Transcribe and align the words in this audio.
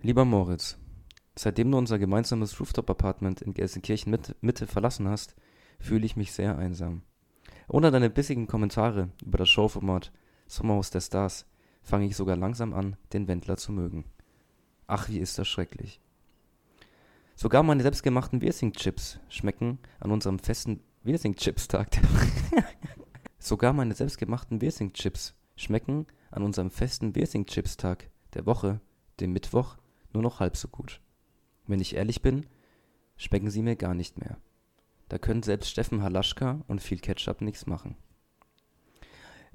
Lieber 0.00 0.24
Moritz, 0.24 0.78
seitdem 1.34 1.72
du 1.72 1.78
unser 1.78 1.98
gemeinsames 1.98 2.60
Rooftop-Apartment 2.60 3.42
in 3.42 3.52
Gelsenkirchen 3.52 4.16
Mitte, 4.40 4.66
verlassen 4.68 5.08
hast, 5.08 5.34
fühle 5.80 6.06
ich 6.06 6.14
mich 6.14 6.30
sehr 6.30 6.56
einsam. 6.56 7.02
Ohne 7.66 7.90
deine 7.90 8.08
bissigen 8.08 8.46
Kommentare 8.46 9.08
über 9.24 9.38
das 9.38 9.48
Showformat 9.48 10.12
Sommerhaus 10.46 10.90
der 10.90 11.00
Stars 11.00 11.46
fange 11.82 12.06
ich 12.06 12.16
sogar 12.16 12.36
langsam 12.36 12.74
an, 12.74 12.96
den 13.12 13.26
Wendler 13.26 13.56
zu 13.56 13.72
mögen. 13.72 14.04
Ach, 14.86 15.08
wie 15.08 15.18
ist 15.18 15.36
das 15.36 15.48
schrecklich. 15.48 16.00
Sogar 17.34 17.64
meine 17.64 17.82
selbstgemachten 17.82 18.40
Wirsing-Chips 18.40 19.18
schmecken 19.28 19.80
an 19.98 20.12
unserem 20.12 20.38
festen 20.38 20.80
Wirsing-Chips-Tag. 21.02 21.88
Sogar 23.40 23.72
meine 23.72 23.94
selbstgemachten 23.94 24.60
Wirsing-Chips 24.60 25.34
schmecken 25.56 26.06
an 26.30 26.44
unserem 26.44 26.70
festen 26.70 27.16
Wirsing-Chips-Tag 27.16 28.10
der 28.34 28.46
Woche, 28.46 28.80
dem 29.18 29.32
Mittwoch, 29.32 29.76
nur 30.12 30.22
noch 30.22 30.40
halb 30.40 30.56
so 30.56 30.68
gut. 30.68 31.00
Wenn 31.66 31.80
ich 31.80 31.94
ehrlich 31.94 32.22
bin, 32.22 32.46
schmecken 33.16 33.50
sie 33.50 33.62
mir 33.62 33.76
gar 33.76 33.94
nicht 33.94 34.18
mehr. 34.18 34.38
Da 35.08 35.18
können 35.18 35.42
selbst 35.42 35.70
Steffen 35.70 36.02
Halaschka 36.02 36.60
und 36.68 36.82
viel 36.82 36.98
Ketchup 36.98 37.40
nichts 37.40 37.66
machen. 37.66 37.96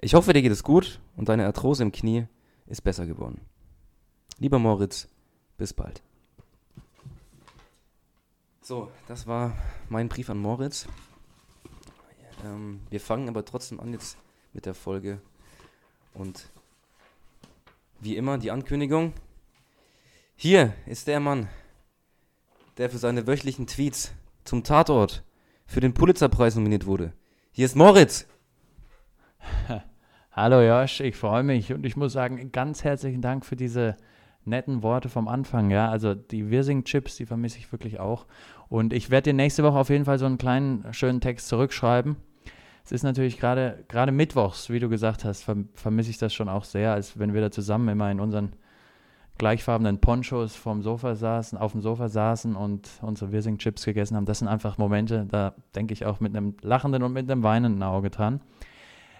Ich 0.01 0.15
hoffe, 0.15 0.33
dir 0.33 0.41
geht 0.41 0.51
es 0.51 0.63
gut 0.63 0.99
und 1.15 1.29
deine 1.29 1.45
Arthrose 1.45 1.83
im 1.83 1.91
Knie 1.91 2.27
ist 2.65 2.81
besser 2.81 3.05
geworden. 3.05 3.41
Lieber 4.39 4.59
Moritz, 4.59 5.07
bis 5.57 5.73
bald. 5.73 6.01
So, 8.61 8.91
das 9.07 9.27
war 9.27 9.55
mein 9.89 10.09
Brief 10.09 10.29
an 10.29 10.39
Moritz. 10.39 10.87
Ähm, 12.43 12.81
wir 12.89 12.99
fangen 12.99 13.29
aber 13.29 13.45
trotzdem 13.45 13.79
an 13.79 13.93
jetzt 13.93 14.17
mit 14.53 14.65
der 14.65 14.73
Folge. 14.73 15.21
Und 16.13 16.49
wie 17.99 18.17
immer 18.17 18.37
die 18.37 18.51
Ankündigung. 18.51 19.13
Hier 20.35 20.73
ist 20.85 21.07
der 21.07 21.19
Mann, 21.19 21.47
der 22.77 22.89
für 22.89 22.97
seine 22.97 23.27
wöchentlichen 23.27 23.67
Tweets 23.67 24.13
zum 24.43 24.63
Tatort 24.63 25.23
für 25.65 25.79
den 25.79 25.93
Pulitzerpreis 25.93 26.55
nominiert 26.55 26.85
wurde. 26.85 27.13
Hier 27.51 27.65
ist 27.65 27.75
Moritz. 27.75 28.27
Hallo 30.31 30.61
Josh, 30.61 30.99
ich 30.99 31.15
freue 31.15 31.43
mich 31.43 31.71
und 31.71 31.85
ich 31.85 31.95
muss 31.95 32.13
sagen, 32.13 32.51
ganz 32.51 32.83
herzlichen 32.83 33.21
Dank 33.21 33.45
für 33.45 33.55
diese 33.55 33.95
netten 34.43 34.83
Worte 34.83 35.07
vom 35.07 35.27
Anfang. 35.27 35.69
Ja, 35.69 35.89
also 35.89 36.15
die 36.15 36.49
Wirsing-Chips, 36.49 37.15
die 37.15 37.25
vermisse 37.25 37.59
ich 37.59 37.71
wirklich 37.71 37.99
auch. 37.99 38.25
Und 38.67 38.91
ich 38.91 39.11
werde 39.11 39.29
dir 39.29 39.35
nächste 39.35 39.63
Woche 39.63 39.77
auf 39.77 39.89
jeden 39.89 40.05
Fall 40.05 40.19
so 40.19 40.25
einen 40.25 40.39
kleinen, 40.39 40.93
schönen 40.93 41.21
Text 41.21 41.47
zurückschreiben. 41.47 42.17
Es 42.83 42.91
ist 42.91 43.03
natürlich 43.03 43.39
gerade, 43.39 43.85
gerade 43.87 44.11
mittwochs, 44.11 44.69
wie 44.69 44.79
du 44.79 44.89
gesagt 44.89 45.23
hast, 45.23 45.43
vermisse 45.75 46.09
ich 46.09 46.17
das 46.17 46.33
schon 46.33 46.49
auch 46.49 46.65
sehr, 46.65 46.91
als 46.91 47.17
wenn 47.17 47.33
wir 47.33 47.39
da 47.39 47.49
zusammen 47.49 47.87
immer 47.87 48.11
in 48.11 48.19
unseren 48.19 48.53
gleichfarbenen 49.37 49.99
Ponchos 49.99 50.55
vom 50.55 50.81
Sofa 50.81 51.15
saßen, 51.15 51.57
auf 51.57 51.71
dem 51.71 51.81
Sofa 51.81 52.07
saßen 52.07 52.55
und 52.55 52.89
unsere 53.01 53.31
Wirsing-Chips 53.31 53.85
gegessen 53.85 54.15
haben. 54.15 54.25
Das 54.25 54.39
sind 54.39 54.47
einfach 54.47 54.77
Momente, 54.77 55.25
da 55.29 55.55
denke 55.75 55.93
ich 55.93 56.05
auch 56.05 56.19
mit 56.19 56.35
einem 56.35 56.55
lachenden 56.61 57.03
und 57.03 57.13
mit 57.13 57.29
einem 57.29 57.43
weinenden 57.43 57.83
Auge 57.83 58.09
dran. 58.09 58.41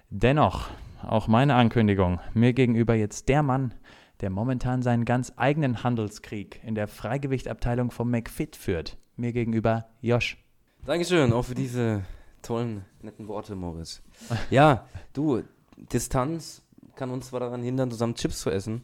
Dennoch, 0.10 0.70
auch 1.02 1.28
meine 1.28 1.56
Ankündigung, 1.56 2.20
mir 2.34 2.54
gegenüber 2.54 2.94
jetzt 2.96 3.28
der 3.30 3.44
Mann, 3.44 3.74
der 4.22 4.30
momentan 4.30 4.82
seinen 4.82 5.06
ganz 5.06 5.34
eigenen 5.36 5.84
Handelskrieg 5.84 6.62
in 6.64 6.76
der 6.76 6.88
Freigewichtabteilung 6.88 7.92
vom 7.92 8.10
McFit 8.12 8.56
führt. 8.56 8.98
Mir 9.18 9.34
gegenüber 9.34 9.86
Josh. 10.02 10.38
Dankeschön, 10.86 11.34
auch 11.34 11.44
für 11.44 11.56
diese 11.56 12.04
tollen, 12.42 12.86
netten 13.02 13.28
Worte, 13.28 13.56
Moritz. 13.56 14.02
Ja, 14.50 14.86
du, 15.14 15.44
Distanz 15.78 16.62
kann 16.96 17.10
uns 17.10 17.28
zwar 17.28 17.40
daran 17.40 17.64
hindern, 17.64 17.90
zusammen 17.90 18.16
Chips 18.16 18.40
zu 18.40 18.50
essen, 18.50 18.84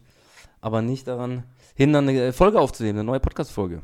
aber 0.62 0.82
nicht 0.82 1.08
daran 1.08 1.44
hindern, 1.76 2.08
eine 2.08 2.34
Folge 2.34 2.60
aufzunehmen, 2.60 3.00
eine 3.00 3.06
neue 3.06 3.20
Podcast-Folge. 3.20 3.82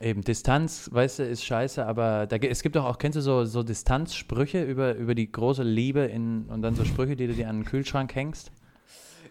Eben, 0.00 0.22
Distanz, 0.22 0.90
weißt 0.92 1.20
du, 1.20 1.24
ist 1.24 1.44
scheiße, 1.44 1.86
aber 1.86 2.26
da, 2.26 2.36
es 2.36 2.62
gibt 2.62 2.74
doch 2.74 2.84
auch, 2.84 2.98
kennst 2.98 3.16
du 3.16 3.20
so, 3.20 3.44
so 3.44 3.62
Distanzsprüche 3.62 4.62
über, 4.64 4.96
über 4.96 5.14
die 5.14 5.30
große 5.30 5.62
Liebe 5.62 6.00
in, 6.00 6.46
und 6.46 6.62
dann 6.62 6.74
so 6.74 6.84
Sprüche, 6.84 7.14
die 7.14 7.28
du 7.28 7.34
dir 7.34 7.48
an 7.48 7.60
den 7.60 7.64
Kühlschrank 7.64 8.14
hängst? 8.14 8.50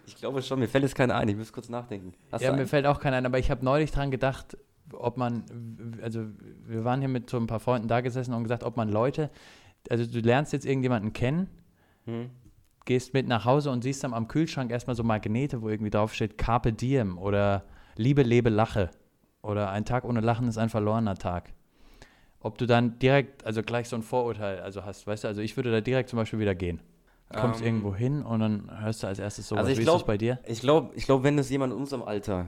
Ich 0.06 0.16
glaube 0.16 0.40
schon, 0.42 0.58
mir 0.58 0.68
fällt 0.68 0.84
jetzt 0.84 0.94
keiner 0.94 1.16
ein, 1.16 1.28
ich 1.28 1.36
muss 1.36 1.52
kurz 1.52 1.68
nachdenken. 1.68 2.14
Hast 2.32 2.42
ja, 2.42 2.52
mir 2.52 2.66
fällt 2.66 2.86
auch 2.86 3.00
keiner 3.00 3.18
ein, 3.18 3.26
aber 3.26 3.38
ich 3.38 3.50
habe 3.50 3.64
neulich 3.64 3.92
dran 3.92 4.10
gedacht, 4.10 4.56
ob 4.92 5.16
man, 5.16 5.44
also 6.02 6.24
wir 6.66 6.84
waren 6.84 7.00
hier 7.00 7.08
mit 7.08 7.28
so 7.28 7.36
ein 7.36 7.46
paar 7.46 7.60
Freunden 7.60 7.88
da 7.88 8.00
gesessen 8.00 8.32
und 8.34 8.42
gesagt, 8.42 8.64
ob 8.64 8.76
man 8.76 8.88
Leute, 8.88 9.30
also 9.90 10.06
du 10.06 10.20
lernst 10.20 10.54
jetzt 10.54 10.64
irgendjemanden 10.64 11.12
kennen, 11.12 11.48
hm 12.06 12.30
gehst 12.84 13.14
mit 13.14 13.26
nach 13.26 13.44
Hause 13.44 13.70
und 13.70 13.82
siehst 13.82 14.04
dann 14.04 14.14
am 14.14 14.28
Kühlschrank 14.28 14.70
erstmal 14.70 14.96
so 14.96 15.04
Magnete, 15.04 15.62
wo 15.62 15.68
irgendwie 15.68 15.90
draufsteht 15.90 16.38
Carpe 16.38 16.72
Diem 16.72 17.18
oder 17.18 17.64
Liebe, 17.96 18.22
lebe, 18.22 18.50
lache. 18.50 18.90
Oder 19.42 19.70
ein 19.70 19.84
Tag 19.84 20.04
ohne 20.04 20.20
Lachen 20.20 20.48
ist 20.48 20.58
ein 20.58 20.68
verlorener 20.68 21.16
Tag. 21.16 21.52
Ob 22.40 22.58
du 22.58 22.66
dann 22.66 22.98
direkt, 22.98 23.44
also 23.44 23.62
gleich 23.62 23.88
so 23.88 23.96
ein 23.96 24.02
Vorurteil 24.02 24.60
also 24.60 24.84
hast, 24.84 25.06
weißt 25.06 25.24
du, 25.24 25.28
also 25.28 25.40
ich 25.40 25.56
würde 25.56 25.70
da 25.70 25.80
direkt 25.80 26.08
zum 26.08 26.16
Beispiel 26.16 26.38
wieder 26.38 26.54
gehen. 26.54 26.80
Du 27.30 27.38
kommst 27.38 27.60
ähm. 27.60 27.66
irgendwo 27.66 27.94
hin 27.94 28.22
und 28.22 28.40
dann 28.40 28.82
hörst 28.82 29.02
du 29.02 29.06
als 29.06 29.18
erstes 29.18 29.48
so, 29.48 29.56
also 29.56 29.70
was, 29.70 29.78
ich 29.78 29.84
glaub, 29.84 30.06
bei 30.06 30.18
dir? 30.18 30.38
Ich 30.46 30.60
glaube, 30.60 30.92
ich 30.94 31.04
glaub, 31.04 31.22
wenn 31.22 31.38
es 31.38 31.50
jemand 31.50 31.72
in 31.72 31.78
unserem 31.78 32.02
Alter 32.02 32.46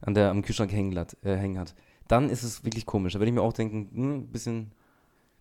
an 0.00 0.14
der, 0.14 0.30
am 0.30 0.42
Kühlschrank 0.42 0.72
hängen, 0.72 0.96
äh, 0.96 1.36
hängen 1.36 1.58
hat, 1.58 1.74
dann 2.08 2.28
ist 2.30 2.42
es 2.42 2.64
wirklich 2.64 2.86
komisch. 2.86 3.12
Da 3.12 3.20
würde 3.20 3.28
ich 3.28 3.34
mir 3.34 3.42
auch 3.42 3.52
denken, 3.52 3.90
hm, 3.94 4.26
bisschen, 4.28 4.72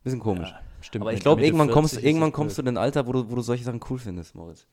bisschen 0.06 0.22
komisch. 0.22 0.50
Ja. 0.50 0.60
Stimmt. 0.82 1.02
Aber 1.02 1.14
ich 1.14 1.20
glaube, 1.20 1.44
irgendwann 1.44 1.70
kommst, 1.70 2.02
irgendwann 2.02 2.32
kommst 2.32 2.58
du 2.58 2.62
in 2.62 2.70
ein 2.70 2.78
Alter, 2.78 3.08
wo 3.08 3.12
du, 3.12 3.30
wo 3.30 3.36
du 3.36 3.42
solche 3.42 3.64
Sachen 3.64 3.82
cool 3.90 3.98
findest, 3.98 4.36
Moritz. 4.36 4.68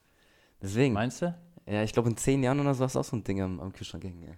Deswegen. 0.61 0.93
Meinst 0.93 1.21
du? 1.21 1.35
Ja, 1.65 1.83
ich 1.83 1.91
glaube, 1.91 2.09
in 2.09 2.17
zehn 2.17 2.43
Jahren 2.43 2.59
oder 2.59 2.73
so 2.73 2.83
hast 2.83 2.95
du 2.95 2.99
auch 2.99 3.03
so 3.03 3.15
ein 3.15 3.23
Ding 3.23 3.41
am, 3.41 3.59
am 3.59 3.73
Kühlschrank 3.73 4.03
hängen. 4.03 4.37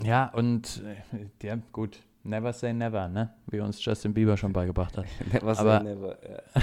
Ja. 0.00 0.06
ja, 0.06 0.26
und 0.32 0.82
äh, 1.12 1.46
ja, 1.46 1.58
gut. 1.72 1.98
Never 2.22 2.52
say 2.54 2.72
never, 2.72 3.08
ne? 3.08 3.34
Wie 3.48 3.60
uns 3.60 3.84
Justin 3.84 4.14
Bieber 4.14 4.36
schon 4.36 4.52
beigebracht 4.52 4.96
hat. 4.96 5.04
never 5.32 5.54
say 5.54 5.82
never, 5.82 6.18
ja. 6.22 6.62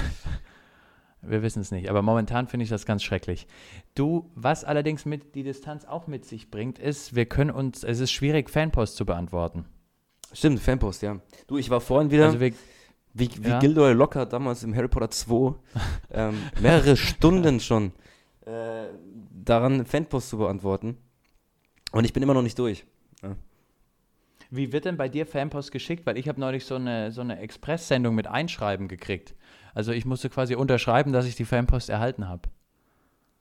wir 1.22 1.42
wissen 1.42 1.60
es 1.60 1.70
nicht. 1.70 1.88
Aber 1.88 2.02
momentan 2.02 2.48
finde 2.48 2.64
ich 2.64 2.70
das 2.70 2.84
ganz 2.84 3.02
schrecklich. 3.02 3.46
Du, 3.94 4.30
was 4.34 4.64
allerdings 4.64 5.04
mit 5.04 5.34
die 5.34 5.44
Distanz 5.44 5.84
auch 5.84 6.06
mit 6.06 6.24
sich 6.24 6.50
bringt, 6.50 6.78
ist, 6.78 7.14
wir 7.14 7.26
können 7.26 7.50
uns, 7.50 7.84
es 7.84 8.00
ist 8.00 8.10
schwierig, 8.10 8.50
Fanpost 8.50 8.96
zu 8.96 9.04
beantworten. 9.04 9.66
Stimmt, 10.32 10.60
Fanpost, 10.60 11.02
ja. 11.02 11.20
Du, 11.46 11.58
ich 11.58 11.70
war 11.70 11.80
vorhin 11.80 12.10
wieder. 12.10 12.26
Also 12.26 12.40
wir, 12.40 12.52
wie, 13.14 13.30
wie 13.42 13.48
ja. 13.48 13.58
Gilderoy 13.58 13.92
Locker 13.92 14.26
damals 14.26 14.62
im 14.62 14.74
Harry 14.74 14.88
Potter 14.88 15.10
2 15.10 15.54
ähm, 16.10 16.42
mehrere 16.60 16.96
Stunden 16.96 17.60
schon 17.60 17.92
äh, 18.46 18.86
daran, 19.30 19.84
Fanpost 19.86 20.30
zu 20.30 20.38
beantworten. 20.38 20.96
Und 21.92 22.04
ich 22.04 22.12
bin 22.12 22.22
immer 22.22 22.34
noch 22.34 22.42
nicht 22.42 22.58
durch. 22.58 22.84
Ja. 23.22 23.36
Wie 24.50 24.72
wird 24.72 24.84
denn 24.84 24.96
bei 24.96 25.08
dir 25.08 25.26
Fanpost 25.26 25.72
geschickt? 25.72 26.06
Weil 26.06 26.18
ich 26.18 26.28
habe 26.28 26.40
neulich 26.40 26.64
so 26.64 26.74
eine, 26.74 27.10
so 27.12 27.20
eine 27.20 27.38
Express-Sendung 27.38 28.14
mit 28.14 28.26
Einschreiben 28.26 28.88
gekriegt. 28.88 29.34
Also 29.74 29.92
ich 29.92 30.04
musste 30.04 30.28
quasi 30.28 30.54
unterschreiben, 30.54 31.12
dass 31.12 31.26
ich 31.26 31.36
die 31.36 31.44
Fanpost 31.44 31.88
erhalten 31.88 32.28
habe. 32.28 32.48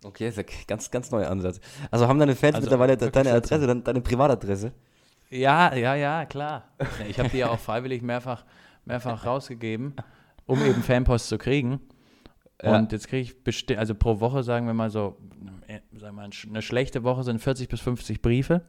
Okay, 0.04 0.30
ist 0.30 0.38
ja 0.38 0.44
ganz, 0.68 0.90
ganz 0.90 1.12
neuer 1.12 1.30
Ansatz. 1.30 1.60
Also 1.92 2.08
haben 2.08 2.18
deine 2.20 2.36
Fans 2.36 2.56
also 2.56 2.66
mittlerweile 2.66 2.98
deine 2.98 3.34
Adresse, 3.34 3.68
deine, 3.68 3.82
deine 3.82 4.02
Privatadresse? 4.02 4.74
Ja, 5.30 5.74
ja, 5.76 5.96
ja, 5.96 6.26
klar. 6.26 6.70
Ich 7.08 7.20
habe 7.20 7.30
die 7.30 7.38
ja 7.38 7.50
auch 7.50 7.60
freiwillig 7.60 8.02
mehrfach 8.02 8.44
mehrfach 8.86 9.26
rausgegeben, 9.26 9.96
um 10.46 10.64
eben 10.64 10.84
Fanpost 10.84 11.28
zu 11.30 11.38
kriegen. 11.38 11.80
Ja. 12.62 12.78
Und 12.78 12.92
jetzt 12.92 13.08
kriege 13.08 13.24
ich 13.24 13.44
bestimmt, 13.44 13.80
also 13.80 13.96
pro 13.96 14.20
Woche 14.20 14.44
sagen 14.44 14.68
wir 14.68 14.74
mal 14.74 14.90
so, 14.90 15.18
äh, 15.68 15.80
sagen 15.94 16.16
wir 16.16 16.24
mal, 16.24 16.30
eine 16.50 16.62
schlechte 16.62 17.04
Woche 17.04 17.24
sind 17.24 17.40
40 17.40 17.70
bis 17.70 17.80
50 17.82 18.22
Briefe. 18.22 18.62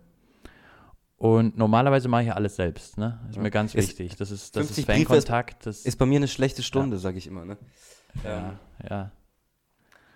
Und 1.17 1.57
normalerweise 1.57 2.09
mache 2.09 2.23
ich 2.23 2.29
ja 2.29 2.35
alles 2.35 2.57
selbst, 2.57 2.99
ne? 2.99 3.21
Das 3.21 3.31
ist 3.31 3.37
ja. 3.37 3.43
mir 3.43 3.51
ganz 3.53 3.75
ist 3.75 3.91
wichtig. 3.91 4.17
Das 4.17 4.33
ist, 4.33 4.57
das 4.57 4.77
ist 4.77 4.87
Fankontakt. 4.87 5.67
Das 5.67 5.83
ist 5.83 5.97
bei 5.97 6.05
mir 6.05 6.17
eine 6.17 6.27
schlechte 6.27 6.65
Stunde, 6.65 6.97
ja. 6.97 7.01
sage 7.01 7.19
ich 7.19 7.29
immer, 7.29 7.45
ne? 7.45 7.59
Ja, 8.25 8.39
ähm. 8.39 8.59
ja. 8.91 9.13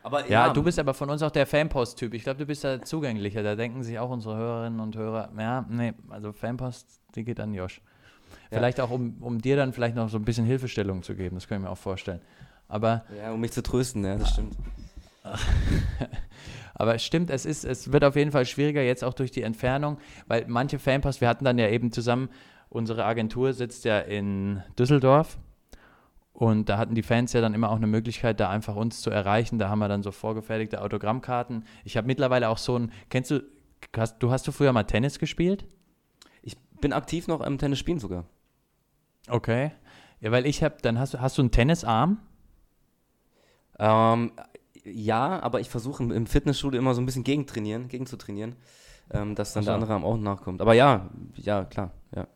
Aber 0.03 0.29
ja, 0.29 0.53
du 0.53 0.63
bist 0.63 0.79
aber 0.79 0.95
von 0.95 1.11
uns 1.11 1.23
auch 1.23 1.31
der 1.31 1.47
Fanpost-Typ. 1.47 2.15
Ich 2.15 2.23
glaube, 2.23 2.39
du 2.39 2.47
bist 2.47 2.63
da 2.63 2.81
zugänglicher. 2.81 3.43
Da 3.43 3.57
denken 3.57 3.83
sich 3.83 3.99
auch 3.99 4.11
unsere 4.11 4.37
Hörerinnen 4.37 4.79
und 4.81 4.97
Hörer, 4.97 5.31
ja, 5.37 5.67
nee, 5.69 5.95
also 6.11 6.33
Fanpost, 6.33 7.01
die 7.15 7.25
geht 7.25 7.41
an 7.41 7.55
Josh. 7.55 7.81
Vielleicht 8.51 8.81
auch, 8.81 8.91
um, 8.91 9.17
um 9.21 9.41
dir 9.41 9.57
dann 9.57 9.73
vielleicht 9.73 9.97
noch 9.97 10.09
so 10.09 10.19
ein 10.19 10.25
bisschen 10.25 10.47
Hilfestellung 10.47 11.03
zu 11.03 11.15
geben, 11.15 11.37
das 11.37 11.49
können 11.49 11.65
wir 11.65 11.71
auch 11.71 11.79
vorstellen. 11.79 12.21
Aber 12.69 13.05
ja, 13.17 13.33
um 13.33 13.41
mich 13.41 13.53
zu 13.53 13.63
trösten, 13.63 14.05
ja, 14.05 14.17
das 14.17 14.31
stimmt. 14.31 14.57
Aber 16.75 16.95
es 16.95 17.05
stimmt, 17.05 17.31
es 17.31 17.47
ist, 17.47 17.65
es 17.65 17.91
wird 17.91 18.05
auf 18.05 18.17
jeden 18.17 18.33
Fall 18.33 18.45
schwieriger 18.45 18.83
jetzt 18.83 19.03
auch 19.03 19.15
durch 19.15 19.31
die 19.31 19.43
Entfernung, 19.43 19.99
weil 20.27 20.45
manche 20.47 20.79
Fanpost, 20.79 21.21
wir 21.21 21.29
hatten 21.29 21.45
dann 21.45 21.59
ja 21.59 21.69
eben 21.69 21.91
zusammen, 21.91 22.29
unsere 22.69 23.05
Agentur 23.05 23.53
sitzt 23.53 23.85
ja 23.85 23.99
in 23.99 24.63
Düsseldorf 24.79 25.39
und 26.33 26.69
da 26.69 26.77
hatten 26.77 26.95
die 26.95 27.03
Fans 27.03 27.33
ja 27.33 27.41
dann 27.41 27.55
immer 27.55 27.71
auch 27.71 27.77
eine 27.77 27.87
Möglichkeit, 27.87 28.41
da 28.41 28.51
einfach 28.51 28.77
uns 28.77 29.01
zu 29.01 29.11
erreichen. 29.11 29.59
Da 29.59 29.71
haben 29.71 29.79
wir 29.79 29.89
dann 29.89 30.03
so 30.03 30.13
vorgefertigte 30.13 30.83
Autogrammkarten. 30.83 31.65
Ich 31.85 31.97
habe 31.97 32.07
mittlerweile 32.07 32.51
auch 32.51 32.59
so 32.59 32.79
ein, 32.79 32.93
kennst 33.09 33.31
du, 33.31 33.43
hast 33.97 34.19
du 34.19 34.31
hast 34.31 34.47
du 34.47 34.53
früher 34.53 34.73
mal 34.75 34.85
Tennis 34.85 35.19
gespielt? 35.19 35.65
Bin 36.81 36.93
aktiv 36.93 37.27
noch 37.29 37.41
am 37.41 37.59
Tennis 37.59 37.79
spielen 37.79 37.99
sogar. 37.99 38.25
Okay. 39.29 39.73
Ja, 40.21 40.31
weil 40.31 40.47
ich 40.47 40.63
habe, 40.63 40.77
dann 40.83 40.99
hast 40.99 41.15
du, 41.15 41.21
hast 41.21 41.37
du 41.39 41.43
einen 41.43 41.51
Tennisarm? 41.51 42.19
Ähm, 43.79 44.33
ja, 44.85 45.41
aber 45.43 45.61
ich 45.61 45.69
versuche 45.69 46.03
im 46.03 46.27
Fitnessstudio 46.27 46.81
immer 46.81 46.95
so 46.95 47.03
ein 47.03 47.07
bisschen 47.07 47.25
gegentrainieren, 47.25 47.89
gegen 47.89 48.07
zu 48.07 48.17
trainieren. 48.17 48.57
ähm, 49.11 49.35
dass 49.35 49.53
dann 49.53 49.61
Ach 49.63 49.65
so. 49.65 49.71
der 49.71 49.75
andere 49.75 49.93
Arm 49.95 50.05
auch 50.05 50.17
nachkommt. 50.17 50.61
Aber 50.61 50.75
ja, 50.75 51.11
ja, 51.37 51.65
klar, 51.65 51.93
ja. 52.15 52.27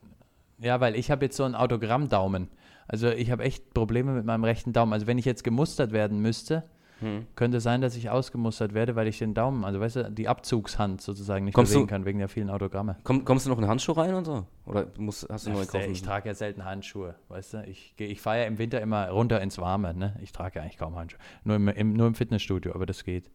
Ja, 0.59 0.79
weil 0.79 0.95
ich 0.95 1.09
habe 1.11 1.25
jetzt 1.25 1.35
so 1.35 1.43
einen 1.43 1.55
Autogrammdaumen. 1.55 2.49
Also 2.87 3.09
ich 3.09 3.31
habe 3.31 3.43
echt 3.43 3.73
Probleme 3.73 4.11
mit 4.11 4.25
meinem 4.25 4.43
rechten 4.43 4.73
Daumen. 4.73 4.93
Also 4.93 5.07
wenn 5.07 5.17
ich 5.17 5.25
jetzt 5.25 5.43
gemustert 5.43 5.91
werden 5.91 6.21
müsste, 6.21 6.63
Hm. 7.01 7.25
könnte 7.35 7.59
sein, 7.59 7.81
dass 7.81 7.95
ich 7.95 8.09
ausgemustert 8.09 8.73
werde, 8.73 8.95
weil 8.95 9.07
ich 9.07 9.17
den 9.17 9.33
Daumen, 9.33 9.65
also 9.65 9.79
weißt 9.79 9.95
du, 9.97 10.11
die 10.11 10.27
Abzugshand 10.27 11.01
sozusagen 11.01 11.45
nicht 11.45 11.53
Kommst 11.55 11.71
bewegen 11.73 11.87
du- 11.87 11.91
kann 11.91 12.05
wegen 12.05 12.19
der 12.19 12.29
vielen 12.29 12.49
Autogramme. 12.49 12.95
Komm, 13.03 13.25
kommst 13.25 13.45
du 13.45 13.49
noch 13.49 13.57
in 13.57 13.67
Handschuhe 13.67 13.97
rein 13.97 14.13
und 14.13 14.25
so? 14.25 14.45
Oder 14.65 14.87
musst, 14.97 15.27
hast 15.29 15.47
du 15.47 15.51
neue 15.51 15.65
kaufen? 15.65 15.91
ich 15.91 16.01
trage 16.03 16.29
ja 16.29 16.35
selten 16.35 16.63
Handschuhe, 16.63 17.15
weißt 17.29 17.53
du? 17.55 17.63
Ich, 17.67 17.93
ich 17.97 18.21
fahre 18.21 18.39
ja 18.41 18.45
im 18.45 18.57
Winter 18.59 18.79
immer 18.81 19.09
runter 19.09 19.41
ins 19.41 19.57
Warme, 19.57 19.93
ne? 19.93 20.15
Ich 20.21 20.31
trage 20.31 20.59
ja 20.59 20.61
eigentlich 20.63 20.77
kaum 20.77 20.95
Handschuhe. 20.95 21.19
Nur 21.43 21.55
im, 21.57 21.67
im, 21.69 21.93
nur 21.93 22.07
im 22.07 22.15
Fitnessstudio, 22.15 22.73
aber 22.73 22.85
das 22.85 23.03
geht. 23.03 23.29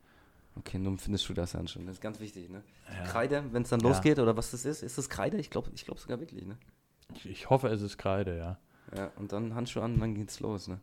Okay, 0.58 0.78
nun 0.78 0.96
findest 0.96 1.28
du 1.28 1.34
das 1.34 1.52
ja 1.52 1.66
schon. 1.66 1.84
Das 1.86 1.96
ist 1.96 2.00
ganz 2.00 2.18
wichtig, 2.20 2.48
ne? 2.48 2.62
Ja. 2.96 3.02
Kreide, 3.04 3.42
wenn 3.52 3.62
es 3.62 3.68
dann 3.68 3.80
Ja. 3.80 3.88
losgeht 3.88 4.18
oder 4.18 4.36
was 4.36 4.52
das 4.52 4.64
ist, 4.64 4.82
ist 4.82 4.96
das 4.96 5.10
Kreide? 5.10 5.36
Ich 5.38 5.50
glaube 5.50 5.70
ich 5.74 5.84
glaub 5.84 5.98
sogar 5.98 6.18
wirklich, 6.20 6.46
ne? 6.46 6.56
Ich, 7.14 7.26
ich 7.28 7.50
hoffe, 7.50 7.68
es 7.68 7.82
ist 7.82 7.98
Kreide, 7.98 8.38
ja. 8.38 8.58
Ja, 8.96 9.10
und 9.16 9.32
dann 9.32 9.54
Handschuhe 9.56 9.82
an 9.82 9.98
dann 9.98 10.14
geht's 10.14 10.38
los, 10.40 10.68
ne? 10.68 10.78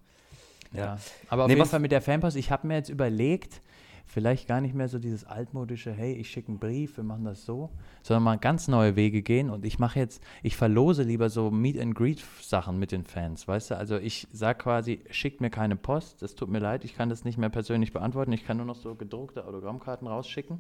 Ja. 0.73 0.97
Aber 1.29 1.43
auf 1.43 1.47
Nee, 1.47 1.55
jeden 1.55 1.67
Fall 1.67 1.79
mit 1.79 1.91
der 1.91 2.01
Fanpost, 2.01 2.35
ich 2.35 2.51
habe 2.51 2.67
mir 2.67 2.75
jetzt 2.75 2.89
überlegt, 2.89 3.61
vielleicht 4.05 4.47
gar 4.47 4.61
nicht 4.61 4.75
mehr 4.75 4.89
so 4.89 4.99
dieses 4.99 5.23
altmodische, 5.23 5.91
hey, 5.91 6.13
ich 6.13 6.29
schicke 6.29 6.49
einen 6.49 6.59
Brief, 6.59 6.97
wir 6.97 7.03
machen 7.03 7.25
das 7.25 7.45
so, 7.45 7.69
sondern 8.03 8.23
mal 8.23 8.37
ganz 8.37 8.67
neue 8.67 8.95
Wege 8.95 9.21
gehen 9.21 9.49
und 9.49 9.65
ich 9.65 9.79
mache 9.79 9.99
jetzt, 9.99 10.21
ich 10.43 10.55
verlose 10.55 11.03
lieber 11.03 11.29
so 11.29 11.49
Meet 11.51 11.79
and 11.79 11.95
Greet 11.95 12.23
Sachen 12.41 12.77
mit 12.79 12.91
den 12.91 13.05
Fans, 13.05 13.47
weißt 13.47 13.71
du? 13.71 13.77
Also 13.77 13.97
ich 13.97 14.27
sage 14.31 14.59
quasi, 14.59 14.99
schickt 15.09 15.41
mir 15.41 15.49
keine 15.49 15.75
Post, 15.75 16.21
das 16.21 16.35
tut 16.35 16.49
mir 16.49 16.59
leid, 16.59 16.83
ich 16.85 16.95
kann 16.95 17.09
das 17.09 17.23
nicht 17.23 17.37
mehr 17.37 17.49
persönlich 17.49 17.93
beantworten, 17.93 18.31
ich 18.33 18.45
kann 18.45 18.57
nur 18.57 18.65
noch 18.65 18.75
so 18.75 18.95
gedruckte 18.95 19.45
Autogrammkarten 19.45 20.07
rausschicken. 20.07 20.59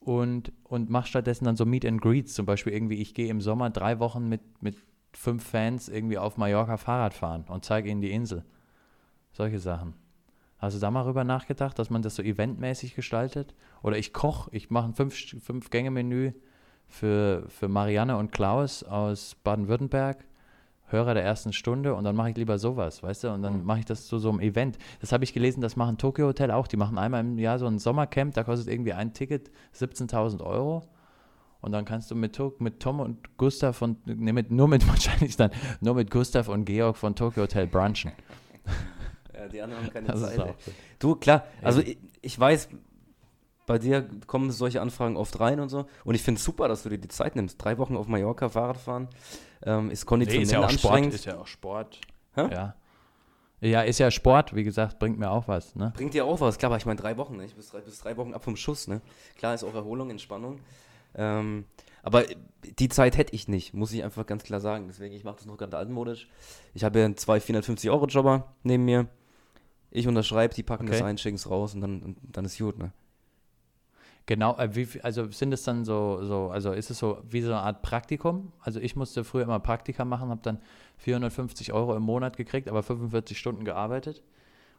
Und, 0.00 0.50
und 0.64 0.90
mach 0.90 1.06
stattdessen 1.06 1.44
dann 1.44 1.54
so 1.54 1.64
Meet 1.64 1.86
and 1.86 2.00
Greets. 2.00 2.34
Zum 2.34 2.44
Beispiel 2.44 2.72
irgendwie, 2.72 2.96
ich 2.96 3.14
gehe 3.14 3.28
im 3.28 3.40
Sommer 3.40 3.70
drei 3.70 4.00
Wochen 4.00 4.28
mit, 4.28 4.40
mit 4.60 4.76
fünf 5.12 5.44
Fans 5.44 5.88
irgendwie 5.88 6.18
auf 6.18 6.36
Mallorca 6.36 6.76
Fahrrad 6.76 7.14
fahren 7.14 7.44
und 7.48 7.64
zeige 7.64 7.90
ihnen 7.90 8.00
die 8.00 8.12
Insel. 8.12 8.44
Solche 9.32 9.58
Sachen. 9.58 9.94
Hast 10.58 10.76
du 10.76 10.80
da 10.80 10.90
mal 10.90 11.02
drüber 11.02 11.24
nachgedacht, 11.24 11.78
dass 11.78 11.90
man 11.90 12.02
das 12.02 12.14
so 12.14 12.22
eventmäßig 12.22 12.94
gestaltet? 12.94 13.54
Oder 13.82 13.98
ich 13.98 14.12
koche, 14.12 14.48
ich 14.52 14.70
mache 14.70 14.86
ein 14.86 14.94
fünf, 14.94 15.14
fünf 15.42 15.70
für, 16.86 17.44
für 17.48 17.68
Marianne 17.68 18.16
und 18.16 18.30
Klaus 18.30 18.84
aus 18.84 19.34
Baden-Württemberg, 19.42 20.24
Hörer 20.86 21.14
der 21.14 21.24
ersten 21.24 21.54
Stunde 21.54 21.94
und 21.94 22.04
dann 22.04 22.14
mache 22.14 22.30
ich 22.30 22.36
lieber 22.36 22.58
sowas, 22.58 23.02
weißt 23.02 23.24
du? 23.24 23.32
Und 23.32 23.42
dann 23.42 23.64
mache 23.64 23.78
ich 23.78 23.86
das 23.86 24.06
zu 24.06 24.18
so 24.18 24.28
einem 24.28 24.40
Event. 24.40 24.76
Das 25.00 25.10
habe 25.10 25.24
ich 25.24 25.32
gelesen, 25.32 25.62
das 25.62 25.74
machen 25.74 25.96
Tokyo 25.96 26.26
Hotel 26.26 26.50
auch. 26.50 26.66
Die 26.66 26.76
machen 26.76 26.98
einmal 26.98 27.22
im 27.22 27.38
Jahr 27.38 27.58
so 27.58 27.66
ein 27.66 27.78
Sommercamp, 27.78 28.34
da 28.34 28.44
kostet 28.44 28.68
irgendwie 28.68 28.92
ein 28.92 29.14
Ticket 29.14 29.50
17.000 29.74 30.44
Euro. 30.44 30.82
Und 31.62 31.72
dann 31.72 31.84
kannst 31.86 32.10
du 32.10 32.14
mit, 32.14 32.38
mit 32.60 32.80
Tom 32.80 33.00
und 33.00 33.38
Gustav 33.38 33.80
und, 33.82 34.06
nee, 34.06 34.32
mit, 34.32 34.50
nur 34.50 34.68
mit 34.68 34.86
wahrscheinlich 34.88 35.36
dann, 35.36 35.50
nur 35.80 35.94
mit 35.94 36.10
Gustav 36.10 36.48
und 36.48 36.66
Georg 36.66 36.96
von 36.96 37.14
Tokyo 37.14 37.44
Hotel 37.44 37.66
brunchen. 37.66 38.12
Ja, 39.34 39.48
die 39.48 39.60
anderen 39.60 39.84
haben 39.84 39.92
keine 39.92 40.06
Das 40.06 40.20
Zeit. 40.20 40.38
auch. 40.38 40.54
Du, 41.00 41.16
klar, 41.16 41.44
also 41.62 41.80
ich, 41.80 41.98
ich 42.20 42.38
weiß, 42.38 42.68
bei 43.66 43.78
dir 43.78 44.08
kommen 44.28 44.52
solche 44.52 44.80
Anfragen 44.80 45.16
oft 45.16 45.40
rein 45.40 45.58
und 45.58 45.68
so. 45.68 45.86
Und 46.04 46.14
ich 46.14 46.22
finde 46.22 46.38
es 46.38 46.44
super, 46.44 46.68
dass 46.68 46.82
du 46.84 46.90
dir 46.90 46.98
die 46.98 47.08
Zeit 47.08 47.34
nimmst. 47.34 47.56
Drei 47.62 47.78
Wochen 47.78 47.96
auf 47.96 48.06
Mallorca 48.06 48.48
Fahrrad 48.50 48.76
fahren 48.76 49.08
ähm, 49.64 49.90
ist 49.90 50.02
Nee, 50.02 50.06
konditionell 50.06 50.42
ist 50.44 50.52
ja 50.52 50.58
auch 50.60 50.70
Sport. 50.70 50.92
anstrengend. 50.92 51.14
Ist 51.14 51.24
ja 51.24 51.38
auch 51.38 51.46
Sport. 51.46 52.00
Hä? 52.34 52.48
Ja. 52.52 52.74
Ja, 53.60 53.82
ist 53.82 53.98
ja 53.98 54.10
Sport, 54.10 54.54
wie 54.54 54.64
gesagt, 54.64 54.98
bringt 54.98 55.18
mir 55.18 55.30
auch 55.30 55.46
was, 55.48 55.76
ne? 55.76 55.92
Bringt 55.96 56.14
dir 56.14 56.24
auch 56.24 56.40
was, 56.40 56.58
klar, 56.58 56.70
aber 56.70 56.76
ich 56.78 56.86
meine 56.86 57.00
drei 57.00 57.16
Wochen, 57.16 57.36
ne? 57.36 57.44
Ich 57.44 57.54
bis 57.54 57.70
drei, 57.70 57.80
bis 57.80 57.98
drei 58.00 58.16
Wochen 58.16 58.34
ab 58.34 58.42
vom 58.42 58.56
Schuss, 58.56 58.88
ne? 58.88 59.00
Klar 59.36 59.54
ist 59.54 59.62
auch 59.64 59.74
Erholung, 59.74 60.10
Entspannung. 60.10 60.58
Ähm, 61.14 61.64
aber 62.02 62.24
die 62.78 62.88
Zeit 62.88 63.16
hätte 63.16 63.34
ich 63.34 63.48
nicht, 63.48 63.74
muss 63.74 63.92
ich 63.92 64.02
einfach 64.02 64.26
ganz 64.26 64.42
klar 64.42 64.60
sagen. 64.60 64.86
Deswegen, 64.88 65.14
ich 65.14 65.24
mache 65.24 65.36
das 65.36 65.46
noch 65.46 65.56
ganz 65.56 65.74
altmodisch. 65.74 66.28
Ich 66.74 66.84
habe 66.84 66.98
ja 67.00 67.14
zwei 67.14 67.38
450-Euro-Jobber 67.38 68.52
neben 68.62 68.84
mir. 68.84 69.06
Ich 69.90 70.08
unterschreibe, 70.08 70.54
die 70.54 70.62
packen 70.62 70.86
das 70.86 70.96
Okay. 70.96 71.04
ein, 71.08 71.18
schicken 71.18 71.36
es 71.36 71.48
raus 71.50 71.74
und 71.74 71.80
dann, 71.82 72.02
und 72.02 72.16
dann 72.32 72.44
ist 72.44 72.58
gut, 72.58 72.78
ne? 72.78 72.92
Genau, 74.26 74.56
äh, 74.56 74.74
wie, 74.74 74.86
also 75.02 75.28
sind 75.32 75.52
es 75.52 75.64
dann 75.64 75.84
so, 75.84 76.20
so, 76.22 76.50
also 76.50 76.72
ist 76.72 76.90
es 76.90 76.98
so 76.98 77.18
wie 77.28 77.40
so 77.42 77.48
eine 77.48 77.60
Art 77.60 77.82
Praktikum? 77.82 78.52
Also 78.60 78.78
ich 78.78 78.94
musste 78.94 79.24
früher 79.24 79.42
immer 79.42 79.58
Praktika 79.58 80.04
machen, 80.04 80.28
habe 80.30 80.40
dann 80.42 80.58
450 80.98 81.72
Euro 81.72 81.96
im 81.96 82.04
Monat 82.04 82.36
gekriegt, 82.36 82.68
aber 82.68 82.82
45 82.84 83.36
Stunden 83.36 83.64
gearbeitet. 83.64 84.22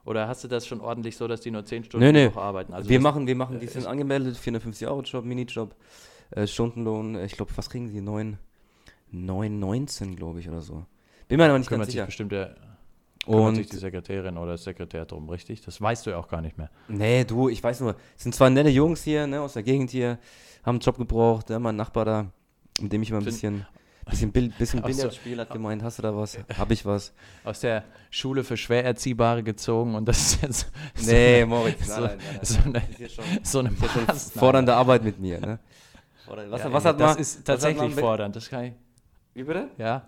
Oder 0.06 0.28
hast 0.30 0.44
du 0.44 0.48
das 0.48 0.66
schon 0.66 0.80
ordentlich 0.82 1.18
so, 1.18 1.28
dass 1.28 1.42
die 1.42 1.52
nur 1.52 1.66
10 1.66 1.84
Stunden 1.84 2.06
Nee, 2.06 2.12
nee. 2.14 2.28
Woche 2.34 2.42
arbeiten? 2.42 2.74
Also 2.74 2.90
wir 2.90 2.98
das- 2.98 3.04
machen, 3.04 3.28
wir 3.28 3.36
machen, 3.36 3.60
die 3.60 3.66
äh, 3.66 3.70
sind 3.70 3.86
angemeldet, 3.86 4.38
450-Euro-Job, 4.38 5.26
Minijob, 5.26 5.76
äh, 6.36 6.48
Stundenlohn, 6.48 7.16
äh, 7.16 7.26
ich 7.26 7.34
glaube, 7.34 7.52
was 7.56 7.70
kriegen 7.70 7.90
die? 7.90 8.02
9, 8.02 8.38
9,19, 9.14 10.16
glaube 10.16 10.40
ich, 10.40 10.50
oder 10.50 10.62
so. 10.62 10.86
Bin 11.28 11.38
mir 11.38 11.46
aber 11.46 11.58
nicht 11.58 11.68
ganz 11.70 11.70
kümmert 11.70 11.86
sich 11.88 11.94
sicher. 11.94 12.06
bestimmt 12.06 12.32
der, 12.32 12.56
kümmert 13.26 13.56
sich 13.56 13.66
Und 13.66 13.72
die 13.74 13.78
Sekretärin 13.78 14.38
oder 14.38 14.50
der 14.52 14.58
Sekretär 14.58 15.06
drum, 15.06 15.30
richtig? 15.30 15.62
Das 15.62 15.80
weißt 15.82 16.06
du 16.06 16.12
ja 16.12 16.18
auch 16.18 16.28
gar 16.28 16.42
nicht 16.42 16.58
mehr. 16.58 16.70
Nee, 16.88 17.24
du, 17.24 17.50
ich 17.50 17.64
weiß 17.64 17.80
nur, 17.82 17.96
es 18.18 18.24
sind 18.24 18.36
zwar 18.36 18.50
nette 18.50 18.70
Jungs 18.70 19.04
hier, 19.04 19.28
ne, 19.28 19.42
aus 19.42 19.54
der 19.54 19.64
Gegend 19.64 19.92
hier, 19.92 20.18
haben 20.64 20.76
einen 20.76 20.80
Job 20.82 20.98
gebraucht, 20.98 21.50
ja, 21.50 21.60
mein 21.60 21.76
Nachbar 21.76 22.06
da, 22.06 22.26
mit 22.82 22.92
dem 22.92 23.02
ich 23.04 23.10
immer 23.10 23.20
ein 23.20 23.26
bisschen, 23.26 23.66
bisschen, 24.10 24.32
Bill, 24.32 24.50
bisschen 24.58 24.82
Ach 24.84 24.90
so. 24.92 25.10
Hat 25.38 25.52
gemeint, 25.52 25.84
hast 25.84 26.00
du 26.00 26.02
da 26.02 26.16
was? 26.16 26.38
Hab 26.58 26.72
ich 26.72 26.86
was? 26.86 27.14
Aus 27.44 27.60
der 27.62 27.84
Schule 28.10 28.44
für 28.44 28.58
Schwererziehbare 28.58 29.44
gezogen 29.44 29.96
und 29.96 30.06
das 30.06 30.18
ist 30.18 30.42
jetzt 30.42 30.72
so 30.96 31.12
Nee, 31.12 31.46
Moritz, 31.46 31.86
so- 31.88 32.02
nein, 32.02 32.18
nein, 32.18 32.18
nein, 32.36 32.40
so 32.42 32.60
eine- 32.66 32.82
ist 33.00 33.14
schon, 33.16 33.26
so 33.44 33.60
eine 33.60 33.70
ist 33.70 34.34
schon 34.34 34.40
fordernde 34.40 34.74
Arbeit 34.76 35.04
mit 35.04 35.20
mir, 35.20 35.40
ne? 35.40 35.60
Fordernd- 36.26 36.52
Was, 36.52 36.64
Ja, 36.64 36.74
was 36.74 36.86
hat 36.86 37.00
das 37.00 37.12
man, 37.14 37.20
ist 37.22 37.46
tatsächlich 37.46 37.96
fordernd, 37.96 38.36
das 38.36 38.50
kann 38.50 38.64
ich, 38.66 38.74
Wie 39.34 39.44
bitte? 39.44 39.70
ja. 39.78 40.08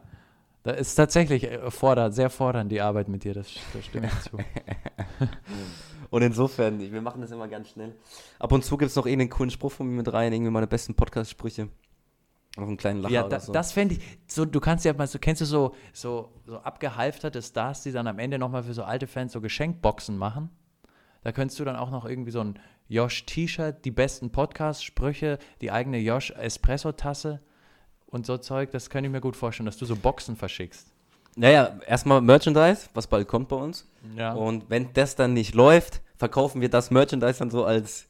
Das 0.63 0.79
ist 0.79 0.95
tatsächlich 0.95 1.43
äh, 1.43 1.69
fordernd, 1.69 2.15
sehr 2.15 2.31
fordernd, 2.31 2.71
die 2.71 2.81
Arbeit 2.81 3.07
mit 3.07 3.23
dir, 3.23 3.35
das, 3.35 3.53
das 3.71 3.85
stimme 3.85 4.07
ich 4.07 4.21
zu. 4.31 4.37
Und 6.09 6.21
insofern, 6.21 6.79
wir 6.79 7.01
machen 7.01 7.21
das 7.21 7.29
immer 7.31 7.47
ganz 7.47 7.69
schnell. 7.69 7.93
Ab 8.39 8.51
und 8.51 8.63
zu 8.63 8.77
gibt 8.77 8.89
es 8.89 8.95
noch 8.95 9.05
irgendeinen 9.05 9.29
coolen 9.29 9.51
Spruch 9.51 9.71
von 9.71 9.87
mir 9.87 9.97
mit 9.97 10.11
rein, 10.11 10.33
irgendwie 10.33 10.51
meine 10.51 10.65
besten 10.65 10.95
Podcast-Sprüche. 10.95 11.67
Noch 12.57 12.67
einen 12.67 12.77
kleinen 12.77 13.01
Lacher 13.01 13.13
ja, 13.13 13.21
oder 13.25 13.29
da, 13.37 13.39
so. 13.41 13.51
das 13.51 13.73
fände 13.73 13.95
ich, 13.95 14.01
so, 14.27 14.45
du 14.45 14.59
kannst 14.59 14.85
ja 14.85 14.93
mal, 14.93 15.07
so, 15.07 15.19
kennst 15.19 15.41
du 15.41 15.45
so, 15.45 15.75
so, 15.93 16.31
so 16.45 16.57
abgehalfterte 16.57 17.41
Stars, 17.41 17.83
die 17.83 17.91
dann 17.91 18.07
am 18.07 18.17
Ende 18.17 18.39
nochmal 18.39 18.63
für 18.63 18.73
so 18.73 18.83
alte 18.83 19.07
Fans 19.07 19.33
so 19.33 19.41
Geschenkboxen 19.41 20.17
machen? 20.17 20.49
Da 21.21 21.31
könntest 21.31 21.59
du 21.59 21.65
dann 21.65 21.75
auch 21.75 21.91
noch 21.91 22.05
irgendwie 22.05 22.31
so 22.31 22.39
ein 22.39 22.57
Josh-T-Shirt, 22.87 23.83
die 23.83 23.91
besten 23.91 24.31
Podcast-Sprüche, 24.31 25.39
die 25.61 25.71
eigene 25.71 25.97
Josh-Espresso-Tasse 25.99 27.41
und 28.07 28.25
so 28.25 28.37
Zeug, 28.37 28.71
das 28.71 28.89
könnte 28.89 29.07
ich 29.07 29.11
mir 29.11 29.21
gut 29.21 29.35
vorstellen, 29.35 29.65
dass 29.65 29.77
du 29.77 29.85
so 29.85 29.95
Boxen 29.95 30.35
verschickst. 30.35 30.87
Naja, 31.35 31.79
erstmal 31.85 32.21
Merchandise, 32.21 32.87
was 32.93 33.07
bald 33.07 33.27
kommt 33.27 33.49
bei 33.49 33.57
uns. 33.57 33.89
Ja. 34.15 34.33
Und 34.33 34.69
wenn 34.69 34.93
das 34.93 35.15
dann 35.15 35.33
nicht 35.33 35.53
läuft, 35.53 36.01
verkaufen 36.15 36.61
wir 36.61 36.69
das 36.69 36.91
Merchandise 36.91 37.39
dann 37.39 37.51
so 37.51 37.65
als 37.65 38.07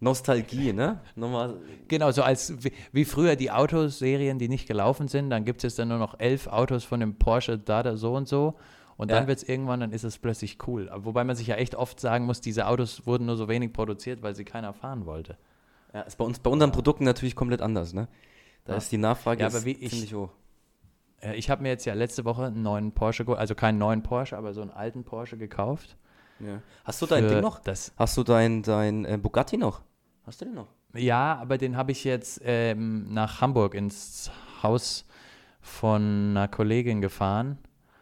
Nostalgie, 0.00 0.72
ne? 0.72 1.00
Nochmal. 1.14 1.56
Genau, 1.88 2.10
so 2.10 2.22
als 2.22 2.64
wie, 2.64 2.72
wie 2.92 3.04
früher 3.04 3.36
die 3.36 3.50
Autoserien, 3.50 4.38
die 4.38 4.48
nicht 4.48 4.66
gelaufen 4.66 5.08
sind, 5.08 5.30
dann 5.30 5.44
gibt 5.44 5.58
es 5.58 5.62
jetzt 5.64 5.78
dann 5.78 5.88
nur 5.88 5.98
noch 5.98 6.18
elf 6.18 6.46
Autos 6.46 6.84
von 6.84 7.00
dem 7.00 7.16
Porsche 7.16 7.58
da, 7.58 7.82
da 7.82 7.96
so 7.96 8.14
und 8.14 8.26
so. 8.26 8.56
Und 9.00 9.10
dann 9.10 9.22
Ja. 9.24 9.28
wird 9.28 9.38
es 9.38 9.48
irgendwann, 9.48 9.80
dann 9.80 9.92
ist 9.92 10.04
es 10.04 10.18
plötzlich 10.18 10.58
cool. 10.66 10.88
Aber 10.90 11.06
Wobei 11.06 11.24
man 11.24 11.34
sich 11.34 11.46
ja 11.46 11.54
echt 11.56 11.74
oft 11.74 11.98
sagen 12.00 12.26
muss, 12.26 12.40
diese 12.40 12.66
Autos 12.66 13.06
wurden 13.06 13.24
nur 13.26 13.36
so 13.36 13.48
wenig 13.48 13.72
produziert, 13.72 14.22
weil 14.22 14.34
sie 14.34 14.44
keiner 14.44 14.72
fahren 14.74 15.06
wollte. 15.06 15.38
Ja, 15.94 16.02
ist 16.02 16.16
bei 16.18 16.24
uns, 16.24 16.38
bei 16.38 16.50
unseren 16.50 16.70
Produkten 16.70 17.04
natürlich 17.04 17.34
komplett 17.34 17.62
anders, 17.62 17.94
ne? 17.94 18.08
Da 18.64 18.72
Ja. 18.72 18.78
ist 18.78 18.92
die 18.92 18.98
Nachfrage 18.98 19.40
Ja, 19.40 19.46
aber 19.46 19.64
wie 19.64 19.72
ich- 19.72 19.90
ziemlich 19.90 20.14
hoch. 20.14 20.30
Ich 21.34 21.48
habe 21.50 21.62
mir 21.62 21.68
jetzt 21.70 21.84
ja 21.86 21.94
letzte 21.94 22.24
Woche 22.24 22.44
einen 22.44 22.62
neuen 22.62 22.92
Porsche, 22.92 23.26
also 23.36 23.54
keinen 23.54 23.78
neuen 23.78 24.02
Porsche, 24.02 24.36
aber 24.38 24.52
so 24.54 24.60
einen 24.62 24.70
alten 24.70 25.04
Porsche 25.04 25.36
gekauft. 25.38 25.96
Ja. 26.38 26.60
Hast 26.84 27.00
du 27.02 27.06
dein 27.06 27.26
Ding 27.28 27.40
noch? 27.40 27.58
Das, 27.58 27.92
Hast 27.98 28.16
du 28.16 28.22
dein, 28.22 28.62
dein 28.62 29.04
äh, 29.04 29.18
Bugatti 29.20 29.56
noch? 29.58 29.80
Hast 30.26 30.40
du 30.40 30.44
den 30.46 30.54
noch? 30.54 30.68
ja, 30.94 31.36
aber 31.36 31.56
den 31.58 31.76
habe 31.76 31.92
ich 31.92 32.04
jetzt 32.04 32.40
ähm, 32.44 33.12
nach 33.12 33.40
Hamburg 33.40 33.74
ins 33.74 34.30
Haus 34.62 35.04
von 35.60 36.30
einer 36.30 36.48
Kollegin 36.48 37.00
gefahren. 37.00 37.58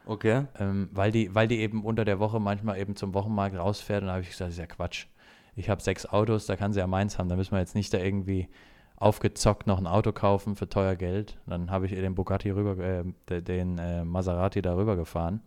Okay. 0.09 0.47
Ähm, 0.59 0.89
weil, 0.93 1.13
die, 1.13 1.35
weil 1.35 1.47
die 1.49 1.59
eben 1.61 1.85
unter 1.85 2.05
der 2.05 2.19
Woche 2.19 2.41
manchmal 2.41 2.79
eben 2.79 2.97
zum 2.97 3.13
Wochenmarkt 3.15 3.57
rausfährt. 3.57 4.01
Und 4.01 4.07
da 4.09 4.15
habe 4.15 4.23
ich 4.23 4.31
gesagt, 4.31 4.49
das 4.49 4.55
ist 4.55 4.59
ja 4.59 4.67
Quatsch. 4.67 5.07
Ich 5.55 5.69
habe 5.69 5.83
sechs 5.83 6.07
Autos, 6.07 6.47
da 6.47 6.57
kann 6.57 6.73
sie 6.73 6.79
ja 6.81 6.87
meins 6.87 7.19
haben. 7.19 7.29
Da 7.29 7.37
müssen 7.37 7.53
wir 7.53 7.59
jetzt 7.59 7.75
nicht 7.75 7.93
da 7.93 7.99
irgendwie 7.99 8.49
aufgezockt 8.97 9.67
noch 9.67 9.79
ein 9.79 9.87
Auto 9.87 10.13
kaufen 10.13 10.57
für 10.57 10.69
teuer 10.69 10.97
Geld. 10.97 11.39
Dann 11.47 11.71
habe 11.71 11.87
ich 11.87 11.93
ihr 11.93 12.01
den 12.01 12.15
Bugatti 12.15 12.51
rüber, 12.51 12.77
äh, 12.83 13.05
de- 13.29 13.43
den 13.43 13.79
äh, 13.79 14.05
Maserati 14.05 14.63
da 14.63 14.75
rüber 14.77 14.97
gefahren. 14.97 15.41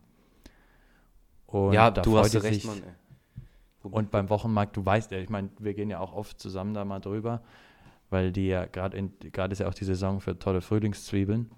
Und 1.47 1.73
ja, 1.73 1.89
du 1.91 2.17
hast 2.17 2.33
recht, 2.35 2.61
sich- 2.61 2.65
Mann. 2.65 2.77
Ey. 2.83 3.89
Und 3.89 4.11
beim 4.11 4.29
Wochenmarkt, 4.29 4.77
du 4.77 4.85
weißt 4.85 5.11
ja, 5.11 5.17
ich 5.17 5.29
meine, 5.29 5.49
wir 5.57 5.73
gehen 5.73 5.89
ja 5.89 5.99
auch 5.99 6.13
oft 6.13 6.39
zusammen 6.39 6.75
da 6.75 6.85
mal 6.85 6.99
drüber, 6.99 7.41
weil 8.11 8.31
die 8.31 8.47
ja 8.47 8.65
gerade 8.65 8.95
ist 9.51 9.59
ja 9.59 9.67
auch 9.67 9.73
die 9.73 9.85
Saison 9.85 10.21
für 10.21 10.37
tolle 10.37 10.61
Frühlingszwiebeln. 10.61 11.49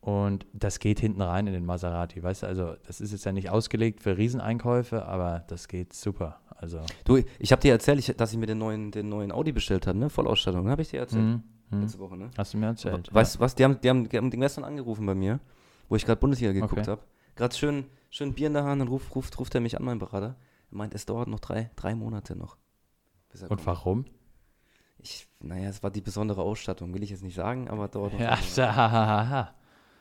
Und 0.00 0.46
das 0.54 0.78
geht 0.78 0.98
hinten 0.98 1.20
rein 1.20 1.46
in 1.46 1.52
den 1.52 1.66
Maserati, 1.66 2.22
weißt 2.22 2.42
du, 2.44 2.46
also 2.46 2.74
das 2.86 3.02
ist 3.02 3.12
jetzt 3.12 3.24
ja 3.26 3.32
nicht 3.32 3.50
ausgelegt 3.50 4.02
für 4.02 4.16
Rieseneinkäufe, 4.16 5.04
aber 5.04 5.44
das 5.48 5.68
geht 5.68 5.92
super. 5.92 6.40
Also. 6.56 6.80
Du, 7.04 7.22
ich 7.38 7.52
habe 7.52 7.60
dir 7.60 7.72
erzählt, 7.72 7.98
ich, 7.98 8.06
dass 8.16 8.32
ich 8.32 8.38
mir 8.38 8.46
den 8.46 8.58
neuen, 8.58 8.90
den 8.92 9.08
neuen 9.10 9.30
Audi 9.30 9.52
bestellt 9.52 9.86
habe, 9.86 9.98
ne? 9.98 10.08
Vollausstattung, 10.08 10.68
habe 10.70 10.82
ich 10.82 10.90
dir 10.90 11.00
erzählt. 11.00 11.24
Mhm. 11.24 11.42
Mhm. 11.70 11.80
Letzte 11.82 11.98
Woche, 11.98 12.16
ne? 12.16 12.30
Hast 12.36 12.54
du 12.54 12.58
mir 12.58 12.66
erzählt? 12.66 13.08
Aber, 13.08 13.20
weißt 13.20 13.36
du 13.36 13.40
was, 13.40 13.54
die 13.54 13.64
haben, 13.64 13.78
die, 13.80 13.88
haben, 13.90 14.08
die 14.08 14.16
haben 14.16 14.30
den 14.30 14.40
gestern 14.40 14.64
angerufen 14.64 15.04
bei 15.04 15.14
mir, 15.14 15.38
wo 15.88 15.96
ich 15.96 16.04
gerade 16.04 16.20
Bundesliga 16.20 16.52
geguckt 16.52 16.72
Okay. 16.72 16.90
habe. 16.90 17.02
Gerade 17.36 17.54
schön, 17.54 17.84
schön 18.10 18.32
Bier 18.34 18.48
in 18.48 18.54
der 18.54 18.64
Hand, 18.64 18.80
dann 18.80 18.88
ruft, 18.88 19.14
ruft, 19.14 19.38
ruft 19.38 19.54
er 19.54 19.60
mich 19.60 19.76
an, 19.78 19.84
mein 19.84 19.98
Berater. 19.98 20.36
Er 20.70 20.76
meint, 20.76 20.94
es 20.94 21.06
dauert 21.06 21.28
noch 21.28 21.40
drei, 21.40 21.70
drei 21.76 21.94
Monate 21.94 22.36
noch. 22.36 22.56
Und 23.48 23.64
warum? 23.66 24.06
Ich, 24.98 25.28
naja, 25.40 25.68
es 25.68 25.82
war 25.82 25.90
die 25.90 26.00
besondere 26.00 26.42
Ausstattung, 26.42 26.92
will 26.92 27.02
ich 27.02 27.10
jetzt 27.10 27.22
nicht 27.22 27.34
sagen, 27.36 27.68
aber 27.70 27.88
dauert 27.88 28.12
noch 28.12 28.20
Ja. 28.20 29.54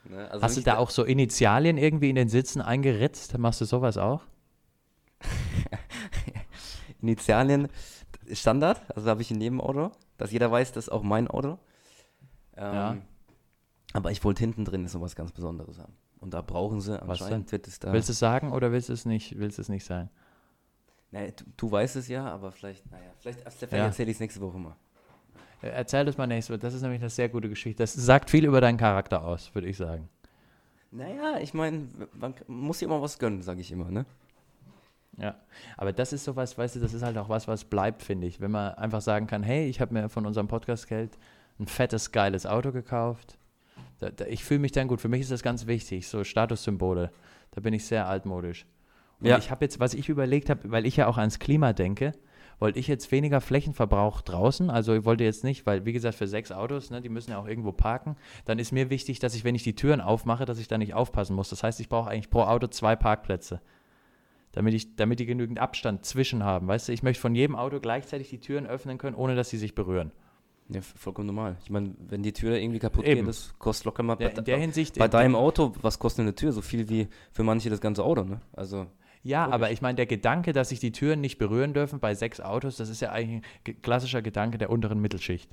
Ne? 0.09 0.29
Also 0.31 0.43
Hast 0.43 0.57
du 0.57 0.61
da 0.61 0.77
auch 0.77 0.89
so 0.89 1.03
Initialien 1.03 1.77
irgendwie 1.77 2.09
in 2.09 2.15
den 2.15 2.29
Sitzen 2.29 2.61
eingeritzt? 2.61 3.37
Machst 3.37 3.61
du 3.61 3.65
sowas 3.65 3.97
auch? 3.97 4.21
Initialien 7.01 7.67
Standard, 8.31 8.81
also 8.95 9.09
habe 9.09 9.21
ich 9.21 9.31
in 9.31 9.41
jedem 9.41 9.61
Auto, 9.61 9.91
dass 10.17 10.31
jeder 10.31 10.51
weiß, 10.51 10.71
das 10.71 10.85
ist 10.85 10.89
auch 10.89 11.03
mein 11.03 11.27
Auto. 11.27 11.57
Ähm, 12.57 12.73
Ja. 12.73 12.97
Aber 13.93 14.11
ich 14.11 14.23
wollte 14.23 14.41
hinten 14.41 14.65
drin 14.65 14.87
sowas 14.87 15.15
ganz 15.15 15.31
Besonderes 15.31 15.79
haben. 15.79 15.93
Und 16.19 16.33
da 16.35 16.41
brauchen 16.41 16.79
sie 16.79 16.99
Was 17.07 17.21
anscheinend 17.23 17.51
es 17.67 17.79
da. 17.79 17.91
Willst 17.91 18.09
du 18.09 18.11
es 18.13 18.19
sagen 18.19 18.51
oder 18.51 18.71
willst 18.71 18.89
du 18.89 18.93
es 18.93 19.05
nicht, 19.05 19.39
willst 19.39 19.57
du 19.57 19.63
es 19.63 19.69
nicht 19.69 19.83
sein? 19.85 20.09
Naja, 21.11 21.31
du, 21.31 21.43
du 21.57 21.71
weißt 21.71 21.95
es 21.95 22.07
ja, 22.07 22.27
aber 22.27 22.51
vielleicht, 22.51 22.89
naja, 22.91 23.09
vielleicht, 23.19 23.39
vielleicht 23.49 23.73
Ja. 23.73 23.85
erzähle 23.85 24.11
ich 24.11 24.17
es 24.17 24.19
nächste 24.19 24.41
Woche 24.41 24.59
mal. 24.59 24.75
Äh, 25.61 25.67
Erzähl 25.69 26.05
das 26.05 26.17
mal 26.17 26.27
nächstes 26.27 26.53
Mal. 26.53 26.59
Das 26.59 26.73
ist 26.73 26.81
nämlich 26.81 27.01
eine 27.01 27.09
sehr 27.09 27.29
gute 27.29 27.49
Geschichte. 27.49 27.83
Das 27.83 27.93
sagt 27.93 28.29
viel 28.29 28.45
über 28.45 28.61
deinen 28.61 28.77
Charakter 28.77 29.23
aus, 29.23 29.53
würde 29.53 29.67
ich 29.67 29.77
sagen. 29.77 30.09
Naja, 30.91 31.39
ich 31.39 31.53
meine, 31.53 31.87
man 32.19 32.33
muss 32.47 32.79
sich 32.79 32.87
immer 32.87 33.01
was 33.01 33.19
gönnen, 33.19 33.41
sage 33.41 33.61
ich 33.61 33.71
immer, 33.71 33.91
ne? 33.91 34.05
Ja, 35.17 35.35
aber 35.77 35.91
das 35.91 36.13
ist 36.13 36.23
sowas, 36.23 36.57
weißt 36.57 36.77
du, 36.77 36.79
das 36.79 36.93
ist 36.93 37.03
halt 37.03 37.17
auch 37.17 37.27
was, 37.29 37.47
was 37.47 37.65
bleibt, 37.65 38.01
finde 38.03 38.25
ich. 38.25 38.39
Wenn 38.39 38.51
man 38.51 38.73
einfach 38.75 39.01
sagen 39.01 39.27
kann, 39.27 39.43
hey, 39.43 39.67
ich 39.67 39.81
habe 39.81 39.93
mir 39.93 40.07
von 40.09 40.25
unserem 40.25 40.47
Podcast-Geld 40.47 41.17
ein 41.59 41.67
fettes, 41.67 42.11
geiles 42.11 42.45
Auto 42.45 42.71
gekauft. 42.71 43.37
Da, 43.99 44.09
da, 44.11 44.25
ich 44.25 44.45
fühle 44.45 44.61
mich 44.61 44.71
dann 44.71 44.87
gut. 44.87 45.01
Für 45.01 45.09
mich 45.09 45.21
ist 45.21 45.31
das 45.31 45.43
ganz 45.43 45.67
wichtig, 45.67 46.07
so 46.07 46.23
Statussymbole. 46.23 47.11
Da 47.51 47.61
bin 47.61 47.73
ich 47.73 47.85
sehr 47.85 48.07
altmodisch. 48.07 48.65
Und 49.19 49.27
Ja. 49.27 49.37
ich 49.37 49.51
habe 49.51 49.65
jetzt, 49.65 49.79
was 49.81 49.93
ich 49.93 50.07
überlegt 50.07 50.49
habe, 50.49 50.71
weil 50.71 50.85
ich 50.85 50.95
ja 50.95 51.07
auch 51.07 51.17
ans 51.17 51.37
Klima 51.39 51.73
denke, 51.73 52.13
wollte 52.59 52.79
ich 52.79 52.87
jetzt 52.87 53.11
weniger 53.11 53.41
Flächenverbrauch 53.41 54.21
draußen. 54.21 54.69
Also 54.69 54.93
ich 54.93 55.05
wollte 55.05 55.23
jetzt 55.23 55.43
nicht, 55.43 55.65
weil 55.65 55.85
wie 55.85 55.93
gesagt, 55.93 56.15
für 56.15 56.27
sechs 56.27 56.51
Autos, 56.51 56.89
ne, 56.89 57.01
die 57.01 57.09
müssen 57.09 57.31
ja 57.31 57.39
auch 57.39 57.47
irgendwo 57.47 57.71
parken. 57.71 58.15
Dann 58.45 58.59
ist 58.59 58.71
mir 58.71 58.89
wichtig, 58.89 59.19
dass 59.19 59.35
ich, 59.35 59.43
wenn 59.43 59.55
ich 59.55 59.63
die 59.63 59.75
Türen 59.75 60.01
aufmache, 60.01 60.45
dass 60.45 60.59
ich 60.59 60.67
da 60.67 60.77
nicht 60.77 60.93
aufpassen 60.93 61.35
muss. 61.35 61.49
Das 61.49 61.63
heißt, 61.63 61.79
ich 61.79 61.89
brauche 61.89 62.09
eigentlich 62.09 62.29
pro 62.29 62.41
Auto 62.41 62.67
zwei 62.67 62.95
Parkplätze 62.95 63.61
damit, 64.51 64.73
ich, 64.73 64.95
damit 64.95 65.19
die 65.19 65.25
genügend 65.25 65.59
Abstand 65.59 66.05
zwischen 66.05 66.43
haben. 66.43 66.67
Weißt 66.67 66.87
du, 66.87 66.91
ich 66.91 67.03
möchte 67.03 67.21
von 67.21 67.35
jedem 67.35 67.55
Auto 67.55 67.79
gleichzeitig 67.79 68.29
die 68.29 68.39
Türen 68.39 68.65
öffnen 68.65 68.97
können, 68.97 69.15
ohne 69.15 69.35
dass 69.35 69.49
sie 69.49 69.57
sich 69.57 69.75
berühren. 69.75 70.11
Ja, 70.69 70.81
vollkommen 70.81 71.27
normal. 71.27 71.57
Ich 71.63 71.71
meine, 71.71 71.95
wenn 72.07 72.21
die 72.21 72.31
Tür 72.33 72.55
irgendwie 72.57 72.79
kaputt 72.79 73.05
Eben. 73.05 73.21
geht, 73.21 73.27
das 73.27 73.55
kostet 73.57 73.85
locker 73.85 74.03
mal 74.03 74.17
Ja, 74.19 74.29
bei, 74.29 74.35
in 74.35 74.43
der 74.45 74.57
Hinsicht. 74.57 74.99
bei 74.99 75.07
deinem 75.07 75.35
Auto, 75.35 75.73
was 75.81 75.97
kostet 75.97 76.23
eine 76.23 76.35
Tür? 76.35 76.51
So 76.51 76.61
viel 76.61 76.89
wie 76.89 77.07
für 77.31 77.43
manche 77.43 77.71
das 77.71 77.81
ganze 77.81 78.03
Auto, 78.03 78.23
ne? 78.23 78.41
Also, 78.53 78.85
ja, 79.23 79.45
logisch. 79.45 79.53
aber 79.55 79.71
ich 79.71 79.81
meine, 79.81 79.95
der 79.95 80.05
Gedanke, 80.05 80.53
dass 80.53 80.69
sich 80.69 80.79
die 80.79 80.91
Türen 80.91 81.21
nicht 81.21 81.37
berühren 81.37 81.73
dürfen 81.73 81.99
bei 81.99 82.15
sechs 82.15 82.39
Autos, 82.39 82.77
das 82.77 82.89
ist 82.89 83.01
ja 83.01 83.11
eigentlich 83.11 83.43
ein 83.67 83.81
klassischer 83.81 84.21
Gedanke 84.21 84.57
der 84.57 84.69
unteren 84.69 84.99
Mittelschicht. 84.99 85.49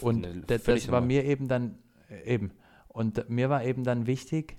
Und 0.00 0.26
da- 0.46 0.58
völlig 0.58 0.84
das 0.84 0.92
war 0.92 1.00
mir 1.00 1.24
eben 1.24 1.48
dann, 1.48 1.78
äh, 2.10 2.34
eben, 2.34 2.52
und 2.88 3.28
mir 3.28 3.50
war 3.50 3.64
eben 3.64 3.84
dann 3.84 4.06
wichtig, 4.06 4.56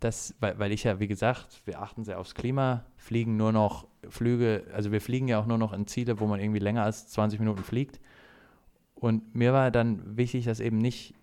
dass, 0.00 0.34
weil, 0.40 0.58
weil 0.58 0.72
ich 0.72 0.84
ja, 0.84 1.00
wie 1.00 1.08
gesagt, 1.08 1.62
wir 1.64 1.80
achten 1.80 2.04
sehr 2.04 2.20
aufs 2.20 2.34
Klima, 2.34 2.84
fliegen 2.96 3.36
nur 3.36 3.52
noch 3.52 3.88
Flüge, 4.08 4.64
also 4.72 4.92
wir 4.92 5.00
fliegen 5.00 5.26
ja 5.28 5.40
auch 5.40 5.46
nur 5.46 5.58
noch 5.58 5.72
in 5.72 5.86
Ziele, 5.86 6.20
wo 6.20 6.26
man 6.26 6.40
irgendwie 6.40 6.60
länger 6.60 6.84
als 6.84 7.08
20 7.08 7.40
Minuten 7.40 7.64
fliegt. 7.64 8.00
Und 8.94 9.34
mir 9.34 9.52
war 9.52 9.70
dann 9.70 10.16
wichtig, 10.16 10.44
dass 10.44 10.60
eben 10.60 10.78
nicht 10.78 11.14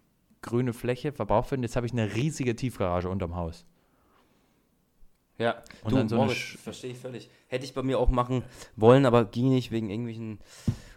grüne 0.42 0.74
Fläche 0.74 1.12
verbraucht 1.12 1.52
wird. 1.52 1.62
Jetzt 1.62 1.76
habe 1.76 1.86
ich 1.86 1.94
eine 1.94 2.16
riesige 2.16 2.56
Tiefgarage 2.56 3.10
unterm 3.10 3.36
Haus. 3.36 3.66
Ja, 5.38 5.56
Und 5.84 5.92
du, 5.92 5.98
dann 5.98 6.10
so 6.10 6.16
Moritz, 6.16 6.58
verstehe 6.64 6.92
ich 6.92 6.98
völlig. 6.98 7.30
Hätte 7.48 7.66
ich 7.66 7.74
bei 7.74 7.84
mir 7.84 8.00
auch 8.00 8.10
machen 8.10 8.44
wollen, 8.76 9.06
aber 9.06 9.26
ging 9.26 9.50
nicht 9.50 9.72
wegen 9.72 9.90
irgendwelchen 9.90 10.40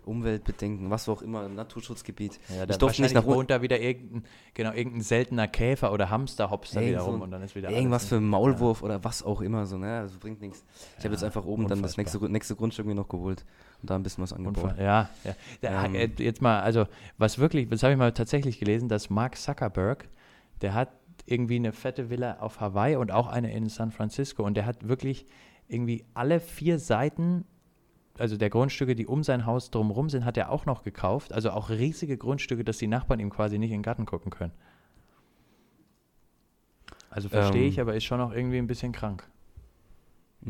Umweltbedenken, 0.08 0.90
was 0.90 1.08
auch 1.08 1.22
immer, 1.22 1.48
Naturschutzgebiet. 1.48 2.40
Ja, 2.48 2.64
ich 2.68 2.76
durfte 2.78 3.02
nicht 3.02 3.14
nach 3.14 3.26
wohnt 3.26 3.50
da 3.50 3.62
wieder 3.62 3.78
irgendein, 3.78 4.24
genau, 4.54 4.72
irgendein 4.72 5.02
seltener 5.02 5.46
Käfer 5.46 5.92
oder 5.92 6.08
Hamster 6.08 6.50
hopst 6.50 6.74
da 6.74 6.80
wieder 6.80 7.00
so 7.00 7.10
rum 7.10 7.20
und 7.20 7.30
dann 7.30 7.42
ist 7.42 7.54
wieder 7.54 7.70
Irgendwas 7.70 8.06
für 8.06 8.16
einen 8.16 8.28
Maulwurf 8.28 8.82
oder 8.82 9.04
was 9.04 9.22
auch 9.22 9.42
immer, 9.42 9.66
so, 9.66 9.76
ne? 9.76 10.02
Das 10.02 10.16
bringt 10.16 10.40
nichts. 10.40 10.64
Ich 10.98 11.04
habe 11.04 11.14
jetzt 11.14 11.24
einfach 11.24 11.44
oben 11.44 11.68
dann 11.68 11.82
das 11.82 11.96
nächste, 11.98 12.18
nächste 12.30 12.56
Grundstück 12.56 12.86
mir 12.86 12.94
noch 12.94 13.08
geholt 13.08 13.44
und 13.82 13.90
da 13.90 13.96
ein 13.96 14.02
bisschen 14.02 14.22
was 14.22 14.32
angebaut. 14.32 14.64
Unfall. 14.64 14.82
Ja, 14.82 15.10
ja. 15.24 15.36
Da, 15.60 15.84
Ähm. 15.84 15.94
äh, 15.94 16.08
jetzt 16.18 16.40
mal, 16.40 16.60
also 16.60 16.86
was 17.18 17.38
wirklich, 17.38 17.68
das 17.68 17.82
habe 17.82 17.92
ich 17.92 17.98
mal 17.98 18.12
tatsächlich 18.12 18.58
gelesen, 18.58 18.88
dass 18.88 19.10
Mark 19.10 19.36
Zuckerberg, 19.36 20.08
der 20.62 20.74
hat 20.74 20.88
irgendwie 21.30 21.56
eine 21.56 21.72
fette 21.72 22.10
Villa 22.10 22.38
auf 22.40 22.60
Hawaii 22.60 22.96
und 22.96 23.10
auch 23.10 23.26
eine 23.26 23.52
in 23.52 23.68
San 23.68 23.90
Francisco 23.90 24.44
und 24.44 24.54
der 24.54 24.66
hat 24.66 24.88
wirklich 24.88 25.26
irgendwie 25.68 26.04
alle 26.14 26.40
vier 26.40 26.78
Seiten, 26.78 27.44
also 28.18 28.36
der 28.36 28.50
Grundstücke, 28.50 28.94
die 28.94 29.06
um 29.06 29.22
sein 29.22 29.46
Haus 29.46 29.70
drumherum 29.70 30.08
sind, 30.08 30.24
hat 30.24 30.36
er 30.36 30.50
auch 30.50 30.66
noch 30.66 30.82
gekauft. 30.82 31.32
Also 31.32 31.50
auch 31.50 31.70
riesige 31.70 32.16
Grundstücke, 32.16 32.64
dass 32.64 32.78
die 32.78 32.86
Nachbarn 32.86 33.20
ihm 33.20 33.30
quasi 33.30 33.58
nicht 33.58 33.70
in 33.70 33.78
den 33.78 33.82
Garten 33.82 34.06
gucken 34.06 34.30
können. 34.30 34.52
Also 37.10 37.28
verstehe 37.28 37.62
Ähm. 37.62 37.68
ich, 37.68 37.80
aber 37.80 37.94
ist 37.94 38.04
schon 38.04 38.20
auch 38.20 38.32
irgendwie 38.32 38.58
ein 38.58 38.66
bisschen 38.66 38.92
krank. 38.92 39.28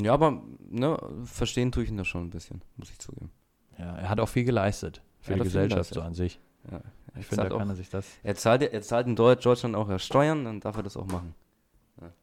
Ja, 0.01 0.13
aber 0.15 0.43
ne, 0.71 0.99
verstehen 1.25 1.73
tue 1.73 1.85
ich 1.85 1.91
ihn 1.91 1.97
da 1.97 2.05
schon 2.05 2.25
ein 2.25 2.31
bisschen, 2.31 2.63
muss 2.77 2.91
ich 2.91 2.99
zugeben. 2.99 3.31
Ja, 3.79 3.97
er 3.97 4.09
hat 4.09 4.21
auch 4.21 4.29
viel 4.29 4.45
geleistet 4.45 5.03
für 5.21 5.35
die 5.35 5.41
Gesellschaft 5.41 5.95
so 5.95 6.03
an 6.03 6.15
sich. 6.15 6.41
Ja, 6.71 6.81
Ich 7.15 7.17
er 7.17 7.23
finde, 7.23 7.37
da 7.45 7.49
zahlt 7.49 7.59
kann 7.61 7.69
er 7.71 7.77
sich 7.77 7.91
das. 7.91 8.07
Er 8.23 8.35
zahlt, 8.35 8.63
er 8.63 8.83
zahlt 8.83 9.07
in 9.07 9.17
Deutschland 9.17 9.75
auch 9.75 9.89
ja 9.89 9.99
Steuern, 9.99 10.45
dann 10.45 10.61
darf 10.61 10.77
er 10.77 10.83
das 10.83 10.97
auch 10.97 11.07
machen. 11.07 11.35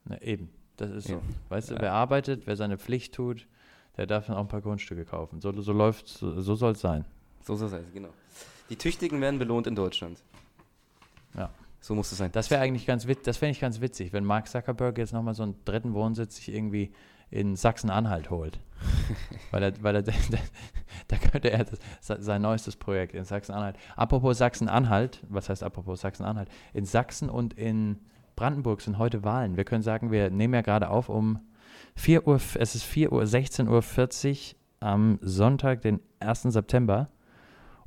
Na, 0.05 0.21
eben, 0.21 0.49
das 0.77 0.91
ist 0.91 1.07
so. 1.07 1.13
Ja. 1.13 1.21
Weißt 1.49 1.69
du, 1.69 1.75
Ja. 1.75 1.81
wer 1.81 1.93
arbeitet, 1.93 2.47
wer 2.47 2.55
seine 2.55 2.77
Pflicht 2.77 3.13
tut, 3.13 3.47
der 3.97 4.07
darf 4.07 4.27
dann 4.27 4.35
auch 4.35 4.41
ein 4.41 4.47
paar 4.47 4.61
Grundstücke 4.61 5.05
kaufen. 5.05 5.41
So, 5.41 5.51
so 5.61 5.73
läuft 5.73 6.07
so, 6.07 6.41
so 6.41 6.55
soll 6.55 6.73
es 6.73 6.81
sein. 6.81 7.05
So 7.43 7.55
soll 7.55 7.67
es 7.67 7.71
sein, 7.71 7.85
genau. 7.93 8.09
Die 8.69 8.75
Tüchtigen 8.75 9.21
werden 9.21 9.37
belohnt 9.39 9.67
in 9.67 9.75
Deutschland. 9.75 10.17
Ja. 11.35 11.49
So 11.81 11.93
muss 11.93 12.11
es 12.11 12.17
sein. 12.17 12.31
Das 12.31 12.49
wäre 12.49 12.61
eigentlich 12.61 12.87
ganz 12.87 13.05
wit 13.05 13.27
das 13.27 13.37
fände 13.37 13.51
ich 13.51 13.59
ganz 13.59 13.79
witzig, 13.79 14.11
wenn 14.11 14.25
Mark 14.25 14.47
Zuckerberg 14.47 14.97
jetzt 14.97 15.13
nochmal 15.13 15.35
so 15.35 15.43
einen 15.43 15.55
dritten 15.65 15.93
Wohnsitz 15.93 16.37
sich 16.37 16.49
irgendwie 16.49 16.91
in 17.29 17.55
Sachsen-Anhalt 17.55 18.29
holt. 18.29 18.59
weil 19.51 19.63
er, 19.63 19.73
weil 19.83 19.95
er, 19.95 20.01
da 21.07 21.17
könnte 21.17 21.49
er 21.51 21.63
das, 21.63 21.79
se- 22.01 22.21
sein 22.21 22.41
neuestes 22.41 22.75
Projekt 22.75 23.13
in 23.15 23.23
Sachsen-Anhalt. 23.23 23.77
Apropos 23.95 24.37
Sachsen-Anhalt, 24.37 25.23
was 25.29 25.49
heißt 25.49 25.63
apropos 25.63 26.01
Sachsen-Anhalt? 26.01 26.49
In 26.73 26.85
Sachsen 26.85 27.29
und 27.29 27.53
in 27.53 27.99
Brandenburg 28.35 28.81
sind 28.81 28.97
heute 28.97 29.23
Wahlen. 29.23 29.57
Wir 29.57 29.63
können 29.63 29.81
sagen, 29.83 30.11
wir 30.11 30.29
nehmen 30.29 30.53
ja 30.53 30.61
gerade 30.61 30.89
auf 30.89 31.09
um 31.09 31.39
4 31.95 32.27
Uhr, 32.27 32.35
es 32.35 32.75
ist 32.75 32.83
4 32.83 33.11
Uhr, 33.11 33.23
16.40 33.23 34.53
Uhr 34.53 34.55
am 34.81 35.19
Sonntag, 35.21 35.81
den 35.81 36.01
1. 36.19 36.43
September. 36.43 37.09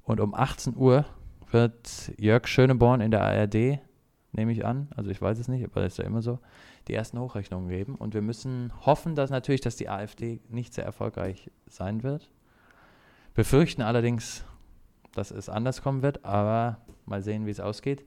Und 0.03 0.21
um 0.21 0.35
18 0.35 0.75
Uhr 0.75 1.05
wird 1.51 2.13
Jörg 2.17 2.47
Schöneborn 2.47 3.01
in 3.03 3.11
der 3.11 3.23
ARD, 3.23 3.79
nehme 4.33 4.53
ich 4.53 4.65
an, 4.65 4.89
also 4.97 5.11
ich 5.11 5.21
weiß 5.23 5.39
es 5.39 5.49
nicht, 5.49 5.65
aber 5.65 5.81
das 5.83 5.95
ist 5.95 5.99
ja 5.99 6.05
immer 6.05 6.23
so, 6.23 6.39
die 6.87 6.95
ersten 6.95 7.19
Hochrechnungen 7.19 7.69
geben. 7.69 7.95
Und 7.95 8.15
wir 8.15 8.23
müssen 8.23 8.73
hoffen, 8.85 9.15
dass 9.15 9.31
natürlich, 9.31 9.61
dass 9.61 9.77
die 9.77 9.89
AfD 9.89 10.41
nicht 10.49 10.75
sehr 10.75 10.85
erfolgreich 10.85 11.51
sein 11.67 12.03
wird. 12.03 12.31
Befürchten 13.35 13.83
allerdings, 13.83 14.45
dass 15.15 15.31
es 15.31 15.49
anders 15.49 15.83
kommen 15.83 16.03
wird, 16.03 16.25
aber 16.25 16.79
mal 17.07 17.23
sehen, 17.23 17.47
wie 17.47 17.51
es 17.51 17.61
ausgeht. 17.61 18.05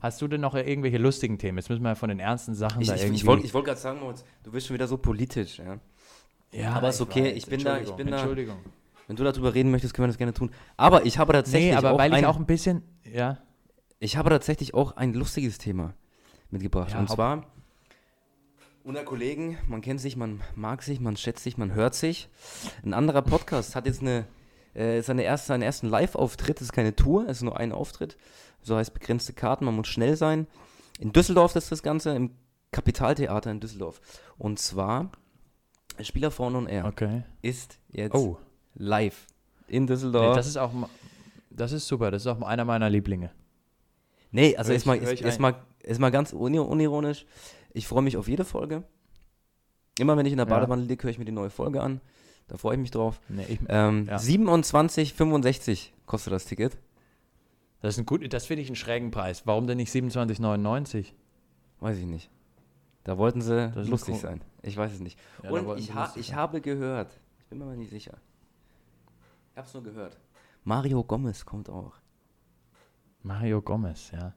Hast 0.00 0.22
du 0.22 0.28
denn 0.28 0.40
noch 0.40 0.54
irgendwelche 0.54 0.98
lustigen 0.98 1.38
Themen? 1.38 1.58
Jetzt 1.58 1.68
müssen 1.68 1.82
wir 1.82 1.94
von 1.94 2.08
den 2.08 2.20
ernsten 2.20 2.54
Sachen 2.54 2.80
Ich, 2.80 2.88
da 2.88 2.94
ich, 2.94 3.02
irgendwie... 3.02 3.16
ich 3.16 3.26
wollte 3.26 3.52
wollt 3.52 3.66
gerade 3.66 3.80
sagen, 3.80 4.00
du 4.42 4.50
bist 4.50 4.66
schon 4.66 4.74
wieder 4.74 4.86
so 4.86 4.96
politisch. 4.96 5.58
Ja? 5.58 5.78
ja, 6.52 6.72
aber 6.72 6.88
ist 6.88 7.00
okay, 7.00 7.30
ich 7.30 7.46
bin 7.46 7.62
da- 7.62 7.74
ich 7.78 7.80
Entschuldigung, 7.80 7.96
bin 7.96 8.06
da- 8.10 8.16
Entschuldigung. 8.18 8.56
Wenn 9.06 9.16
du 9.16 9.24
darüber 9.24 9.52
reden 9.54 9.70
möchtest, 9.72 9.92
können 9.92 10.04
wir 10.04 10.08
das 10.08 10.18
gerne 10.18 10.32
tun. 10.32 10.50
Aber 10.76 11.04
ich 11.04 11.18
habe 11.18 11.32
tatsächlich 11.32 11.70
Nee, 11.72 11.76
aber 11.76 11.98
weil 11.98 12.12
ein, 12.12 12.20
ich 12.20 12.26
auch 12.26 12.36
ein 12.36 12.46
bisschen... 12.46 12.82
Ja, 13.04 13.38
ich 14.00 14.16
habe 14.16 14.30
tatsächlich 14.30 14.74
auch 14.74 14.96
ein 14.96 15.12
lustiges 15.12 15.58
Thema 15.58 15.94
mitgebracht. 16.50 16.92
Ja, 16.92 17.00
und 17.00 17.08
zwar 17.08 17.46
unter 18.82 19.04
Kollegen, 19.04 19.58
man 19.68 19.82
kennt 19.82 20.00
sich, 20.00 20.16
man 20.16 20.40
mag 20.56 20.82
sich, 20.82 21.00
man 21.00 21.16
schätzt 21.16 21.44
sich, 21.44 21.58
man 21.58 21.74
hört 21.74 21.94
sich. 21.94 22.30
Ein 22.82 22.94
anderer 22.94 23.20
Podcast 23.20 23.76
hat 23.76 23.86
jetzt 23.86 24.00
eine, 24.00 24.26
äh, 24.72 25.02
seine 25.02 25.22
erste, 25.22 25.48
seinen 25.48 25.62
ersten 25.62 25.86
Live-Auftritt, 25.86 26.56
es 26.56 26.68
ist 26.68 26.72
keine 26.72 26.96
Tour, 26.96 27.24
es 27.28 27.38
ist 27.38 27.42
nur 27.42 27.58
ein 27.58 27.72
Auftritt. 27.72 28.16
So 28.62 28.76
heißt 28.76 28.94
begrenzte 28.94 29.34
Karten, 29.34 29.66
man 29.66 29.76
muss 29.76 29.88
schnell 29.88 30.16
sein. 30.16 30.46
In 30.98 31.12
Düsseldorf 31.12 31.54
ist 31.56 31.70
das 31.70 31.82
Ganze, 31.82 32.14
im 32.16 32.30
Kapitaltheater 32.72 33.50
in 33.50 33.60
Düsseldorf. 33.60 34.00
Und 34.38 34.58
zwar 34.58 35.10
Spieler 36.00 36.30
vorne 36.30 36.56
und 36.56 36.66
er 36.66 36.86
okay. 36.86 37.24
ist 37.42 37.78
jetzt 37.90 38.14
Oh, 38.14 38.38
live 38.74 39.26
in 39.68 39.84
nee, 39.84 39.88
Düsseldorf. 39.88 40.36
das 40.36 40.46
ist 40.46 40.56
auch... 40.56 40.72
Das 41.52 41.72
ist 41.72 41.86
super, 41.86 42.10
das 42.12 42.22
ist 42.22 42.26
auch 42.28 42.40
einer 42.42 42.64
meiner 42.64 42.88
Lieblinge. 42.88 43.32
Nee, 44.32 44.56
also 44.56 44.72
ich 44.72 44.86
erst 44.86 45.38
ein. 45.38 45.42
mal, 45.42 45.56
erst 45.82 46.00
mal 46.00 46.10
ganz 46.10 46.32
uni- 46.32 46.58
unironisch. 46.58 47.26
Ich 47.72 47.86
freue 47.86 48.02
mich 48.02 48.16
auf 48.16 48.28
jede 48.28 48.44
Folge. 48.44 48.84
Immer 49.98 50.16
wenn 50.16 50.26
ich 50.26 50.32
in 50.32 50.38
der 50.38 50.46
Ja. 50.46 50.54
Badewanne 50.54 50.82
liege, 50.82 51.02
höre 51.04 51.10
ich 51.10 51.18
mir 51.18 51.24
die 51.24 51.32
neue 51.32 51.50
Folge 51.50 51.82
an. 51.82 52.00
Da 52.48 52.56
freue 52.56 52.74
ich 52.74 52.80
mich 52.80 52.90
drauf. 52.90 53.20
Nee, 53.28 53.44
ich, 53.48 53.58
Ähm, 53.68 54.06
Ja. 54.06 54.16
27,65 54.18 55.92
kostet 56.06 56.32
das 56.32 56.44
Ticket. 56.46 56.76
das 57.80 57.94
ist 57.94 57.98
ein 58.00 58.06
gut, 58.06 58.32
das 58.32 58.46
finde 58.46 58.62
ich 58.62 58.68
einen 58.68 58.76
schrägen 58.76 59.10
Preis. 59.10 59.46
Warum 59.46 59.66
denn 59.66 59.76
nicht 59.78 59.90
27,99? 59.92 61.12
Weiß 61.80 61.96
ich 61.98 62.06
nicht. 62.06 62.30
Da 63.04 63.16
wollten 63.18 63.40
sie 63.40 63.72
lustig 63.74 64.14
cool. 64.16 64.20
sein. 64.20 64.40
Ich 64.62 64.76
weiß 64.76 64.92
es 64.92 65.00
nicht. 65.00 65.18
Ja, 65.42 65.50
Und 65.50 65.78
ich, 65.78 65.94
ha 65.94 66.12
ich 66.16 66.34
habe 66.34 66.60
gehört, 66.60 67.18
ich 67.38 67.46
bin 67.46 67.58
mir 67.58 67.64
aber 67.64 67.76
nicht 67.76 67.90
sicher. 67.90 68.18
Ich 69.52 69.56
habe 69.56 69.66
es 69.66 69.74
nur 69.74 69.82
gehört. 69.82 70.18
Mario 70.64 71.02
Gomez 71.02 71.44
kommt 71.46 71.70
auch. 71.70 71.94
Mario 73.22 73.60
Gomez, 73.62 74.10
ja. 74.12 74.32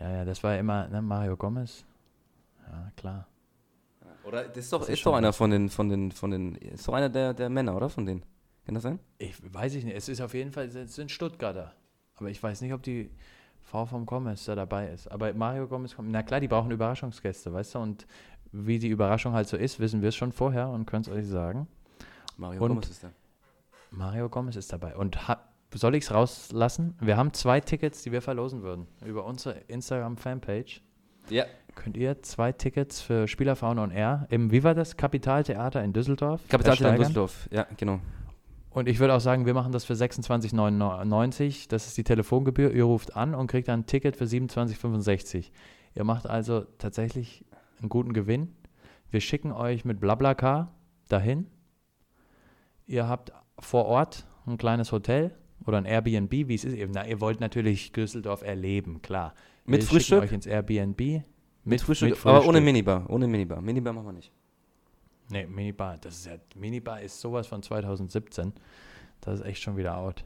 Ja, 0.00 0.10
ja, 0.10 0.24
das 0.24 0.42
war 0.44 0.56
immer, 0.56 0.86
ne, 0.88 1.02
Mario 1.02 1.36
Gomez. 1.36 1.84
Ja, 2.70 2.90
klar. 2.96 3.26
Oder 4.24 4.44
das 4.44 4.58
ist 4.58 4.72
doch, 4.72 4.80
Das 4.80 4.88
ist 4.90 4.94
ist 4.98 5.06
doch 5.06 5.14
einer 5.14 5.32
von 5.32 5.50
den, 5.50 5.68
von 5.70 5.88
den, 5.88 6.12
von 6.12 6.30
den, 6.30 6.54
ist 6.56 6.86
doch 6.86 6.94
einer 6.94 7.08
der, 7.08 7.34
der 7.34 7.48
Männer, 7.48 7.74
oder? 7.74 7.88
Von 7.88 8.04
denen. 8.06 8.22
Kann 8.64 8.74
das 8.74 8.82
sein? 8.82 8.98
Ich 9.18 9.34
weiß 9.52 9.74
ich 9.74 9.84
nicht. 9.84 9.96
Es 9.96 10.08
ist 10.08 10.20
auf 10.20 10.34
jeden 10.34 10.52
Fall, 10.52 10.66
es 10.66 10.94
sind 10.94 11.10
Stuttgarter. 11.10 11.72
Aber 12.16 12.28
ich 12.28 12.42
weiß 12.42 12.60
nicht, 12.60 12.72
ob 12.74 12.82
die 12.82 13.10
Frau 13.62 13.86
vom 13.86 14.04
Gomez 14.04 14.44
da 14.44 14.54
dabei 14.54 14.88
ist. 14.90 15.10
Aber 15.10 15.32
Mario 15.32 15.66
Gomez 15.66 15.96
kommt. 15.96 16.10
Na 16.10 16.22
klar, 16.22 16.40
die 16.40 16.48
brauchen 16.48 16.70
Überraschungsgäste, 16.70 17.52
weißt 17.52 17.76
du? 17.76 17.78
Und 17.78 18.06
wie 18.52 18.78
die 18.78 18.88
Überraschung 18.88 19.32
halt 19.32 19.48
so 19.48 19.56
ist, 19.56 19.80
wissen 19.80 20.02
wir 20.02 20.10
es 20.10 20.16
schon 20.16 20.32
vorher 20.32 20.68
und 20.68 20.84
können 20.86 21.02
es 21.02 21.08
euch 21.08 21.26
sagen. 21.26 21.66
Mario 22.36 22.62
Und- 22.62 22.68
Gomez 22.74 22.90
ist 22.90 23.02
der. 23.02 23.12
Mario 23.90 24.28
Gomez 24.28 24.56
ist 24.56 24.70
dabei. 24.72 24.94
Und 24.94 25.26
ha 25.28 25.47
soll 25.74 25.94
ich 25.94 26.04
es 26.04 26.12
rauslassen? 26.12 26.96
Wir 27.00 27.16
haben 27.16 27.32
zwei 27.32 27.60
Tickets, 27.60 28.02
die 28.02 28.12
wir 28.12 28.22
verlosen 28.22 28.62
würden. 28.62 28.86
Über 29.04 29.24
unsere 29.24 29.58
Instagram-Fanpage 29.68 30.82
Ja. 31.28 31.44
könnt 31.74 31.96
ihr 31.96 32.22
zwei 32.22 32.52
Tickets 32.52 33.00
für 33.00 33.28
Spielerfauna 33.28 33.82
on 33.84 33.90
Air 33.90 34.26
im, 34.30 34.50
wie 34.50 34.64
war 34.64 34.74
das, 34.74 34.96
Kapitaltheater 34.96 35.82
in 35.84 35.92
Düsseldorf 35.92 36.40
Kapitaltheater 36.48 36.94
in. 36.94 37.00
Düsseldorf. 37.00 37.48
Ja, 37.52 37.66
genau. 37.76 38.00
Und 38.70 38.88
ich 38.88 38.98
würde 38.98 39.14
auch 39.14 39.20
sagen, 39.20 39.44
wir 39.46 39.54
machen 39.54 39.72
das 39.72 39.84
für 39.84 39.94
26,99. 39.94 41.68
Das 41.68 41.86
ist 41.86 41.96
die 41.96 42.04
Telefongebühr. 42.04 42.72
Ihr 42.72 42.84
ruft 42.84 43.16
an 43.16 43.34
und 43.34 43.46
kriegt 43.48 43.68
dann 43.68 43.80
ein 43.80 43.86
Ticket 43.86 44.16
für 44.16 44.24
27,65. 44.24 45.50
Ihr 45.94 46.04
macht 46.04 46.26
also 46.26 46.64
tatsächlich 46.78 47.44
einen 47.80 47.88
guten 47.88 48.12
Gewinn. 48.12 48.54
Wir 49.10 49.20
schicken 49.20 49.52
euch 49.52 49.84
mit 49.84 50.00
Blablacar 50.00 50.72
dahin. 51.08 51.46
Ihr 52.86 53.08
habt 53.08 53.32
vor 53.58 53.86
Ort 53.86 54.26
ein 54.46 54.58
kleines 54.58 54.92
Hotel 54.92 55.34
oder 55.68 55.78
ein 55.78 55.84
Airbnb, 55.84 56.32
wie 56.32 56.54
es 56.54 56.64
ist. 56.64 56.76
Na, 56.92 57.06
ihr 57.06 57.20
wollt 57.20 57.40
natürlich 57.40 57.92
Düsseldorf 57.92 58.42
erleben, 58.42 59.02
klar. 59.02 59.34
Mit 59.64 59.82
wir 59.82 59.86
Frühstück? 59.86 60.22
Euch 60.22 60.32
ins 60.32 60.46
Airbnb. 60.46 60.98
Mit, 60.98 61.24
Mit 61.64 61.80
Frühstück, 61.82 62.10
mit 62.10 62.26
aber 62.26 62.46
ohne. 62.46 62.60
Minibar. 62.60 63.08
Ohne 63.10 63.28
Minibar. 63.28 63.60
Minibar 63.60 63.92
machen 63.92 64.06
wir 64.06 64.12
nicht. 64.14 64.32
Nee, 65.30 65.46
Minibar, 65.46 65.98
das 65.98 66.16
ist 66.16 66.26
ja, 66.26 66.32
Minibar 66.56 67.02
ist 67.02 67.20
sowas 67.20 67.46
von 67.46 67.62
2017. 67.62 68.54
Das 69.20 69.40
ist 69.40 69.46
echt 69.46 69.62
schon 69.62 69.76
wieder 69.76 69.98
out. 69.98 70.24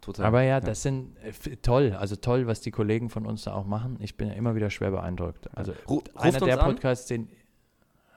Total. 0.00 0.24
Aber 0.24 0.42
ja, 0.42 0.58
das 0.58 0.82
sind 0.82 1.16
äh, 1.18 1.56
toll, 1.56 1.92
also 1.92 2.16
toll, 2.16 2.46
was 2.46 2.60
die 2.60 2.70
Kollegen 2.70 3.10
von 3.10 3.26
uns 3.26 3.44
da 3.44 3.52
auch 3.52 3.66
machen. 3.66 3.98
Ich 4.00 4.16
bin 4.16 4.28
ja 4.28 4.34
immer 4.34 4.54
wieder 4.56 4.70
schwer 4.70 4.90
beeindruckt. 4.90 5.54
Also 5.54 5.74
Ru 5.86 6.02
einer 6.14 6.40
der 6.40 6.60
an. 6.60 6.70
Podcasts, 6.70 7.06
den 7.06 7.28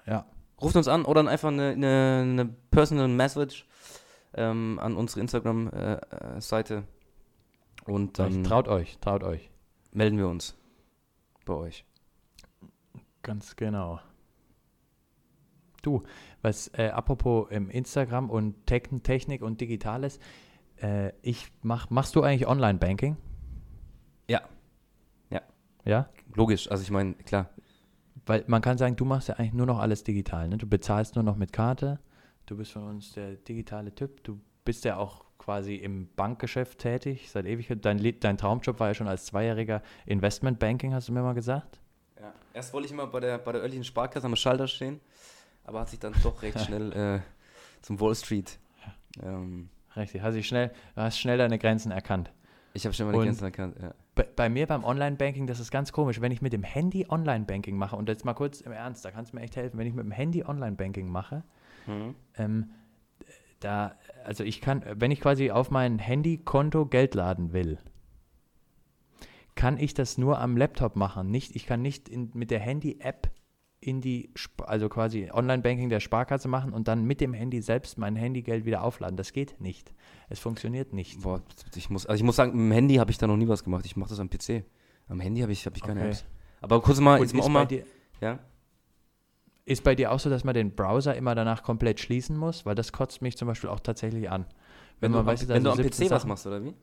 ja, 0.07 0.25
Ruft 0.61 0.75
uns 0.77 0.87
an 0.87 1.03
oder 1.03 1.27
einfach 1.27 1.49
eine, 1.49 1.71
eine, 1.71 2.21
eine 2.23 2.45
Personal 2.71 3.09
Message 3.09 3.65
ähm, 4.35 4.79
an 4.81 4.95
unsere 4.95 5.21
Instagram-Seite. 5.21 6.83
und 7.85 8.19
dann 8.19 8.43
traut 8.43 8.67
euch, 8.67 8.97
traut 8.99 9.23
euch. 9.23 9.49
melden 9.91 10.17
wir 10.17 10.27
uns 10.27 10.55
bei 11.45 11.53
euch. 11.53 11.85
Ganz 13.21 13.55
genau. 13.55 13.99
Du, 15.81 16.03
was 16.41 16.71
äh, 16.77 16.89
apropos 16.89 17.47
ähm, 17.51 17.69
Instagram 17.69 18.29
und 18.29 18.65
Tech 18.65 18.83
Technik 19.03 19.41
und 19.41 19.61
Digitales, 19.61 20.19
äh, 20.81 21.11
ich 21.21 21.51
mach, 21.61 21.89
machst 21.89 22.15
du 22.15 22.23
eigentlich 22.23 22.47
Online-Banking? 22.47 23.17
Ja. 24.27 24.41
Ja? 25.85 26.09
Logisch, 26.33 26.69
also 26.69 26.83
ich 26.83 26.91
meine, 26.91 27.13
klar. 27.13 27.49
Weil 28.25 28.43
man 28.47 28.61
kann 28.61 28.77
sagen, 28.77 28.95
du 28.95 29.05
machst 29.05 29.29
ja 29.29 29.35
eigentlich 29.35 29.53
nur 29.53 29.67
noch 29.67 29.79
alles 29.79 30.03
digital. 30.03 30.49
Ne? 30.49 30.57
Du 30.57 30.67
bezahlst 30.67 31.15
nur 31.15 31.23
noch 31.23 31.35
mit 31.35 31.53
Karte. 31.53 31.99
Du 32.45 32.57
bist 32.57 32.71
von 32.71 32.83
uns 32.83 33.13
der 33.13 33.35
digitale 33.35 33.93
Typ. 33.93 34.23
Du 34.23 34.39
bist 34.63 34.85
ja 34.85 34.97
auch 34.97 35.25
quasi 35.37 35.75
im 35.75 36.09
Bankgeschäft 36.15 36.79
tätig 36.79 37.29
seit 37.29 37.45
Ewigkeit. 37.45 37.83
Dein, 37.83 38.19
dein 38.19 38.37
Traumjob 38.37 38.79
war 38.79 38.87
ja 38.89 38.93
schon 38.93 39.07
als 39.07 39.25
Zweijähriger 39.25 39.81
Investmentbanking, 40.05 40.93
hast 40.93 41.07
du 41.07 41.13
mir 41.13 41.21
mal 41.21 41.33
gesagt. 41.33 41.79
Ja. 42.19 42.33
Erst 42.53 42.73
wollte 42.73 42.87
ich 42.87 42.91
immer 42.91 43.07
bei 43.07 43.19
der, 43.19 43.37
bei 43.37 43.51
der 43.51 43.61
örtlichen 43.61 43.83
Sparkasse 43.83 44.25
am 44.25 44.35
Schalter 44.35 44.67
stehen, 44.67 44.99
aber 45.63 45.81
hat 45.81 45.89
sich 45.89 45.99
dann 45.99 46.13
doch 46.23 46.41
recht 46.41 46.59
schnell 46.65 46.91
äh, 46.93 47.19
zum 47.81 47.99
Wall 47.99 48.15
Street. 48.15 48.59
Ähm, 49.21 49.69
Richtig, 49.95 50.21
hast, 50.21 50.33
dich 50.35 50.47
schnell, 50.47 50.71
du 50.95 51.01
hast 51.01 51.19
schnell 51.19 51.37
deine 51.37 51.57
Grenzen 51.57 51.91
erkannt. 51.91 52.31
ich 52.73 52.85
habe 52.85 52.93
schon 52.93 53.07
mal 53.07 53.13
die 53.13 53.19
Grenzen 53.19 53.45
erkannt. 53.45 53.77
Ja. 53.81 53.93
Bei, 54.13 54.27
bei 54.35 54.49
mir 54.49 54.67
beim 54.67 54.83
Online-Banking, 54.83 55.47
das 55.47 55.59
ist 55.59 55.71
ganz 55.71 55.91
komisch, 55.91 56.21
wenn 56.21 56.31
ich 56.31 56.41
mit 56.41 56.53
dem 56.53 56.63
Handy 56.63 57.05
Online-Banking 57.09 57.77
mache, 57.77 57.95
und 57.95 58.09
jetzt 58.09 58.25
mal 58.25 58.33
kurz 58.33 58.61
im 58.61 58.71
Ernst, 58.71 59.05
da 59.05 59.11
kannst 59.11 59.31
du 59.31 59.37
mir 59.37 59.43
echt 59.43 59.55
helfen, 59.55 59.77
wenn 59.77 59.87
ich 59.87 59.93
mit 59.93 60.05
dem 60.05 60.11
Handy 60.11 60.43
Online-Banking 60.43 61.09
mache, 61.09 61.43
Mhm. 61.87 62.15
ähm, 62.35 62.69
da, 63.59 63.95
also 64.23 64.43
ich 64.43 64.61
kann, 64.61 64.83
wenn 64.95 65.11
ich 65.11 65.21
quasi 65.21 65.49
auf 65.51 65.71
mein 65.71 65.97
Handykonto 65.99 66.85
Geld 66.85 67.15
laden 67.15 67.53
will, 67.53 67.77
kann 69.55 69.77
ich 69.77 69.93
das 69.93 70.17
nur 70.17 70.39
am 70.39 70.57
Laptop 70.57 70.95
machen. 70.95 71.31
Nicht, 71.31 71.55
ich 71.55 71.65
kann 71.65 71.81
nicht 71.81 72.09
in, 72.09 72.29
mit 72.33 72.51
der 72.51 72.59
Handy-App 72.59 73.31
in 73.79 74.01
die, 74.01 74.31
also 74.63 74.89
quasi 74.89 75.29
Online-Banking 75.31 75.89
der 75.89 75.99
Sparkasse 75.99 76.47
machen 76.47 76.73
und 76.73 76.87
dann 76.87 77.05
mit 77.05 77.21
dem 77.21 77.33
Handy 77.33 77.61
selbst 77.61 77.97
mein 77.97 78.15
Handygeld 78.15 78.65
wieder 78.65 78.83
aufladen. 78.83 79.15
Das 79.15 79.31
geht 79.31 79.61
nicht. 79.61 79.93
Es 80.27 80.39
funktioniert 80.39 80.91
nicht. 80.91 81.21
Boah, 81.21 81.41
ich 81.75 81.89
muss, 81.89 82.05
also 82.05 82.17
ich 82.19 82.23
muss 82.23 82.35
sagen, 82.35 82.51
mit 82.51 82.59
dem 82.59 82.71
Handy 82.71 82.95
habe 82.95 83.11
ich 83.11 83.17
da 83.17 83.27
noch 83.27 83.37
nie 83.37 83.47
was 83.47 83.63
gemacht. 83.63 83.85
Ich 83.85 83.95
mache 83.95 84.09
das 84.09 84.19
am 84.19 84.29
PC. 84.29 84.65
Am 85.07 85.19
Handy 85.19 85.41
habe 85.41 85.51
ich, 85.51 85.65
hab 85.65 85.77
ich 85.77 85.83
keine 85.83 86.01
Okay. 86.01 86.09
Apps. 86.09 86.25
Aber 86.61 86.81
kurz 86.81 86.99
mal, 86.99 87.19
Und 87.19 87.25
jetzt 87.27 87.35
mal 87.35 87.43
auch 87.43 87.49
mal. 87.49 87.67
dir, 87.67 87.85
Ja? 88.21 88.39
Ist 89.65 89.83
bei 89.83 89.95
dir 89.95 90.11
auch 90.11 90.19
so, 90.19 90.29
dass 90.29 90.43
man 90.43 90.53
den 90.53 90.75
Browser 90.75 91.15
immer 91.15 91.35
danach 91.35 91.63
komplett 91.63 91.99
schließen 91.99 92.37
muss? 92.37 92.65
Weil 92.65 92.75
das 92.75 92.91
kotzt 92.91 93.21
mich 93.21 93.35
zum 93.35 93.47
Beispiel 93.47 93.69
auch 93.69 93.79
tatsächlich 93.79 94.29
an. 94.29 94.45
Wenn, 94.99 95.11
du, 95.11 95.19
am, 95.19 95.25
weiß, 95.25 95.47
wenn 95.47 95.63
du 95.63 95.71
am 95.71 95.77
17 95.77 96.07
PC 96.07 96.11
was 96.11 96.21
Sachen- 96.21 96.29
machst, 96.29 96.47
oder 96.47 96.63
wie? 96.63 96.73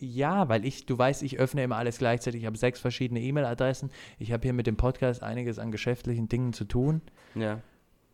Ja, 0.00 0.48
weil 0.48 0.64
ich, 0.64 0.86
du 0.86 0.96
weißt, 0.96 1.24
ich 1.24 1.40
öffne 1.40 1.64
immer 1.64 1.76
alles 1.76 1.98
gleichzeitig. 1.98 2.42
Ich 2.42 2.46
habe 2.46 2.56
sechs 2.56 2.78
verschiedene 2.78 3.20
E-Mail-Adressen. 3.20 3.90
Ich 4.18 4.30
habe 4.30 4.42
hier 4.44 4.52
mit 4.52 4.68
dem 4.68 4.76
Podcast 4.76 5.24
einiges 5.24 5.58
an 5.58 5.72
geschäftlichen 5.72 6.28
Dingen 6.28 6.52
zu 6.52 6.64
tun. 6.66 7.02
Ja. 7.34 7.60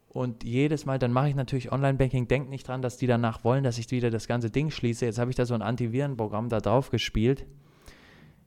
Und 0.09 0.44
jedes 0.44 0.87
Mal, 0.87 0.98
dann 0.98 1.12
mache 1.12 1.29
ich 1.29 1.35
natürlich 1.35 1.72
Online-Banking. 1.72 2.29
Denk 2.29 2.48
nicht 2.48 2.68
dran, 2.68 2.81
dass 2.81 2.96
die 2.96 3.07
danach 3.07 3.44
wollen, 3.44 3.64
dass 3.64 3.77
ich 3.79 3.90
wieder 3.90 4.11
das 4.11 4.29
ganze 4.29 4.48
Ding 4.48 4.70
schließe. 4.70 5.05
Jetzt 5.05 5.18
habe 5.18 5.31
ich 5.31 5.37
da 5.37 5.44
so 5.44 5.55
ein 5.55 5.61
Antivirenprogramm 5.61 6.48
da 6.48 6.61
drauf 6.61 6.90
gespielt. 6.90 7.44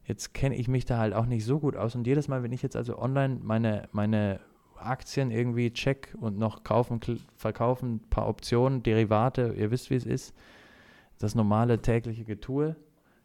Jetzt 0.06 0.34
kenne 0.34 0.56
ich 0.56 0.67
mich 0.67 0.86
da 0.86 0.97
halt 0.97 1.13
auch 1.13 1.25
nicht 1.25 1.45
so 1.45 1.60
gut 1.60 1.75
aus. 1.75 1.93
Und 1.93 2.08
jedes 2.08 2.30
Mal, 2.30 2.41
wenn 2.41 2.53
ich 2.53 2.63
jetzt 2.63 2.77
also 2.77 2.97
online 2.97 3.39
meine, 3.43 3.89
meine 3.91 4.39
Aktien 4.79 5.31
irgendwie 5.31 5.71
check 5.71 6.15
und 6.19 6.37
noch 6.37 6.63
kaufen, 6.63 6.99
verkaufen, 7.35 7.95
ein 7.95 8.09
paar 8.09 8.27
Optionen, 8.27 8.83
Derivate, 8.83 9.53
ihr 9.57 9.71
wisst, 9.71 9.89
wie 9.89 9.95
es 9.95 10.05
ist, 10.05 10.33
das 11.19 11.35
normale 11.35 11.81
tägliche 11.81 12.23
Getue. 12.25 12.75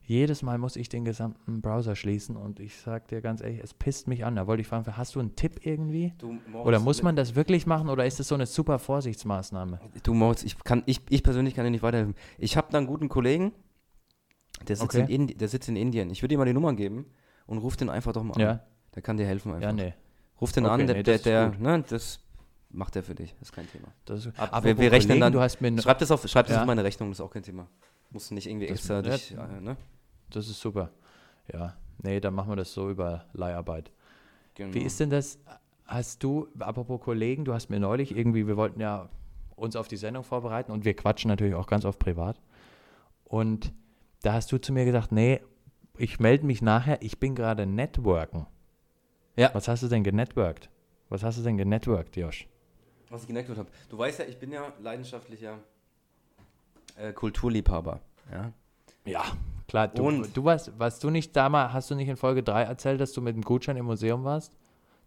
Jedes 0.04 0.42
Mal 0.42 0.58
muss 0.58 0.74
ich 0.74 0.88
den 0.88 1.04
gesamten 1.04 1.60
Browser 1.62 1.94
schließen 1.94 2.36
und 2.36 2.58
ich 2.58 2.76
sag 2.76 3.06
dir 3.08 3.20
ganz 3.20 3.40
ehrlich, 3.40 3.60
es 3.62 3.72
pisst 3.72 4.08
mich 4.08 4.24
an. 4.24 4.34
Da 4.34 4.48
wollte 4.48 4.60
ich 4.62 4.66
fragen, 4.66 4.84
hast 4.96 5.14
du 5.14 5.20
einen 5.20 5.36
Tipp 5.36 5.64
irgendwie? 5.64 6.12
Oder 6.64 6.80
muss 6.80 7.04
man 7.04 7.14
das 7.14 7.36
wirklich 7.36 7.66
machen 7.66 7.88
oder 7.88 8.04
ist 8.04 8.18
das 8.18 8.26
so 8.28 8.34
eine 8.34 8.46
super 8.46 8.80
Vorsichtsmaßnahme? 8.80 9.78
Du 10.02 10.12
Moritz, 10.12 10.42
ich 10.42 10.58
kann, 10.64 10.82
ich, 10.86 11.00
ich 11.08 11.22
persönlich 11.22 11.54
kann 11.54 11.64
dir 11.64 11.70
nicht 11.70 11.84
weiterhelfen. 11.84 12.16
Ich 12.38 12.56
habe 12.56 12.66
da 12.72 12.78
einen 12.78 12.88
guten 12.88 13.08
Kollegen, 13.08 13.52
der 14.66 14.74
sitzt, 14.76 14.96
Okay. 14.96 15.02
in 15.02 15.08
Indi 15.08 15.34
der 15.36 15.46
sitzt 15.48 15.68
in 15.68 15.76
Indien. 15.76 16.10
Ich 16.10 16.20
würde 16.22 16.34
ihm 16.34 16.38
mal 16.38 16.46
die 16.46 16.52
Nummer 16.52 16.72
geben 16.74 17.06
und 17.46 17.58
ruf 17.58 17.76
den 17.76 17.88
einfach 17.88 18.12
doch 18.12 18.24
mal 18.24 18.34
an. 18.34 18.40
Ja, 18.40 18.60
Der 18.96 19.02
kann 19.02 19.16
dir 19.18 19.26
helfen 19.26 19.52
einfach. 19.54 19.62
ja, 19.68 19.72
nee. 19.72 19.94
Ruf 20.42 20.52
den 20.52 20.66
Okay, 20.66 20.74
an, 20.83 20.87
der, 20.87 20.96
nee, 20.96 21.02
der, 21.02 21.18
der 21.18 21.48
ne, 21.59 21.83
das 21.88 22.20
macht 22.70 22.96
er 22.96 23.02
für 23.02 23.14
dich. 23.14 23.33
Das 23.38 23.48
ist 23.48 23.52
kein 23.52 23.70
Thema. 23.70 23.88
Das 24.05 24.26
ist, 24.26 24.38
Ab- 24.38 24.50
Aber 24.52 24.64
wir- 24.66 24.78
wir 24.78 24.92
rechnen 24.92 25.09
Kollegen, 25.09 25.20
dann- 25.20 25.33
Du 25.33 25.40
hast 25.40 25.61
mir, 25.61 25.81
Schreib 25.81 25.98
das 25.98 26.11
auf, 26.11 26.26
schreib 26.28 26.46
das 26.46 26.57
Ja. 26.57 26.61
auf 26.62 26.66
meine 26.66 26.85
Rechnung, 26.85 27.09
das 27.11 27.18
ist 27.18 27.24
auch 27.24 27.31
kein 27.31 27.42
Thema. 27.42 27.66
Musst 28.11 28.31
du 28.31 28.35
nicht 28.35 28.46
irgendwie 28.46 28.66
Das- 28.66 28.78
extra 28.78 28.94
ja. 28.96 29.02
dich, 29.02 29.33
äh, 29.33 29.61
ne? 29.61 29.76
das 30.31 30.48
ist 30.48 30.61
super. 30.61 30.90
Ja, 31.52 31.74
nee, 32.02 32.20
dann 32.20 32.35
machen 32.35 32.50
wir 32.50 32.57
das 32.57 32.72
so 32.74 32.90
über 32.90 33.24
Leiharbeit. 33.33 33.90
Genau. 34.55 34.74
Wie 34.74 34.81
ist 34.83 35.00
denn 35.00 35.11
das? 35.11 35.38
Hast 35.87 36.22
du, 36.22 36.48
apropos 36.59 37.00
Kollegen, 37.00 37.44
du 37.44 37.52
hast 37.55 37.68
mir 37.70 37.81
neulich 37.81 38.16
irgendwie, 38.16 38.46
wir 38.46 38.57
wollten 38.57 38.81
ja 38.81 39.09
uns 39.57 39.76
auf 39.76 39.88
die 39.88 39.96
Sendung 39.96 40.24
vorbereiten 40.24 40.72
und 40.72 40.85
wir 40.85 40.94
quatschen 40.94 41.28
natürlich 41.28 41.55
auch 41.55 41.66
ganz 41.66 41.85
oft 41.85 41.98
privat. 41.98 42.40
Und 43.24 43.72
da 44.22 44.35
hast 44.35 44.50
du 44.52 44.59
zu 44.59 44.72
mir 44.72 44.85
gesagt, 44.85 45.12
nee, 45.12 45.40
ich 45.98 46.20
melde 46.20 46.46
mich 46.46 46.62
nachher, 46.62 47.00
ich 47.02 47.18
bin 47.20 47.35
gerade 47.35 47.66
networken. 47.66 48.46
Ja. 49.37 49.51
Was 49.55 49.68
hast 49.68 49.83
du 49.83 49.88
denn 49.88 50.05
genetworked? 50.05 50.68
Was 51.09 51.23
hast 51.23 51.38
du 51.38 51.42
denn 51.42 51.57
genetworked, 51.57 52.16
Josh? 52.16 52.47
Was 53.11 53.23
ich 53.23 53.29
geneckt 53.29 53.49
habe. 53.51 53.66
Du 53.90 53.99
weißt 53.99 54.21
ja, 54.21 54.25
ich 54.25 54.38
bin 54.38 54.51
ja 54.53 54.73
leidenschaftlicher 54.81 55.59
äh, 56.97 57.12
Kulturliebhaber. 57.12 58.01
Ja. 58.31 58.53
Ja, 59.05 59.25
klar. 59.68 59.88
Du, 59.88 60.07
Und- 60.07 60.35
du 60.37 60.45
warst, 60.45 60.79
warst 60.79 61.03
du 61.05 61.11
nicht 61.11 61.35
damals, 61.37 61.73
hast 61.73 61.90
du 61.90 61.95
nicht 61.95 62.09
in 62.09 62.16
Folge 62.16 62.42
3 62.42 62.62
erzählt, 62.62 63.01
dass 63.01 63.12
du 63.12 63.21
mit 63.21 63.35
dem 63.35 63.42
Gutschein 63.42 63.77
im 63.77 63.87
Museum 63.87 64.25
warst? 64.25 64.53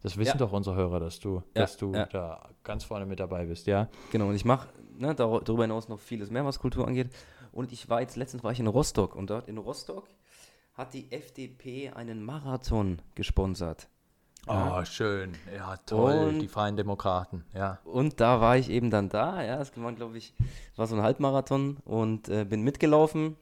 Das 0.03 0.17
wissen 0.17 0.33
Ja. 0.33 0.37
doch 0.37 0.51
unsere 0.51 0.75
Hörer, 0.75 0.99
dass 0.99 1.19
du, 1.19 1.37
Ja, 1.55 1.61
dass 1.61 1.77
du 1.77 1.93
ja. 1.93 2.05
da 2.05 2.49
ganz 2.63 2.83
vorne 2.83 3.05
mit 3.07 3.19
dabei 3.19 3.45
bist, 3.45 3.65
ja? 3.65 3.87
Genau, 4.11 4.27
und 4.27 4.35
ich 4.35 4.45
mache 4.45 4.67
ne, 4.97 5.15
dar- 5.15 5.41
darüber 5.41 5.63
hinaus 5.63 5.87
noch 5.89 5.99
vieles 5.99 6.29
mehr, 6.29 6.45
was 6.45 6.59
Kultur 6.59 6.87
angeht. 6.87 7.09
Und 7.51 7.71
ich 7.71 7.89
war 7.89 8.01
jetzt, 8.01 8.15
letztens 8.17 8.43
war 8.43 8.51
ich 8.51 8.59
in 8.59 8.67
Rostock 8.67 9.15
und 9.15 9.29
dort 9.29 9.47
in 9.47 9.57
Rostock 9.57 10.07
hat 10.75 10.93
die 10.93 11.11
FDP 11.11 11.89
einen 11.91 12.23
Marathon 12.23 13.01
gesponsert. 13.15 13.87
Ja. 14.47 14.79
Oh, 14.79 14.85
schön. 14.85 15.33
Ja, 15.55 15.75
toll. 15.85 16.29
Und- 16.29 16.39
die 16.39 16.47
Freien 16.47 16.77
Demokraten, 16.77 17.43
ja. 17.53 17.79
Und 17.83 18.19
da 18.19 18.41
war 18.41 18.57
ich 18.57 18.69
eben 18.69 18.91
dann 18.91 19.09
da, 19.09 19.41
ja, 19.43 19.59
es 19.59 19.75
war, 19.77 19.91
glaube 19.93 20.17
ich, 20.17 20.33
war 20.75 20.85
so 20.87 20.95
ein 20.95 21.01
Halbmarathon 21.01 21.77
und 21.85 22.29
äh, 22.29 22.45
bin 22.45 22.61
mitgelaufen. 22.61 23.35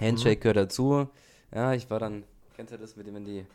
Handshake 0.00 0.36
Mhm. 0.38 0.40
gehört 0.40 0.56
dazu. 0.56 1.08
Ja, 1.54 1.74
ich 1.74 1.88
war 1.90 1.98
dann, 2.00 2.24
kennt 2.56 2.70
ihr 2.72 2.78
das, 2.78 2.96
mit 2.96 3.06
dem, 3.06 3.14
wenn 3.14 3.24
die, 3.24 3.46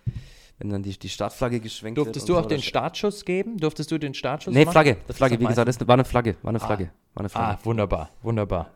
wenn 0.59 0.69
dann 0.69 0.83
die, 0.83 0.97
die 0.97 1.09
Startflagge 1.09 1.59
geschwenkt 1.59 1.97
Durftest 1.97 2.27
wird? 2.27 2.29
du 2.29 2.33
und 2.33 2.39
auch 2.39 2.43
so, 2.43 2.49
den 2.49 2.61
Startschuss 2.61 3.25
geben? 3.25 3.57
Durftest 3.57 3.91
du 3.91 3.97
den 3.97 4.13
Startschuss 4.13 4.53
Nee, 4.53 4.63
machen? 4.63 4.71
Flagge, 4.73 4.97
Das 5.07 5.17
Flagge, 5.17 5.39
wie 5.39 5.45
gesagt, 5.45 5.67
das 5.67 5.85
war 5.87 5.93
eine 5.93 6.05
Flagge, 6.05 6.35
war 6.41 6.49
eine 6.49 6.61
Ah. 6.61 6.65
Flagge, 6.65 6.91
war 7.13 7.21
eine 7.21 7.29
Flagge. 7.29 7.57
Ah, 7.61 7.65
wunderbar, 7.65 8.09
wunderbar. 8.21 8.69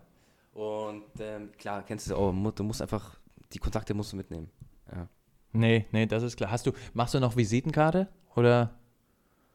Und 0.54 1.04
ähm, 1.20 1.52
klar, 1.58 1.84
kennst 1.84 2.10
du 2.10 2.16
auch, 2.16 2.32
mu- 2.34 2.52
du 2.52 2.64
musst 2.64 2.82
einfach, 2.82 3.18
die 3.54 3.60
Kontakte 3.60 3.94
musst 3.94 4.12
du 4.12 4.18
mitnehmen. 4.18 4.50
Ja. 4.92 5.08
Nee, 5.52 5.86
nee, 5.92 6.06
das 6.06 6.24
ist 6.24 6.38
klar. 6.38 6.52
Hast 6.52 6.66
du, 6.68 6.72
machst 6.94 7.14
du 7.14 7.20
noch 7.20 7.36
Visitenkarte? 7.36 8.08
Oder? 8.36 8.72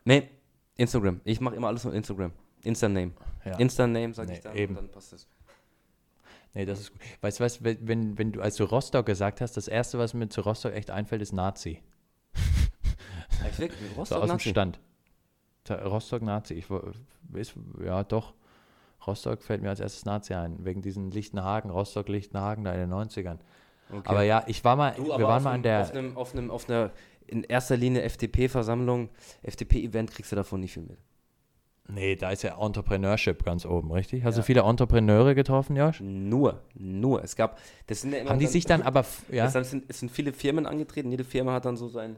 Nee, 0.05 0.29
Instagram. 0.77 1.21
Ich 1.25 1.41
mache 1.41 1.55
immer 1.55 1.69
alles 1.69 1.87
auf 1.87 1.95
Instagram. 1.95 2.33
Insta-Name. 2.63 3.13
Ja. 3.45 3.57
Insta-Name, 3.59 4.13
sag 4.15 4.27
Nee, 4.29 4.35
ich 4.35 4.41
dann, 4.41 4.57
eben. 4.57 4.77
und 4.77 4.83
dann 4.85 4.91
passt 4.91 5.13
das. 5.13 5.27
Nee, 6.53 6.65
das 6.67 6.81
ist 6.81 6.93
gut. 6.93 7.01
Weißt 7.21 7.41
du 7.41 7.45
was, 7.45 7.63
wenn, 7.65 8.17
wenn, 8.19 8.33
du, 8.33 8.41
als 8.41 8.57
du 8.57 8.65
Rostock 8.65 9.07
gesagt 9.07 9.41
hast, 9.41 9.57
das 9.57 9.69
erste, 9.69 9.99
was 9.99 10.15
mir 10.15 10.29
zu 10.29 10.41
Rostock 10.41 10.73
echt 10.73 10.91
einfällt, 10.91 11.23
ist 11.23 11.33
Nazi. 11.33 11.81
Ich 13.51 13.59
wirklich, 13.59 13.81
So 13.91 13.95
Rostock 13.97 14.19
aus 14.19 14.25
dem 14.29 14.35
Nazi. 14.35 14.49
Stand. 14.51 14.81
Ta- 15.65 15.83
Rostock 15.87 16.23
Nazi. 16.23 16.55
Ich, 16.55 16.67
ist, 17.35 17.55
ja, 17.85 18.03
doch. 18.05 18.35
Rostock 19.07 19.43
fällt 19.43 19.63
mir 19.63 19.69
als 19.69 19.81
erstes 19.81 20.05
Nazi 20.07 20.33
ein, 20.35 20.65
wegen 20.65 20.81
diesen 20.81 21.11
Lichtenhagen, 21.11 21.71
Rostock-Lichtenhagen 21.71 22.65
da 22.65 22.73
in 22.73 22.81
den 22.81 22.93
90ern. 22.93 23.39
Okay. 23.91 24.03
Aber 24.05 24.23
ja, 24.23 24.45
ich 24.47 24.65
war 24.65 24.77
mal, 24.77 24.93
Du, 24.97 25.07
wir 25.07 25.19
waren 25.21 25.43
mal 25.43 25.53
an 25.53 25.63
der, 25.63 25.83
Auf, 25.83 25.91
einem, 25.93 26.17
auf, 26.17 26.33
einem, 26.35 26.51
auf 26.51 26.69
einer, 26.69 26.91
in 27.27 27.45
erster 27.45 27.77
Linie 27.77 28.03
FDP-Versammlung, 28.03 29.09
FDP-Event 29.43 30.11
kriegst 30.11 30.33
du 30.33 30.37
davon 30.37 30.61
nicht 30.61 30.73
viel 30.75 30.83
mit. 30.85 30.99
nee, 31.89 32.17
da 32.17 32.31
ist 32.31 32.43
ja 32.43 32.59
Entrepreneurship 32.61 33.45
ganz 33.45 33.67
oben, 33.67 33.93
richtig? 33.93 34.25
Hast 34.25 34.37
du 34.37 34.41
Ja. 34.41 34.45
viele 34.45 34.61
Entrepreneure 34.63 35.35
getroffen, 35.35 35.77
Josh? 35.77 36.01
Nur, 36.01 36.63
nur. 36.75 37.23
Es 37.23 37.37
gab, 37.37 37.59
das 37.87 38.01
sind 38.01 38.13
ja 38.13 38.19
immer 38.21 38.31
Haben 38.31 38.39
die 38.39 38.47
sich 38.47 38.65
dann 38.65 38.83
aber, 38.91 39.05
ja, 39.31 39.47
Es, 39.47 39.71
sind, 39.71 39.85
es 39.89 40.01
sind 40.01 40.11
viele 40.11 40.33
Firmen 40.33 40.67
angetreten, 40.67 41.11
jede 41.11 41.25
Firma 41.25 41.53
hat 41.53 41.67
dann 41.67 41.77
so 41.77 41.89
sein, 41.89 42.17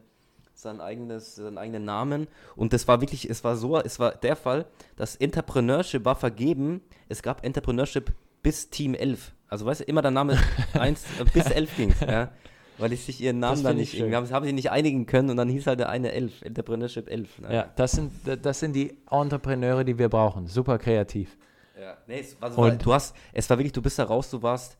sein 0.54 0.80
eigenes, 0.80 1.34
seinen 1.34 1.58
eigenen 1.58 1.84
Namen. 1.84 2.28
Und 2.54 2.72
das 2.72 2.86
war 2.88 3.00
wirklich, 3.00 3.28
es 3.28 3.42
war 3.44 3.56
so, 3.56 3.76
es 3.78 3.98
war 3.98 4.12
der 4.12 4.36
Fall, 4.36 4.66
dass 4.96 5.16
Entrepreneurship 5.16 6.04
war 6.04 6.14
vergeben, 6.16 6.80
es 7.08 7.22
gab 7.22 7.44
Entrepreneurship 7.44 8.12
bis 8.42 8.70
Team 8.70 8.94
11. 8.94 9.32
Also 9.48 9.64
weißt 9.66 9.80
du, 9.80 9.84
immer 9.84 10.02
der 10.02 10.10
Name 10.10 10.38
1 10.74 11.04
äh, 11.20 11.24
bis 11.32 11.46
11 11.46 11.76
ging 11.76 11.94
ja. 12.06 12.30
Weil 12.78 12.92
ich 12.92 13.04
sich 13.04 13.20
ihren 13.22 13.38
Namen 13.38 13.62
dann 13.62 13.76
nicht, 13.76 13.94
irgendwie 13.94 14.12
schön. 14.12 14.16
haben, 14.16 14.30
haben 14.30 14.44
sie 14.44 14.52
nicht 14.52 14.70
einigen 14.70 15.06
können 15.06 15.30
und 15.30 15.38
dann 15.38 15.48
hieß 15.48 15.66
halt 15.66 15.80
der 15.80 15.88
eine 15.88 16.12
11, 16.12 16.42
Entrepreneurship 16.42 17.08
11. 17.10 17.38
Ne? 17.38 17.54
ja, 17.54 17.70
das 17.74 17.92
sind, 17.92 18.12
das 18.42 18.60
sind 18.60 18.74
die 18.74 18.98
Entrepreneure, 19.10 19.82
die 19.82 19.96
wir 19.98 20.10
brauchen. 20.10 20.46
Super 20.46 20.76
kreativ. 20.78 21.38
Ja. 21.80 21.96
Nee, 22.06 22.20
es 22.20 22.38
war, 22.40 22.50
so, 22.50 22.60
Und- 22.60 22.84
du 22.84 22.92
hast, 22.92 23.14
es 23.32 23.48
war 23.48 23.56
wirklich, 23.56 23.72
du 23.72 23.80
bist 23.80 23.98
da 23.98 24.04
raus, 24.04 24.28
du 24.30 24.42
warst, 24.42 24.76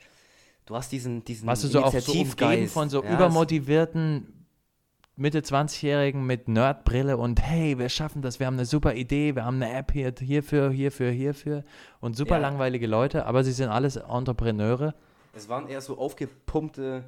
du 0.66 0.74
hast 0.76 0.92
diesen, 0.92 1.24
diesen 1.24 1.46
Warst 1.46 1.64
du 1.64 1.68
so 1.68 1.82
auch 1.82 1.92
so 1.98 2.12
umgeben 2.12 2.68
von 2.68 2.90
so 2.90 3.02
Ja, 3.02 3.08
es- 3.08 3.14
übermotivierten 3.14 4.35
Mitte 5.18 5.40
20-Jährigen 5.40 6.26
mit 6.26 6.46
Nerdbrille 6.46 7.16
und 7.16 7.40
hey, 7.40 7.78
wir 7.78 7.88
schaffen 7.88 8.20
das, 8.20 8.38
wir 8.38 8.46
haben 8.46 8.56
eine 8.56 8.66
super 8.66 8.94
Idee, 8.94 9.34
wir 9.34 9.46
haben 9.46 9.62
eine 9.62 9.72
App 9.72 9.92
hier, 9.92 10.12
hierfür, 10.20 10.70
hierfür, 10.70 11.10
hierfür 11.10 11.64
und 12.00 12.14
super 12.18 12.34
Ja. 12.34 12.42
langweilige 12.42 12.86
Leute, 12.86 13.24
aber 13.24 13.42
sie 13.42 13.52
sind 13.52 13.70
alles 13.70 13.96
Entrepreneure. 13.96 14.94
Es 15.32 15.48
waren 15.48 15.68
eher 15.68 15.80
so 15.80 15.96
aufgepumpte 15.96 17.04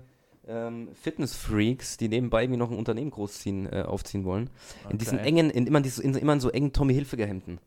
ähm, 0.46 0.88
Fitness-Freaks, 0.94 1.98
die 1.98 2.08
nebenbei 2.08 2.44
irgendwie 2.44 2.56
noch 2.58 2.70
ein 2.70 2.78
Unternehmen 2.78 3.10
großziehen, 3.10 3.70
äh, 3.70 3.82
aufziehen 3.82 4.24
wollen. 4.24 4.48
In 4.88 4.96
diesen 4.96 5.18
Okay. 5.18 5.28
engen, 5.28 5.50
in 5.50 5.66
immer, 5.66 5.82
in, 5.84 6.14
immer 6.14 6.32
in 6.32 6.40
so 6.40 6.48
engen 6.48 6.72
Tommy 6.72 6.94
Hilfiger-Hemden. 6.94 7.58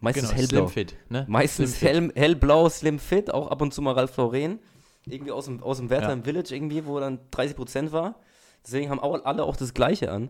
Meistens 0.00 0.30
Genau, 0.30 0.34
hellblau. 0.36 0.66
Slim 0.66 0.68
Fit, 0.88 0.96
ne? 1.10 1.24
Meistens 1.28 1.76
Slim 1.78 1.88
Fit. 2.10 2.16
hell, 2.16 2.22
hellblau, 2.24 2.68
Slim 2.68 2.98
Fit, 2.98 3.32
auch 3.32 3.52
ab 3.52 3.62
und 3.62 3.72
zu 3.72 3.82
mal 3.82 3.92
Ralph 3.92 4.16
Lauren. 4.16 4.58
Irgendwie 5.08 5.30
aus 5.30 5.44
dem, 5.44 5.62
aus 5.62 5.76
dem 5.78 5.90
Werther 5.90 6.08
Ja. 6.08 6.12
im 6.14 6.24
Village 6.24 6.52
irgendwie, 6.52 6.84
wo 6.86 6.98
dann 6.98 7.20
30% 7.30 7.92
war. 7.92 8.16
Deswegen 8.66 8.90
haben 8.90 9.00
auch, 9.00 9.24
alle 9.24 9.44
auch 9.44 9.56
das 9.56 9.74
Gleiche 9.74 10.10
an. 10.10 10.28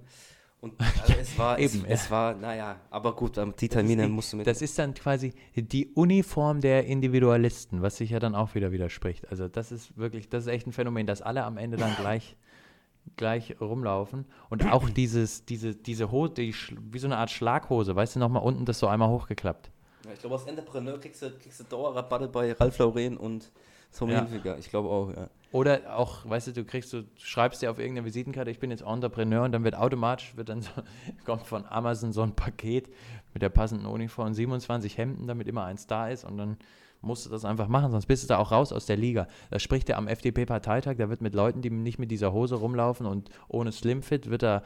Und 0.60 0.74
also 0.80 1.14
es 1.20 1.38
war, 1.38 1.58
Eben, 1.60 1.84
es, 1.86 2.04
es 2.04 2.10
war, 2.10 2.34
naja, 2.34 2.76
aber 2.90 3.14
gut, 3.14 3.38
die 3.60 3.68
Termine 3.68 4.04
die, 4.04 4.08
musst 4.08 4.32
du 4.32 4.38
mit. 4.38 4.46
Das 4.46 4.62
ist 4.62 4.78
dann 4.78 4.94
quasi 4.94 5.32
die 5.54 5.88
Uniform 5.94 6.60
der 6.60 6.86
Individualisten, 6.86 7.82
was 7.82 7.96
sich 7.96 8.10
ja 8.10 8.18
dann 8.18 8.34
auch 8.34 8.54
wieder 8.54 8.72
widerspricht. 8.72 9.28
Also 9.30 9.48
das 9.48 9.70
ist 9.72 9.96
wirklich, 9.96 10.28
das 10.28 10.44
ist 10.44 10.52
echt 10.52 10.66
ein 10.66 10.72
Phänomen, 10.72 11.06
dass 11.06 11.22
alle 11.22 11.44
am 11.44 11.56
Ende 11.56 11.76
dann 11.76 11.94
gleich, 12.00 12.36
gleich 13.16 13.60
rumlaufen. 13.60 14.24
Und 14.48 14.70
auch 14.72 14.88
dieses, 14.88 15.44
diese, 15.44 15.74
diese 15.74 16.10
Hose, 16.10 16.34
die, 16.34 16.54
wie 16.90 16.98
so 16.98 17.06
eine 17.06 17.18
Art 17.18 17.30
Schlaghose, 17.30 17.94
weißt 17.94 18.16
du, 18.16 18.20
nochmal 18.20 18.42
unten 18.42 18.64
das 18.64 18.78
so 18.78 18.86
einmal 18.86 19.08
hochgeklappt. 19.08 19.70
Ja, 20.04 20.12
ich 20.12 20.20
glaube, 20.20 20.36
als 20.36 20.46
Entrepreneur 20.46 20.98
kriegst 20.98 21.22
du, 21.22 21.30
kriegst 21.32 21.60
du 21.60 21.64
Dauerrabatte 21.64 22.28
bei 22.28 22.52
Ralph 22.52 22.78
Lauren 22.78 23.16
und 23.16 23.50
Tommy 23.96 24.12
Ja. 24.12 24.20
Hilfiger. 24.20 24.58
Ich 24.58 24.70
glaube 24.70 24.88
auch, 24.88 25.10
ja. 25.10 25.28
Oder 25.52 25.96
auch, 25.96 26.28
weißt 26.28 26.48
du, 26.48 26.52
du 26.52 26.64
kriegst, 26.64 26.92
du 26.92 27.04
schreibst 27.16 27.62
dir 27.62 27.70
auf 27.70 27.78
irgendeine 27.78 28.04
Visitenkarte, 28.06 28.50
ich 28.50 28.58
bin 28.58 28.70
jetzt 28.70 28.82
Entrepreneur 28.82 29.44
und 29.44 29.52
dann 29.52 29.64
wird 29.64 29.76
automatisch, 29.76 30.36
wird 30.36 30.48
dann 30.48 30.60
so, 30.62 30.70
kommt 31.24 31.46
von 31.46 31.64
Amazon 31.66 32.12
so 32.12 32.22
ein 32.22 32.34
Paket 32.34 32.88
mit 33.32 33.42
der 33.42 33.48
passenden 33.48 33.86
Uniform, 33.86 34.34
27 34.34 34.98
Hemden, 34.98 35.26
damit 35.26 35.46
immer 35.48 35.64
eins 35.64 35.86
da 35.86 36.08
ist 36.08 36.24
und 36.24 36.36
dann 36.36 36.56
musst 37.02 37.24
du 37.26 37.30
das 37.30 37.44
einfach 37.44 37.68
machen, 37.68 37.92
sonst 37.92 38.06
bist 38.06 38.24
du 38.24 38.26
da 38.26 38.38
auch 38.38 38.50
raus 38.50 38.72
aus 38.72 38.86
der 38.86 38.96
Liga. 38.96 39.28
Da 39.50 39.58
spricht 39.60 39.88
er 39.88 39.98
am 39.98 40.08
FDP-Parteitag, 40.08 40.96
da 40.96 41.08
wird 41.08 41.20
mit 41.20 41.34
Leuten, 41.34 41.62
die 41.62 41.70
nicht 41.70 41.98
mit 41.98 42.10
dieser 42.10 42.32
Hose 42.32 42.56
rumlaufen 42.56 43.06
und 43.06 43.30
ohne 43.48 43.70
Slimfit, 43.70 44.28
wird 44.30 44.42
da, 44.42 44.62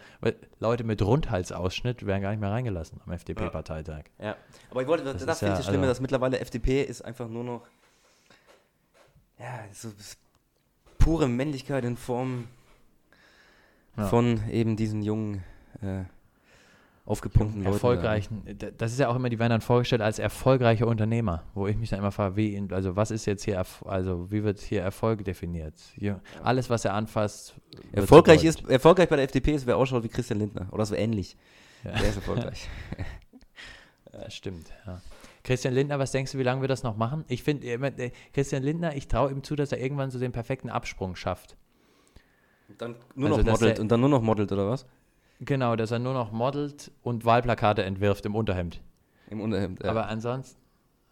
Leute 0.60 0.84
mit 0.84 1.02
Rundhalsausschnitt 1.02 2.06
werden 2.06 2.22
gar 2.22 2.30
nicht 2.30 2.40
mehr 2.40 2.50
reingelassen 2.50 3.00
am 3.04 3.12
FDP-Parteitag. 3.12 4.04
Ja, 4.18 4.36
aber 4.70 4.80
ich 4.82 4.88
wollte, 4.88 5.04
das, 5.04 5.14
Das 5.14 5.26
das 5.26 5.36
ist 5.36 5.38
finde 5.40 5.52
ich 5.52 5.54
ja, 5.54 5.56
das 5.58 5.66
Schlimme, 5.66 5.82
also- 5.82 5.90
dass 5.90 6.00
mittlerweile 6.00 6.38
FDP 6.40 6.82
ist 6.82 7.02
einfach 7.04 7.28
nur 7.28 7.44
noch 7.44 7.66
ja, 9.38 9.60
so 9.72 9.88
pure 11.00 11.28
Männlichkeit 11.28 11.84
in 11.84 11.96
Form 11.96 12.46
Ja. 13.96 14.06
von 14.06 14.40
eben 14.50 14.76
diesen 14.76 15.02
jungen, 15.02 15.42
äh, 15.82 16.04
aufgepumpten 17.06 17.62
Leuten. 17.64 17.74
erfolgreichen, 17.74 18.42
d- 18.46 18.70
das 18.78 18.92
ist 18.92 19.00
ja 19.00 19.08
auch 19.08 19.16
immer, 19.16 19.28
die 19.30 19.38
werden 19.40 19.50
dann 19.50 19.60
vorgestellt 19.62 20.00
als 20.00 20.20
erfolgreiche 20.20 20.86
Unternehmer, 20.86 21.42
wo 21.54 21.66
ich 21.66 21.76
mich 21.76 21.90
dann 21.90 21.98
immer 21.98 22.12
frage, 22.12 22.36
wie, 22.36 22.62
also 22.70 22.94
was 22.94 23.10
ist 23.10 23.26
jetzt 23.26 23.44
hier, 23.44 23.60
also 23.84 24.30
wie 24.30 24.44
wird 24.44 24.60
hier 24.60 24.82
Erfolg 24.82 25.24
definiert? 25.24 25.74
Hier, 25.96 26.20
Alles, 26.44 26.70
was 26.70 26.84
er 26.84 26.94
anfasst, 26.94 27.54
Erfolgreich, 27.90 28.44
ist, 28.44 28.64
erfolgreich 28.68 29.08
bei 29.08 29.16
der 29.16 29.24
FDP 29.24 29.54
ist, 29.54 29.66
wer 29.66 29.76
ausschaut 29.76 30.04
wie 30.04 30.08
Christian 30.08 30.38
Lindner. 30.38 30.68
Oder 30.70 30.86
so 30.86 30.94
ähnlich. 30.94 31.36
Ja. 31.82 31.92
Der 31.98 32.10
ist 32.10 32.16
erfolgreich. 32.16 32.68
Ja, 34.12 34.28
stimmt, 34.28 34.72
ja. 34.86 35.00
Christian 35.42 35.72
Lindner, 35.74 35.98
was 35.98 36.12
denkst 36.12 36.32
du, 36.32 36.38
wie 36.38 36.42
lange 36.42 36.60
wir 36.60 36.68
das 36.68 36.82
noch 36.82 36.96
machen? 36.96 37.24
Ich 37.28 37.42
finde, 37.42 37.66
immer, 37.66 37.86
äh, 37.98 38.10
Christian 38.32 38.62
Lindner, 38.62 38.94
ich 38.96 39.08
traue 39.08 39.30
ihm 39.30 39.42
zu, 39.42 39.56
dass 39.56 39.72
er 39.72 39.80
irgendwann 39.80 40.10
so 40.10 40.18
den 40.18 40.32
perfekten 40.32 40.68
Absprung 40.68 41.16
schafft. 41.16 41.56
Und 42.68 42.80
dann 42.82 42.96
nur 43.14 43.30
Also, 43.30 43.40
noch 43.42 43.52
modelt 43.52 43.76
der- 43.78 43.82
und 43.82 43.88
dann 43.90 44.00
nur 44.00 44.08
noch 44.10 44.22
modelt, 44.22 44.52
oder 44.52 44.68
was? 44.68 44.86
Genau, 45.40 45.74
dass 45.76 45.90
er 45.90 45.98
nur 45.98 46.12
noch 46.12 46.30
modelt 46.32 46.92
und 47.02 47.24
Wahlplakate 47.24 47.82
entwirft 47.82 48.26
im 48.26 48.34
Unterhemd. 48.34 48.82
Im 49.30 49.40
Unterhemd. 49.40 49.82
Ja. 49.82 49.90
Aber 49.90 50.06
ansonsten, 50.08 50.60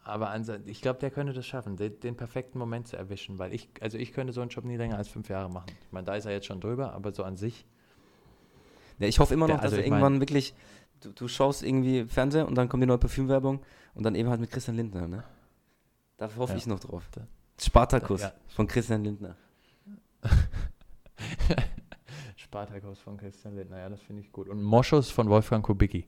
aber 0.05 0.29
ansonsten, 0.31 0.69
ich 0.69 0.83
glaube, 0.83 0.99
der 1.01 1.11
könnte 1.11 1.33
das 1.33 1.47
schaffen, 1.47 1.77
den, 1.77 1.99
den 2.01 2.15
perfekten 2.17 2.59
Moment 2.59 2.87
zu 2.89 2.97
erwischen, 2.97 3.39
weil 3.39 3.55
ich, 3.55 3.69
also 3.81 3.97
ich 3.97 4.13
könnte 4.13 4.33
so 4.35 4.43
einen 4.43 4.51
Job 4.51 4.65
nie 4.65 4.77
länger 4.77 4.99
als 4.99 5.09
fünf 5.09 5.29
Jahre 5.31 5.49
machen. 5.51 5.71
Ich 5.87 5.93
meine, 5.93 6.05
da 6.05 6.15
ist 6.15 6.27
er 6.27 6.33
jetzt 6.33 6.47
schon 6.47 6.61
drüber, 6.61 6.93
aber 6.93 7.13
so 7.13 7.23
an 7.25 7.37
sich. 7.37 7.65
Ja, 8.99 9.07
ich 9.07 9.19
hoffe 9.19 9.33
immer 9.35 9.47
noch, 9.49 9.55
Der- 9.57 9.63
also 9.63 9.77
dass 9.77 9.81
er 9.81 9.85
ich 9.87 9.91
mein- 9.91 10.01
irgendwann 10.01 10.21
wirklich, 10.21 10.55
du, 11.01 11.13
du 11.13 11.29
schaust 11.29 11.63
irgendwie 11.63 12.05
Fernseher 12.07 12.47
und 12.47 12.55
dann 12.57 12.69
kommt 12.69 12.83
die 12.83 12.87
neue 12.87 12.99
Parfümwerbung 12.99 13.61
und 13.99 14.05
dann 14.05 14.15
eben 14.15 14.31
halt 14.31 14.41
mit 14.41 14.51
Christian 14.51 14.77
Lindner, 14.77 15.07
ne? 15.07 15.25
Da 16.17 16.31
hoffe 16.37 16.53
Ja. 16.53 16.59
ich 16.59 16.67
noch 16.67 16.81
drauf. 16.81 17.03
Spartakus 17.61 18.23
Ja. 18.23 18.33
von 18.49 18.67
Christian 18.67 19.05
Lindner. 19.05 19.37
Spartakus 22.37 23.01
von 23.01 23.17
Christian 23.17 23.57
Lindner, 23.57 23.79
ja, 23.79 23.89
das 23.89 24.01
finde 24.01 24.23
ich 24.23 24.33
gut. 24.33 24.49
Und 24.49 24.63
Moschus 24.63 25.11
von 25.11 25.29
Wolfgang 25.29 25.65
Kubicki. 25.65 26.07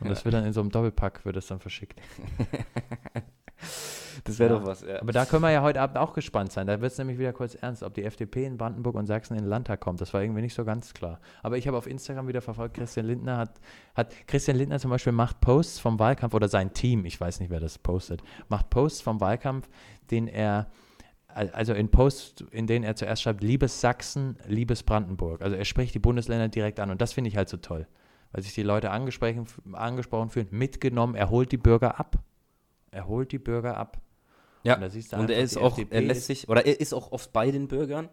Und 0.00 0.10
das 0.10 0.24
wird 0.24 0.34
dann 0.34 0.44
in 0.44 0.52
so 0.52 0.60
einem 0.60 0.70
Doppelpack, 0.70 1.24
wird 1.24 1.36
das 1.36 1.46
dann 1.46 1.60
verschickt. 1.60 1.98
Das 4.24 4.38
wäre 4.38 4.54
Ja. 4.54 4.58
doch 4.60 4.66
was, 4.66 4.80
ja. 4.82 5.00
Aber 5.00 5.12
da 5.12 5.24
können 5.26 5.42
wir 5.42 5.50
ja 5.50 5.62
heute 5.62 5.80
Abend 5.80 5.96
auch 5.98 6.12
gespannt 6.12 6.50
sein. 6.52 6.66
Da 6.66 6.80
wird 6.80 6.92
es 6.92 6.98
nämlich 6.98 7.18
wieder 7.18 7.32
kurz 7.32 7.54
ernst, 7.54 7.82
ob 7.82 7.94
die 7.94 8.04
FDP 8.04 8.44
in 8.46 8.56
Brandenburg 8.56 8.94
und 8.96 9.06
Sachsen 9.06 9.34
in 9.34 9.42
den 9.42 9.48
Landtag 9.48 9.80
kommt. 9.80 10.00
Das 10.00 10.12
war 10.14 10.22
irgendwie 10.22 10.40
nicht 10.42 10.54
so 10.54 10.64
ganz 10.64 10.94
klar. 10.94 11.20
Aber 11.42 11.56
ich 11.58 11.66
habe 11.68 11.76
auf 11.76 11.86
Instagram 11.86 12.26
wieder 12.28 12.40
verfolgt, 12.40 12.76
Christian 12.76 13.06
Lindner 13.06 13.36
hat, 13.36 13.60
hat, 13.94 14.14
Christian 14.26 14.56
Lindner 14.56 14.78
zum 14.78 14.90
Beispiel 14.90 15.12
macht 15.12 15.40
Posts 15.40 15.78
vom 15.80 15.98
Wahlkampf 15.98 16.34
oder 16.34 16.48
sein 16.48 16.72
Team, 16.72 17.04
ich 17.04 17.20
weiß 17.20 17.40
nicht, 17.40 17.50
wer 17.50 17.60
das 17.60 17.78
postet, 17.78 18.22
macht 18.48 18.70
Posts 18.70 19.02
vom 19.02 19.20
Wahlkampf, 19.20 19.68
den 20.10 20.28
er, 20.28 20.66
al- 21.28 21.50
also 21.50 21.74
in 21.74 21.90
Posts, 21.90 22.46
in 22.50 22.66
denen 22.66 22.84
er 22.84 22.96
zuerst 22.96 23.22
schreibt, 23.22 23.42
liebes 23.42 23.80
Sachsen, 23.80 24.36
liebes 24.46 24.82
Brandenburg. 24.82 25.42
Also 25.42 25.56
er 25.56 25.64
spricht 25.64 25.94
die 25.94 25.98
Bundesländer 25.98 26.48
direkt 26.48 26.80
an 26.80 26.90
und 26.90 27.00
das 27.00 27.12
finde 27.12 27.28
ich 27.28 27.36
halt 27.36 27.48
so 27.48 27.56
toll. 27.58 27.86
weil 28.32 28.42
sich 28.42 28.54
die 28.54 28.62
Leute 28.64 28.90
angesprochen, 28.90 29.46
angesprochen 29.72 30.30
fühlen, 30.30 30.48
mitgenommen. 30.50 31.14
Er 31.14 31.30
holt 31.30 31.52
die 31.52 31.56
Bürger 31.58 31.98
ab. 32.00 32.18
Er 32.90 33.06
holt 33.06 33.32
die 33.32 33.38
Bürger 33.38 33.76
ab. 33.76 33.98
Ja, 34.62 34.74
Und, 34.76 35.12
und 35.12 35.30
er 35.30 35.38
ist 35.40 35.56
auch, 35.56 35.78
FDP 35.78 35.94
er 35.94 36.00
lässt 36.02 36.26
sich, 36.26 36.48
oder 36.48 36.66
er 36.66 36.80
ist 36.80 36.92
auch 36.92 37.12
oft 37.12 37.32
bei 37.32 37.50
den 37.50 37.68
Bürgern. 37.68 38.08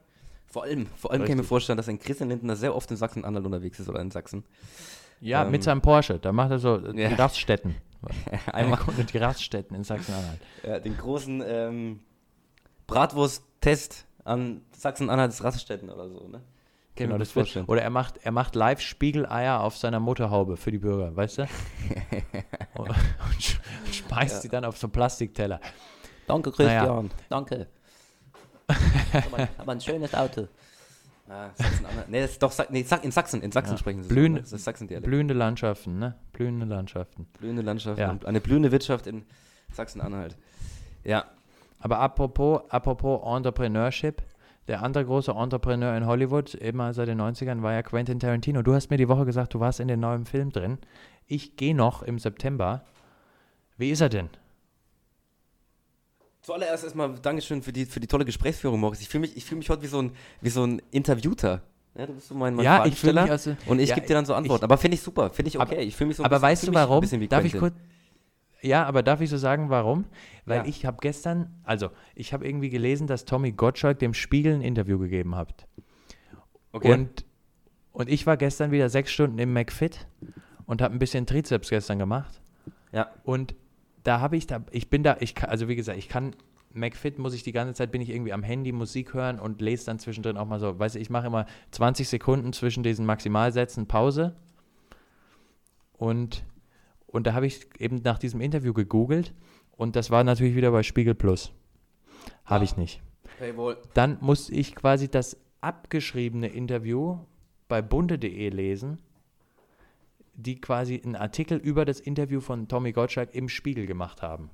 Vor 0.45 0.63
allem, 0.63 0.85
vor 0.97 1.11
allem 1.11 1.21
kann 1.23 1.31
ich 1.31 1.37
mir 1.37 1.43
vorstellen, 1.43 1.77
dass 1.77 1.89
ein 1.89 1.97
Christian 1.97 2.29
Lindner 2.29 2.55
sehr 2.55 2.75
oft 2.75 2.91
in 2.91 2.97
Sachsen-Anhalt 2.97 3.43
unterwegs 3.45 3.79
ist 3.79 3.89
oder 3.89 4.01
in 4.01 4.11
Sachsen. 4.11 4.43
Ja, 5.19 5.45
ähm, 5.45 5.51
mit 5.51 5.63
seinem 5.63 5.81
Porsche. 5.81 6.19
Da 6.19 6.31
macht 6.31 6.51
er 6.51 6.59
so 6.59 6.77
Ja. 6.93 7.09
die 7.09 7.15
Raststätten. 7.15 7.75
Einmal 8.51 8.77
Einmal 8.79 9.03
die 9.05 9.17
Raststätten 9.17 9.75
in 9.75 9.83
Sachsen-Anhalt. 9.83 10.41
ja, 10.63 10.79
den 10.79 10.95
großen 10.95 11.41
ähm, 11.45 11.99
Bratwurst-Test 12.85 14.05
an 14.23 14.61
Sachsen-Anhalts 14.77 15.43
Raststätten 15.43 15.89
oder 15.89 16.09
so, 16.09 16.27
ne? 16.27 16.41
Genau, 16.95 17.17
das 17.17 17.35
wird, 17.35 17.67
oder 17.67 17.81
er 17.81 17.89
macht, 17.89 18.17
er 18.23 18.31
macht 18.31 18.53
live 18.55 18.79
Spiegeleier 18.79 19.61
auf 19.61 19.77
seiner 19.77 19.99
Motorhaube 19.99 20.57
für 20.57 20.71
die 20.71 20.77
Bürger, 20.77 21.15
weißt 21.15 21.39
du? 21.39 21.41
und, 22.75 22.89
und 22.89 22.95
sch- 23.39 23.57
schmeißt 23.91 24.43
die 24.43 24.49
dann 24.49 24.63
auf 24.63 24.77
so 24.77 24.85
einen 24.87 24.91
Plastikteller. 24.91 25.59
Danke, 26.27 26.51
Naja. 26.59 27.03
Danke. 27.29 27.67
aber, 28.67 29.47
aber 29.57 29.71
ein 29.71 29.81
schönes 29.81 30.13
Auto. 30.13 30.47
Ah. 31.29 31.49
Nee, 32.09 32.21
das 32.21 32.31
ist 32.31 32.43
doch 32.43 32.53
nee, 32.69 32.85
in 33.01 33.11
Sachsen. 33.11 33.41
In 33.41 33.51
Sachsen 33.51 33.73
Ja. 33.73 33.77
sprechen 33.77 34.03
sie 34.03 34.09
Blühende- 34.09 34.39
so. 34.39 34.41
ne? 34.41 34.41
Das 34.41 34.53
ist 34.53 34.63
Sachsen-Dialekt. 34.65 35.05
Blühende 35.07 35.33
Landschaften, 35.33 35.97
ne? 35.97 36.15
Blühende 36.33 36.65
Landschaften. 36.65 37.25
Blühende 37.39 37.61
Landschaft 37.61 37.97
Ja. 37.97 38.15
eine 38.25 38.41
blühende 38.41 38.71
Wirtschaft 38.71 39.07
in 39.07 39.25
Sachsen-Anhalt. 39.71 40.37
Ja, 41.03 41.25
Aber 41.79 41.99
apropos, 41.99 42.61
apropos 42.69 43.21
Entrepreneurship, 43.37 44.21
der 44.67 44.81
andere 44.81 45.05
große 45.05 45.31
Entrepreneur 45.31 45.95
in 45.97 46.05
Hollywood, 46.05 46.53
immer 46.55 46.93
seit 46.93 47.07
den 47.07 47.19
90ern, 47.19 47.61
war 47.61 47.73
ja 47.73 47.83
Quentin 47.83 48.19
Tarantino. 48.19 48.61
Du 48.61 48.73
hast 48.73 48.89
mir 48.89 48.97
die 48.97 49.09
Woche 49.09 49.25
gesagt, 49.25 49.53
du 49.53 49.59
warst 49.59 49.79
in 49.79 49.87
den 49.87 49.99
neuen 49.99 50.25
Film 50.25 50.51
drin. 50.51 50.77
Ich 51.27 51.55
gehe 51.57 51.75
noch 51.75 52.01
im 52.03 52.19
September. 52.19 52.83
Wie 53.77 53.89
ist 53.89 54.01
er 54.01 54.09
denn? 54.09 54.29
Zuallererst 56.41 56.83
erstmal 56.83 57.13
Dankeschön 57.21 57.61
für 57.61 57.71
die, 57.71 57.85
für 57.85 57.99
die 57.99 58.07
tolle 58.07 58.25
Gesprächsführung, 58.25 58.79
Moritz. 58.79 58.99
Ich 59.01 59.07
fühle 59.09 59.21
mich, 59.21 59.37
ich 59.37 59.45
fühl 59.45 59.57
mich 59.57 59.69
heute 59.69 59.81
wie 59.81 59.87
so 59.87 60.01
ein, 60.01 60.11
wie 60.41 60.49
so 60.49 60.65
ein 60.65 60.81
Interviewter. 60.91 61.61
Ja, 61.95 62.05
du 62.07 62.13
bist 62.13 62.27
so 62.27 62.35
mein, 62.35 62.55
mein 62.55 62.65
ja, 62.65 62.85
ich 62.85 63.01
mich 63.03 63.17
also. 63.17 63.55
und 63.67 63.79
ich 63.79 63.89
ja, 63.89 63.95
gebe 63.95 64.07
dir 64.07 64.15
dann 64.15 64.25
so 64.25 64.33
ich- 64.33 64.37
Antworten. 64.37 64.63
aber 64.63 64.77
finde 64.77 64.95
ich 64.95 65.01
super, 65.01 65.29
finde 65.29 65.49
ich 65.49 65.59
okay. 65.59 65.75
Aber- 65.75 65.81
ich 65.81 65.95
fühle 65.95 66.07
mich 66.09 66.17
so 66.17 66.23
ein 66.23 66.25
aber 66.25 66.35
bisschen, 66.37 66.49
weißt 66.49 66.67
du 66.67 66.73
warum? 66.73 67.01
bisschen 67.01 67.29
Darf 67.29 67.45
ich 67.45 67.53
kurz. 67.57 67.73
Ja, 68.63 68.85
aber 68.85 69.03
darf 69.03 69.19
ich 69.21 69.29
so 69.29 69.37
sagen, 69.37 69.69
warum? 69.69 70.05
Weil 70.45 70.59
Ja. 70.61 70.65
ich 70.65 70.85
habe 70.85 70.97
gestern, 71.01 71.53
also 71.63 71.89
ich 72.15 72.33
habe 72.33 72.47
irgendwie 72.47 72.69
gelesen, 72.69 73.07
dass 73.07 73.25
Tommy 73.25 73.51
Gottschalk 73.51 73.99
dem 73.99 74.13
Spiegel 74.13 74.53
ein 74.55 74.61
Interview 74.61 74.97
gegeben 74.97 75.35
hat. 75.35 75.67
Okay. 76.71 76.93
Und, 76.93 77.25
und 77.91 78.09
ich 78.09 78.25
war 78.25 78.37
gestern 78.37 78.71
wieder 78.71 78.89
sechs 78.89 79.11
Stunden 79.11 79.37
im 79.37 79.51
McFit 79.53 80.07
und 80.65 80.81
habe 80.81 80.95
ein 80.95 80.99
bisschen 80.99 81.25
Trizeps 81.25 81.69
gestern 81.69 81.99
gemacht. 81.99 82.41
ja, 82.93 83.11
Und 83.23 83.53
da 84.03 84.21
habe 84.21 84.37
ich 84.37 84.47
da, 84.47 84.63
ich 84.71 84.89
bin 84.89 85.03
da, 85.03 85.17
ich 85.19 85.35
kann, 85.35 85.49
also 85.49 85.67
wie 85.67 85.75
gesagt, 85.75 85.97
ich 85.97 86.07
kann, 86.09 86.35
McFit 86.71 87.19
muss 87.19 87.33
ich 87.35 87.43
die 87.43 87.51
ganze 87.51 87.73
Zeit, 87.73 87.91
bin 87.91 88.01
ich 88.01 88.09
irgendwie 88.09 88.33
am 88.33 88.43
Handy 88.43 88.71
Musik 88.71 89.13
hören 89.13 89.39
und 89.39 89.61
lese 89.61 89.85
dann 89.85 89.99
zwischendrin 89.99 90.37
auch 90.37 90.47
mal 90.47 90.59
so, 90.59 90.79
weißt 90.79 90.95
du, 90.95 90.99
ich 90.99 91.09
mache 91.09 91.27
immer 91.27 91.45
20 91.71 92.07
Sekunden 92.07 92.51
zwischen 92.53 92.81
diesen 92.81 93.05
Maximalsätzen 93.05 93.87
Pause. 93.87 94.35
Und, 95.97 96.43
und 97.13 97.27
da 97.27 97.33
habe 97.33 97.45
ich 97.45 97.67
eben 97.79 98.01
nach 98.03 98.17
diesem 98.17 98.41
Interview 98.41 98.73
gegoogelt 98.73 99.33
und 99.77 99.95
das 99.95 100.09
war 100.09 100.23
natürlich 100.23 100.55
wieder 100.55 100.71
bei 100.71 100.81
Spiegel 100.81 101.13
Plus. 101.13 101.53
Habe 102.43 102.65
ich 102.65 102.75
nicht. 102.75 103.01
Paywall. 103.37 103.77
Dann 103.93 104.17
musste 104.19 104.53
ich 104.53 104.75
quasi 104.75 105.07
das 105.09 105.37
abgeschriebene 105.61 106.47
Interview 106.47 107.19
bei 107.67 107.83
bunte.de 107.83 108.49
lesen, 108.49 108.97
die 110.33 110.59
quasi 110.59 111.01
einen 111.03 111.15
Artikel 111.15 111.59
über 111.59 111.85
das 111.85 111.99
Interview 111.99 112.41
von 112.41 112.67
Tommy 112.67 112.91
Gottschalk 112.91 113.33
im 113.35 113.47
Spiegel 113.47 113.85
gemacht 113.85 114.23
haben. 114.23 114.49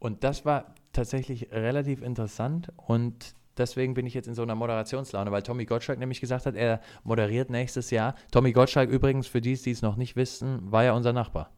Und 0.00 0.24
das 0.24 0.44
war 0.44 0.74
tatsächlich 0.92 1.52
relativ 1.52 2.02
interessant 2.02 2.72
und 2.76 3.36
deswegen 3.58 3.94
bin 3.94 4.06
ich 4.06 4.14
jetzt 4.14 4.28
in 4.28 4.34
so 4.34 4.42
einer 4.42 4.54
Moderationslaune, 4.54 5.30
weil 5.30 5.42
Tommy 5.42 5.64
Gottschalk 5.66 5.98
nämlich 5.98 6.20
gesagt 6.20 6.46
hat, 6.46 6.54
er 6.54 6.80
moderiert 7.04 7.50
nächstes 7.50 7.90
Jahr. 7.90 8.14
Tommy 8.30 8.52
Gottschalk 8.52 8.90
übrigens, 8.90 9.26
für 9.26 9.40
die, 9.40 9.54
die 9.54 9.70
es 9.70 9.82
noch 9.82 9.96
nicht 9.96 10.16
wissen, 10.16 10.70
war 10.70 10.84
ja 10.84 10.92
unser 10.92 11.12
Nachbar. 11.12 11.50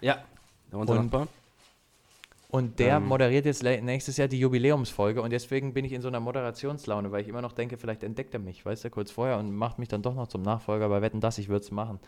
Ja, 0.00 0.18
unser 0.72 0.94
Und- 0.94 1.04
Nachbar. 1.04 1.28
Und 2.48 2.78
der 2.80 2.96
Ähm. 2.96 3.06
moderiert 3.06 3.46
jetzt 3.46 3.62
nächstes 3.62 4.18
Jahr 4.18 4.28
die 4.28 4.38
Jubiläumsfolge 4.38 5.22
und 5.22 5.30
deswegen 5.30 5.72
bin 5.72 5.86
ich 5.86 5.92
in 5.92 6.02
so 6.02 6.08
einer 6.08 6.20
Moderationslaune, 6.20 7.10
weil 7.10 7.22
ich 7.22 7.28
immer 7.28 7.40
noch 7.40 7.52
denke, 7.52 7.78
vielleicht 7.78 8.02
entdeckt 8.02 8.34
er 8.34 8.40
mich, 8.40 8.66
weißt 8.66 8.84
du, 8.84 8.90
kurz 8.90 9.10
vorher 9.10 9.38
und 9.38 9.54
macht 9.56 9.78
mich 9.78 9.88
dann 9.88 10.02
doch 10.02 10.14
noch 10.14 10.28
zum 10.28 10.42
Nachfolger 10.42 10.86
bei 10.90 11.00
Wetten 11.00 11.20
das, 11.20 11.38
ich 11.38 11.48
würde 11.48 11.64
es 11.64 11.70
machen. 11.70 11.98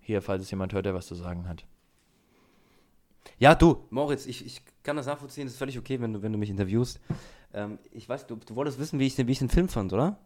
Hier, 0.00 0.22
falls 0.22 0.42
es 0.44 0.50
jemand 0.50 0.72
hört, 0.72 0.86
der 0.86 0.94
was 0.94 1.06
zu 1.06 1.14
sagen 1.14 1.46
hat. 1.46 1.66
Ja, 3.38 3.54
du, 3.54 3.84
Moritz, 3.90 4.24
ich, 4.24 4.44
ich 4.46 4.62
kann 4.82 4.96
das 4.96 5.04
nachvollziehen, 5.04 5.44
das 5.44 5.52
ist 5.52 5.58
völlig 5.58 5.78
okay, 5.78 6.00
wenn 6.00 6.14
du, 6.14 6.22
wenn 6.22 6.32
du 6.32 6.38
mich 6.38 6.48
interviewst. 6.48 6.98
Ähm, 7.52 7.78
ich 7.92 8.08
weiß, 8.08 8.26
du, 8.26 8.36
du 8.36 8.54
wolltest 8.54 8.78
wissen, 8.78 8.98
wie 8.98 9.06
ich, 9.06 9.16
den, 9.16 9.26
wie 9.26 9.32
ich 9.32 9.38
den 9.38 9.48
Film 9.48 9.68
fand, 9.68 9.92
oder? 9.92 10.18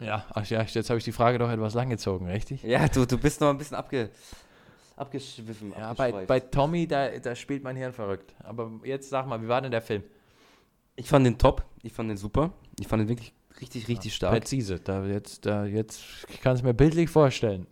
Ja, 0.00 0.24
ach 0.30 0.46
ja, 0.46 0.62
jetzt 0.62 0.90
habe 0.90 0.98
ich 0.98 1.04
die 1.04 1.12
Frage 1.12 1.38
doch 1.38 1.50
etwas 1.50 1.74
langgezogen, 1.74 2.26
richtig? 2.26 2.62
Ja, 2.62 2.88
du, 2.88 3.06
du 3.06 3.18
bist 3.18 3.40
noch 3.40 3.50
ein 3.50 3.58
bisschen 3.58 3.76
abge, 3.76 4.10
abgeschwiffen. 4.96 5.72
Ja, 5.78 5.92
bei, 5.92 6.26
bei 6.26 6.40
Tommy, 6.40 6.86
da, 6.86 7.10
da 7.18 7.34
spielt 7.36 7.62
mein 7.62 7.76
Hirn 7.76 7.92
verrückt. 7.92 8.34
Aber 8.42 8.70
jetzt 8.84 9.10
sag 9.10 9.26
mal, 9.26 9.42
wie 9.42 9.48
war 9.48 9.60
denn 9.60 9.70
der 9.70 9.82
Film? 9.82 10.02
ich 10.96 11.08
fand 11.08 11.26
den 11.26 11.38
top, 11.38 11.64
ich 11.82 11.92
fand 11.92 12.10
den 12.10 12.16
super. 12.16 12.52
Ich 12.78 12.88
fand 12.88 13.00
den 13.02 13.08
wirklich 13.08 13.32
richtig, 13.60 13.88
richtig 13.88 14.14
stark. 14.14 14.32
Präzise, 14.32 14.78
da 14.78 15.04
jetzt, 15.04 15.46
da 15.46 15.64
jetzt, 15.64 16.00
ich 16.28 16.40
kann 16.40 16.54
es 16.54 16.62
mir 16.62 16.74
bildlich 16.74 17.10
vorstellen. 17.10 17.66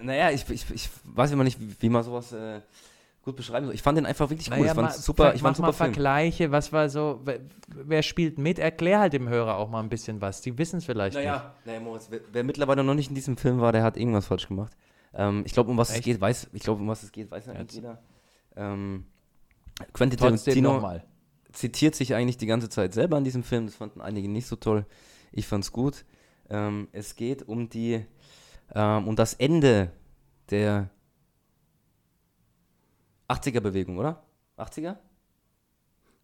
Naja, 0.00 0.30
ich, 0.30 0.48
ich, 0.50 0.68
ich 0.70 0.88
weiß 1.04 1.32
immer 1.32 1.44
nicht, 1.44 1.60
wie, 1.60 1.76
wie 1.78 1.88
man 1.88 2.02
sowas 2.02 2.32
äh, 2.32 2.60
gut 3.22 3.36
beschreiben 3.36 3.66
soll. 3.66 3.74
Ich 3.74 3.82
fand 3.82 3.98
den 3.98 4.06
einfach 4.06 4.30
wirklich 4.30 4.50
cool. 4.50 4.58
Naja, 4.58 4.72
ich 4.72 4.76
fand 4.76 4.92
super, 4.94 5.34
ich 5.34 5.42
fand 5.42 5.56
super 5.56 5.68
mal 5.68 5.72
Film. 5.72 5.92
Vergleiche, 5.92 6.50
was 6.50 6.72
war 6.72 6.88
so, 6.88 7.20
wer, 7.24 7.40
wer 7.68 8.02
spielt 8.02 8.38
mit? 8.38 8.58
Erklär 8.58 9.00
halt 9.00 9.12
dem 9.12 9.28
Hörer 9.28 9.56
auch 9.56 9.68
mal 9.68 9.80
ein 9.80 9.88
bisschen 9.88 10.20
was. 10.20 10.40
Die 10.40 10.56
wissen 10.58 10.78
es 10.78 10.84
vielleicht 10.84 11.16
nicht. 11.16 11.24
Naja, 11.24 11.54
naja 11.64 11.80
Moritz, 11.80 12.08
wer, 12.10 12.20
wer 12.32 12.44
mittlerweile 12.44 12.82
noch 12.82 12.94
nicht 12.94 13.08
in 13.08 13.14
diesem 13.14 13.36
Film 13.36 13.60
war, 13.60 13.72
der 13.72 13.82
hat 13.82 13.96
irgendwas 13.96 14.26
falsch 14.26 14.48
gemacht. 14.48 14.76
Ähm, 15.14 15.42
ich 15.46 15.52
glaube, 15.52 15.70
um 15.70 15.76
was 15.76 15.90
es 15.90 15.96
Echt? 15.96 16.04
geht, 16.04 16.20
weiß, 16.20 16.48
ich 16.52 16.62
glaube, 16.62 16.80
um 16.80 16.88
was 16.88 17.02
es 17.02 17.12
geht, 17.12 17.30
weiß 17.30 17.46
ja 17.46 17.54
nicht 17.54 17.72
jeder. 17.72 18.02
Ähm, 18.56 19.04
Quentin 19.92 20.18
Tarantino 20.18 21.00
zitiert 21.52 21.94
sich 21.94 22.14
eigentlich 22.14 22.38
die 22.38 22.46
ganze 22.46 22.68
Zeit 22.68 22.94
selber 22.94 23.18
in 23.18 23.24
diesem 23.24 23.42
Film. 23.42 23.66
Das 23.66 23.76
fanden 23.76 24.00
einige 24.00 24.28
nicht 24.28 24.46
so 24.46 24.56
toll. 24.56 24.86
Ich 25.32 25.46
fand's 25.46 25.72
gut. 25.72 26.04
Ähm, 26.50 26.88
es 26.92 27.14
geht 27.16 27.46
um 27.46 27.68
die 27.68 28.04
ähm, 28.74 29.08
um 29.08 29.16
das 29.16 29.34
Ende 29.34 29.90
der 30.50 30.90
80er-Bewegung, 33.28 33.98
oder? 33.98 34.22
80er? 34.58 34.96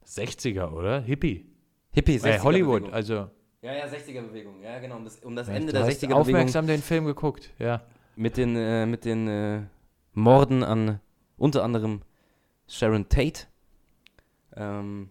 60er, 0.06 0.72
oder? 0.72 1.00
Hippie. 1.00 1.46
Hippie, 1.92 2.16
Äh, 2.16 2.38
Hollywood, 2.40 2.82
60er-Bewegung. 2.84 2.94
also. 2.94 3.14
Ja, 3.60 3.72
ja, 3.74 3.86
60er-Bewegung. 3.86 4.62
Ja, 4.62 4.78
genau. 4.78 4.96
Um 4.96 5.04
das, 5.04 5.16
um 5.20 5.34
das 5.34 5.48
Ende 5.48 5.72
der 5.72 5.82
hast 5.82 5.88
60er-Bewegung 6.02 6.20
aufmerksam 6.20 6.66
den 6.66 6.80
Film 6.82 7.06
geguckt, 7.06 7.50
ja. 7.58 7.82
mit 8.16 8.36
den, 8.36 8.56
äh, 8.56 8.86
mit 8.86 9.04
den 9.04 9.28
äh, 9.28 9.62
Morden 10.12 10.62
an 10.62 11.00
unter 11.36 11.64
anderem 11.64 12.02
Sharon 12.68 13.08
Tate 13.08 13.46
ähm, 14.56 15.10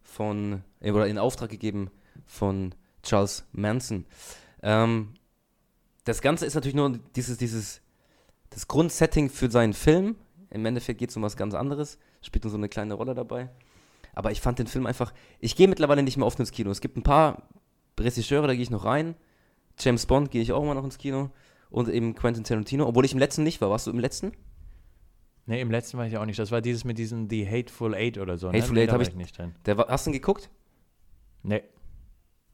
von, 0.00 0.62
äh, 0.80 0.90
oder 0.90 1.06
in 1.06 1.18
Auftrag 1.18 1.50
gegeben 1.50 1.90
von 2.24 2.74
Charles 3.02 3.44
Manson. 3.52 4.06
Ähm, 4.62 5.14
das 6.04 6.20
Ganze 6.22 6.46
ist 6.46 6.54
natürlich 6.54 6.74
nur 6.74 6.98
dieses, 7.14 7.36
dieses, 7.38 7.80
das 8.50 8.66
Grundsetting 8.68 9.28
für 9.30 9.50
seinen 9.50 9.72
Film. 9.72 10.16
Im 10.52 10.64
Endeffekt 10.66 10.98
geht 10.98 11.10
es 11.10 11.16
um 11.16 11.22
was 11.22 11.36
ganz 11.36 11.54
anderes, 11.54 11.98
spielt 12.20 12.44
nur 12.44 12.50
so 12.50 12.56
eine 12.56 12.68
kleine 12.68 12.94
Rolle 12.94 13.14
dabei. 13.14 13.48
Aber 14.14 14.30
ich 14.30 14.40
fand 14.40 14.58
den 14.58 14.66
Film 14.66 14.86
einfach, 14.86 15.12
ich 15.40 15.56
gehe 15.56 15.68
mittlerweile 15.68 16.02
nicht 16.02 16.16
mehr 16.18 16.26
oft 16.26 16.38
ins 16.38 16.52
Kino. 16.52 16.70
Es 16.70 16.80
gibt 16.82 16.96
ein 16.96 17.02
paar 17.02 17.48
Regisseure, 17.98 18.46
da 18.46 18.52
gehe 18.52 18.62
ich 18.62 18.70
noch 18.70 18.84
rein. 18.84 19.14
James 19.78 20.04
Bond 20.06 20.30
gehe 20.30 20.42
ich 20.42 20.52
auch 20.52 20.62
immer 20.62 20.74
noch 20.74 20.84
ins 20.84 20.98
Kino. 20.98 21.30
Und 21.70 21.88
eben 21.88 22.14
Quentin 22.14 22.44
Tarantino, 22.44 22.86
obwohl 22.86 23.06
ich 23.06 23.12
im 23.14 23.18
letzten 23.18 23.42
nicht 23.42 23.62
war. 23.62 23.70
Warst 23.70 23.86
du 23.86 23.90
im 23.90 23.98
letzten? 23.98 24.32
Ne, 25.46 25.60
im 25.60 25.70
letzten 25.70 25.96
war 25.96 26.06
ich 26.06 26.16
auch 26.18 26.26
nicht. 26.26 26.38
Das 26.38 26.50
war 26.50 26.60
dieses 26.60 26.84
mit 26.84 26.98
diesem 26.98 27.30
The 27.30 27.48
Hateful 27.48 27.94
Eight 27.94 28.18
oder 28.18 28.36
so. 28.36 28.48
Hateful 28.52 28.74
ne? 28.74 28.82
Eight 28.82 28.88
da 28.90 28.92
hab 28.92 29.00
war 29.00 29.08
ich- 29.08 29.14
nicht 29.14 29.38
drin. 29.38 29.54
Der 29.64 29.78
hast 29.78 30.06
du 30.06 30.10
ihn 30.10 30.14
geguckt? 30.14 30.50
Ne. 31.42 31.62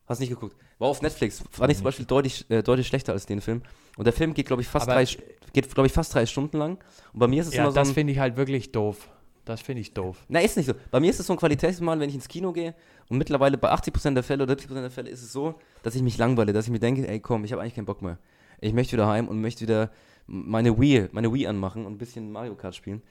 Hast 0.09 0.21
nicht 0.21 0.31
geguckt. 0.31 0.57
War 0.79 0.89
auf 0.89 1.03
Netflix. 1.03 1.43
Fand 1.51 1.71
ich 1.71 1.79
zum. 1.79 1.85
Beispiel 1.85 2.07
deutlich, 2.07 2.51
äh, 2.51 2.63
deutlich 2.63 2.87
schlechter 2.87 3.13
als 3.13 3.27
den 3.27 3.41
Film. 3.41 3.63
Und 3.97 4.05
der 4.07 4.13
Film 4.15 4.33
geht, 4.35 4.47
glaube 4.47 4.63
ich, 4.63 4.69
fast 4.69 4.89
Aber- 4.89 4.95
drei, 5.03 5.07
geht, 5.53 5.73
glaube 5.75 5.87
ich, 5.87 5.93
fast 5.93 6.15
drei 6.15 6.25
Stunden 6.27 6.57
lang. 6.57 6.79
Und 7.13 7.19
bei 7.21 7.27
mir 7.27 7.43
ist 7.43 7.49
es 7.49 7.55
Ja, 7.55 7.63
immer 7.63 7.71
so 7.73 7.75
das 7.77 7.89
ein, 7.89 7.95
finde 7.95 8.13
ich 8.13 8.19
halt 8.19 8.37
wirklich 8.37 8.73
doof. 8.73 9.09
Das 9.45 9.61
finde 9.63 9.81
ich 9.81 9.95
doof. 9.95 10.17
Na, 10.29 10.41
ist 10.41 10.57
nicht 10.57 10.67
so. 10.67 10.75
Bei 10.91 11.01
mir 11.01 11.11
ist 11.11 11.21
es 11.21 11.27
so 11.27 11.33
ein 11.33 11.39
Qualitätsmal, 11.39 11.99
wenn 12.01 12.09
ich 12.09 12.15
ins 12.15 12.29
Kino 12.29 12.53
gehe. 12.53 12.75
Und 13.09 13.17
mittlerweile 13.19 13.57
bei 13.59 13.71
80% 13.71 14.15
der 14.15 14.23
Fälle 14.23 14.43
oder 14.45 14.53
70% 14.55 14.83
der 14.83 14.91
Fälle 14.91 15.09
ist 15.11 15.23
es 15.23 15.33
so, 15.33 15.55
dass 15.83 15.95
ich 15.95 16.03
mich 16.03 16.19
langweile, 16.19 16.53
dass 16.53 16.67
ich 16.67 16.71
mir 16.71 16.79
denke, 16.81 17.07
ey 17.09 17.21
komm, 17.21 17.45
ich 17.45 17.53
habe 17.53 17.63
eigentlich 17.63 17.75
keinen 17.75 17.87
Bock 17.87 18.03
mehr. 18.03 18.19
Ich 18.61 18.73
möchte 18.75 18.93
wieder 18.95 19.07
heim 19.07 19.29
und 19.29 19.41
möchte 19.41 19.63
wieder 19.63 19.91
meine 20.27 20.79
Wii, 20.79 21.09
meine 21.13 21.33
Wii 21.33 21.47
anmachen 21.47 21.87
und 21.87 21.93
ein 21.95 21.99
bisschen 21.99 22.31
Mario 22.31 22.55
Kart 22.57 22.75
spielen. 22.75 23.03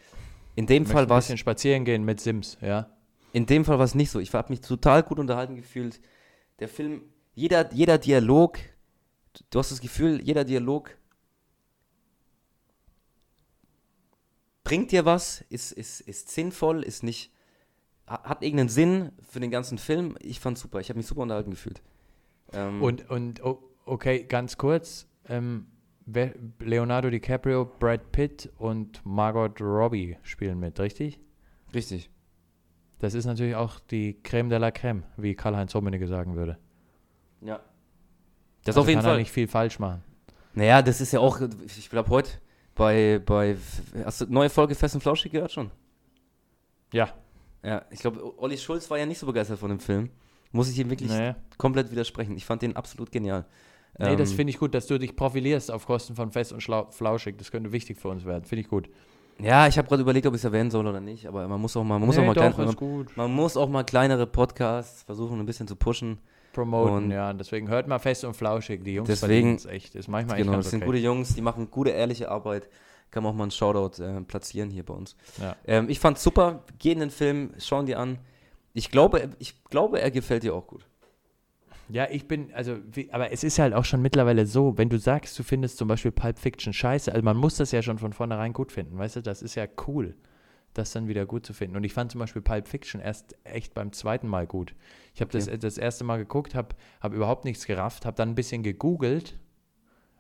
In 0.55 0.67
dem 0.67 0.83
Ich 0.83 0.89
Fall 0.89 1.09
war 1.09 1.17
ein 1.17 1.19
es 1.19 1.25
bisschen 1.25 1.37
spazieren 1.39 1.85
gehen 1.85 2.03
mit 2.05 2.19
Sims, 2.19 2.57
ja. 2.61 2.87
In 3.33 3.45
dem 3.47 3.65
Fall 3.65 3.77
war 3.79 3.85
es 3.85 3.95
nicht 3.95 4.11
so. 4.11 4.19
Ich 4.19 4.33
habe 4.33 4.49
mich 4.51 4.61
total 4.61 5.03
gut 5.03 5.17
unterhalten 5.19 5.55
gefühlt. 5.55 5.99
Der 6.59 6.67
Film, 6.67 7.03
jeder, 7.35 7.71
jeder 7.73 7.97
Dialog, 7.97 8.57
du 9.49 9.59
hast 9.59 9.71
das 9.71 9.81
Gefühl, 9.81 10.21
jeder 10.21 10.43
Dialog 10.43 10.97
bringt 14.63 14.91
dir 14.91 15.05
was, 15.05 15.41
ist, 15.49 15.71
ist, 15.71 16.01
ist 16.01 16.29
sinnvoll, 16.29 16.83
ist 16.83 17.03
nicht, 17.03 17.31
hat 18.05 18.41
irgendeinen 18.41 18.69
Sinn 18.69 19.11
für 19.21 19.39
den 19.39 19.51
ganzen 19.51 19.77
Film. 19.77 20.17
Ich 20.19 20.39
fand's 20.39 20.61
super, 20.61 20.79
ich 20.79 20.89
habe 20.89 20.97
mich 20.97 21.07
super 21.07 21.21
unterhalten 21.21 21.51
gefühlt. 21.51 21.81
Ähm, 22.53 22.81
und, 22.81 23.09
und 23.09 23.41
okay, 23.85 24.23
ganz 24.23 24.57
kurz, 24.57 25.07
ähm, 25.29 25.67
Leonardo 26.59 27.09
DiCaprio, 27.09 27.65
Brad 27.65 28.11
Pitt 28.11 28.51
und 28.57 29.05
Margot 29.05 29.59
Robbie 29.61 30.17
spielen 30.23 30.59
mit, 30.59 30.79
richtig? 30.79 31.19
Richtig. 31.73 32.09
Das 32.99 33.13
ist 33.13 33.25
natürlich 33.25 33.55
auch 33.55 33.79
die 33.79 34.21
Creme 34.23 34.49
de 34.49 34.57
la 34.57 34.71
Creme, 34.71 35.03
wie 35.17 35.35
Karl-Heinz 35.35 35.75
Rummenigge 35.75 36.07
sagen 36.07 36.35
würde. 36.35 36.57
Ja. 37.41 37.59
Das 38.63 38.75
Also 38.75 38.81
auf 38.81 38.87
jeden 38.87 38.99
kann 39.01 39.05
er 39.09 39.11
Fall. 39.13 39.19
nicht 39.19 39.31
viel 39.31 39.47
falsch 39.47 39.79
machen. 39.79 40.03
Naja, 40.53 40.81
das 40.81 40.99
ist 41.01 41.11
ja 41.11 41.19
auch, 41.19 41.39
ich 41.65 41.89
glaube 41.89 42.09
heute 42.09 42.31
bei, 42.73 43.21
bei, 43.25 43.55
hast 44.03 44.21
du 44.21 44.25
neue 44.27 44.49
Folge 44.49 44.73
Fest 44.75 44.95
und 44.95 45.01
Flauschig 45.01 45.31
gehört 45.31 45.51
schon? 45.51 45.69
Ja, 46.91 47.13
Ja, 47.63 47.83
ich 47.91 47.99
glaube, 47.99 48.39
Olli 48.39 48.57
Schulz 48.57 48.89
war 48.89 48.97
ja 48.97 49.05
nicht 49.05 49.19
so 49.19 49.25
begeistert 49.27 49.59
von 49.59 49.69
dem 49.69 49.79
Film. 49.79 50.09
Muss 50.51 50.69
ich 50.69 50.79
ihm 50.79 50.89
wirklich 50.89 51.11
nee. 51.11 51.35
komplett 51.57 51.91
widersprechen. 51.91 52.35
Ich 52.37 52.45
fand 52.45 52.61
den 52.61 52.75
absolut 52.75 53.11
genial. 53.11 53.45
Nee, 53.99 54.15
das 54.15 54.31
Ähm, 54.31 54.37
finde 54.37 54.51
ich 54.51 54.59
gut, 54.59 54.73
dass 54.73 54.87
du 54.87 54.97
dich 54.97 55.15
profilierst 55.15 55.71
auf 55.71 55.85
Kosten 55.85 56.15
von 56.15 56.31
Fest 56.31 56.53
und 56.53 56.61
Schlau 56.61 56.89
Flauschig. 56.91 57.37
Das 57.37 57.51
könnte 57.51 57.71
wichtig 57.71 57.97
für 57.99 58.09
uns 58.09 58.25
werden. 58.25 58.45
Finde 58.45 58.61
ich 58.61 58.67
gut. 58.67 58.89
Ja, 59.39 59.67
ich 59.67 59.77
habe 59.77 59.87
gerade 59.87 60.01
überlegt, 60.01 60.25
ob 60.25 60.33
ich 60.33 60.39
es 60.41 60.45
erwähnen 60.45 60.71
soll 60.71 60.87
oder 60.87 60.99
nicht, 60.99 61.27
aber 61.27 61.47
man 61.47 61.61
muss 61.61 61.77
auch 61.77 61.83
mal, 61.83 61.99
man 61.99 62.07
muss 62.07 62.15
nee, 62.17 62.23
auch 62.23 62.27
mal, 62.27 62.33
doch, 62.33 62.55
klein, 62.55 62.75
gut. 62.75 63.15
man 63.15 63.31
muss 63.31 63.55
auch 63.55 63.69
mal 63.69 63.83
kleinere 63.83 64.25
Podcasts 64.25 65.03
versuchen, 65.03 65.39
ein 65.39 65.45
bisschen 65.45 65.67
zu 65.67 65.75
pushen. 65.75 66.17
Promoten, 66.53 66.95
Und- 67.05 67.11
ja. 67.11 67.33
Deswegen 67.33 67.67
hört 67.69 67.87
mal 67.87 67.99
Fest 67.99 68.23
und 68.25 68.35
Flauschig. 68.35 68.83
Die 68.83 68.95
Jungs 68.95 69.07
Deswegen- 69.07 69.57
verdienen's 69.59 69.65
echt. 69.67 69.93
Ist 69.93 70.07
manchmal 70.07 70.37
Genau, 70.37 70.53
echt 70.53 70.59
das 70.61 70.69
sind 70.71 70.79
okay. 70.79 70.85
gute 70.87 70.97
Jungs, 70.97 71.35
die 71.35 71.41
machen 71.41 71.69
gute, 71.69 71.91
ehrliche 71.91 72.31
Arbeit. 72.31 72.67
Kann 73.11 73.21
man 73.23 73.31
auch 73.31 73.35
mal 73.37 73.43
einen 73.43 73.51
Shoutout 73.51 74.01
äh, 74.03 74.21
platzieren 74.21 74.69
hier 74.71 74.83
bei 74.83 74.93
uns. 74.95 75.15
Ja. 75.39 75.55
Ähm, 75.67 75.87
ich 75.87 75.99
fand's 75.99 76.23
super. 76.23 76.63
Geh 76.79 76.91
in 76.93 76.99
den 76.99 77.11
Film, 77.11 77.51
schauen 77.59 77.85
dir 77.85 77.99
an. 77.99 78.17
Ich 78.73 78.89
glaube, 78.91 79.29
ich 79.39 79.63
glaube, 79.65 80.01
er 80.01 80.09
gefällt 80.11 80.43
dir 80.43 80.55
auch 80.55 80.65
gut. 80.67 80.85
Ja, 81.89 82.07
ich 82.09 82.27
bin, 82.27 82.53
also, 82.53 82.77
wie, 82.91 83.11
aber 83.11 83.31
es 83.31 83.43
ist 83.43 83.59
halt 83.59 83.73
auch 83.73 83.85
schon 83.85 84.01
mittlerweile 84.01 84.45
so, 84.45 84.77
wenn 84.77 84.89
du 84.89 84.99
sagst, 84.99 85.37
du 85.39 85.43
findest 85.43 85.77
zum 85.77 85.87
Beispiel 85.87 86.11
Pulp 86.11 86.37
Fiction 86.37 86.73
scheiße, 86.73 87.11
also 87.11 87.23
man 87.23 87.37
muss 87.37 87.55
das 87.55 87.71
ja 87.71 87.81
schon 87.81 87.97
von 87.97 88.13
vornherein 88.13 88.53
gut 88.53 88.71
finden, 88.71 88.97
weißt 88.97 89.17
du, 89.17 89.21
das 89.21 89.41
ist 89.41 89.55
ja 89.55 89.67
cool, 89.87 90.15
das 90.73 90.91
dann 90.91 91.07
wieder 91.07 91.25
gut 91.25 91.45
zu 91.45 91.53
finden. 91.53 91.77
Und 91.77 91.83
ich 91.85 91.93
fand 91.93 92.11
zum 92.11 92.19
Beispiel 92.19 92.41
Pulp 92.41 92.67
Fiction 92.67 92.99
erst 92.99 93.35
echt 93.45 93.73
beim 93.73 93.93
zweiten 93.93 94.27
Mal 94.27 94.45
gut. 94.47 94.75
Ich 95.15 95.21
habe 95.21 95.31
das, 95.31 95.47
Okay. 95.47 95.57
das 95.57 95.77
erste 95.77 96.03
Mal 96.03 96.17
geguckt, 96.17 96.55
habe 96.55 96.75
hab 97.01 97.13
überhaupt 97.13 97.45
nichts 97.45 97.65
gerafft, 97.65 98.05
habe 98.05 98.17
dann 98.17 98.29
ein 98.29 98.35
bisschen 98.35 98.63
gegoogelt, 98.63 99.39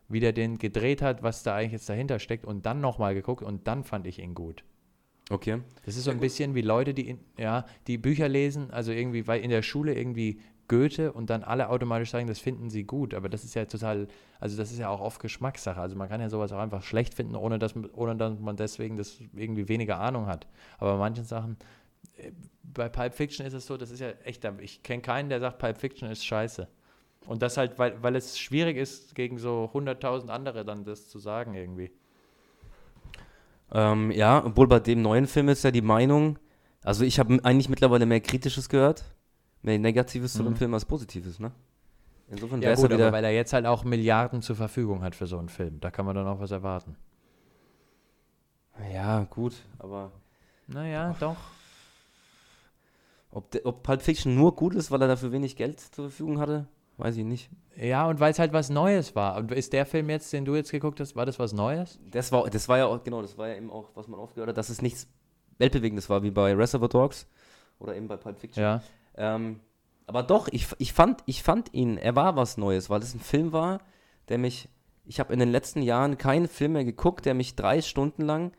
wie 0.07 0.21
der 0.21 0.31
den 0.31 0.57
gedreht 0.57 1.01
hat, 1.01 1.21
was 1.21 1.43
da 1.43 1.53
eigentlich 1.53 1.73
jetzt 1.73 1.89
dahinter 1.89 2.19
steckt 2.19 2.45
und 2.45 2.65
dann 2.65 2.79
nochmal 2.79 3.13
geguckt 3.13 3.43
und 3.43 3.67
dann 3.67 3.83
fand 3.83 4.07
ich 4.07 4.19
ihn 4.19 4.35
gut. 4.35 4.63
Okay. 5.29 5.59
Das 5.85 5.97
ist 5.97 6.05
so 6.05 6.11
ein 6.11 6.21
bisschen 6.21 6.55
wie 6.55 6.61
Leute, 6.61 6.93
die, 6.93 7.09
in, 7.09 7.19
ja, 7.37 7.65
die 7.87 7.97
Bücher 7.97 8.29
lesen, 8.29 8.71
also 8.71 8.93
irgendwie, 8.93 9.27
weil 9.27 9.41
in 9.41 9.49
der 9.49 9.61
Schule 9.61 9.93
irgendwie 9.93 10.39
Goethe 10.67 11.13
und 11.13 11.29
dann 11.29 11.43
alle 11.43 11.69
automatisch 11.69 12.11
sagen, 12.11 12.27
das 12.27 12.39
finden 12.39 12.69
sie 12.69 12.83
gut. 12.83 13.13
Aber 13.13 13.29
das 13.29 13.43
ist 13.43 13.55
ja 13.55 13.65
total, 13.65 14.07
also 14.39 14.57
das 14.57 14.71
ist 14.71 14.79
ja 14.79 14.89
auch 14.89 15.01
oft 15.01 15.21
Geschmackssache. 15.21 15.79
Also 15.79 15.95
man 15.95 16.09
kann 16.09 16.21
ja 16.21 16.29
sowas 16.29 16.51
auch 16.51 16.59
einfach 16.59 16.83
schlecht 16.83 17.13
finden, 17.13 17.35
ohne 17.35 17.59
dass, 17.59 17.73
ohne 17.93 18.15
dass 18.15 18.39
man 18.39 18.55
deswegen 18.57 18.97
das 18.97 19.19
irgendwie 19.33 19.67
weniger 19.67 19.99
Ahnung 19.99 20.27
hat. 20.27 20.47
Aber 20.77 20.93
bei 20.93 20.99
manchen 20.99 21.25
Sachen, 21.25 21.57
äh, 22.17 22.31
bei 22.63 22.89
Pulp 22.89 23.13
Fiction 23.13 23.45
ist 23.45 23.53
es 23.53 23.65
so, 23.65 23.77
das 23.77 23.91
ist 23.91 23.99
ja 23.99 24.09
echt, 24.23 24.47
ich 24.59 24.83
kenne 24.83 25.01
keinen, 25.01 25.29
der 25.29 25.39
sagt, 25.39 25.59
Pulp 25.59 25.77
Fiction 25.77 26.09
ist 26.09 26.25
scheiße. 26.25 26.67
Und 27.25 27.41
das 27.41 27.57
halt, 27.57 27.77
weil, 27.77 28.01
weil 28.01 28.15
es 28.15 28.39
schwierig 28.39 28.77
ist, 28.77 29.15
gegen 29.15 29.37
so 29.37 29.69
100.000 29.73 30.29
andere 30.29 30.63
dann 30.63 30.83
das 30.85 31.09
zu 31.09 31.19
sagen 31.19 31.53
irgendwie. 31.55 31.91
Ähm, 33.71 34.11
ja, 34.11 34.43
obwohl 34.45 34.67
bei 34.67 34.79
dem 34.79 35.01
neuen 35.01 35.27
Film 35.27 35.49
ist 35.49 35.63
ja 35.63 35.71
die 35.71 35.81
Meinung, 35.81 36.39
also 36.83 37.03
ich 37.03 37.19
habe 37.19 37.39
eigentlich 37.43 37.67
mittlerweile 37.67 38.05
mehr 38.05 38.21
Kritisches 38.21 38.69
gehört, 38.69 39.03
mehr 39.67 39.77
Negatives 39.79 40.33
zu 40.33 40.43
dem 40.43 40.53
Mhm. 40.53 40.57
Film 40.57 40.73
als 40.73 40.85
Positives, 40.85 41.39
ne? 41.39 41.51
Insofern 42.29 42.61
Ja 42.61 42.69
wäre 42.69 42.73
es 42.81 42.83
wieder. 42.83 43.11
weil 43.11 43.23
er 43.23 43.31
jetzt 43.31 43.53
halt 43.53 43.65
auch 43.65 43.83
Milliarden 43.83 44.41
zur 44.41 44.55
Verfügung 44.55 45.01
hat 45.03 45.15
für 45.15 45.27
so 45.27 45.37
einen 45.37 45.49
Film. 45.49 45.79
Da 45.79 45.91
kann 45.91 46.05
man 46.05 46.15
dann 46.15 46.27
auch 46.27 46.39
was 46.39 46.51
erwarten. 46.51 46.95
Ja, 48.93 49.23
gut, 49.29 49.53
aber 49.79 50.11
Naja, 50.67 51.15
doch. 51.19 51.35
ob, 53.31 53.49
de, 53.51 53.63
ob 53.65 53.81
Pulp 53.83 54.01
Fiction 54.01 54.35
nur 54.35 54.55
gut 54.55 54.75
ist, 54.75 54.91
weil 54.91 55.01
er 55.01 55.07
dafür 55.07 55.31
wenig 55.31 55.55
Geld 55.55 55.79
zur 55.79 56.09
Verfügung 56.09 56.39
hatte, 56.39 56.67
weiß 56.97 57.17
ich 57.17 57.23
nicht. 57.25 57.49
Ja, 57.75 58.07
und 58.07 58.19
weil 58.19 58.31
es 58.31 58.39
halt 58.39 58.53
was 58.53 58.69
Neues 58.69 59.15
war. 59.15 59.37
Und 59.37 59.51
ist 59.51 59.71
der 59.73 59.85
Film 59.85 60.09
jetzt, 60.09 60.31
den 60.33 60.45
du 60.45 60.55
jetzt 60.55 60.71
geguckt 60.71 60.99
hast, 60.99 61.15
war 61.15 61.25
das 61.25 61.39
was 61.39 61.53
Neues? 61.53 61.99
Das 62.11 62.31
war, 62.31 62.49
das 62.49 62.67
war 62.67 62.77
ja 62.79 62.85
auch, 62.87 63.03
genau, 63.03 63.21
das 63.21 63.37
war 63.37 63.47
ja 63.49 63.55
eben 63.55 63.69
auch, 63.71 63.89
was 63.95 64.07
man 64.07 64.19
aufgehört 64.19 64.49
hat, 64.49 64.57
dass 64.57 64.69
es 64.69 64.81
nichts 64.81 65.07
Weltbewegendes 65.59 66.09
war, 66.09 66.23
wie 66.23 66.31
bei 66.31 66.53
Reservoir 66.55 66.89
Dogs 66.89 67.27
oder 67.79 67.95
eben 67.95 68.07
bei 68.07 68.17
Pulp 68.17 68.37
Fiction. 68.39 68.61
Ja. 68.63 68.81
Ähm, 69.17 69.59
aber 70.05 70.23
doch, 70.23 70.47
ich, 70.51 70.67
ich, 70.77 70.93
fand, 70.93 71.21
ich 71.25 71.43
fand 71.43 71.73
ihn, 71.73 71.97
er 71.97 72.15
war 72.15 72.35
was 72.35 72.57
Neues, 72.57 72.89
weil 72.89 73.01
es 73.01 73.13
ein 73.13 73.19
Film 73.19 73.51
war, 73.51 73.81
der 74.29 74.37
mich, 74.37 74.69
ich 75.05 75.19
habe 75.19 75.33
in 75.33 75.39
den 75.39 75.51
letzten 75.51 75.81
Jahren 75.81 76.17
keinen 76.17 76.47
Film 76.47 76.73
mehr 76.73 76.85
geguckt, 76.85 77.25
der 77.25 77.33
mich 77.33 77.55
drei 77.55 77.81
Stunden 77.81 78.23
lang 78.23 78.51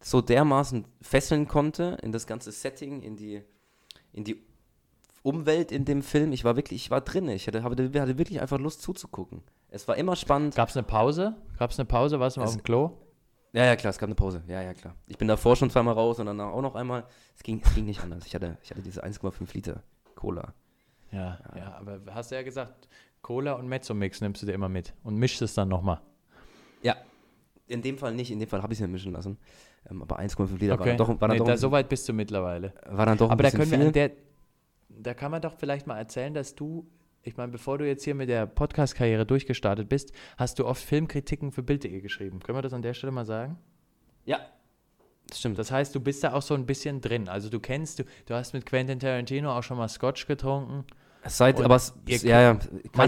so 0.00 0.20
dermaßen 0.20 0.86
fesseln 1.02 1.48
konnte 1.48 1.98
in 2.02 2.12
das 2.12 2.26
ganze 2.26 2.52
Setting, 2.52 3.02
in 3.02 3.16
die, 3.16 3.42
in 4.12 4.24
die 4.24 4.42
Umwelt 5.22 5.72
in 5.72 5.84
dem 5.84 6.02
Film. 6.02 6.32
Ich 6.32 6.44
war 6.44 6.54
wirklich, 6.56 6.84
ich 6.84 6.90
war 6.90 7.00
drin, 7.00 7.28
ich 7.28 7.46
hatte, 7.46 7.62
hatte, 7.64 7.92
wirklich 8.18 8.40
einfach 8.40 8.58
Lust 8.58 8.80
zuzugucken. 8.82 9.42
Es 9.68 9.88
war 9.88 9.96
immer 9.96 10.14
spannend. 10.16 10.54
Gab 10.54 10.68
es 10.68 10.76
eine 10.76 10.86
Pause? 10.86 11.34
Gab 11.58 11.72
es 11.72 11.78
eine 11.78 11.86
Pause? 11.86 12.20
Warst 12.20 12.36
du 12.36 12.40
mal 12.40 12.44
Es- 12.46 12.52
auf 12.52 12.56
dem 12.58 12.62
Klo? 12.62 12.92
Ja, 13.52 13.64
ja, 13.64 13.74
klar, 13.76 13.90
es 13.90 13.98
gab 13.98 14.08
eine 14.08 14.14
Pause. 14.14 14.42
Ja, 14.48 14.60
ja, 14.60 14.74
klar. 14.74 14.94
Ich 15.06 15.16
bin 15.16 15.28
davor 15.28 15.56
schon 15.56 15.70
zweimal 15.70 15.94
raus 15.94 16.20
und 16.20 16.26
danach 16.26 16.48
auch 16.52 16.60
noch 16.60 16.74
einmal. 16.74 17.06
Es 17.34 17.42
ging, 17.42 17.60
es 17.64 17.74
ging 17.74 17.86
nicht 17.86 18.02
anders. 18.02 18.26
Ich 18.26 18.34
hatte, 18.34 18.58
ich 18.62 18.70
hatte 18.70 18.82
diese 18.82 19.02
1,5 19.02 19.54
Liter 19.54 19.82
Cola. 20.16 20.52
Ja, 21.12 21.38
ja, 21.56 21.76
aber 21.78 22.00
hast 22.12 22.32
du 22.32 22.34
ja 22.34 22.42
gesagt, 22.42 22.88
Cola 23.22 23.52
und 23.52 23.68
Mezzomix 23.68 24.20
nimmst 24.20 24.42
du 24.42 24.46
dir 24.46 24.52
immer 24.52 24.68
mit 24.68 24.92
und 25.04 25.16
mischst 25.16 25.40
es 25.42 25.54
dann 25.54 25.68
nochmal. 25.68 26.00
Ja, 26.82 26.96
in 27.68 27.82
dem 27.82 27.96
Fall 27.98 28.12
nicht. 28.14 28.30
In 28.32 28.40
dem 28.40 28.48
Fall 28.48 28.62
habe 28.62 28.72
ich 28.72 28.80
es 28.80 28.80
mir 28.86 28.92
mischen 28.92 29.12
lassen. 29.12 29.38
Ähm, 29.88 30.02
aber 30.02 30.18
1,5 30.18 30.58
Liter 30.58 30.72
war 30.72 30.80
Okay, 30.80 30.90
dann 30.90 30.98
doch, 30.98 31.08
war 31.08 31.28
dann 31.28 31.30
nee, 31.30 31.38
doch, 31.38 31.46
da, 31.46 31.56
so 31.56 31.70
weit 31.70 31.88
bist 31.88 32.08
du 32.08 32.12
mittlerweile. 32.12 32.74
war 32.86 33.06
dann 33.06 33.18
doch 33.18 33.30
Aber 33.30 33.42
da 33.42 33.50
können 33.50 33.70
wir 33.70 33.78
viel. 33.78 33.86
an 33.86 33.92
der, 33.92 34.10
da 34.88 35.14
kann 35.14 35.30
man 35.30 35.40
doch 35.42 35.54
vielleicht 35.56 35.86
mal 35.86 35.96
erzählen, 35.98 36.34
dass 36.34 36.54
du, 36.54 36.86
ich 37.22 37.36
meine, 37.36 37.52
bevor 37.52 37.78
du 37.78 37.86
jetzt 37.86 38.04
hier 38.04 38.14
mit 38.14 38.28
der 38.28 38.46
Podcast-Karriere 38.46 39.26
durchgestartet 39.26 39.88
bist, 39.88 40.12
hast 40.36 40.58
du 40.58 40.66
oft 40.66 40.82
Filmkritiken 40.82 41.52
für 41.52 41.62
Bild.de 41.62 42.00
geschrieben. 42.00 42.40
Können 42.40 42.58
wir 42.58 42.62
das 42.62 42.72
an 42.72 42.82
der 42.82 42.94
Stelle 42.94 43.12
mal 43.12 43.24
sagen? 43.24 43.58
ja, 44.24 44.40
stimmt. 45.34 45.58
Das 45.58 45.70
heißt, 45.70 45.94
du 45.94 46.00
bist 46.00 46.22
da 46.24 46.32
auch 46.32 46.42
so 46.42 46.54
ein 46.54 46.66
bisschen 46.66 47.00
drin. 47.00 47.28
Also 47.28 47.48
du 47.48 47.58
kennst, 47.60 47.98
du, 47.98 48.04
du 48.26 48.34
hast 48.34 48.52
mit 48.52 48.66
Quentin 48.66 48.98
Tarantino 49.00 49.50
auch 49.56 49.62
schon 49.62 49.76
mal 49.78 49.88
Scotch 49.88 50.26
getrunken. 50.26 50.84
Seit, 51.28 51.58
und 51.58 51.64
aber 51.64 51.74
es, 51.76 51.92
ihr- 52.06 52.18
ja, 52.18 52.40
ja, 52.40 52.52
man 52.52 52.60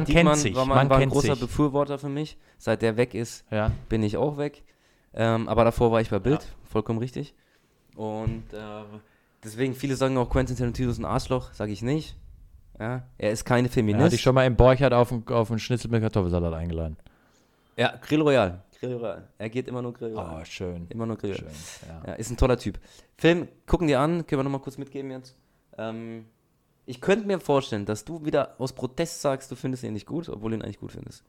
kennt 0.04 0.08
Diekmann 0.08 0.34
sich, 0.36 0.54
war, 0.56 0.66
mal, 0.66 0.74
man 0.74 0.90
war 0.90 0.96
ein 0.96 1.00
kennt 1.02 1.12
großer 1.12 1.34
sich. 1.34 1.40
Befürworter 1.40 1.98
für 1.98 2.08
mich. 2.08 2.36
Seit 2.58 2.82
der 2.82 2.96
weg 2.96 3.14
ist, 3.14 3.44
Ja. 3.50 3.70
bin 3.88 4.02
ich 4.02 4.16
auch 4.16 4.36
weg. 4.38 4.64
Ähm, 5.14 5.48
aber 5.48 5.64
davor 5.64 5.92
war 5.92 6.00
ich 6.00 6.10
bei 6.10 6.18
Bild, 6.18 6.42
Ja. 6.42 6.48
vollkommen 6.70 6.98
richtig. 6.98 7.34
Und 7.94 8.42
äh, 8.52 8.58
deswegen, 9.44 9.74
viele 9.74 9.94
sagen 9.96 10.16
auch, 10.18 10.28
Quentin 10.30 10.56
Tarantino 10.56 10.90
ist 10.90 10.98
ein 10.98 11.04
Arschloch, 11.04 11.52
sage 11.52 11.70
ich 11.72 11.82
nicht. 11.82 12.16
Ja, 12.80 13.02
er 13.18 13.30
ist 13.32 13.44
keine 13.44 13.68
Er 13.68 13.72
Feminist. 13.72 14.04
hat 14.04 14.12
dich 14.12 14.20
schon 14.20 14.34
mal 14.34 14.46
im 14.46 14.56
Borchardt 14.56 14.92
auf 14.92 15.10
einen, 15.12 15.26
auf 15.28 15.50
einen 15.50 15.58
Schnitzel 15.58 15.90
mit 15.90 16.00
Kartoffelsalat 16.02 16.54
eingeladen. 16.54 16.96
Ja, 17.76 17.94
Grill 18.00 18.22
Royal. 18.22 18.62
Grill 18.80 18.94
Royal. 18.96 19.28
Er 19.38 19.50
geht 19.50 19.68
immer 19.68 19.82
nur 19.82 19.92
Grill 19.92 20.14
Oh, 20.16 20.44
schön. 20.44 20.86
Immer 20.88 21.06
nur 21.06 21.16
Grill 21.16 21.34
Schön. 21.34 21.48
Ja. 21.88 22.02
Ja, 22.08 22.12
ist 22.14 22.30
ein 22.30 22.36
toller 22.36 22.58
Typ. 22.58 22.78
Film, 23.16 23.48
gucken 23.66 23.88
dir 23.88 24.00
an, 24.00 24.26
können 24.26 24.40
wir 24.40 24.44
nochmal 24.44 24.60
kurz 24.60 24.78
mitgeben 24.78 25.10
jetzt. 25.10 25.36
Ähm, 25.76 26.26
ich 26.86 27.00
könnte 27.00 27.26
mir 27.26 27.40
vorstellen, 27.40 27.84
dass 27.84 28.04
du 28.04 28.24
wieder 28.24 28.54
aus 28.58 28.72
Protest 28.72 29.20
sagst, 29.20 29.50
du 29.50 29.56
findest 29.56 29.82
ihn 29.82 29.92
nicht 29.92 30.06
gut, 30.06 30.28
obwohl 30.28 30.52
du 30.52 30.56
ihn 30.58 30.62
eigentlich 30.62 30.80
gut 30.80 30.92
findest. 30.92 31.24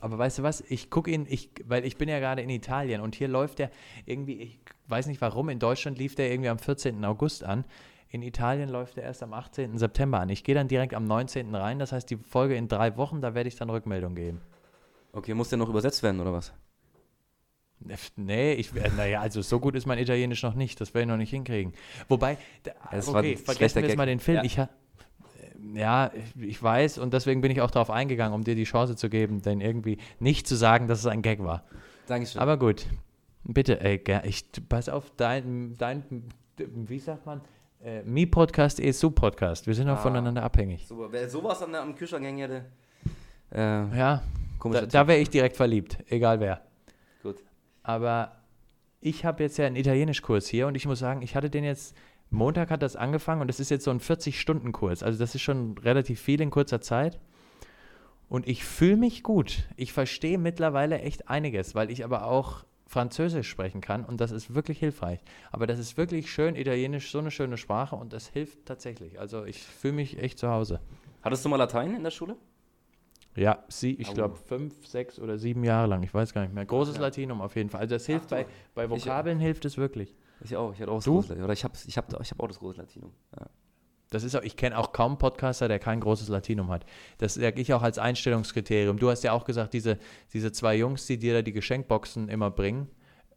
Aber 0.00 0.18
weißt 0.18 0.38
du 0.38 0.42
was? 0.42 0.60
Ich 0.68 0.90
gucke 0.90 1.10
ihn, 1.10 1.26
ich, 1.28 1.50
weil 1.64 1.84
ich 1.84 1.96
bin 1.96 2.08
ja 2.08 2.18
gerade 2.18 2.42
in 2.42 2.50
Italien 2.50 3.00
und 3.00 3.14
hier 3.14 3.28
läuft 3.28 3.58
der 3.58 3.70
irgendwie, 4.04 4.42
ich 4.42 4.60
weiß 4.88 5.06
nicht 5.06 5.20
warum, 5.20 5.48
in 5.48 5.58
Deutschland 5.58 5.98
lief 5.98 6.14
der 6.14 6.30
irgendwie 6.30 6.50
am 6.50 6.58
14. 6.58 7.04
August 7.04 7.44
an. 7.44 7.64
In 8.08 8.22
Italien 8.22 8.68
läuft 8.68 8.96
der 8.96 9.04
erst 9.04 9.22
am 9.22 9.32
18. 9.32 9.78
September 9.78 10.20
an. 10.20 10.28
Ich 10.28 10.44
gehe 10.44 10.54
dann 10.54 10.68
direkt 10.68 10.94
am 10.94 11.06
19. 11.06 11.54
rein, 11.54 11.78
das 11.78 11.92
heißt 11.92 12.10
die 12.10 12.18
Folge 12.18 12.56
in 12.56 12.68
drei 12.68 12.96
Wochen, 12.96 13.20
da 13.20 13.34
werde 13.34 13.48
ich 13.48 13.56
dann 13.56 13.70
Rückmeldung 13.70 14.14
geben. 14.14 14.40
Okay, 15.12 15.32
muss 15.32 15.48
der 15.48 15.58
noch 15.58 15.70
übersetzt 15.70 16.02
werden 16.02 16.20
oder 16.20 16.32
was? 16.34 16.52
Nee, 18.16 18.54
ich, 18.54 18.70
naja, 18.96 19.20
also 19.20 19.42
so 19.42 19.60
gut 19.60 19.74
ist 19.76 19.86
mein 19.86 19.98
Italienisch 19.98 20.42
noch 20.42 20.54
nicht, 20.54 20.80
das 20.80 20.94
werde 20.94 21.02
ich 21.02 21.08
noch 21.08 21.16
nicht 21.18 21.30
hinkriegen. 21.30 21.72
Wobei, 22.08 22.38
da, 22.62 22.72
Es 22.90 23.06
war 23.12 23.20
okay, 23.20 23.36
vergessen 23.36 23.82
wir 23.82 23.88
jetzt 23.88 23.96
mal 23.96 24.06
den 24.06 24.18
Film. 24.20 24.38
Ja. 24.38 24.42
Ich 24.44 24.58
ja, 25.74 26.10
ich 26.40 26.62
weiß 26.62 26.98
und 26.98 27.12
deswegen 27.12 27.40
bin 27.40 27.50
ich 27.50 27.60
auch 27.60 27.70
darauf 27.70 27.90
eingegangen, 27.90 28.34
um 28.34 28.44
dir 28.44 28.54
die 28.54 28.64
Chance 28.64 28.94
zu 28.96 29.08
geben, 29.08 29.42
denn 29.42 29.60
irgendwie 29.60 29.98
nicht 30.20 30.46
zu 30.46 30.54
sagen, 30.56 30.86
dass 30.86 31.00
es 31.00 31.06
ein 31.06 31.22
Gag 31.22 31.42
war. 31.42 31.64
Dankeschön. 32.06 32.40
Aber 32.40 32.56
gut, 32.56 32.86
bitte, 33.44 33.80
ey, 33.80 33.96
ger- 33.96 34.24
ich, 34.24 34.44
pass 34.68 34.88
auf, 34.88 35.10
dein, 35.16 35.76
dein 35.76 36.02
wie 36.56 36.98
sagt 36.98 37.26
man, 37.26 37.40
äh, 37.84 38.02
Mi-Podcast 38.02 38.80
ist 38.80 39.00
Sub-Podcast. 39.00 39.66
Wir 39.66 39.74
sind 39.74 39.88
auch 39.88 39.94
Ah. 39.98 40.02
voneinander 40.02 40.42
abhängig. 40.42 40.86
Super, 40.86 41.08
wer 41.10 41.28
sowas 41.28 41.62
an 41.62 41.74
am 41.74 41.94
Kühlschrank 41.96 42.24
hängen 42.24 42.38
hätte, 42.38 42.64
äh, 43.52 43.96
Ja, 43.98 44.22
da, 44.62 44.86
da 44.86 45.06
wäre 45.08 45.18
ich 45.18 45.30
direkt 45.30 45.56
verliebt, 45.56 45.98
egal 46.08 46.40
wer. 46.40 46.62
Aber 47.86 48.32
ich 49.00 49.24
habe 49.24 49.44
jetzt 49.44 49.58
ja 49.58 49.66
einen 49.66 49.76
Italienischkurs 49.76 50.48
hier 50.48 50.66
und 50.66 50.74
ich 50.74 50.86
muss 50.86 50.98
sagen, 50.98 51.22
ich 51.22 51.36
hatte 51.36 51.50
den 51.50 51.62
jetzt, 51.62 51.96
Montag 52.30 52.68
hat 52.72 52.82
das 52.82 52.96
angefangen 52.96 53.42
und 53.42 53.46
das 53.46 53.60
ist 53.60 53.70
jetzt 53.70 53.84
so 53.84 53.92
ein 53.92 54.00
40-Stunden-Kurs. 54.00 55.04
Also 55.04 55.20
das 55.20 55.36
ist 55.36 55.42
schon 55.42 55.78
relativ 55.78 56.20
viel 56.20 56.40
in 56.40 56.50
kurzer 56.50 56.80
Zeit. 56.80 57.20
Und 58.28 58.48
ich 58.48 58.64
fühle 58.64 58.96
mich 58.96 59.22
gut. 59.22 59.68
Ich 59.76 59.92
verstehe 59.92 60.36
mittlerweile 60.36 60.98
echt 60.98 61.28
einiges, 61.28 61.76
weil 61.76 61.92
ich 61.92 62.04
aber 62.04 62.26
auch 62.26 62.64
Französisch 62.88 63.48
sprechen 63.48 63.80
kann 63.80 64.04
und 64.04 64.20
das 64.20 64.32
ist 64.32 64.52
wirklich 64.52 64.80
hilfreich. 64.80 65.20
Aber 65.52 65.68
das 65.68 65.78
ist 65.78 65.96
wirklich 65.96 66.28
schön, 66.28 66.56
Italienisch, 66.56 67.12
so 67.12 67.20
eine 67.20 67.30
schöne 67.30 67.56
Sprache 67.56 67.94
und 67.94 68.12
das 68.12 68.26
hilft 68.26 68.66
tatsächlich. 68.66 69.20
Also 69.20 69.44
ich 69.44 69.62
fühle 69.62 69.94
mich 69.94 70.20
echt 70.20 70.40
zu 70.40 70.48
Hause. 70.48 70.80
Hattest 71.22 71.44
du 71.44 71.48
mal 71.48 71.56
Latein 71.56 71.94
in 71.94 72.02
der 72.02 72.10
Schule? 72.10 72.36
Ja, 73.36 73.64
sie, 73.68 73.94
ich 73.94 74.08
Au. 74.08 74.14
glaube 74.14 74.36
fünf, 74.36 74.86
sechs 74.86 75.18
oder 75.18 75.38
sieben 75.38 75.62
Jahre 75.62 75.88
lang, 75.88 76.02
ich 76.02 76.12
weiß 76.12 76.32
gar 76.32 76.42
nicht 76.42 76.54
mehr. 76.54 76.64
Großes 76.64 76.96
Ja. 76.96 77.02
Latinum 77.02 77.40
auf 77.40 77.54
jeden 77.56 77.70
Fall. 77.70 77.82
Also 77.82 77.94
das 77.94 78.06
hilft 78.06 78.26
Ach 78.26 78.30
bei, 78.30 78.46
bei 78.74 78.90
Vokabeln 78.90 79.38
hilft 79.38 79.64
es 79.64 79.76
wirklich. 79.76 80.14
Ich 80.42 80.56
auch, 80.56 80.72
ich 80.72 80.80
hatte 80.80 80.90
auch 80.90 80.96
das 80.96 81.04
Du? 81.04 81.14
große. 81.14 81.36
Oder 81.36 81.52
ich 81.52 81.64
habe 81.64 81.74
ich 81.86 81.96
hab, 81.96 82.20
ich 82.20 82.30
hab 82.30 82.40
auch 82.40 82.48
das 82.48 82.58
große 82.58 82.78
Latinum. 82.78 83.12
Ja. 83.38 83.46
Das 84.10 84.22
ist 84.22 84.36
auch, 84.36 84.42
ich 84.42 84.56
kenne 84.56 84.78
auch 84.78 84.92
kaum 84.92 85.18
Podcaster, 85.18 85.66
der 85.68 85.78
kein 85.78 86.00
großes 86.00 86.28
Latinum 86.28 86.70
hat. 86.70 86.86
Das 87.18 87.34
sage 87.34 87.60
ich 87.60 87.74
auch 87.74 87.82
als 87.82 87.98
Einstellungskriterium. 87.98 88.98
Du 88.98 89.10
hast 89.10 89.24
ja 89.24 89.32
auch 89.32 89.44
gesagt, 89.44 89.74
diese, 89.74 89.98
diese 90.32 90.52
zwei 90.52 90.76
Jungs, 90.76 91.06
die 91.06 91.18
dir 91.18 91.34
da 91.34 91.42
die 91.42 91.52
Geschenkboxen 91.52 92.28
immer 92.28 92.50
bringen 92.50 92.88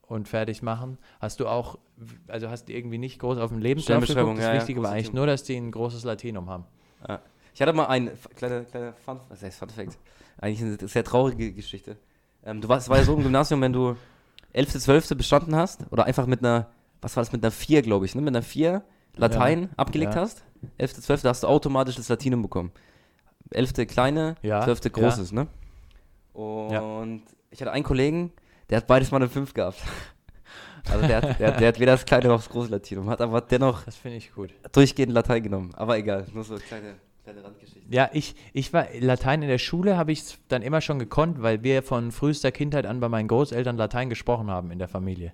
und 0.04 0.28
fertig 0.28 0.62
machen, 0.62 0.98
hast 1.20 1.40
du 1.40 1.48
auch, 1.48 1.80
also 2.28 2.50
hast 2.50 2.70
du 2.70 2.74
irgendwie 2.74 3.00
nicht 3.00 3.20
groß 3.20 3.40
auf 3.40 3.50
dem 3.50 3.60
Lebenslauf 3.60 4.06
geguckt. 4.06 4.38
Das 4.38 4.46
ja, 4.46 4.54
ja, 4.54 4.60
Wichtige 4.60 4.84
war 4.84 4.92
eigentlich 4.92 5.14
nur, 5.14 5.26
dass 5.26 5.44
die 5.44 5.56
ein 5.56 5.72
großes 5.72 6.04
Latinum 6.04 6.50
haben. 6.50 6.66
Ja. 7.08 7.22
Ich 7.60 7.62
hatte 7.62 7.74
mal 7.74 7.88
ein 7.88 8.10
kleiner 8.38 8.62
kleine 8.64 8.94
Fun, 8.94 9.20
was 9.28 9.44
heißt 9.44 9.60
Fun 9.60 9.68
Fact? 9.70 9.98
Eigentlich 10.40 10.62
eine 10.62 10.88
sehr 10.88 11.04
traurige 11.04 11.52
Geschichte. 11.52 11.98
Ähm, 12.46 12.62
du 12.62 12.70
warst, 12.70 12.86
es 12.86 12.90
war 12.90 12.96
ja 13.00 13.04
so 13.04 13.14
im 13.18 13.22
Gymnasium, 13.22 13.60
wenn 13.60 13.74
du 13.74 13.98
11., 14.54 14.80
12. 14.80 15.10
bestanden 15.18 15.54
hast 15.54 15.82
oder 15.92 16.06
einfach 16.06 16.26
mit 16.26 16.40
einer, 16.40 16.70
was 17.02 17.18
war 17.18 17.22
das, 17.22 17.34
mit 17.34 17.44
einer 17.44 17.52
4, 17.52 17.82
glaube 17.82 18.06
ich, 18.06 18.16
ne? 18.16 18.22
mit 18.22 18.30
einer 18.34 18.44
4 18.44 18.82
Latein 19.18 19.64
Ja, 19.64 19.70
abgelegt 19.76 20.16
ja. 20.16 20.22
hast, 20.22 20.46
11., 20.78 21.02
12. 21.02 21.24
hast 21.26 21.44
du 21.44 21.48
automatisch 21.48 21.98
das 21.98 22.08
Latinum 22.08 22.44
bekommen. 22.44 22.72
11. 23.52 23.74
kleine, 23.90 24.36
Ja, 24.42 24.62
12. 24.64 24.86
ja. 24.86 24.90
großes, 24.92 25.34
ne? 25.34 25.48
Und 26.32 27.24
ich 27.52 27.60
hatte 27.60 27.74
einen 27.74 27.84
Kollegen, 27.84 28.32
der 28.70 28.78
hat 28.78 28.88
beides 28.88 29.12
mal 29.12 29.18
eine 29.18 29.28
5 29.28 29.54
gehabt. 29.54 29.80
Also 30.90 31.06
der 31.06 31.18
hat, 31.18 31.40
der, 31.42 31.48
hat- 31.50 31.60
der 31.60 31.68
hat 31.68 31.80
weder 31.80 31.92
das 31.92 32.06
kleine 32.06 32.30
noch 32.30 32.38
das 32.38 32.50
große 32.50 32.72
Latinum, 32.72 33.10
hat 33.10 33.20
aber 33.20 33.42
dennoch 33.42 33.84
Das 33.84 33.98
ich 34.06 34.34
gut. 34.34 34.52
durchgehend 34.72 35.12
Latein 35.14 35.44
genommen. 35.44 35.72
Aber 35.76 35.98
egal, 35.98 36.26
nur 36.34 36.46
so 36.46 36.54
eine 36.54 36.64
kleine, 36.64 36.96
kleine 37.32 37.44
Randgeschichte. 37.46 37.88
Ja, 37.90 38.10
ich, 38.14 38.36
ich 38.54 38.74
war, 38.74 38.88
Latein 39.00 39.42
in 39.42 39.48
der 39.50 39.58
Schule 39.58 39.98
habe 39.98 40.12
ich 40.12 40.38
dann 40.48 40.62
immer 40.62 40.82
schon 40.82 41.00
gekonnt, 41.00 41.42
weil 41.42 41.64
wir 41.64 41.84
von 41.84 42.12
frühester 42.12 42.52
Kindheit 42.52 42.86
an 42.86 43.00
bei 43.00 43.10
meinen 43.10 43.28
Großeltern 43.28 43.78
Latein 43.78 44.10
gesprochen 44.10 44.50
haben 44.50 44.72
in 44.72 44.80
der 44.80 44.88
Familie. 44.88 45.34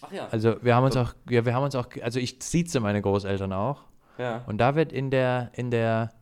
Ach 0.00 0.12
ja. 0.12 0.28
Also 0.30 0.56
wir 0.62 0.74
haben 0.76 0.84
uns 0.84 0.96
auch, 0.96 1.14
ja, 1.28 1.44
wir 1.44 1.54
haben 1.54 1.64
uns 1.64 1.74
auch, 1.74 1.88
also 2.02 2.20
ich 2.20 2.36
sieze 2.40 2.80
meine 2.80 3.02
Großeltern 3.02 3.52
auch. 3.52 3.84
ja. 4.18 4.42
Und 4.46 4.58
da 4.58 4.74
wird 4.74 4.92
in 4.92 5.10
der, 5.10 5.50
in 5.54 5.70
der, 5.70 6.12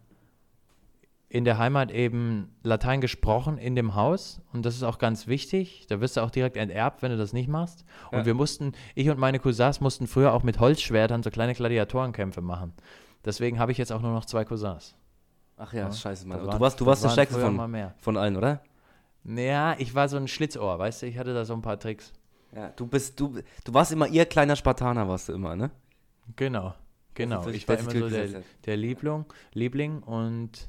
in 1.29 1.45
der 1.45 1.59
Heimat 1.59 1.91
eben 1.91 2.55
Latein 2.63 3.01
gesprochen 3.01 3.59
in 3.59 3.75
dem 3.77 3.95
Haus. 3.95 4.41
Und 4.53 4.65
das 4.65 4.77
ist 4.77 4.85
auch 4.85 4.99
ganz 4.99 5.27
wichtig. 5.27 5.85
Da 5.89 6.01
wirst 6.01 6.17
du 6.17 6.23
auch 6.23 6.31
direkt 6.31 6.57
enterbt, 6.57 7.03
wenn 7.03 7.11
du 7.11 7.19
das 7.19 7.33
nicht 7.33 7.49
machst. 7.49 7.85
Und 8.13 8.19
Ja. 8.21 8.27
wir 8.27 8.35
mussten, 8.35 8.73
ich 8.95 9.11
und 9.11 9.19
meine 9.19 9.39
Cousins 9.41 9.81
mussten 9.81 10.07
früher 10.07 10.33
auch 10.33 10.43
mit 10.45 10.61
Holzschwertern 10.61 11.23
so 11.23 11.31
kleine 11.31 11.55
Gladiatorenkämpfe 11.55 12.41
machen. 12.41 12.73
Deswegen 13.27 13.59
habe 13.59 13.73
ich 13.73 13.79
jetzt 13.79 13.93
auch 13.93 14.01
nur 14.01 14.13
noch 14.13 14.25
zwei 14.25 14.45
Cousins. 14.47 14.95
Ach 15.59 15.73
ja, 15.73 15.81
Ja, 15.87 15.93
scheiße, 15.93 16.27
Mann. 16.27 16.39
Das 16.39 16.47
Du 16.47 16.53
waren- 16.53 16.61
warst, 16.61 16.81
du 16.81 16.87
warst 16.87 17.03
der 17.03 17.09
waren 17.09 17.13
Stärkste 17.15 17.41
von, 17.41 17.93
von 17.99 18.17
allen, 18.17 18.37
oder? 18.37 18.61
Naja, 19.25 19.75
ich 19.79 19.95
war 19.95 20.09
so 20.09 20.17
ein 20.17 20.29
Schlitzohr, 20.29 20.79
weißt 20.79 21.03
du, 21.03 21.07
ich 21.07 21.19
hatte 21.19 21.35
da 21.35 21.45
so 21.45 21.53
ein 21.55 21.61
paar 21.63 21.79
Tricks. 21.79 22.13
Ja. 22.55 22.69
Du 22.77 22.87
bist, 22.87 23.19
du, 23.21 23.41
du 23.65 23.75
warst 23.75 23.91
immer 23.93 24.07
ihr 24.07 24.25
kleiner 24.25 24.55
Spartaner, 24.57 25.09
warst 25.09 25.29
du 25.29 25.33
immer, 25.33 25.57
ne? 25.57 25.71
Genau, 26.37 26.75
genau. 27.15 27.47
Ich 27.49 27.67
war 27.69 27.79
immer 27.79 27.91
so 27.91 28.09
der, 28.09 28.43
der 28.65 28.77
Liebling, 28.77 29.25
Liebling 29.53 30.03
und 30.03 30.69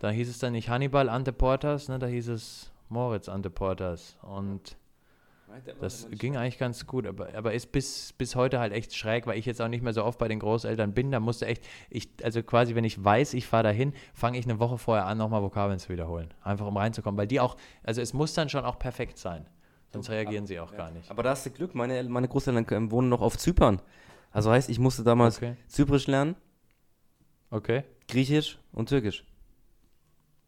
da 0.00 0.10
hieß 0.10 0.28
es 0.28 0.38
dann 0.38 0.52
nicht 0.52 0.68
Hannibal 0.68 1.08
Anteportas, 1.08 1.88
ne, 1.88 1.98
da 1.98 2.06
hieß 2.06 2.28
es 2.28 2.70
Moritz 2.88 3.28
Anteportas 3.28 4.16
und 4.22 4.76
das 5.80 6.08
ging 6.10 6.36
eigentlich 6.36 6.58
ganz 6.58 6.86
gut, 6.86 7.06
aber, 7.06 7.34
aber 7.34 7.52
ist 7.52 7.72
bis, 7.72 8.12
bis 8.14 8.34
heute 8.34 8.58
halt 8.58 8.72
echt 8.72 8.94
schräg, 8.94 9.26
weil 9.26 9.38
ich 9.38 9.46
jetzt 9.46 9.60
auch 9.60 9.68
nicht 9.68 9.82
mehr 9.82 9.92
so 9.92 10.04
oft 10.04 10.18
bei 10.18 10.28
den 10.28 10.38
Großeltern 10.38 10.92
bin. 10.94 11.10
Da 11.10 11.20
musste 11.20 11.46
echt, 11.46 11.64
ich, 11.90 12.08
also 12.22 12.42
quasi, 12.42 12.74
wenn 12.74 12.84
ich 12.84 13.02
weiß, 13.02 13.34
ich 13.34 13.46
fahre 13.46 13.64
dahin, 13.64 13.92
fange 14.14 14.38
ich 14.38 14.44
eine 14.46 14.58
Woche 14.58 14.78
vorher 14.78 15.06
an, 15.06 15.18
nochmal 15.18 15.42
Vokabeln 15.42 15.78
zu 15.78 15.90
wiederholen. 15.90 16.32
Einfach 16.42 16.66
um 16.66 16.76
reinzukommen, 16.76 17.18
weil 17.18 17.26
die 17.26 17.40
auch, 17.40 17.56
also 17.82 18.00
es 18.00 18.12
muss 18.12 18.34
dann 18.34 18.48
schon 18.48 18.64
auch 18.64 18.78
perfekt 18.78 19.18
sein. 19.18 19.46
Sonst 19.92 20.10
reagieren 20.10 20.46
sie 20.46 20.58
auch 20.58 20.74
gar 20.74 20.90
nicht. 20.90 21.08
Aber 21.10 21.22
da 21.22 21.30
hast 21.30 21.46
du 21.46 21.50
Glück, 21.50 21.74
meine, 21.74 22.02
meine 22.04 22.26
Großeltern 22.26 22.90
wohnen 22.90 23.08
noch 23.08 23.20
auf 23.20 23.38
Zypern. 23.38 23.80
Also 24.32 24.50
heißt, 24.50 24.68
ich 24.68 24.80
musste 24.80 25.04
damals 25.04 25.36
Okay, 25.36 25.56
Zyprisch 25.68 26.08
lernen, 26.08 26.34
okay, 27.50 27.84
Griechisch 28.08 28.58
und 28.72 28.88
Türkisch. 28.88 29.24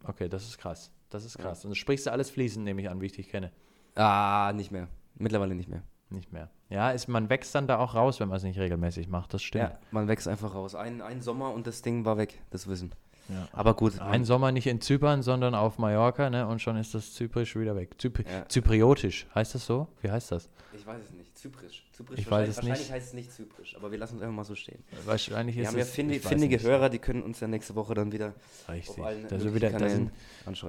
okay, 0.05 0.29
das 0.29 0.45
ist 0.45 0.59
krass. 0.59 0.91
Das 1.11 1.25
ist 1.25 1.39
krass. 1.39 1.65
Und 1.65 1.71
du 1.71 1.77
sprichst 1.77 2.07
du 2.07 2.11
alles 2.11 2.31
fließend, 2.31 2.65
nehme 2.65 2.83
ich 2.83 2.91
an, 2.91 3.01
wie 3.01 3.07
ich 3.07 3.13
dich 3.13 3.29
kenne. 3.29 3.53
Ah, 3.97 4.53
nicht 4.55 4.71
mehr. 4.71 4.89
Mittlerweile 5.17 5.55
nicht 5.55 5.69
mehr. 5.69 5.83
Nicht 6.11 6.33
mehr. 6.33 6.51
Ja, 6.69 6.91
ist, 6.91 7.09
man 7.09 7.29
wächst 7.31 7.55
dann 7.55 7.67
da 7.67 7.79
auch 7.79 7.95
raus, 7.95 8.21
wenn 8.21 8.29
man 8.29 8.37
es 8.37 8.43
nicht 8.45 8.59
regelmäßig 8.59 9.09
macht. 9.09 9.35
Das 9.35 9.43
stimmt. 9.43 9.71
Ja, 9.71 9.79
man 9.91 10.07
wächst 10.09 10.29
einfach 10.29 10.55
raus. 10.55 10.75
Ein, 10.75 11.01
ein 11.03 11.21
Sommer 11.21 11.53
und 11.53 11.67
das 11.67 11.83
Ding 11.83 12.05
war 12.05 12.17
weg, 12.17 12.41
das 12.51 12.69
Wissen. 12.69 12.93
Ja. 13.29 13.49
Aber 13.53 13.75
gut. 13.75 13.99
Ein 14.01 14.25
Sommer 14.25 14.53
nicht 14.53 14.67
in 14.69 14.81
Zypern, 14.81 15.23
sondern 15.23 15.55
auf 15.55 15.79
Mallorca, 15.79 16.31
ne? 16.31 16.47
Und 16.47 16.63
schon 16.63 16.77
ist 16.77 16.95
das 16.95 17.13
Zyprisch 17.15 17.57
wieder 17.57 17.75
weg. 17.75 17.95
Zyp 17.99 18.25
Ja. 18.25 18.49
Zypriotisch, 18.49 19.27
heißt 19.35 19.55
das 19.57 19.67
so? 19.67 19.89
Wie 20.01 20.11
heißt 20.11 20.31
das? 20.31 20.49
ich 20.77 20.87
weiß 20.87 21.03
es 21.03 21.11
nicht. 21.13 21.37
Zyprisch. 21.37 21.85
Zyprisch 21.93 22.19
Ich 22.21 22.31
weiß 22.31 22.49
es 22.49 22.57
Wahrscheinlich 22.57 22.81
nicht. 22.81 22.93
heißt 22.93 23.07
es 23.09 23.15
nicht 23.15 23.33
Zyprisch, 23.33 23.77
aber 23.77 23.91
wir 23.91 23.99
lassen 23.99 24.17
es 24.17 24.23
einfach 24.23 24.35
mal 24.35 24.45
so 24.45 24.55
stehen. 24.55 24.83
Wahrscheinlich 25.05 25.57
Wir 25.57 25.63
ist 25.63 25.69
haben 25.69 25.77
ja 25.77 25.83
es. 25.83 25.91
findige, 25.91 26.23
weiß 26.25 26.29
findige 26.29 26.57
nicht. 26.57 26.65
Hörer, 26.67 26.89
die 26.89 26.99
können 26.99 27.23
uns 27.23 27.41
ja 27.41 27.49
nächste 27.49 27.75
Woche 27.75 27.95
dann 27.95 28.13
wieder 28.13 28.35
Richtig. 28.69 28.91
auf 28.91 29.05
allen 29.05 29.27
Da 29.29 29.55
wieder, 29.55 29.71
da 29.71 29.89
sind 29.89 30.11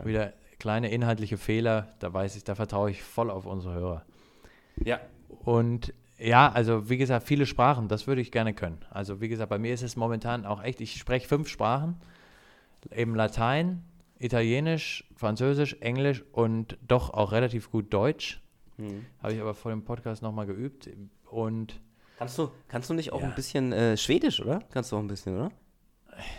wieder 0.06 0.34
kleine 0.60 0.89
inhaltliche 0.91 1.38
Fehler. 1.38 1.93
Da 1.99 2.14
weiß 2.14 2.36
ich, 2.36 2.43
da 2.43 2.55
vertraue 2.55 2.91
ich 2.91 3.03
voll 3.03 3.30
auf 3.30 3.45
unsere 3.45 3.74
Hörer. 3.76 4.05
Ja, 4.84 4.99
Und 5.43 5.93
ja, 6.20 6.51
also 6.51 6.89
wie 6.89 6.97
gesagt, 6.97 7.28
viele 7.28 7.45
Sprachen, 7.45 7.88
das 7.88 8.08
würde 8.08 8.22
ich 8.22 8.32
gerne 8.32 8.53
können. 8.53 8.80
Also 8.89 9.22
wie 9.22 9.28
gesagt, 9.28 9.49
bei 9.49 9.60
mir 9.60 9.74
ist 9.74 9.84
es 9.84 9.95
momentan 9.95 10.45
auch 10.45 10.64
echt, 10.64 10.82
ich 10.82 10.93
spreche 10.95 11.28
fünf 11.28 11.47
Sprachen. 11.47 11.97
Eben 12.91 13.16
Latein, 13.16 13.84
Italienisch, 14.20 15.08
Französisch, 15.16 15.78
Englisch 15.80 16.24
und 16.32 16.78
doch 16.88 17.12
auch 17.14 17.32
relativ 17.32 17.70
gut 17.72 17.93
Deutsch. 17.93 18.41
Mhm. 18.78 19.05
Habe 19.22 19.34
ich 19.34 19.41
aber 19.41 19.53
vor 19.53 19.72
dem 19.72 19.84
Podcast 19.84 20.22
nochmal 20.24 20.45
geübt. 20.47 20.89
Und 21.30 21.80
Kannst 22.18 22.38
du, 22.39 22.49
kannst 22.68 22.89
du 22.89 22.95
nicht 22.95 23.14
auch 23.14 23.22
Ja. 23.22 23.28
ein 23.28 23.36
bisschen 23.36 23.72
äh, 23.74 23.95
Schwedisch, 23.95 24.39
oder? 24.39 24.60
Kannst 24.72 24.91
du 24.91 24.95
auch 24.95 25.01
ein 25.01 25.08
bisschen, 25.08 25.36
oder? 25.36 25.51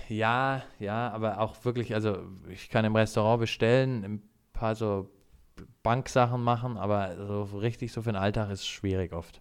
Ja, 0.09 0.63
ja, 0.79 1.11
aber 1.11 1.41
auch 1.41 1.65
wirklich, 1.65 1.95
also 1.95 2.19
ich 2.49 2.69
kann 2.71 2.85
im 2.85 2.97
Restaurant 2.97 3.41
bestellen, 3.41 4.05
ein 4.05 4.23
paar 4.53 4.75
so 4.75 5.11
Banksachen 5.83 6.43
machen, 6.43 6.77
aber 6.77 7.17
so 7.27 7.59
richtig 7.59 7.93
so 7.93 8.03
für 8.03 8.11
den 8.13 8.17
Alltag 8.17 8.51
ist 8.51 8.67
schwierig 8.67 9.13
oft. 9.13 9.41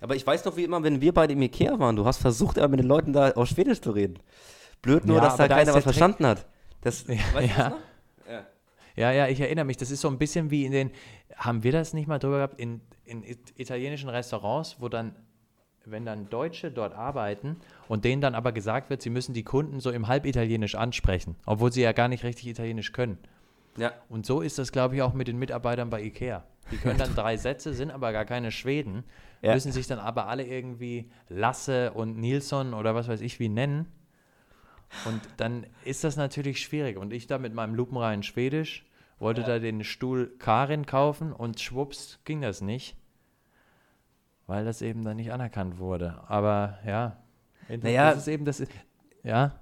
Aber 0.00 0.16
ich 0.16 0.26
weiß 0.26 0.44
noch, 0.44 0.56
wie 0.56 0.64
immer, 0.64 0.82
wenn 0.82 1.00
wir 1.00 1.14
beide 1.14 1.32
im 1.34 1.42
Ikea 1.42 1.78
waren, 1.78 1.96
du 1.96 2.04
hast 2.04 2.18
versucht, 2.18 2.56
immer 2.58 2.68
mit 2.68 2.80
den 2.80 2.86
Leuten 2.88 3.12
da 3.12 3.30
auf 3.32 3.48
Schwedisch 3.48 3.80
zu 3.80 3.92
reden. 3.92 4.18
Blöd 4.82 5.04
nur, 5.06 5.16
Ja, 5.16 5.22
dass 5.22 5.36
da 5.36 5.48
keiner 5.48 5.68
was 5.68 5.74
Trick- 5.74 5.82
verstanden 5.84 6.26
hat. 6.26 6.46
Das, 6.80 7.06
Ja, 7.06 7.40
ja. 7.40 7.76
Ja. 8.28 8.46
Ja, 8.96 9.12
ja, 9.12 9.28
ich 9.28 9.40
erinnere 9.40 9.64
mich. 9.66 9.76
Das 9.76 9.90
ist 9.90 10.00
so 10.00 10.08
ein 10.08 10.16
bisschen 10.18 10.50
wie 10.50 10.64
in 10.64 10.72
den, 10.72 10.90
haben 11.36 11.62
wir 11.62 11.70
das 11.72 11.92
nicht 11.92 12.08
mal 12.08 12.18
drüber 12.18 12.36
gehabt, 12.38 12.58
in, 12.58 12.80
in 13.04 13.22
it- 13.22 13.52
italienischen 13.56 14.08
Restaurants, 14.08 14.76
wo 14.80 14.88
dann, 14.88 15.14
wenn 15.86 16.04
dann 16.04 16.28
Deutsche 16.28 16.70
dort 16.70 16.94
arbeiten 16.94 17.56
und 17.88 18.04
denen 18.04 18.20
dann 18.20 18.34
aber 18.34 18.52
gesagt 18.52 18.90
wird, 18.90 19.00
sie 19.02 19.10
müssen 19.10 19.34
die 19.34 19.44
Kunden 19.44 19.80
so 19.80 19.90
im 19.90 20.08
Halbitalienisch 20.08 20.74
ansprechen, 20.74 21.36
obwohl 21.46 21.72
sie 21.72 21.82
ja 21.82 21.92
gar 21.92 22.08
nicht 22.08 22.24
richtig 22.24 22.48
Italienisch 22.48 22.92
können. 22.92 23.18
Ja. 23.78 23.92
Und 24.08 24.26
so 24.26 24.40
ist 24.40 24.58
das, 24.58 24.72
glaube 24.72 24.96
ich, 24.96 25.02
auch 25.02 25.14
mit 25.14 25.28
den 25.28 25.38
Mitarbeitern 25.38 25.90
bei 25.90 26.02
Ikea. 26.02 26.44
Die 26.72 26.78
können 26.78 26.98
dann 26.98 27.14
drei 27.14 27.36
Sätze, 27.36 27.72
sind 27.74 27.90
aber 27.90 28.12
gar 28.12 28.24
keine 28.24 28.50
Schweden, 28.50 29.04
Ja. 29.42 29.54
müssen 29.54 29.70
sich 29.70 29.86
dann 29.86 29.98
aber 30.00 30.26
alle 30.26 30.44
irgendwie 30.44 31.10
Lasse 31.28 31.92
und 31.92 32.18
Nilsson 32.18 32.74
oder 32.74 32.94
was 32.94 33.06
weiß 33.06 33.20
ich 33.20 33.38
wie 33.38 33.48
nennen. 33.48 33.86
Und 35.04 35.20
dann 35.36 35.66
ist 35.84 36.04
das 36.04 36.16
natürlich 36.16 36.60
schwierig. 36.60 36.96
Und 36.96 37.12
ich 37.12 37.26
da 37.26 37.38
mit 37.38 37.54
meinem 37.54 37.74
lupenreinen 37.74 38.22
Schwedisch 38.22 38.84
wollte 39.18 39.42
da 39.42 39.58
den 39.58 39.84
Stuhl 39.84 40.32
Karin 40.38 40.86
kaufen 40.86 41.32
und 41.32 41.60
schwupps 41.60 42.18
ging 42.24 42.40
das 42.40 42.60
nicht, 42.60 42.96
weil 44.46 44.64
das 44.64 44.82
eben 44.82 45.04
dann 45.04 45.16
nicht 45.16 45.32
anerkannt 45.32 45.78
wurde. 45.78 46.20
Aber 46.28 46.78
ja, 46.86 47.16
Naja. 47.68 48.10
das 48.10 48.18
ist 48.22 48.28
eben 48.28 48.44
das. 48.44 48.62
Ja, 49.22 49.58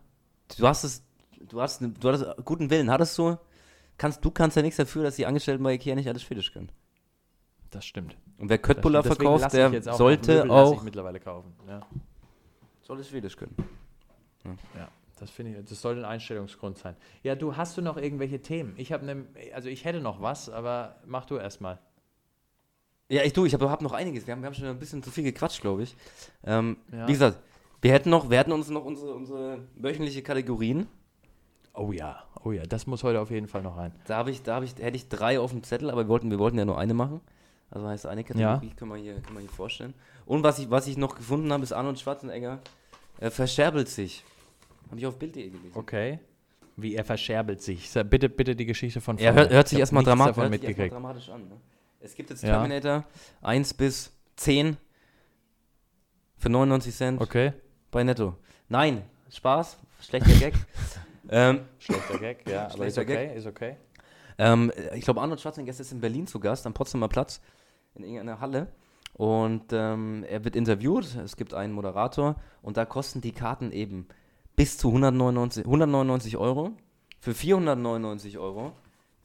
Du 0.59 0.69
hast 0.69 0.85
es, 0.85 1.03
du 1.49 1.61
hast, 1.63 1.81
ne- 1.81 1.95
du 1.99 2.09
hattest 2.09 2.27
guten 2.45 2.69
Willen, 2.71 2.91
hattest 2.91 3.17
du, 3.17 3.39
kannst, 3.97 4.23
du 4.25 4.31
kannst 4.31 4.57
ja 4.57 4.63
nichts 4.63 4.77
dafür, 4.77 5.03
dass 5.05 5.17
die 5.17 5.25
Angestellten 5.27 5.63
bei 5.65 5.73
Ikea 5.73 5.95
nicht 5.95 6.07
alles 6.09 6.23
Schwedisch 6.23 6.53
können. 6.53 6.71
das 7.71 7.85
stimmt. 7.87 8.17
Und 8.39 8.51
wer 8.51 8.59
Köttbullar 8.59 9.03
verkauft, 9.03 9.53
der 9.55 9.69
auch 9.69 9.97
sollte 9.97 10.49
auch, 10.51 10.83
mittlerweile 10.83 11.19
kaufen. 11.21 11.55
Ja. 11.67 11.81
soll 12.83 13.01
es 13.01 13.09
Schwedisch 13.09 13.37
können. 13.37 13.57
Ja, 14.77 14.89
das 15.19 15.31
finde 15.31 15.59
ich, 15.59 15.65
das 15.69 15.81
sollte 15.81 16.03
ein 16.03 16.05
Einstellungsgrund 16.13 16.77
sein. 16.77 16.95
Ja, 17.23 17.35
du 17.35 17.57
hast 17.57 17.79
du 17.79 17.83
noch 17.83 17.97
irgendwelche 17.97 18.43
Themen? 18.43 18.75
Ich 18.77 18.93
habe 18.93 19.07
ne, 19.07 19.25
also 19.55 19.71
ich 19.71 19.85
hätte 19.87 20.01
noch 20.01 20.21
was, 20.21 20.51
aber 20.51 20.97
mach 21.07 21.25
du 21.25 21.37
erstmal. 21.39 21.79
Ja, 23.09 23.23
ich 23.23 23.33
du, 23.33 23.45
ich 23.45 23.53
habe 23.53 23.71
hab 23.71 23.83
noch 23.83 23.93
einiges. 23.93 24.27
Wir 24.27 24.33
haben, 24.33 24.43
wir 24.43 24.47
haben 24.47 24.55
schon 24.55 24.67
ein 24.67 24.79
bisschen 24.79 25.03
zu 25.03 25.11
viel 25.11 25.25
gequatscht, 25.25 25.61
glaube 25.61 25.83
ich. 25.83 25.95
Ähm, 26.45 26.77
Ja. 26.93 27.07
Wie 27.07 27.13
gesagt, 27.13 27.39
wir 27.83 27.93
hätten 27.93 28.09
noch, 28.11 28.31
wir 28.31 28.39
hätten 28.39 28.53
uns 28.53 28.71
noch 28.71 28.85
unsere, 28.85 29.15
unsere 29.15 29.59
wöchentliche 29.77 30.23
Kategorien. 30.23 30.87
Oh 31.75 31.93
ja, 31.93 32.23
oh 32.45 32.53
ja, 32.53 32.63
das 32.63 32.87
muss 32.87 33.03
heute 33.03 33.21
auf 33.21 33.31
jeden 33.31 33.49
Fall 33.49 33.63
noch 33.63 33.77
rein. 33.77 33.93
Da 34.07 34.17
habe 34.17 34.31
ich, 34.31 34.43
da 34.43 34.55
habe 34.55 34.65
ich, 34.65 34.77
hätte 34.79 34.97
ich 34.97 35.09
drei 35.09 35.39
auf 35.39 35.51
dem 35.51 35.63
Zettel, 35.65 35.91
aber 35.91 36.05
wir 36.05 36.09
wollten, 36.09 36.31
wir 36.31 36.39
wollten 36.39 36.57
ja 36.57 36.65
nur 36.65 36.79
eine 36.79 36.95
machen. 36.95 37.21
Also 37.71 37.89
heißt 37.89 38.07
eine 38.07 38.23
Kategorie, 38.23 38.71
können 38.77 38.93
wir 38.93 38.99
hier, 38.99 39.15
können 39.21 39.35
wir 39.35 39.41
hier 39.41 39.51
vorstellen. 39.51 39.95
Und 40.27 40.45
was 40.45 40.59
ich, 40.61 40.71
was 40.71 40.87
ich 40.87 40.97
noch 40.97 41.17
gefunden 41.17 41.53
habe, 41.53 41.63
ist 41.65 41.73
Arnold 41.73 41.99
Schwarzenegger 41.99 42.61
äh, 43.21 43.31
verscherbelt 43.31 43.89
sich. 43.89 44.25
Habe 44.89 45.01
ich 45.01 45.07
auf 45.07 45.19
Bild.de 45.19 45.49
gelesen. 45.51 45.71
Okay. 45.75 46.21
Wie 46.77 46.95
er 46.95 47.05
verscherbelt 47.05 47.61
sich. 47.63 47.91
Bitte, 48.09 48.29
bitte 48.29 48.57
die 48.57 48.67
Geschichte 48.67 49.01
von 49.01 49.19
Er 49.19 49.33
vorne. 49.33 49.41
hört, 49.41 49.53
hört 49.53 49.69
sich 49.69 49.79
erstmal 49.79 50.05
hört 50.05 50.17
sich 50.17 50.27
erstmal 50.27 50.51
mitgekriegt. 50.51 50.93
dramatisch 50.93 51.29
an. 51.29 51.49
Ne? 51.49 51.57
Es 52.05 52.15
gibt 52.15 52.29
jetzt 52.29 52.43
Ja. 52.43 52.51
Terminator 52.59 53.05
1 53.41 53.75
bis 53.75 54.13
10 54.37 54.77
für 56.37 56.51
99 56.51 56.95
Cent 56.95 57.21
Okay. 57.21 57.53
bei 57.91 58.05
Netto. 58.05 58.37
Nein, 58.69 59.03
Spaß, 59.31 59.79
schlechter 60.01 60.35
Gag. 60.35 60.55
ähm, 61.31 61.61
Schlechter 61.79 62.19
Gag, 62.19 62.47
ja, 62.49 62.65
aber 62.67 62.87
ist 62.87 62.95
Schlechter 62.95 63.05
Gag. 63.07 63.29
okay, 63.31 63.39
ist 63.39 63.47
okay. 63.47 63.77
Ähm, 64.37 64.71
ich 64.95 65.05
glaube, 65.05 65.23
Arnold 65.23 65.41
Schwarzenegger 65.41 65.71
ist 65.71 65.79
jetzt 65.79 65.93
in 65.93 66.01
Berlin 66.03 66.27
zu 66.27 66.41
Gast, 66.41 66.67
am 66.67 66.75
Potsdamer 66.75 67.09
Platz, 67.09 67.41
in 67.95 68.05
irgendeiner 68.05 68.39
Halle. 68.41 68.69
Und 69.15 69.73
ähm, 69.73 70.25
er 70.29 70.45
wird 70.45 70.57
interviewt, 70.57 71.15
es 71.25 71.37
gibt 71.37 71.55
einen 71.55 71.73
Moderator 71.73 72.37
und 72.61 72.77
da 72.77 72.85
kosten 72.85 73.23
die 73.23 73.33
Karten 73.33 73.71
eben 73.73 74.09
bis 74.57 74.77
zu 74.77 74.89
199, 74.89 75.65
199 75.65 76.37
Euro. 76.37 76.73
Für 77.21 77.33
499 77.33 78.37
Euro 78.39 78.73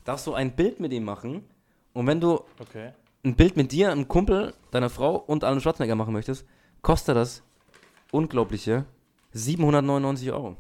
darfst 0.06 0.28
du 0.28 0.34
ein 0.34 0.56
Bild 0.56 0.80
mit 0.80 0.94
ihm 0.94 1.04
machen. 1.04 1.44
Und 2.00 2.08
wenn 2.08 2.22
du 2.22 2.40
Okay. 2.62 2.94
ein 3.26 3.36
Bild 3.36 3.58
mit 3.58 3.74
dir, 3.74 3.92
einem 3.92 4.08
Kumpel, 4.08 4.54
deiner 4.72 4.90
Frau 4.90 5.18
und 5.18 5.44
Arnold 5.44 5.62
Schwarzenegger 5.64 5.96
machen 5.96 6.14
möchtest, 6.14 6.46
kostet 6.82 7.18
das 7.18 7.44
unglaubliche 8.14 8.86
799 9.34 10.32
Euro. 10.32 10.56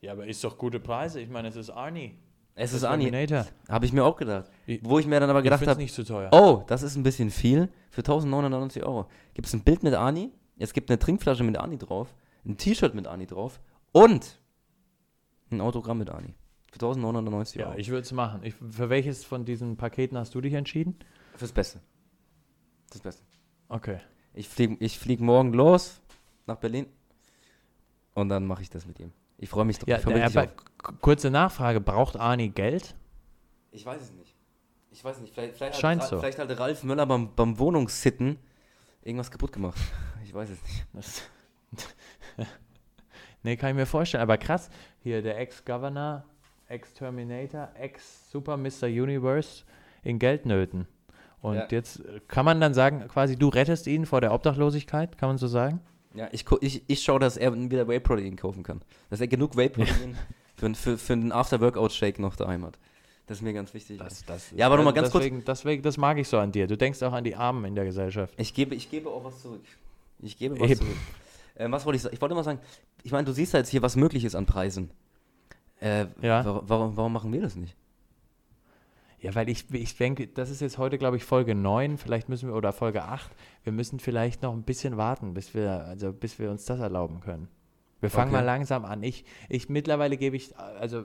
Ja, 0.00 0.12
aber 0.12 0.26
ist 0.26 0.42
doch 0.42 0.56
gute 0.56 0.80
Preise. 0.80 1.20
Ich 1.20 1.28
meine, 1.28 1.48
es 1.48 1.56
ist 1.56 1.68
Arnie. 1.68 2.14
Es 2.54 2.72
ist 2.72 2.84
Ani. 2.84 3.10
Terminator. 3.10 3.46
Habe 3.68 3.84
ich 3.84 3.92
mir 3.92 4.06
auch 4.06 4.16
gedacht. 4.16 4.50
Ich- 4.66 4.80
Wo 4.82 4.98
ich 4.98 5.06
mir 5.06 5.20
dann 5.20 5.28
aber 5.28 5.42
gedacht 5.42 5.66
habe, 5.66 5.78
nicht 5.78 5.92
zu 5.94 6.02
teuer. 6.02 6.30
Oh, 6.32 6.62
das 6.66 6.82
ist 6.82 6.96
ein 6.96 7.02
bisschen 7.02 7.30
viel 7.30 7.68
für 7.90 8.00
1999 8.00 8.82
Euro. 8.84 9.06
Gibt 9.34 9.46
es 9.48 9.52
ein 9.52 9.64
Bild 9.64 9.82
mit 9.82 9.92
Ani, 9.92 10.32
es 10.58 10.72
gibt 10.72 10.88
eine 10.90 10.98
Trinkflasche 10.98 11.44
mit 11.44 11.58
Ani 11.58 11.76
drauf, 11.76 12.14
ein 12.46 12.56
T-Shirt 12.56 12.94
mit 12.94 13.06
Ani 13.06 13.26
drauf 13.26 13.60
und 13.92 14.40
ein 15.50 15.60
Autogramm 15.60 15.98
mit 15.98 16.08
Ani. 16.08 16.34
Für 16.70 16.74
1999 16.76 17.60
Ja, 17.60 17.68
Euro. 17.68 17.78
ich 17.78 17.88
würde 17.88 18.02
es 18.02 18.12
machen. 18.12 18.40
Ich, 18.42 18.54
für 18.54 18.90
welches 18.90 19.24
von 19.24 19.44
diesen 19.44 19.76
Paketen 19.76 20.18
hast 20.18 20.34
du 20.34 20.40
dich 20.40 20.52
entschieden? 20.54 20.98
Fürs 21.36 21.52
Beste. 21.52 21.80
Das 22.90 23.00
Beste. 23.00 23.22
Okay. 23.68 23.98
Ich 24.34 24.48
fliege 24.48 24.76
ich 24.80 24.98
flieg 24.98 25.20
morgen 25.20 25.52
los 25.52 26.00
nach 26.46 26.56
Berlin 26.56 26.86
und 28.14 28.28
dann 28.28 28.46
mache 28.46 28.62
ich 28.62 28.70
das 28.70 28.86
mit 28.86 29.00
ihm. 29.00 29.12
Ich 29.38 29.48
freue 29.48 29.64
mich 29.64 29.78
drauf. 29.78 29.88
Ja, 29.88 30.46
kurze 31.00 31.30
Nachfrage. 31.30 31.80
Braucht 31.80 32.16
Arnie 32.16 32.50
Geld? 32.50 32.94
Ich 33.70 33.84
weiß 33.84 34.02
es 34.02 34.12
nicht. 34.12 34.34
Ich 34.90 35.04
weiß 35.04 35.20
nicht. 35.20 35.34
Vielleicht, 35.34 35.56
vielleicht, 35.56 35.78
Scheint 35.78 36.02
hat, 36.02 36.08
so. 36.08 36.18
vielleicht 36.18 36.38
hat 36.38 36.58
Ralf 36.58 36.82
Möller 36.82 37.04
beim, 37.06 37.34
beim 37.34 37.58
Wohnungssitten 37.58 38.38
irgendwas 39.02 39.30
kaputt 39.30 39.52
gemacht. 39.52 39.78
Ich 40.24 40.34
weiß 40.34 40.50
es 40.50 40.60
nicht. 40.64 40.86
Das 40.92 41.22
nee, 43.44 43.56
kann 43.56 43.70
ich 43.70 43.76
mir 43.76 43.86
vorstellen. 43.86 44.22
Aber 44.22 44.38
krass, 44.38 44.70
hier 44.98 45.22
der 45.22 45.38
Ex-Governor, 45.38 46.24
Ex-Terminator, 46.68 47.68
Ex-Super 47.78 48.56
Mr. 48.56 48.84
Universe 48.86 49.64
in 50.02 50.18
Geldnöten. 50.18 50.86
Und 51.42 51.56
Ja. 51.56 51.66
jetzt 51.70 52.00
äh, 52.00 52.20
kann 52.28 52.44
man 52.44 52.60
dann 52.60 52.74
sagen, 52.74 53.06
quasi 53.08 53.36
du 53.36 53.48
rettest 53.48 53.86
ihn 53.86 54.06
vor 54.06 54.20
der 54.20 54.32
Obdachlosigkeit, 54.32 55.18
kann 55.18 55.28
man 55.28 55.38
so 55.38 55.46
sagen? 55.46 55.80
Ja, 56.14 56.28
ich, 56.32 56.44
ich, 56.62 56.82
ich 56.86 57.02
schaue, 57.02 57.20
dass 57.20 57.36
er 57.36 57.54
wieder 57.70 57.86
Whey-Protein 57.88 58.36
kaufen 58.36 58.62
kann. 58.62 58.80
Dass 59.10 59.20
er 59.20 59.28
genug 59.28 59.56
Whey-Protein 59.56 60.16
für, 60.56 60.74
für, 60.74 60.98
für 60.98 61.12
einen 61.12 61.30
After-Workout-Shake 61.32 62.18
noch 62.18 62.36
daheim 62.36 62.64
hat. 62.64 62.78
Das 63.26 63.38
ist 63.38 63.42
mir 63.42 63.52
ganz 63.52 63.74
wichtig. 63.74 63.98
das 64.26 64.52
Ja, 64.54 64.66
aber 64.66 64.76
noch 64.76 64.84
mal 64.84 64.92
ganz 64.92 65.10
kurz- 65.10 65.24
deswegen, 65.24 65.44
Deswegen, 65.44 65.82
das 65.82 65.96
mag 65.98 66.16
ich 66.18 66.28
so 66.28 66.38
an 66.38 66.52
dir. 66.52 66.66
Du 66.68 66.76
denkst 66.76 67.02
auch 67.02 67.12
an 67.12 67.24
die 67.24 67.34
Armen 67.36 67.64
in 67.64 67.74
der 67.74 67.84
Gesellschaft. 67.84 68.32
Ich 68.38 68.54
gebe, 68.54 68.74
ich 68.74 68.88
gebe 68.88 69.10
auch 69.10 69.24
was 69.24 69.42
zurück. 69.42 69.64
Ich 70.20 70.38
gebe 70.38 70.58
was 70.58 70.70
Eben. 70.70 70.80
zurück. 70.80 70.96
Ähm, 71.58 71.72
was 71.72 71.84
wollte 71.84 71.96
ich 71.96 72.02
sagen? 72.02 72.14
Ich 72.14 72.20
wollte 72.20 72.34
mal 72.34 72.44
sagen, 72.44 72.60
ich 73.02 73.12
meine, 73.12 73.24
du 73.24 73.32
siehst 73.32 73.52
ja 73.52 73.58
jetzt 73.58 73.68
hier, 73.68 73.82
was 73.82 73.96
möglich 73.96 74.24
ist 74.24 74.34
an 74.36 74.46
Preisen. 74.46 74.90
Äh, 75.86 76.06
Ja. 76.26 76.44
wa- 76.44 76.62
Warum, 76.66 76.96
warum 76.96 77.12
machen 77.12 77.32
wir 77.32 77.40
das 77.42 77.56
nicht? 77.56 77.76
Ja, 79.20 79.34
weil 79.34 79.48
ich, 79.48 79.64
ich 79.72 79.96
denke, 79.96 80.26
das 80.26 80.50
ist 80.50 80.60
jetzt 80.60 80.78
heute, 80.78 80.98
glaube 80.98 81.16
ich, 81.16 81.24
Folge 81.24 81.54
9, 81.54 81.96
vielleicht 81.96 82.28
müssen 82.28 82.48
wir, 82.48 82.54
oder 82.54 82.72
Folge 82.72 83.02
8, 83.04 83.30
wir 83.64 83.72
müssen 83.72 83.98
vielleicht 83.98 84.42
noch 84.42 84.52
ein 84.52 84.62
bisschen 84.62 84.96
warten, 84.98 85.32
bis 85.34 85.54
wir, 85.54 85.84
also 85.86 86.12
bis 86.12 86.38
wir 86.38 86.50
uns 86.50 86.64
das 86.66 86.80
erlauben 86.80 87.20
können. 87.20 87.48
Wir 88.00 88.10
fangen 88.10 88.28
Okay. 88.30 88.42
mal 88.42 88.44
langsam 88.46 88.84
an. 88.84 89.02
Ich, 89.02 89.24
ich 89.48 89.68
mittlerweile 89.70 90.16
gebe 90.18 90.36
ich, 90.36 90.56
also 90.58 91.04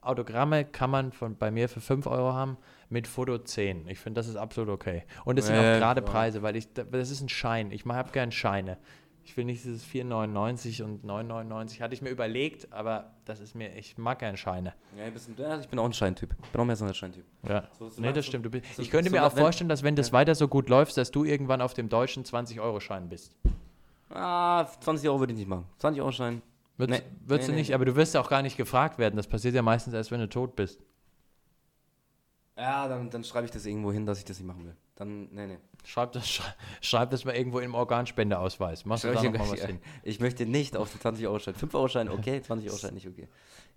Autogramme 0.00 0.64
kann 0.64 0.90
man 0.90 1.12
von, 1.12 1.36
bei 1.36 1.50
mir 1.50 1.68
für 1.68 1.80
5 1.80 2.06
Euro 2.06 2.32
haben, 2.32 2.56
mit 2.88 3.06
Foto 3.06 3.38
10. 3.38 3.86
Ich 3.86 3.98
finde, 4.00 4.18
das 4.18 4.28
ist 4.28 4.36
absolut 4.36 4.70
okay. 4.72 5.04
Und 5.24 5.38
es 5.38 5.46
sind 5.46 5.54
Äh, 5.54 5.58
auch 5.74 5.78
gerade. 5.78 6.02
Preise, 6.02 6.42
weil 6.42 6.56
ich, 6.56 6.72
das 6.72 7.10
ist 7.10 7.20
ein 7.20 7.28
Schein. 7.28 7.70
Ich 7.70 7.84
habe 7.84 8.10
gern 8.12 8.32
Scheine. 8.32 8.78
Ich 9.24 9.36
will 9.36 9.44
nicht 9.44 9.64
dieses 9.64 9.84
4,99 9.84 10.82
und 10.82 11.04
9,99. 11.04 11.80
Hatte 11.80 11.94
ich 11.94 12.02
mir 12.02 12.10
überlegt, 12.10 12.72
aber 12.72 13.12
das 13.24 13.40
ist 13.40 13.54
mir, 13.54 13.74
ich 13.76 13.96
mag 13.96 14.18
gern 14.18 14.36
Scheine. 14.36 14.74
Ja, 14.98 15.08
bisschen, 15.10 15.34
ja, 15.38 15.58
ich 15.60 15.68
bin 15.68 15.78
auch 15.78 15.84
ein 15.84 15.92
Scheintyp. 15.92 16.34
Ich 16.42 16.48
bin 16.50 16.60
auch 16.60 16.64
mehr 16.64 16.74
so 16.76 16.84
ein 16.84 16.92
Scheintyp. 16.94 17.24
Ja. 17.48 17.68
So- 17.78 17.88
so 17.88 18.00
nee, 18.00 18.08
das 18.12 18.24
so- 18.24 18.30
stimmt. 18.30 18.50
Bist, 18.50 18.64
ich 18.78 18.90
könnte 18.90 19.10
mir 19.10 19.24
auch 19.24 19.32
vorstellen, 19.32 19.68
dass 19.68 19.82
wenn 19.84 19.94
das 19.96 20.08
Ja. 20.08 20.14
weiter 20.14 20.34
so 20.34 20.48
gut 20.48 20.68
läuft, 20.68 20.96
dass 20.96 21.10
du 21.12 21.24
irgendwann 21.24 21.60
auf 21.60 21.72
dem 21.74 21.88
deutschen 21.88 22.24
20-Euro-Schein 22.24 23.08
bist. 23.08 23.36
Ah, 24.10 24.66
20 24.80 25.08
Euro 25.08 25.20
würde 25.20 25.32
ich 25.32 25.38
nicht 25.38 25.48
machen. 25.48 25.66
20 25.78 26.02
Euro 26.02 26.12
Schein. 26.12 26.42
Würdest, 26.76 27.02
Nee, 27.02 27.06
würdest 27.26 27.48
nee, 27.48 27.54
du 27.54 27.58
nicht, 27.58 27.68
nee. 27.68 27.74
aber 27.74 27.84
du 27.84 27.94
wirst 27.96 28.14
ja 28.14 28.20
auch 28.20 28.28
gar 28.28 28.42
nicht 28.42 28.56
gefragt 28.56 28.98
werden. 28.98 29.16
Das 29.16 29.26
passiert 29.28 29.54
ja 29.54 29.62
meistens 29.62 29.94
erst, 29.94 30.10
wenn 30.10 30.20
du 30.20 30.28
tot 30.28 30.56
bist. 30.56 30.80
Ja, 32.56 32.86
dann, 32.88 33.08
dann 33.10 33.24
schreibe 33.24 33.46
ich 33.46 33.50
das 33.50 33.64
irgendwo 33.64 33.92
hin, 33.92 34.04
dass 34.06 34.18
ich 34.18 34.24
das 34.24 34.38
nicht 34.38 34.46
machen 34.46 34.64
will. 34.66 34.76
Dann, 34.96 35.28
nee, 35.32 35.46
nee. 35.46 35.58
Schreib 35.84 36.12
das, 36.12 36.28
schrei- 36.28 36.54
schreib 36.80 37.10
das 37.10 37.24
mal 37.24 37.34
irgendwo 37.34 37.58
im 37.60 37.74
Organspendeausweis. 37.74 38.84
Machst 38.84 39.04
du 39.04 39.08
da 39.08 39.14
ich 39.14 39.22
noch 39.22 39.32
mal 39.38 39.44
hier- 39.44 39.52
was 39.62 39.64
hin? 39.64 39.80
Ich 40.02 40.20
möchte 40.20 40.44
nicht 40.46 40.76
auf 40.76 40.90
den 40.92 41.00
20 41.00 41.26
Euro 41.26 41.38
Schein. 41.38 41.54
5 41.54 41.74
Euro 41.74 41.88
Schein 41.88 42.08
okay, 42.10 42.42
20 42.42 42.68
Euro 42.68 42.78
Schein 42.78 42.94
nicht 42.94 43.08
okay. 43.08 43.26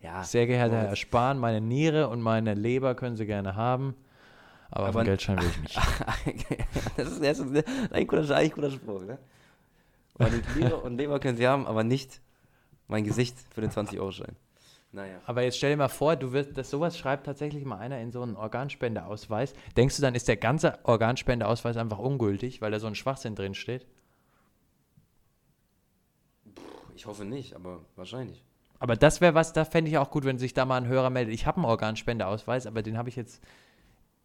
Ja. 0.02 0.24
Sehr 0.24 0.46
geehrter 0.46 0.78
Herr 0.90 0.96
Spahn, 0.96 1.40
meine 1.40 1.62
Niere 1.62 2.10
und 2.10 2.22
meine 2.22 2.54
Leber 2.54 2.96
können 2.96 3.16
Sie 3.16 3.26
gerne 3.26 3.56
haben. 3.56 3.96
Aber, 4.70 4.88
Aber- 4.88 5.02
den 5.04 5.06
Geldschein 5.06 5.40
will 5.40 5.50
ich 5.50 5.60
nicht. 5.62 5.78
das 6.98 7.10
ist, 7.12 7.22
ein 7.92 8.08
guter, 8.08 8.36
eigentlich 8.36 8.52
guter 8.54 8.72
Spruch, 8.72 9.04
ne? 9.04 9.18
Meine 10.18 10.42
Leber 10.56 10.84
und 10.84 10.98
Leber 10.98 11.20
können 11.20 11.38
sie 11.38 11.48
haben, 11.48 11.66
aber 11.66 11.84
nicht 11.84 12.22
mein 12.88 13.04
Gesicht 13.04 13.36
für 13.54 13.62
den 13.62 13.70
20-Euro-Schein. 13.72 14.36
Naja. 14.96 15.20
Aber 15.26 15.44
jetzt 15.44 15.58
stell 15.58 15.72
dir 15.72 15.78
mal 15.78 15.90
vor, 15.90 16.16
du 16.16 16.32
wirst, 16.32 16.58
dass 16.58 16.70
sowas 16.70 16.98
schreibt 16.98 17.26
tatsächlich 17.26 17.66
mal 17.66 17.78
einer 17.78 18.00
in 18.00 18.12
so 18.12 18.22
einen 18.22 18.38
Organspendeausweis. 18.38 19.54
Denkst 19.76 19.98
du, 19.98 20.02
dann 20.02 20.16
ist 20.16 20.30
der 20.30 20.38
ganze 20.38 20.80
Organspendeausweis 20.84 21.76
einfach 21.76 22.00
ungültig, 22.00 22.62
weil 22.62 22.72
da 22.72 22.80
so 22.80 22.88
ein 22.88 22.96
Schwachsinn 22.96 23.36
drin 23.36 23.56
steht? 23.56 23.86
Ich 26.96 27.06
hoffe 27.06 27.26
nicht, 27.26 27.58
aber 27.58 27.82
wahrscheinlich. 27.98 28.42
Aber 28.80 28.96
das 28.96 29.20
wäre 29.20 29.36
was, 29.36 29.52
da 29.52 29.66
fände 29.66 29.92
ich 29.92 29.98
auch 29.98 30.12
gut, 30.12 30.24
wenn 30.24 30.38
sich 30.38 30.54
da 30.54 30.64
mal 30.64 30.78
ein 30.78 30.88
Hörer 30.88 31.10
meldet. 31.10 31.34
Ich 31.34 31.46
habe 31.46 31.58
einen 31.58 31.66
Organspendeausweis, 31.66 32.66
aber 32.66 32.82
den 32.82 32.98
habe 32.98 33.10
ich 33.10 33.18
jetzt 33.18 33.44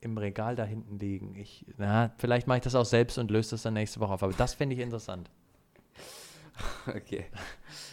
im 0.00 0.16
Regal 0.18 0.54
da 0.54 0.62
hinten 0.62 1.00
liegen. 1.00 1.34
Ich, 1.34 1.66
na, 1.78 2.12
vielleicht 2.18 2.46
mache 2.46 2.58
ich 2.58 2.64
das 2.64 2.76
auch 2.76 2.84
selbst 2.84 3.18
und 3.18 3.32
löse 3.32 3.50
das 3.50 3.62
dann 3.62 3.74
nächste 3.74 3.98
Woche 3.98 4.12
auf. 4.12 4.22
Aber 4.22 4.32
das 4.32 4.54
fände 4.54 4.76
ich 4.76 4.80
interessant. 4.80 5.30
Okay. 6.86 7.26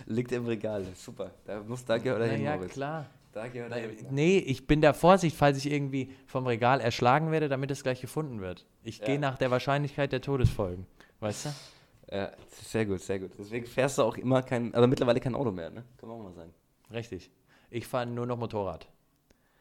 Liegt 0.06 0.32
im 0.32 0.46
Regal, 0.46 0.86
super. 0.96 1.32
Da 1.46 1.60
muss, 1.62 1.84
da 1.86 1.98
gehört 1.98 2.22
er 2.22 2.28
hin, 2.30 2.44
ja, 2.44 2.56
Moritz. 2.56 2.74
klar. 2.74 3.06
Da 3.34 3.48
gehört 3.48 3.72
er 3.72 3.80
hin. 3.82 4.08
Nee, 4.10 4.38
ich 4.40 4.66
bin 4.66 4.82
der 4.82 4.94
Vorsicht, 4.94 5.36
falls 5.36 5.58
ich 5.58 5.72
irgendwie 5.72 6.12
vom 6.26 6.48
Regal 6.48 6.80
erschlagen 6.82 7.32
werde, 7.32 7.50
damit 7.50 7.70
es 7.72 7.84
gleich 7.84 8.02
gefunden 8.02 8.42
wird. 8.42 8.66
Ich 8.84 9.00
Ja. 9.00 9.06
gehe 9.06 9.20
nach 9.20 9.38
der 9.38 9.52
Wahrscheinlichkeit 9.52 10.12
der 10.12 10.22
Todesfolgen. 10.22 10.88
Weißt 11.20 11.46
du? 11.46 11.50
Ja, 12.16 12.32
sehr 12.50 12.86
gut, 12.86 13.02
sehr 13.02 13.20
gut. 13.20 13.32
Deswegen 13.38 13.66
fährst 13.66 13.98
du 13.98 14.04
auch 14.04 14.18
immer 14.18 14.42
kein, 14.42 14.74
also 14.74 14.88
mittlerweile 14.88 15.20
kein 15.20 15.36
Auto 15.36 15.52
mehr, 15.52 15.70
ne? 15.70 15.84
Kann 15.98 16.10
man 16.10 16.18
auch 16.20 16.24
mal 16.24 16.34
sagen. 16.34 16.54
Richtig. 16.92 17.30
Ich 17.70 17.86
fahre 17.86 18.06
nur 18.08 18.26
noch 18.26 18.38
Motorrad. 18.38 18.88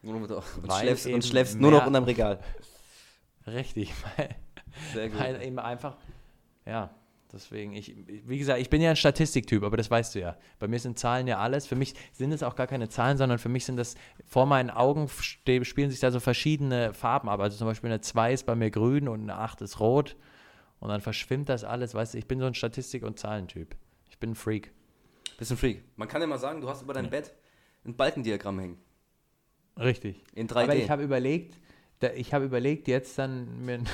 Nur 0.01 0.13
noch 0.13 0.21
mit, 0.21 0.31
und 0.31 0.43
Weil 0.67 0.79
schläfst, 0.81 1.07
und 1.07 1.25
schläfst 1.25 1.59
nur 1.59 1.71
noch 1.71 1.85
unterm 1.85 2.05
Regal. 2.05 2.39
Richtig, 3.45 3.93
weil, 4.17 4.29
Sehr 4.93 5.09
gut. 5.09 5.19
weil 5.19 5.41
eben 5.43 5.59
einfach, 5.59 5.97
ja, 6.65 6.89
deswegen, 7.31 7.73
ich, 7.73 7.95
wie 8.07 8.37
gesagt, 8.37 8.59
ich 8.59 8.69
bin 8.69 8.81
ja 8.81 8.91
ein 8.91 8.95
Statistiktyp, 8.95 9.63
aber 9.63 9.77
das 9.77 9.89
weißt 9.89 10.15
du 10.15 10.19
ja. 10.19 10.37
Bei 10.59 10.67
mir 10.67 10.79
sind 10.79 10.97
Zahlen 10.99 11.27
ja 11.27 11.39
alles. 11.39 11.67
Für 11.67 11.75
mich 11.75 11.93
sind 12.13 12.31
es 12.31 12.43
auch 12.43 12.55
gar 12.55 12.67
keine 12.67 12.89
Zahlen, 12.89 13.17
sondern 13.17 13.39
für 13.39 13.49
mich 13.49 13.65
sind 13.65 13.77
das, 13.77 13.95
vor 14.25 14.45
meinen 14.45 14.69
Augen 14.69 15.07
spielen 15.09 15.91
sich 15.91 15.99
da 15.99 16.11
so 16.11 16.19
verschiedene 16.19 16.93
Farben 16.93 17.29
ab. 17.29 17.39
Also 17.39 17.57
zum 17.57 17.67
Beispiel 17.67 17.89
eine 17.89 18.01
2 18.01 18.33
ist 18.33 18.45
bei 18.45 18.55
mir 18.55 18.71
grün 18.71 19.07
und 19.07 19.21
eine 19.21 19.35
8 19.35 19.61
ist 19.61 19.79
rot. 19.79 20.15
Und 20.79 20.89
dann 20.89 21.01
verschwimmt 21.01 21.49
das 21.49 21.63
alles, 21.63 21.93
weißt 21.95 22.13
du, 22.13 22.17
ich 22.19 22.27
bin 22.27 22.39
so 22.39 22.45
ein 22.45 22.53
Statistik- 22.53 23.03
und 23.03 23.17
Zahlentyp. 23.17 23.75
Ich 24.09 24.19
bin 24.19 24.31
ein 24.31 24.35
Freak. 24.35 24.71
Bisschen 25.37 25.57
Freak. 25.57 25.83
Man 25.95 26.07
kann 26.07 26.21
ja 26.21 26.27
mal 26.27 26.39
sagen, 26.39 26.61
du 26.61 26.69
hast 26.69 26.81
über 26.81 26.93
dein 26.93 27.09
Bett 27.09 27.33
ein 27.85 27.95
Balkendiagramm 27.95 28.59
hängen. 28.59 28.77
Richtig. 29.79 30.23
In 30.33 30.47
3D. 30.47 30.63
Aber 30.63 30.75
ich 30.75 30.89
habe 30.89 31.03
überlegt, 31.03 31.57
da, 31.99 32.11
ich 32.11 32.33
habe 32.33 32.45
überlegt, 32.45 32.87
jetzt 32.87 33.17
dann 33.17 33.65
mir 33.65 33.75
ein, 33.75 33.87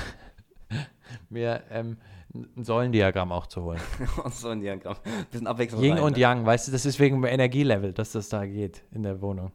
mir 1.30 1.62
ähm, 1.70 1.96
ein 2.34 2.64
Säulendiagramm 2.64 3.32
auch 3.32 3.46
zu 3.46 3.62
holen. 3.62 3.80
ein 4.44 4.60
Diagramm. 4.60 4.96
Bisschen 5.30 5.46
Abwechslung. 5.46 5.82
Yin 5.82 5.92
rein, 5.94 6.02
und 6.02 6.12
ne? 6.14 6.18
Yang, 6.20 6.46
weißt 6.46 6.68
du, 6.68 6.72
das 6.72 6.84
ist 6.86 6.98
wegen 6.98 7.16
dem 7.22 7.24
Energielevel, 7.24 7.92
dass 7.92 8.12
das 8.12 8.28
da 8.28 8.44
geht 8.46 8.82
in 8.92 9.02
der 9.02 9.20
Wohnung. 9.20 9.52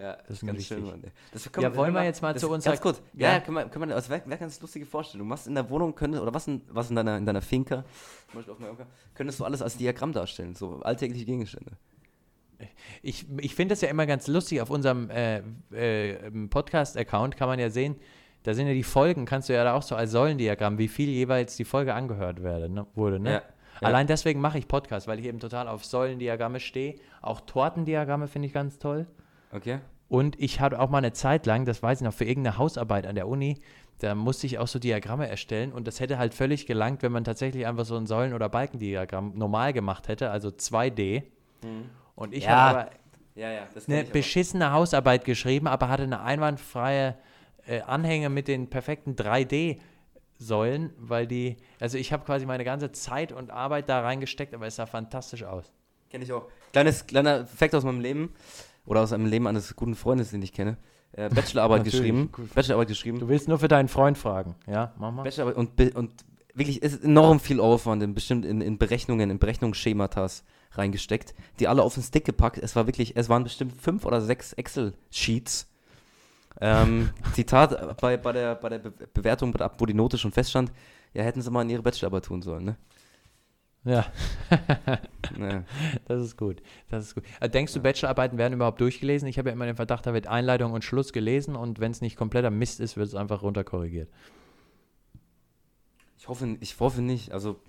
Ja, 0.00 0.16
Das 0.28 0.30
ist 0.30 0.46
ganz 0.46 0.58
wichtig. 0.58 0.76
schön. 0.78 0.86
Mann. 0.86 1.02
Das 1.32 1.50
Ja, 1.60 1.74
wollen 1.74 1.92
wir 1.92 2.04
jetzt 2.04 2.22
mal 2.22 2.32
das, 2.32 2.40
zu 2.42 2.50
unserer- 2.50 2.72
Ganz 2.72 2.80
kurz. 2.82 3.02
Ja. 3.14 3.32
Ja, 3.32 3.40
können 3.40 3.56
wir, 3.56 3.64
können 3.68 3.88
wir, 3.88 3.94
das 3.96 4.08
wäre 4.08 4.22
wär 4.26 4.36
ganz 4.36 4.60
lustige 4.60 4.86
Vorstellung. 4.86 5.26
Du 5.26 5.28
machst 5.28 5.48
in 5.48 5.54
der 5.56 5.68
Wohnung, 5.70 5.92
könntest, 5.94 6.22
oder 6.22 6.32
was 6.32 6.46
in, 6.46 6.60
was 6.68 6.88
in 6.90 6.94
deiner, 6.96 7.16
in 7.16 7.26
deiner 7.26 7.42
Finca, 7.42 7.84
zum 8.30 8.34
Beispiel 8.38 8.52
auf 8.54 8.60
Mallorca, 8.60 8.86
könntest 9.14 9.40
du 9.40 9.44
alles 9.44 9.60
als 9.60 9.76
Diagramm 9.76 10.12
darstellen, 10.12 10.54
so 10.54 10.80
alltägliche 10.82 11.24
Gegenstände. 11.24 11.72
Ich, 13.02 13.26
ich 13.40 13.54
finde 13.54 13.72
das 13.72 13.80
ja 13.82 13.88
immer 13.88 14.06
ganz 14.06 14.26
lustig. 14.26 14.60
Auf 14.60 14.70
unserem 14.70 15.10
äh, 15.10 15.38
äh, 15.72 16.30
Podcast-Account 16.48 17.36
kann 17.36 17.48
man 17.48 17.58
ja 17.60 17.70
sehen, 17.70 17.96
da 18.48 18.54
sind 18.54 18.66
ja 18.66 18.72
die 18.72 18.82
Folgen, 18.82 19.26
kannst 19.26 19.50
du 19.50 19.52
ja 19.52 19.62
da 19.62 19.74
auch 19.74 19.82
so 19.82 19.94
als 19.94 20.10
Säulendiagramm, 20.10 20.78
wie 20.78 20.88
viel 20.88 21.10
jeweils 21.10 21.56
die 21.56 21.66
Folge 21.66 21.92
angehört 21.92 22.42
werde, 22.42 22.70
ne, 22.70 22.86
wurde. 22.94 23.20
Ne? 23.20 23.30
Ja, 23.30 23.34
ja. 23.34 23.42
Allein 23.86 24.06
deswegen 24.06 24.40
mache 24.40 24.56
ich 24.56 24.66
Podcast, 24.66 25.06
weil 25.06 25.18
ich 25.18 25.26
eben 25.26 25.38
total 25.38 25.68
auf 25.68 25.84
Säulendiagramme 25.84 26.58
stehe. 26.58 26.94
Auch 27.20 27.42
Tortendiagramme 27.42 28.26
finde 28.26 28.48
ich 28.48 28.54
ganz 28.54 28.78
toll. 28.78 29.06
Okay? 29.52 29.80
Und 30.08 30.40
ich 30.40 30.60
hatte 30.60 30.80
auch 30.80 30.88
mal 30.88 30.96
eine 30.96 31.12
Zeit 31.12 31.44
lang, 31.44 31.66
das 31.66 31.82
weiß 31.82 32.00
ich 32.00 32.04
noch, 32.06 32.14
für 32.14 32.24
irgendeine 32.24 32.56
Hausarbeit 32.56 33.06
an 33.06 33.16
der 33.16 33.28
Uni, 33.28 33.60
da 33.98 34.14
musste 34.14 34.46
ich 34.46 34.58
auch 34.58 34.66
so 34.66 34.78
Diagramme 34.78 35.28
erstellen 35.28 35.70
und 35.70 35.86
das 35.86 36.00
hätte 36.00 36.16
halt 36.16 36.32
völlig 36.32 36.64
gelangt, 36.64 37.02
wenn 37.02 37.12
man 37.12 37.24
tatsächlich 37.24 37.66
einfach 37.66 37.84
so 37.84 37.98
ein 37.98 38.06
Säulen- 38.06 38.32
oder 38.32 38.48
Balkendiagramm 38.48 39.32
normal 39.36 39.74
gemacht 39.74 40.08
hätte, 40.08 40.30
also 40.30 40.48
2D. 40.48 41.24
Und 42.14 42.32
ich 42.32 42.44
Ja, 42.44 42.50
habe 42.50 42.78
aber 42.78 42.90
Ja, 43.34 43.52
ja, 43.52 43.68
das 43.74 43.88
eine 43.88 44.04
beschissene 44.04 44.72
Hausarbeit 44.72 45.26
geschrieben, 45.26 45.66
aber 45.66 45.90
hatte 45.90 46.04
eine 46.04 46.22
einwandfreie 46.22 47.14
äh, 47.68 47.82
Anhänge 47.82 48.30
mit 48.30 48.48
den 48.48 48.70
perfekten 48.70 49.14
3D-Säulen, 49.14 50.92
weil 50.98 51.26
die, 51.26 51.58
also 51.78 51.98
ich 51.98 52.12
habe 52.12 52.24
quasi 52.24 52.46
meine 52.46 52.64
ganze 52.64 52.92
Zeit 52.92 53.30
und 53.32 53.50
Arbeit 53.50 53.88
da 53.88 54.00
reingesteckt, 54.00 54.54
aber 54.54 54.66
es 54.66 54.76
sah 54.76 54.86
fantastisch 54.86 55.44
aus. 55.44 55.72
Kenne 56.10 56.24
ich 56.24 56.32
auch. 56.32 56.48
Kleines, 56.72 57.06
kleiner 57.06 57.46
Fakt 57.46 57.74
aus 57.74 57.84
meinem 57.84 58.00
Leben 58.00 58.34
oder 58.86 59.02
aus 59.02 59.12
einem 59.12 59.26
Leben 59.26 59.46
eines 59.46 59.76
guten 59.76 59.94
Freundes, 59.94 60.30
den 60.30 60.42
ich 60.42 60.52
kenne. 60.52 60.78
Äh, 61.12 61.28
Bachelorarbeit 61.34 61.84
geschrieben. 61.84 62.30
gut. 62.32 62.54
Bachelorarbeit 62.54 62.88
geschrieben. 62.88 63.18
Du 63.18 63.28
willst 63.28 63.48
nur 63.48 63.58
für 63.58 63.68
deinen 63.68 63.88
Freund 63.88 64.16
fragen, 64.16 64.54
ja? 64.66 64.94
Mach 64.98 65.12
mal. 65.12 65.22
Bachelorarbeit 65.24 65.56
und, 65.58 65.94
und 65.96 66.24
wirklich 66.54 66.82
es 66.82 66.94
ist 66.94 67.04
enorm 67.04 67.38
viel 67.38 67.60
Aufwand 67.60 68.02
in 68.02 68.14
bestimmt 68.14 68.46
in, 68.46 68.62
in 68.62 68.78
Berechnungen, 68.78 69.30
in 69.30 69.38
Berechnungsschematas 69.38 70.44
reingesteckt, 70.72 71.34
die 71.60 71.68
alle 71.68 71.82
auf 71.82 71.94
den 71.94 72.02
Stick 72.02 72.24
gepackt. 72.24 72.58
Es 72.58 72.76
war 72.76 72.86
wirklich, 72.86 73.16
es 73.16 73.28
waren 73.28 73.44
bestimmt 73.44 73.74
fünf 73.80 74.06
oder 74.06 74.20
sechs 74.22 74.54
Excel-Sheets. 74.54 75.70
Ähm, 76.60 77.10
Zitat 77.34 78.00
bei, 78.00 78.16
bei 78.16 78.32
der, 78.32 78.54
bei 78.56 78.68
der 78.68 78.78
Be 78.80 78.90
Bewertung, 79.14 79.54
wo 79.78 79.86
die 79.86 79.94
Note 79.94 80.18
schon 80.18 80.32
feststand, 80.32 80.72
ja, 81.14 81.22
hätten 81.22 81.40
sie 81.42 81.50
mal 81.50 81.62
in 81.62 81.70
ihre 81.70 81.82
Bachelorarbeit 81.82 82.24
tun 82.24 82.42
sollen, 82.42 82.64
ne? 82.64 82.76
Ja, 83.84 84.06
Ja. 85.38 85.62
das 86.06 86.22
ist 86.22 86.36
gut. 86.36 86.60
Das 86.90 87.04
ist 87.04 87.14
gut. 87.14 87.22
Äh, 87.40 87.48
denkst 87.48 87.72
du, 87.72 87.80
Bachelorarbeiten 87.80 88.36
werden 88.36 88.54
überhaupt 88.54 88.80
durchgelesen? 88.80 89.28
Ich 89.28 89.38
habe 89.38 89.48
ja 89.50 89.52
immer 89.52 89.66
den 89.66 89.76
Verdacht, 89.76 90.04
da 90.04 90.12
wird 90.12 90.26
Einleitung 90.26 90.72
und 90.72 90.82
Schluss 90.84 91.12
gelesen 91.12 91.54
und 91.54 91.78
wenn 91.78 91.92
es 91.92 92.00
nicht 92.00 92.16
kompletter 92.16 92.50
Mist 92.50 92.80
ist, 92.80 92.96
wird 92.96 93.06
es 93.08 93.14
einfach 93.14 93.42
runterkorrigiert. 93.42 94.10
Ich 96.18 96.28
hoffe, 96.28 96.56
ich 96.60 96.78
hoffe 96.80 97.02
nicht. 97.02 97.32
Also, 97.32 97.60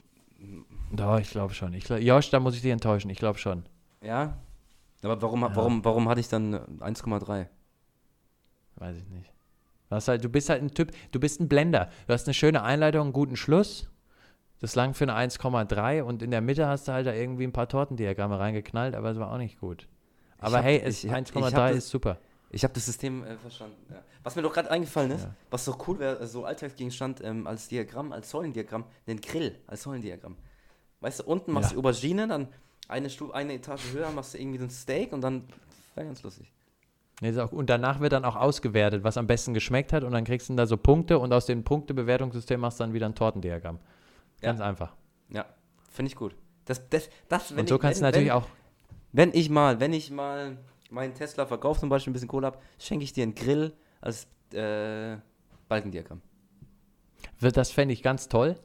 Doch, 0.91 1.19
ich 1.19 1.29
glaube 1.29 1.53
schon. 1.53 1.73
Ich 1.73 1.83
glaub, 1.85 1.99
Josh, 1.99 2.31
da 2.31 2.39
muss 2.39 2.55
ich 2.55 2.61
dich 2.63 2.71
enttäuschen. 2.71 3.09
Ich 3.11 3.19
glaube 3.19 3.37
schon. 3.39 3.63
ja. 4.01 4.37
Aber 5.01 5.21
warum, 5.21 5.41
Ja. 5.43 5.55
warum, 5.55 5.85
warum 5.85 6.09
hatte 6.09 6.19
ich 6.19 6.27
dann 6.27 6.55
1,3? 6.81 7.47
Weiß 8.79 8.95
ich 8.97 9.07
nicht. 9.09 9.31
Du, 9.89 9.95
halt, 9.95 10.23
du 10.23 10.29
bist 10.29 10.49
halt 10.49 10.61
ein 10.61 10.71
Typ, 10.73 10.91
du 11.11 11.19
bist 11.19 11.39
ein 11.39 11.47
Blender. 11.49 11.89
Du 12.07 12.13
hast 12.13 12.27
eine 12.27 12.33
schöne 12.33 12.63
Einleitung, 12.63 13.03
einen 13.03 13.13
guten 13.13 13.35
Schluss. 13.35 13.89
Das 14.61 14.75
lang 14.75 14.93
für 14.93 15.05
eine 15.09 15.15
1,3 15.15 16.01
und 16.03 16.21
in 16.21 16.31
der 16.31 16.41
Mitte 16.41 16.67
hast 16.67 16.87
du 16.87 16.91
halt 16.91 17.07
da 17.07 17.13
irgendwie 17.13 17.45
ein 17.45 17.53
paar 17.53 17.69
Tortendiagramme 17.69 18.37
reingeknallt, 18.39 18.93
aber 18.93 19.11
es 19.11 19.17
war 19.17 19.31
auch 19.31 19.37
nicht 19.37 19.59
gut. 19.59 19.87
Aber 20.37 20.57
hab- 20.57 20.63
hey, 20.65 20.81
es, 20.83 21.03
ich 21.03 21.11
hab- 21.11 21.21
ich 21.21 21.33
hab 21.33 21.43
1,3 21.43 21.51
das- 21.69 21.77
ist 21.77 21.89
super. 21.89 22.17
Ich 22.51 22.63
habe 22.63 22.73
das 22.73 22.85
System 22.87 23.23
äh, 23.23 23.37
verstanden. 23.37 23.75
Ja. 23.89 24.01
Was 24.23 24.35
mir 24.35 24.41
doch 24.41 24.51
gerade 24.53 24.69
eingefallen 24.71 25.11
ist, 25.11 25.23
Ja. 25.23 25.35
was 25.49 25.63
so 25.65 25.77
cool 25.87 25.99
wäre, 25.99 26.25
so 26.27 26.45
Alltagsgegenstand 26.45 27.23
ähm, 27.23 27.45
als 27.47 27.67
Diagramm, 27.67 28.11
als 28.11 28.29
Säulendiagramm, 28.31 28.85
den 29.07 29.21
Grill 29.21 29.55
als 29.67 29.83
Säulendiagramm. 29.83 30.35
Weißt 30.99 31.19
du, 31.19 31.23
unten 31.25 31.51
machst 31.53 31.69
Ja. 31.71 31.75
du 31.75 31.79
Aubergine, 31.79 32.27
dann 32.27 32.47
eine, 32.87 33.09
Stufe, 33.09 33.33
eine 33.35 33.53
Etage 33.53 33.93
höher 33.93 34.09
machst 34.11 34.33
du 34.33 34.39
irgendwie 34.39 34.57
so 34.57 34.65
ein 34.65 34.69
Steak 34.71 35.13
und 35.13 35.21
dann 35.21 35.43
wäre 35.95 36.07
ganz 36.07 36.21
lustig. 36.23 36.51
Und 37.21 37.69
danach 37.69 37.99
wird 37.99 38.13
dann 38.13 38.23
auch 38.23 38.35
ausgewertet, 38.35 39.03
was 39.03 39.17
am 39.17 39.27
besten 39.27 39.53
geschmeckt 39.53 39.91
hat 39.91 40.03
und 40.03 40.13
dann 40.13 40.23
kriegst 40.23 40.49
du 40.49 40.55
da 40.55 40.65
so 40.65 40.77
Punkte 40.77 41.19
und 41.19 41.33
aus 41.33 41.45
dem 41.45 41.63
Punktebewertungssystem 41.63 42.59
machst 42.59 42.79
du 42.79 42.85
dann 42.85 42.93
wieder 42.93 43.07
ein 43.07 43.15
Tortendiagramm. 43.15 43.79
Ganz 44.41 44.61
einfach. 44.61 44.95
Ja, 45.29 45.45
finde 45.91 46.09
ich 46.09 46.15
gut. 46.15 46.35
Das, 46.65 46.87
das, 46.89 47.09
das, 47.27 47.51
wenn 47.51 47.61
und 47.61 47.69
so 47.69 47.75
ich, 47.75 47.81
kannst 47.81 48.01
wenn, 48.01 48.11
du 48.11 48.17
natürlich 48.17 48.29
wenn, 48.29 48.35
auch 48.35 48.47
Wenn 49.11 49.31
ich 49.33 49.49
mal, 49.49 49.79
wenn 49.79 49.91
ich 49.91 50.11
mal 50.11 50.57
meinen 50.91 51.13
Tesla 51.13 51.45
verkaufe, 51.45 51.79
zum 51.79 51.89
Beispiel 51.89 52.11
ein 52.11 52.13
bisschen 52.13 52.29
Kohle 52.29 52.47
habe, 52.47 52.59
schenke 52.77 53.03
ich 53.03 53.13
dir 53.13 53.23
einen 53.23 53.35
Grill 53.35 53.73
als 54.01 54.27
äh, 54.53 55.17
Balkendiagramm. 55.67 56.21
Das 57.41 57.71
fände 57.71 57.93
ich 57.93 58.01
ganz 58.01 58.29
toll. 58.29 58.55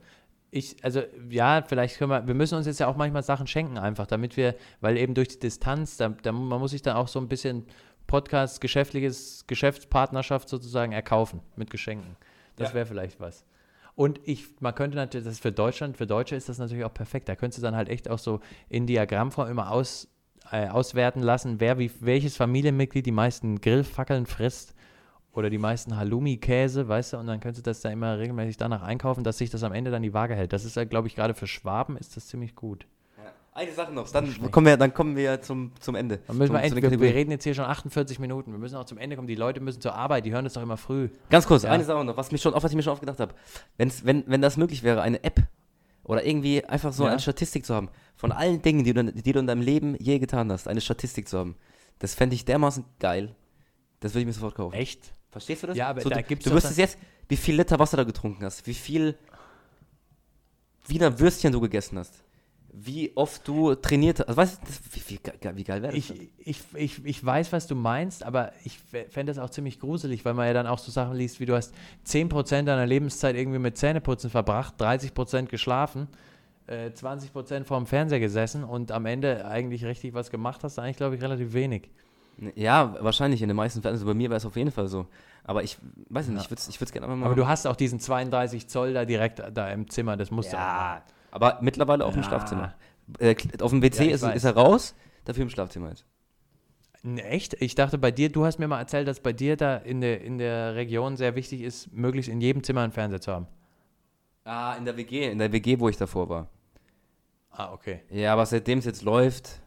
Ich, 0.51 0.77
also, 0.85 1.03
ja, 1.29 1.65
vielleicht 1.67 1.99
können 1.99 2.11
wir, 2.11 2.27
wir 2.27 2.35
müssen 2.35 2.55
uns 2.55 2.67
jetzt 2.67 2.79
ja 2.79 2.87
auch 2.87 2.97
manchmal 2.97 3.25
Sachen 3.25 3.49
schenken, 3.49 3.77
einfach, 3.77 4.07
damit 4.07 4.37
wir, 4.37 4.55
weil 4.81 4.97
eben 4.97 5.15
durch 5.15 5.29
die 5.29 5.41
Distanz, 5.41 5.97
da, 5.97 6.11
da, 6.11 6.31
man 6.31 6.61
muss 6.61 6.71
sich 6.71 6.83
dann 6.83 6.97
auch 6.97 7.09
so 7.09 7.19
ein 7.19 7.29
bisschen 7.29 7.67
Podcast, 8.07 8.61
geschäftliches, 8.61 9.47
Geschäftspartnerschaft 9.47 10.49
sozusagen 10.49 10.93
erkaufen 10.93 11.41
mit 11.57 11.71
Geschenken. 11.71 12.17
Das 12.57 12.71
Ja. 12.71 12.75
wäre 12.75 12.87
vielleicht 12.87 13.21
was. 13.21 13.45
Und 13.97 14.21
ich, 14.25 14.47
man 14.61 14.75
könnte 14.75 14.97
natürlich, 14.97 15.25
das 15.25 15.35
ist 15.35 15.43
für 15.43 15.53
Deutschland, 15.53 15.97
für 15.97 16.07
Deutsche 16.07 16.35
ist 16.35 16.49
das 16.49 16.59
natürlich 16.59 16.85
auch 16.85 16.93
perfekt. 16.95 17.29
Da 17.29 17.37
könntest 17.37 17.59
du 17.59 17.63
dann 17.63 17.77
halt 17.77 17.89
echt 17.89 18.11
auch 18.11 18.19
so 18.19 18.41
in 18.69 18.87
Diagrammform 18.87 19.49
immer 19.49 19.71
aus, 19.71 20.09
äh, 20.51 20.69
auswerten 20.69 21.23
lassen, 21.23 21.61
wer 21.61 21.79
wie, 21.79 21.91
welches 22.01 22.37
Familienmitglied 22.37 23.07
die 23.07 23.13
meisten 23.13 23.61
Grillfackeln 23.61 24.27
frisst 24.27 24.75
oder 25.33 25.49
die 25.49 25.59
meisten 25.59 25.97
Halloumi-Käse, 25.97 26.87
weißt 26.89 27.13
du, 27.15 27.17
und 27.19 27.27
dann 27.27 27.41
könntest 27.41 27.67
du 27.67 27.71
das 27.71 27.81
da 27.81 27.91
immer 27.91 28.19
regelmäßig 28.19 28.57
danach 28.57 28.83
einkaufen, 28.83 29.25
dass 29.25 29.39
sich 29.39 29.51
das 29.51 29.63
am 29.63 29.73
Ende 29.73 29.91
dann 29.91 30.03
die 30.03 30.13
Waage 30.15 30.35
hält. 30.35 30.53
Das 30.53 30.65
ist 30.65 30.77
ja, 30.77 30.85
glaube 30.85 31.09
ich, 31.09 31.15
gerade 31.17 31.35
für 31.35 31.47
Schwaben 31.47 31.97
ist 31.97 32.17
das 32.17 32.27
ziemlich 32.29 32.55
gut. 32.57 32.87
Eine 33.57 33.73
Sache 33.73 33.93
noch, 33.93 34.11
dann 34.11 34.51
kommen 34.51 34.67
wir, 34.67 34.77
dann 34.77 34.93
kommen 34.93 35.15
wir 35.15 35.41
zum, 35.41 35.71
zum 35.79 35.95
Ende. 35.95 36.19
Dann 36.27 36.37
müssen 36.39 36.49
zum, 36.49 36.57
wir, 36.57 36.69
zu 36.69 36.75
end, 36.75 36.85
den 36.87 36.91
wir, 36.91 37.01
wir 37.01 37.15
reden 37.15 37.31
jetzt 37.31 37.45
hier 37.45 37.55
schon 37.55 37.67
48 37.67 38.19
Minuten. 38.19 38.51
Wir 38.51 38.59
müssen 38.59 38.75
auch 38.75 38.85
zum 38.85 38.99
Ende 38.99 39.15
kommen. 39.15 39.29
Die 39.29 39.37
Leute 39.37 39.61
müssen 39.61 39.81
zur 39.81 39.95
Arbeit, 39.95 40.27
die 40.27 40.33
hören 40.33 40.43
das 40.43 40.55
doch 40.55 40.63
immer 40.63 40.77
früh. 40.77 41.09
Ganz 41.31 41.47
kurz, 41.47 41.63
Ja. 41.63 41.71
eine 41.71 41.85
Sache 41.85 42.05
noch, 42.05 42.17
was, 42.17 42.33
mich 42.33 42.43
schon, 42.43 42.53
auf 42.53 42.65
was 42.65 42.73
ich 42.73 42.77
mir 42.77 42.83
schon 42.83 42.93
oft 42.95 43.01
gedacht 43.01 43.21
habe. 43.21 43.33
Wenn's, 43.77 44.05
wenn, 44.05 44.25
wenn 44.27 44.43
das 44.43 44.57
möglich 44.57 44.83
wäre, 44.83 45.03
eine 45.03 45.23
App 45.23 45.41
oder 46.03 46.27
irgendwie 46.27 46.65
einfach 46.65 46.93
so 46.93 47.05
Ja. 47.05 47.11
eine 47.11 47.21
Statistik 47.21 47.65
zu 47.65 47.77
haben, 47.77 47.91
von 48.17 48.33
allen 48.33 48.61
Dingen, 48.61 48.83
die 48.83 48.93
du, 48.93 49.05
die 49.13 49.33
du 49.33 49.39
in 49.39 49.47
deinem 49.47 49.63
Leben 49.63 49.95
je 50.01 50.19
getan 50.19 50.51
hast, 50.51 50.67
eine 50.67 50.81
Statistik 50.81 51.29
zu 51.29 51.39
haben, 51.39 51.55
das 52.01 52.15
fände 52.17 52.35
ich 52.35 52.45
dermaßen 52.45 52.85
geil. 52.99 53.37
Das 54.01 54.15
würde 54.15 54.23
ich 54.23 54.27
mir 54.27 54.33
sofort 54.33 54.57
kaufen. 54.57 54.75
Echt? 54.75 55.13
Verstehst 55.31 55.63
du 55.63 55.69
das? 55.69 55.77
Ja, 55.77 55.91
aber 55.91 56.01
so, 56.01 56.09
da 56.09 56.17
du, 56.17 56.23
gibt's 56.25 56.45
du 56.45 56.51
wüsstest 56.53 56.79
jetzt, 56.79 56.99
wie 57.29 57.37
viel 57.37 57.55
Liter 57.55 57.79
Wasser 57.79 57.99
du 57.99 58.05
getrunken 58.05 58.45
hast, 58.45 58.67
wie 58.67 58.75
viel 58.75 59.17
Wiener 60.89 61.21
Würstchen 61.21 61.53
du 61.53 61.61
gegessen 61.61 61.99
hast, 61.99 62.24
wie 62.77 63.13
oft 63.17 63.47
du 63.47 63.75
trainiert 63.77 64.19
hast. 64.21 64.29
Also, 64.29 64.37
weißt 64.41 64.61
du, 64.63 64.67
wie, 64.93 65.17
wie, 65.17 65.57
wie 65.57 65.65
geil 65.65 65.83
wäre 65.83 65.93
das? 65.93 65.95
Ich, 65.95 66.09
denn? 66.09 66.29
ich, 66.39 66.61
ich, 66.75 67.05
ich 67.05 67.25
weiß, 67.25 67.53
was 67.53 67.67
du 67.67 67.75
meinst, 67.75 68.23
aber 68.25 68.53
ich 68.65 68.79
fände 69.11 69.33
das 69.33 69.39
auch 69.39 69.51
ziemlich 69.51 69.79
gruselig, 69.81 70.25
weil 70.25 70.35
man 70.35 70.47
ja 70.47 70.53
dann 70.53 70.67
auch 70.67 70.79
so 70.79 70.91
Sachen 70.91 71.17
liest, 71.17 71.41
wie 71.41 71.47
du 71.47 71.55
hast 71.55 71.73
10% 72.07 72.63
deiner 72.63 72.87
Lebenszeit 72.87 73.37
irgendwie 73.37 73.59
mit 73.61 73.79
Zähneputzen 73.79 74.29
verbracht, 74.31 74.75
30% 74.81 75.47
geschlafen, 75.47 76.09
äh, 76.67 76.91
20% 76.91 77.65
vorm 77.65 77.87
Fernseher 77.87 78.21
gesessen 78.21 78.65
und 78.65 78.91
am 78.91 79.07
Ende 79.07 79.47
eigentlich 79.47 79.85
richtig 79.85 80.15
was 80.15 80.31
gemacht 80.31 80.65
hast, 80.65 80.79
eigentlich 80.79 80.97
glaube 80.97 81.15
ich 81.17 81.23
relativ 81.23 81.53
wenig. 81.53 81.91
Ja, 82.57 82.97
wahrscheinlich 83.01 83.43
in 83.43 83.49
den 83.49 83.57
meisten 83.57 83.81
Fällen. 83.81 83.95
Also 83.95 84.07
bei 84.07 84.15
mir 84.15 84.29
wäre 84.29 84.39
es 84.39 84.45
auf 84.45 84.57
jeden 84.57 84.73
Fall 84.73 84.89
so. 84.89 85.07
Aber 85.45 85.63
ich 85.63 85.79
weiß 86.09 86.27
nicht, 86.27 86.37
Ja. 86.39 86.43
ich 86.43 86.51
würde 86.51 86.61
es 86.61 86.69
ich 86.69 86.81
würd's 86.81 86.91
gerne 86.91 87.07
einfach 87.07 87.17
mal 87.19 87.27
Aber 87.27 87.37
du 87.37 87.47
hast 87.47 87.67
auch 87.67 87.77
diesen 87.77 88.01
32 88.01 88.67
Zoll 88.67 88.93
da 88.95 89.05
direkt 89.05 89.41
da 89.53 89.69
im 89.71 89.89
Zimmer, 89.89 90.17
das 90.17 90.33
musst 90.33 90.53
du 90.53 90.57
auch 90.57 90.61
Ja, 90.61 91.03
machen. 91.05 91.14
Aber 91.35 91.59
mittlerweile 91.61 92.05
auf 92.07 92.15
dem 92.15 92.23
Ja. 92.23 92.29
Schlafzimmer. 92.29 92.75
Äh, 93.19 93.35
auf 93.61 93.71
dem 93.71 93.83
WC 93.83 94.07
Ja, 94.09 94.15
ist, 94.15 94.23
ist 94.23 94.45
er 94.45 94.57
raus, 94.57 94.95
dafür 95.25 95.43
im 95.43 95.51
Schlafzimmer. 95.51 95.93
N- 97.03 97.19
Echt? 97.19 97.55
Ich 97.61 97.75
dachte 97.75 97.99
bei 97.99 98.11
dir, 98.11 98.31
du 98.31 98.47
hast 98.47 98.59
mir 98.59 98.67
mal 98.69 98.79
erzählt, 98.79 99.07
dass 99.09 99.21
bei 99.21 99.33
dir 99.35 99.57
da 99.57 99.77
in 99.77 100.01
der, 100.01 100.23
in 100.23 100.39
der 100.39 100.75
Region 100.75 101.17
sehr 101.19 101.35
wichtig 101.35 101.61
ist, 101.61 101.93
möglichst 101.93 102.31
in 102.31 102.41
jedem 102.41 102.63
Zimmer 102.63 102.81
einen 102.81 102.93
Fernseher 102.93 103.21
zu 103.21 103.33
haben. 103.33 103.47
Ah, 104.45 104.75
in 104.79 104.85
der 104.85 104.97
WG, 104.97 105.31
in 105.31 105.39
der 105.39 105.53
WG, 105.53 105.79
wo 105.81 105.89
ich 105.89 105.97
davor 105.97 106.29
war. 106.29 106.49
Ah, 107.51 107.73
okay. 107.73 108.01
Ja, 108.11 108.33
aber 108.33 108.47
seitdem 108.47 108.79
es 108.79 108.85
jetzt 108.85 109.03
läuft, 109.03 109.61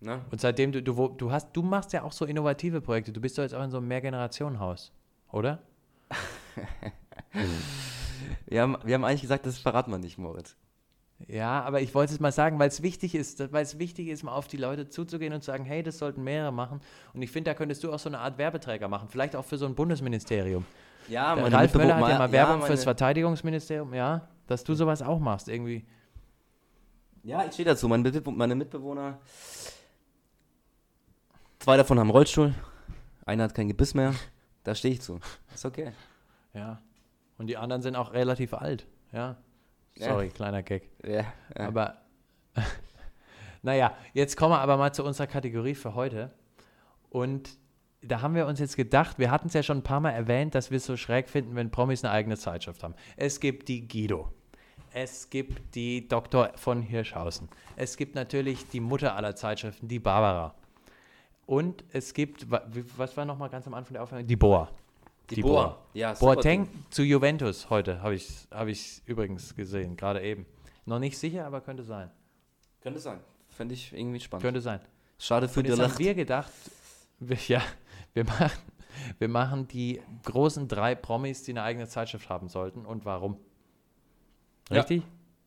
ne? 0.00 0.20
Und 0.30 0.40
seitdem 0.40 0.72
du, 0.72 0.82
du, 0.82 1.08
du 1.08 1.30
hast, 1.32 1.52
du 1.54 1.62
machst 1.62 1.92
ja 1.92 2.02
auch 2.02 2.12
so 2.12 2.24
innovative 2.24 2.80
Projekte. 2.80 3.12
Du 3.12 3.20
bist 3.20 3.36
doch 3.38 3.42
jetzt 3.42 3.54
auch 3.54 3.62
in 3.62 3.70
so 3.70 3.76
einem 3.78 3.88
Mehrgenerationenhaus, 3.88 4.92
oder? 5.30 5.62
Wir 8.46 8.62
haben, 8.62 8.76
wir 8.84 8.94
haben 8.94 9.04
eigentlich 9.04 9.22
gesagt, 9.22 9.44
das 9.46 9.58
verraten 9.58 9.90
wir 9.90 9.98
nicht, 9.98 10.18
Moritz. 10.18 10.56
Ja, 11.26 11.62
aber 11.62 11.80
ich 11.80 11.94
wollte 11.94 12.12
es 12.12 12.20
mal 12.20 12.32
sagen, 12.32 12.58
weil 12.58 12.68
es 12.68 12.82
wichtig 12.82 13.14
ist, 13.14 13.52
weil 13.52 13.62
es 13.62 13.78
wichtig 13.78 14.08
ist, 14.08 14.24
mal 14.24 14.32
auf 14.32 14.46
die 14.48 14.56
Leute 14.56 14.88
zuzugehen 14.88 15.32
und 15.32 15.40
zu 15.40 15.46
sagen, 15.46 15.64
hey, 15.64 15.82
das 15.82 15.98
sollten 15.98 16.22
mehrere 16.22 16.52
machen. 16.52 16.80
Und 17.14 17.22
ich 17.22 17.30
finde, 17.30 17.50
da 17.50 17.54
könntest 17.54 17.82
du 17.84 17.92
auch 17.92 17.98
so 17.98 18.08
eine 18.08 18.18
Art 18.18 18.36
Werbeträger 18.36 18.88
machen, 18.88 19.08
vielleicht 19.08 19.36
auch 19.36 19.44
für 19.44 19.56
so 19.56 19.66
ein 19.66 19.74
Bundesministerium. 19.74 20.66
Ja, 21.08 21.36
meine 21.36 21.54
Ralf 21.54 21.74
Möller 21.74 21.96
hat 21.96 22.08
ja 22.08 22.18
mal 22.18 22.26
ja, 22.26 22.32
Werbung 22.32 22.56
meine- 22.56 22.66
fürs 22.66 22.84
Verteidigungsministerium, 22.84 23.94
ja, 23.94 24.28
dass 24.46 24.64
du 24.64 24.74
sowas 24.74 25.02
auch 25.02 25.18
machst, 25.18 25.48
irgendwie. 25.48 25.84
Ja, 27.22 27.44
ich 27.44 27.52
stehe 27.52 27.66
dazu. 27.66 27.88
Meine, 27.88 28.10
meine 28.26 28.54
Mitbewohner, 28.54 29.18
zwei 31.58 31.76
davon 31.76 31.98
haben 31.98 32.10
Rollstuhl, 32.10 32.54
einer 33.24 33.44
hat 33.44 33.54
kein 33.54 33.68
Gebiss 33.68 33.94
mehr. 33.94 34.14
Da 34.64 34.74
stehe 34.74 34.94
ich 34.94 35.00
zu. 35.02 35.20
Ist 35.54 35.64
okay. 35.64 35.92
Ja. 36.54 36.80
Und 37.38 37.46
die 37.48 37.56
anderen 37.56 37.82
sind 37.82 37.96
auch 37.96 38.12
relativ 38.12 38.54
alt, 38.54 38.86
ja. 39.12 39.36
Ja. 39.98 40.08
Sorry, 40.08 40.28
kleiner 40.28 40.62
Gag. 40.62 40.90
Ja, 41.04 41.24
ja. 41.56 41.68
Aber 41.68 41.98
naja, 43.62 43.96
jetzt 44.12 44.36
kommen 44.36 44.52
wir 44.52 44.60
aber 44.60 44.76
mal 44.76 44.92
zu 44.92 45.04
unserer 45.04 45.26
Kategorie 45.26 45.74
für 45.74 45.94
heute. 45.94 46.30
Und 47.10 47.50
da 48.02 48.20
haben 48.20 48.34
wir 48.34 48.46
uns 48.46 48.60
jetzt 48.60 48.76
gedacht, 48.76 49.18
wir 49.18 49.30
hatten 49.30 49.48
es 49.48 49.54
ja 49.54 49.62
schon 49.62 49.78
ein 49.78 49.82
paar 49.82 50.00
Mal 50.00 50.10
erwähnt, 50.10 50.54
dass 50.54 50.70
wir 50.70 50.76
es 50.76 50.86
so 50.86 50.96
schräg 50.96 51.28
finden, 51.28 51.54
wenn 51.54 51.70
Promis 51.70 52.04
eine 52.04 52.12
eigene 52.12 52.36
Zeitschrift 52.36 52.82
haben. 52.82 52.94
Es 53.16 53.40
gibt 53.40 53.68
die 53.68 53.86
Guido. 53.86 54.30
Es 54.92 55.30
gibt 55.30 55.74
die 55.74 56.06
Doktor 56.06 56.52
von 56.56 56.82
Hirschhausen. 56.82 57.48
Es 57.76 57.96
gibt 57.96 58.14
natürlich 58.14 58.68
die 58.68 58.80
Mutter 58.80 59.16
aller 59.16 59.34
Zeitschriften, 59.34 59.88
die 59.88 59.98
Barbara. 59.98 60.54
Und 61.46 61.84
es 61.92 62.14
gibt, 62.14 62.46
was 62.50 63.16
war 63.16 63.24
nochmal 63.24 63.50
ganz 63.50 63.66
am 63.66 63.74
Anfang 63.74 63.94
der 63.94 64.02
Aufnahme? 64.02 64.24
Die 64.24 64.36
Boa. 64.36 64.70
Die, 65.30 65.36
die 65.36 65.42
Boa. 65.42 65.66
Boa. 65.66 65.78
Ja, 65.94 66.12
Boateng 66.14 66.68
zu 66.90 67.02
Juventus 67.02 67.70
heute, 67.70 68.02
habe 68.02 68.14
ich 68.14 68.46
hab 68.50 68.68
ich 68.68 69.02
übrigens 69.06 69.54
gesehen, 69.54 69.96
gerade 69.96 70.22
eben. 70.22 70.46
Noch 70.86 70.98
nicht 70.98 71.18
sicher, 71.18 71.46
aber 71.46 71.60
könnte 71.60 71.82
sein. 71.82 72.10
Könnte 72.80 73.00
sein. 73.00 73.20
Fände 73.48 73.74
ich 73.74 73.92
irgendwie 73.92 74.20
spannend. 74.20 74.42
Könnte 74.42 74.60
sein. 74.60 74.80
Schade 75.18 75.48
für 75.48 75.62
die 75.62 75.70
jetzt 75.70 75.78
haben 75.78 75.88
Lacht. 75.88 75.98
wir 75.98 76.14
gedacht, 76.14 76.52
wir, 77.20 77.38
ja, 77.48 77.62
wir 78.12 78.24
machen, 78.24 78.58
wir 79.18 79.28
machen 79.28 79.68
die 79.68 80.02
großen 80.24 80.68
drei 80.68 80.94
Promis, 80.94 81.42
die 81.44 81.52
eine 81.52 81.62
eigene 81.62 81.88
Zeitschrift 81.88 82.28
haben 82.28 82.48
sollten 82.48 82.84
und 82.84 83.04
warum. 83.04 83.38
Ja. 84.68 84.78
Richtig? 84.78 85.02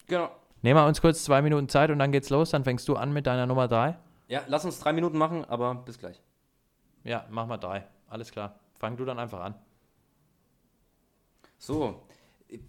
Genau. 0.08 0.32
Nehmen 0.62 0.80
wir 0.80 0.88
uns 0.88 1.02
kurz 1.02 1.24
zwei 1.24 1.42
Minuten 1.42 1.70
Zeit 1.70 1.92
und 1.92 2.00
dann 2.00 2.12
geht's 2.12 2.30
los. 2.30 2.50
Dann 2.52 2.64
fängst 2.64 2.88
du 2.88 2.96
an 2.96 3.14
mit 3.14 3.28
deiner 3.28 3.46
Nummer 3.46 3.68
drei. 3.68 3.98
Ja, 4.28 4.42
lass 4.48 4.66
uns 4.66 4.80
drei 4.80 4.94
Minuten 4.94 5.18
machen, 5.18 5.46
aber 5.46 5.76
bis 5.76 6.00
gleich. 6.00 6.22
Ja, 7.04 7.26
mach 7.30 7.46
mal 7.46 7.58
drei. 7.58 7.86
Alles 8.10 8.32
klar. 8.32 8.60
Fang 8.80 8.98
du 8.98 9.06
dann 9.06 9.20
einfach 9.20 9.42
an. 9.42 9.56
So, 11.58 12.02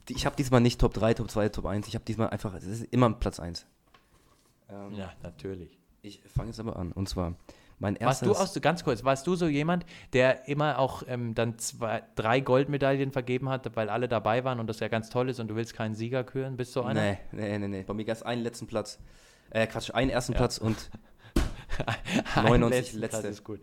ich 0.08 0.26
habe 0.26 0.36
diesmal 0.36 0.60
nicht 0.60 0.80
Top 0.80 0.94
3, 0.94 1.14
Top 1.14 1.30
2, 1.30 1.48
Top 1.50 1.66
1. 1.66 1.86
Ich 1.88 1.94
habe 1.94 2.04
diesmal 2.04 2.30
einfach, 2.30 2.54
es 2.54 2.64
ist 2.64 2.84
immer 2.92 3.10
Platz 3.12 3.38
1. 3.38 3.66
Ähm, 4.70 4.94
Ja, 4.94 5.12
natürlich. 5.22 5.78
Ich 6.02 6.20
fange 6.22 6.48
jetzt 6.48 6.60
aber 6.60 6.76
an. 6.76 6.92
Und 6.92 7.08
zwar, 7.08 7.34
mein 7.78 7.94
Warst 7.94 8.22
erstes... 8.22 8.28
du 8.28 8.34
auch 8.34 8.46
so, 8.46 8.60
ganz 8.60 8.82
kurz, 8.84 9.04
warst 9.04 9.26
du 9.26 9.36
so 9.36 9.46
jemand, 9.46 9.84
der 10.12 10.48
immer 10.48 10.78
auch 10.78 11.02
ähm, 11.06 11.34
dann 11.34 11.58
zwei, 11.58 12.02
drei 12.16 12.40
Goldmedaillen 12.40 13.12
vergeben 13.12 13.48
hat, 13.48 13.76
weil 13.76 13.88
alle 13.88 14.08
dabei 14.08 14.44
waren 14.44 14.58
und 14.58 14.66
das 14.68 14.80
ja 14.80 14.88
ganz 14.88 15.10
toll 15.10 15.28
ist 15.28 15.38
und 15.38 15.48
du 15.48 15.54
willst 15.56 15.74
keinen 15.74 15.94
Sieger 15.94 16.24
küren? 16.24 16.56
Bist 16.56 16.74
du 16.74 16.80
so 16.80 16.86
einer? 16.86 17.00
Nee, 17.00 17.18
nee, 17.32 17.58
nee, 17.58 17.68
nee. 17.68 17.82
Bei 17.82 17.94
mir 17.94 18.04
gab 18.04 18.16
es 18.16 18.22
einen 18.22 18.42
letzten 18.42 18.66
Platz. 18.66 18.98
Äh, 19.50 19.66
Quatsch, 19.66 19.90
einen 19.92 20.10
ersten 20.10 20.32
Ja. 20.32 20.38
Platz 20.38 20.58
und 20.58 20.90
Ein 22.34 22.44
99 22.44 22.70
letzten 22.70 22.98
letzte. 22.98 23.20
Platz 23.20 23.32
ist 23.32 23.44
gut. 23.44 23.60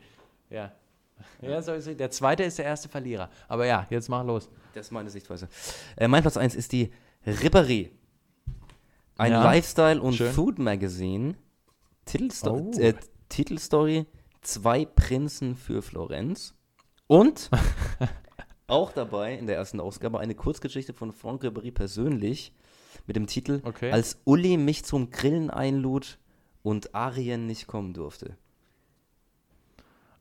Ja. 0.50 0.72
Ja, 1.42 1.62
so 1.62 1.74
ist. 1.74 1.88
Der 2.00 2.12
zweite 2.12 2.44
ist 2.44 2.58
der 2.58 2.66
erste 2.66 2.90
Verlierer. 2.90 3.30
Aber 3.48 3.66
ja, 3.66 3.86
jetzt 3.90 4.10
mach 4.10 4.24
los. 4.24 4.50
das 4.74 4.88
ist 4.88 4.92
meine 4.92 5.10
Sichtweise. 5.10 5.48
Äh, 5.96 6.08
mein 6.08 6.22
Platz 6.22 6.38
1 6.38 6.56
ist 6.56 6.72
die 6.72 6.92
Ribéry. 7.26 7.90
Ein 9.18 9.32
Ja, 9.32 9.44
Lifestyle- 9.44 10.02
und 10.02 10.14
schön. 10.14 10.32
Food-Magazin. 10.34 11.38
Titelsto 12.06 12.54
Oh. 12.54 12.80
äh, 12.80 12.94
Titelstory: 13.30 14.06
Zwei 14.42 14.86
Prinzen 14.86 15.56
für 15.56 15.82
Florenz. 15.82 16.54
Und 17.08 17.50
auch 18.68 18.92
dabei 18.92 19.36
in 19.36 19.48
der 19.48 19.56
ersten 19.56 19.80
Ausgabe 19.80 20.20
eine 20.20 20.36
Kurzgeschichte 20.36 20.94
von 20.94 21.12
Franck 21.12 21.44
Ribéry 21.44 21.72
persönlich 21.72 22.54
mit 23.08 23.16
dem 23.16 23.28
Titel 23.28 23.62
Okay. 23.64 23.92
Als 23.92 24.20
Uli 24.26 24.58
mich 24.58 24.84
zum 24.86 25.12
Grillen 25.12 25.50
einlud 25.50 26.18
und 26.64 26.94
Arien 26.96 27.46
nicht 27.48 27.68
kommen 27.68 27.94
durfte. 27.94 28.38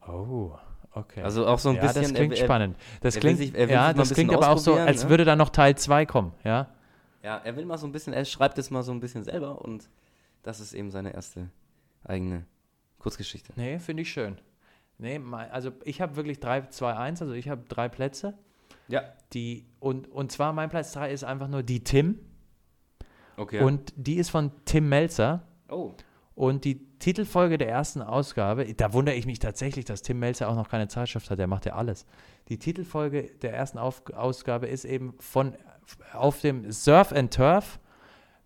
Oh, 0.07 0.53
okay. 0.95 1.23
Also 1.23 1.47
auch 1.47 1.59
so 1.59 1.71
ein 1.71 1.77
ja, 1.77 1.83
bisschen. 1.83 2.03
das 2.03 2.13
klingt 2.15 2.33
er- 2.39 2.45
spannend. 2.45 2.77
Das 3.01 3.17
klingt, 3.19 3.39
sich- 3.39 3.53
ja, 3.55 3.93
das 3.93 4.13
klingt 4.15 4.33
aber 4.33 4.49
auch 4.51 4.59
so, 4.59 4.75
als 4.75 5.05
ne? 5.05 5.11
würde 5.11 5.25
da 5.25 5.37
noch 5.37 5.51
Teil 5.51 5.77
2 5.77 6.07
kommen, 6.07 6.33
ja? 6.45 6.69
Ja, 7.23 7.41
er 7.43 7.57
will 7.57 7.65
mal 7.65 7.79
so 7.79 7.87
ein 7.87 7.93
bisschen, 7.93 8.13
er 8.13 8.25
schreibt 8.25 8.59
es 8.59 8.71
mal 8.71 8.83
so 8.83 8.93
ein 8.93 9.01
bisschen 9.01 9.25
selber 9.25 9.63
und 9.63 9.89
das 10.43 10.61
ist 10.61 10.75
eben 10.75 10.91
seine 10.91 11.15
erste 11.15 11.49
eigene 12.05 12.45
Kurzgeschichte. 12.99 13.53
Nee, 13.57 13.79
finde 13.79 14.03
ich 14.03 14.11
schön. 14.13 14.39
Nee, 14.99 15.19
mein- 15.19 15.51
also 15.51 15.73
ich 15.85 16.01
habe 16.01 16.17
wirklich 16.17 16.39
3, 16.41 16.63
2, 16.69 16.95
1, 16.97 17.23
also 17.23 17.35
ich 17.35 17.49
habe 17.49 17.63
drei 17.69 17.89
Plätze. 17.89 18.35
Ja. 18.89 19.03
Die, 19.33 19.65
und, 19.81 20.09
und 20.11 20.31
zwar 20.31 20.53
mein 20.53 20.69
Platz 20.69 20.93
3 20.93 21.11
ist 21.11 21.25
einfach 21.25 21.49
nur 21.49 21.63
die 21.63 21.83
Tim. 21.83 22.19
Okay. 23.37 23.63
Und 23.63 23.93
die 23.97 24.15
ist 24.17 24.31
von 24.31 24.53
Tim 24.65 24.89
Melzer. 24.89 25.43
oh, 25.69 25.93
Und 26.35 26.65
die 26.65 26.81
Titelfolge 26.99 27.59
der 27.59 27.69
ersten 27.69 28.03
Ausgabe, 28.03 28.75
da 28.75 28.93
wundere 28.93 29.15
ich 29.15 29.25
mich 29.25 29.39
tatsächlich, 29.39 29.85
dass 29.85 30.03
Tim 30.03 30.19
Melzer 30.19 30.49
auch 30.49 30.57
noch 30.57 30.69
keine 30.69 30.89
Zeitschrift 30.89 31.31
hat, 31.31 31.39
der 31.39 31.47
macht 31.47 31.65
ja 31.65 31.75
alles. 31.75 32.07
Die 32.49 32.59
Titelfolge 32.59 33.31
der 33.43 33.55
ersten 33.55 33.79
Auf 33.79 34.03
Ausgabe 34.13 34.67
ist 34.67 34.85
eben 34.85 35.15
von 35.21 35.55
auf 36.13 36.41
dem 36.41 36.73
Surf 36.73 37.13
and 37.13 37.33
Turf 37.33 37.79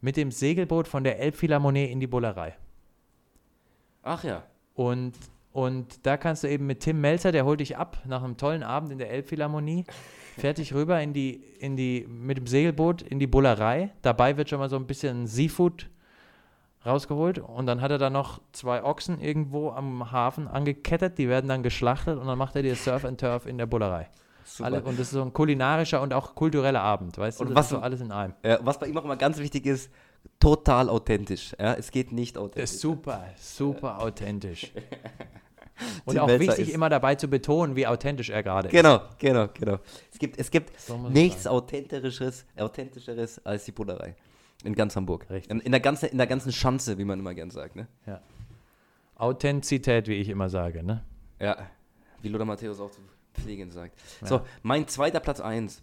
mit 0.01 0.17
dem 0.17 0.31
Segelboot 0.31 0.87
von 0.87 1.03
der 1.03 1.19
Elbphilharmonie 1.19 1.87
in 1.87 2.01
die 2.01 2.07
Bullerei. 2.07 2.57
ach 4.03 4.25
ja. 4.25 4.45
Und, 4.75 5.15
und 5.53 6.07
da 6.07 6.17
kannst 6.17 6.45
du 6.45 6.49
eben 6.49 6.67
mit 6.67 6.81
Tim 6.81 7.01
Melzer, 7.01 7.33
der 7.33 7.45
holt 7.45 7.61
dich 7.61 7.77
ab 7.77 7.99
nach 8.07 8.23
einem 8.23 8.37
tollen 8.37 8.63
Abend 8.63 8.93
in 8.93 8.99
der 8.99 9.11
Elbphilharmonie, 9.11 9.85
fährt 10.37 10.59
dich 10.59 10.75
rüber 10.75 11.01
in 11.01 11.13
die, 11.13 11.43
in 11.59 11.77
die, 11.77 12.07
mit 12.09 12.37
dem 12.37 12.47
Segelboot 12.47 13.03
in 13.03 13.19
die 13.19 13.27
Bullerei. 13.27 13.91
Dabei 14.03 14.37
wird 14.37 14.51
schon 14.51 14.61
mal 14.61 14.69
so 14.69 14.77
ein 14.77 14.87
bisschen 14.87 15.27
Seafood 15.27 15.89
rausgeholt 16.87 17.39
und 17.39 17.67
dann 17.67 17.81
hat 17.81 17.91
er 17.91 17.99
da 17.99 18.09
noch 18.11 18.41
zwei 18.53 18.83
Ochsen 18.85 19.21
irgendwo 19.21 19.71
am 19.71 20.11
Hafen 20.13 20.49
angekettet, 20.49 21.19
die 21.19 21.29
werden 21.29 21.49
dann 21.49 21.63
geschlachtet 21.63 22.19
und 22.19 22.27
dann 22.27 22.39
macht 22.39 22.57
er 22.57 22.63
dir 22.63 22.77
Surf 22.77 23.05
and 23.05 23.21
Turf 23.21 23.47
in 23.47 23.59
der 23.59 23.67
Bullerei. 23.67 24.09
Alle, 24.61 24.81
und 24.83 24.99
das 24.99 25.09
ist 25.09 25.11
so 25.11 25.23
ein 25.23 25.33
kulinarischer 25.33 26.01
und 26.01 26.15
auch 26.15 26.35
kultureller 26.35 26.81
Abend, 26.81 27.19
weißt 27.19 27.39
du? 27.41 27.45
Und 27.45 27.51
das 27.51 27.57
was 27.57 27.67
ist 27.67 27.71
so 27.71 27.79
alles 27.79 28.01
in 28.01 28.11
einem. 28.13 28.33
äh, 28.43 28.57
was 28.63 28.79
bei 28.79 28.87
ihm 28.87 28.97
auch 28.97 29.05
immer 29.05 29.17
ganz 29.17 29.39
wichtig 29.39 29.67
ist, 29.67 29.91
total 30.41 30.89
authentisch. 30.89 31.55
Ja, 31.59 31.75
es 31.75 31.91
geht 31.91 32.13
nicht 32.13 32.37
Das 32.37 32.43
authentisch. 32.43 32.71
ist 32.71 32.81
super, 32.81 33.25
super 33.37 34.01
authentisch. 34.01 34.73
Und 36.05 36.15
Tim 36.15 36.23
auch 36.23 36.27
Melzer 36.27 36.57
wichtig, 36.59 36.73
immer 36.75 36.89
dabei 36.89 37.15
zu 37.15 37.29
betonen, 37.29 37.77
wie 37.77 37.87
authentisch 37.87 38.31
er 38.31 38.43
gerade 38.43 38.67
ist. 38.69 38.73
Genau, 38.73 39.01
genau, 39.19 39.47
genau. 39.55 39.79
Es 40.13 40.19
gibt, 40.19 40.37
es 40.39 40.51
gibt 40.51 40.79
So 40.81 40.97
nichts 40.97 41.47
authentischeres, 41.47 42.45
authentischeres 42.59 43.45
als 43.47 43.65
die 43.65 43.73
Bullerei. 43.73 44.17
In 44.65 44.75
ganz 44.75 44.97
Hamburg. 44.97 45.29
Richtig. 45.31 45.51
In, 45.51 45.61
in, 45.61 45.73
der 45.73 45.81
ganzen, 45.81 46.07
in 46.07 46.19
der 46.19 46.27
ganzen 46.27 46.53
Schanze, 46.53 46.99
wie 46.99 47.05
man 47.05 47.21
immer 47.21 47.35
gern 47.35 47.51
sagt. 47.51 47.77
Ne? 47.77 47.87
Authentizität, 49.15 50.09
wie 50.09 50.15
ich 50.15 50.29
immer 50.29 50.49
sage, 50.49 50.83
ne? 50.83 51.05
Ja, 51.41 51.69
wie 52.23 52.29
Lothar 52.29 52.47
Matthäus 52.47 52.81
auch 52.81 52.91
zu 52.91 53.01
pflegen 53.35 53.71
sagt. 53.71 53.99
Ja. 54.21 54.27
So, 54.27 54.41
mein 54.63 54.89
zweiter 54.89 55.21
Platz 55.21 55.41
1 55.41 55.83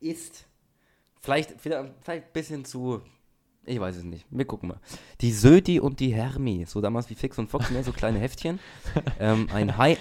ist 0.00 0.46
vielleicht, 1.20 1.60
vielleicht 1.60 2.08
ein 2.08 2.32
bisschen 2.32 2.64
zu, 2.64 3.00
ich 3.64 3.78
weiß 3.78 3.96
es 3.96 4.04
nicht, 4.04 4.26
wir 4.30 4.44
gucken 4.44 4.68
mal. 4.70 4.80
Die 5.20 5.32
Södi 5.32 5.80
und 5.80 6.00
die 6.00 6.12
Hermi, 6.12 6.64
so 6.66 6.80
damals 6.80 7.10
wie 7.10 7.14
Fix 7.14 7.38
und 7.38 7.48
Fox, 7.48 7.70
mehr 7.70 7.84
so 7.84 7.92
kleine 7.92 8.18
Heftchen. 8.18 8.58
ähm, 9.20 9.48
ein, 9.52 9.76
Hei 9.76 9.96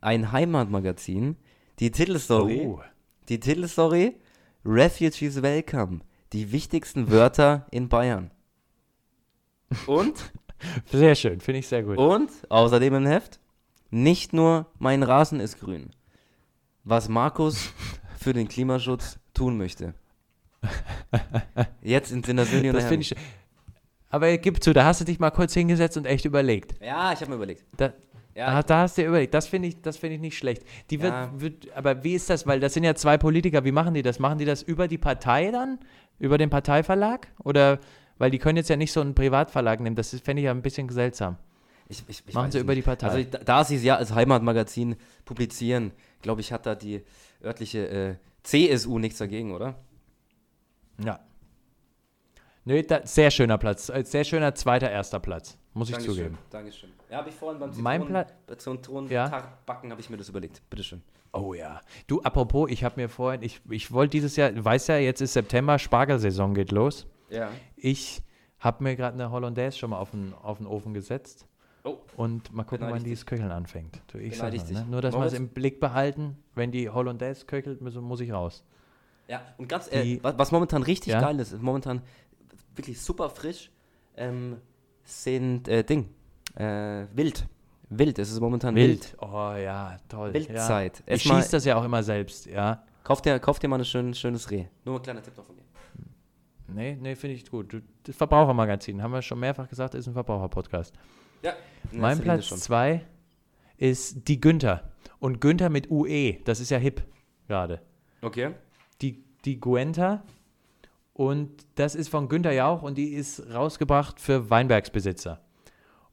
ein 0.00 0.30
Heimatmagazin. 0.32 1.36
Die 1.78 1.90
Titelstory, 1.90 2.62
Oh. 2.64 2.80
die 3.28 3.38
Titelstory, 3.40 4.16
Refugees 4.64 5.42
Welcome. 5.42 6.00
Die 6.32 6.52
wichtigsten 6.52 7.10
Wörter 7.10 7.66
in 7.70 7.88
Bayern. 7.88 8.30
Und 9.86 10.32
Sehr 10.92 11.14
schön, 11.14 11.40
finde 11.40 11.58
ich 11.60 11.68
sehr 11.68 11.82
gut. 11.82 11.98
und 11.98 12.30
außerdem 12.48 12.94
im 12.94 13.06
Heft, 13.06 13.40
nicht 13.90 14.32
nur 14.32 14.66
mein 14.78 15.02
Rasen 15.02 15.40
ist 15.40 15.60
grün. 15.60 15.90
Was 16.84 17.08
Markus 17.08 17.72
für 18.18 18.32
den 18.32 18.48
Klimaschutz 18.48 19.18
tun 19.34 19.58
möchte. 19.58 19.94
Jetzt 21.82 22.10
in 22.10 22.22
der 22.22 22.32
und 22.34 22.72
das 22.72 22.84
finde 22.84 23.02
ich. 23.02 23.14
Aber 24.08 24.36
gib 24.38 24.62
zu, 24.62 24.72
da 24.72 24.84
hast 24.84 25.00
du 25.00 25.04
dich 25.04 25.18
mal 25.18 25.30
kurz 25.30 25.52
hingesetzt 25.54 25.96
und 25.96 26.06
echt 26.06 26.24
überlegt. 26.24 26.80
Ja, 26.80 27.12
ich 27.12 27.20
habe 27.20 27.30
mir 27.30 27.36
überlegt. 27.36 27.64
Da, 27.76 27.92
Ja, 28.34 28.46
ah, 28.48 28.62
da 28.62 28.82
hast 28.82 28.96
du 28.96 29.02
dir 29.02 29.08
überlegt. 29.08 29.34
Das 29.34 29.46
finde 29.46 29.68
ich, 29.68 29.82
das 29.82 29.96
finde 29.96 30.16
ich 30.16 30.20
nicht 30.20 30.38
schlecht. 30.38 30.62
Die 30.90 31.00
wird, 31.02 31.12
Ja. 31.12 31.30
wird, 31.34 31.72
aber 31.74 32.02
wie 32.04 32.14
ist 32.14 32.30
das? 32.30 32.46
Weil 32.46 32.60
das 32.60 32.74
sind 32.74 32.84
ja 32.84 32.94
zwei 32.94 33.18
Politiker. 33.18 33.64
Wie 33.64 33.72
machen 33.72 33.94
die 33.94 34.02
das? 34.02 34.18
Machen 34.18 34.38
die 34.38 34.44
das 34.44 34.62
über 34.62 34.88
die 34.88 34.98
Partei 34.98 35.50
dann? 35.50 35.78
Über 36.18 36.38
den 36.38 36.50
Parteiverlag? 36.50 37.28
Oder, 37.44 37.78
weil 38.18 38.30
die 38.30 38.38
können 38.38 38.56
jetzt 38.56 38.70
ja 38.70 38.76
nicht 38.76 38.92
so 38.92 39.00
einen 39.00 39.14
Privatverlag 39.14 39.80
nehmen. 39.80 39.96
Das 39.96 40.12
ist- 40.14 40.24
fände 40.24 40.40
ich 40.40 40.44
ja 40.46 40.50
ein 40.50 40.62
bisschen 40.62 40.88
seltsam. 40.88 41.36
ich, 41.88 42.02
ich, 42.08 42.22
ich 42.26 42.34
Machen 42.34 42.50
sie 42.50 42.58
über 42.60 42.74
die 42.74 42.82
Partei. 42.82 43.06
Also 43.08 43.30
da, 43.30 43.38
da 43.38 43.64
sie 43.64 43.76
es 43.76 43.82
ja 43.84 43.96
als 43.96 44.14
Heimatmagazin 44.14 44.96
publizieren, 45.24 45.92
glaube 46.22 46.40
ich, 46.40 46.52
hat 46.52 46.66
da 46.66 46.74
die 46.74 47.02
örtliche 47.44 47.88
äh, 47.88 48.14
CSU 48.42 48.98
nichts 48.98 49.18
dagegen, 49.18 49.52
oder? 49.52 49.74
Ja. 51.04 51.20
Nee, 52.68 52.82
da, 52.82 53.00
sehr 53.06 53.30
schöner 53.30 53.58
Platz. 53.58 53.88
Äh, 53.88 54.02
Sehr 54.04 54.24
schöner 54.24 54.52
zweiter, 54.54 54.90
erster 54.90 55.20
Platz. 55.20 55.56
Muss 55.72 55.88
ich 55.88 55.94
Dankeschön, 55.94 56.16
zugeben. 56.16 56.38
Dankeschön. 56.50 56.90
Ja, 57.08 57.18
habe 57.18 57.28
ich 57.28 57.34
vorhin 57.36 57.60
beim 57.60 57.70
Mein 57.80 58.04
Pla- 58.04 58.26
bei 58.46 58.56
Zitronen 58.56 59.08
Ja. 59.08 59.30
Habe 59.30 60.00
ich 60.00 60.10
mir 60.10 60.16
das 60.16 60.28
überlegt. 60.28 60.62
Bitteschön. 60.68 61.00
Oh 61.32 61.54
ja. 61.54 61.80
Du, 62.08 62.20
apropos, 62.22 62.68
ich 62.70 62.82
habe 62.82 63.00
mir 63.00 63.08
vorhin, 63.08 63.42
ich, 63.42 63.60
ich 63.70 63.92
wollte 63.92 64.10
dieses 64.10 64.34
Jahr, 64.34 64.50
du 64.50 64.64
weißt 64.64 64.88
ja, 64.88 64.96
jetzt 64.96 65.20
ist 65.20 65.34
September, 65.34 65.78
Spargelsaison 65.78 66.54
geht 66.54 66.72
los. 66.72 67.06
Ja. 67.30 67.50
Ich 67.76 68.22
habe 68.58 68.82
mir 68.82 68.96
gerade 68.96 69.14
eine 69.14 69.30
Hollandaise 69.30 69.78
schon 69.78 69.90
mal 69.90 69.98
auf 69.98 70.10
den, 70.10 70.34
auf 70.34 70.58
den 70.58 70.66
Ofen 70.66 70.92
gesetzt. 70.92 71.46
Oh. 71.84 71.98
Und 72.16 72.52
mal 72.52 72.64
gucken, 72.64 72.88
wann 72.90 72.96
ich 72.96 73.04
dieses 73.04 73.26
Köcheln 73.26 73.52
anfängt. 73.52 74.00
Du, 74.08 74.18
ich 74.18 74.36
sag 74.36 74.52
ich 74.54 74.64
mal, 74.64 74.80
ne? 74.80 74.86
Nur, 74.90 75.02
dass 75.02 75.14
wir 75.14 75.24
es 75.24 75.34
im 75.34 75.50
Blick 75.50 75.78
behalten, 75.78 76.36
wenn 76.56 76.72
die 76.72 76.90
Hollandaise 76.90 77.46
köchelt, 77.46 77.80
muss, 77.80 77.94
muss 77.94 78.18
ich 78.20 78.32
raus. 78.32 78.64
Ja, 79.28 79.42
und 79.58 79.68
ganz 79.68 79.90
äh, 79.92 80.02
Die- 80.02 80.24
was, 80.24 80.38
was 80.38 80.52
momentan 80.52 80.82
richtig 80.82 81.12
Ja? 81.12 81.20
geil 81.20 81.38
ist, 81.38 81.52
ist 81.52 81.62
momentan 81.62 82.00
wirklich 82.76 83.00
super 83.00 83.30
frisch, 83.30 83.70
ähm, 84.16 84.56
sind 85.04 85.68
äh, 85.68 85.84
Ding. 85.84 86.08
Äh, 86.54 87.06
wild. 87.14 87.46
Wild, 87.88 88.18
es 88.18 88.30
ist 88.32 88.40
momentan 88.40 88.74
wild. 88.74 89.12
Wild. 89.12 89.16
Oh 89.22 89.54
ja, 89.54 89.96
toll. 90.08 90.34
Wildzeit. 90.34 91.02
Ja. 91.06 91.14
Ich 91.14 91.22
schieße 91.22 91.52
das 91.52 91.64
ja 91.64 91.76
auch 91.76 91.84
immer 91.84 92.02
selbst, 92.02 92.46
ja. 92.46 92.84
Kauf 93.04 93.22
dir, 93.22 93.38
kauf 93.38 93.58
dir 93.60 93.68
mal 93.68 93.78
ein 93.78 93.84
schön, 93.84 94.14
schönes 94.14 94.50
Reh. 94.50 94.64
Nur 94.84 94.96
ein 94.96 95.02
kleiner 95.02 95.22
Tipp 95.22 95.36
noch 95.36 95.44
von 95.44 95.54
mir. 95.54 95.62
Nee, 96.68 96.98
nee, 97.00 97.14
finde 97.14 97.36
ich 97.36 97.48
gut. 97.48 97.80
Das 98.02 98.16
Verbrauchermagazin, 98.16 99.00
haben 99.02 99.12
wir 99.12 99.22
schon 99.22 99.38
mehrfach 99.38 99.68
gesagt, 99.68 99.94
ist 99.94 100.08
ein 100.08 100.14
Verbraucherpodcast. 100.14 100.92
Ja. 101.42 101.52
in 101.92 102.00
Mein 102.00 102.20
Platz 102.20 102.46
schon. 102.46 102.58
zwei 102.58 103.06
ist 103.76 104.26
die 104.26 104.40
Günther. 104.40 104.90
Und 105.20 105.40
Günther 105.40 105.70
mit 105.70 105.90
UE, 105.90 106.38
das 106.44 106.58
ist 106.58 106.70
ja 106.70 106.78
hip 106.78 107.02
gerade. 107.46 107.80
Okay. 108.22 108.54
Die, 109.00 109.22
die 109.44 109.60
Guenta 109.60 110.24
und 111.16 111.48
das 111.76 111.94
ist 111.94 112.10
von 112.10 112.28
Günther 112.28 112.52
Jauch 112.52 112.82
und 112.82 112.98
die 112.98 113.14
ist 113.14 113.42
rausgebracht 113.50 114.20
für 114.20 114.50
Weinbergsbesitzer. 114.50 115.40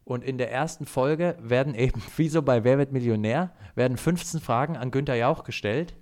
Und 0.06 0.24
in 0.24 0.38
der 0.38 0.50
ersten 0.50 0.86
Folge 0.86 1.38
werden 1.42 1.76
eben, 1.76 2.02
wie 2.16 2.30
so 2.30 2.42
bei 2.42 2.64
Wer 2.64 2.78
wird 2.78 2.94
Millionär, 2.94 3.52
werden 3.76 3.98
15 3.98 4.40
Fragen 4.40 4.78
an 4.78 4.92
Günther 4.92 5.16
Jauch 5.16 5.44
gestellt 5.44 5.94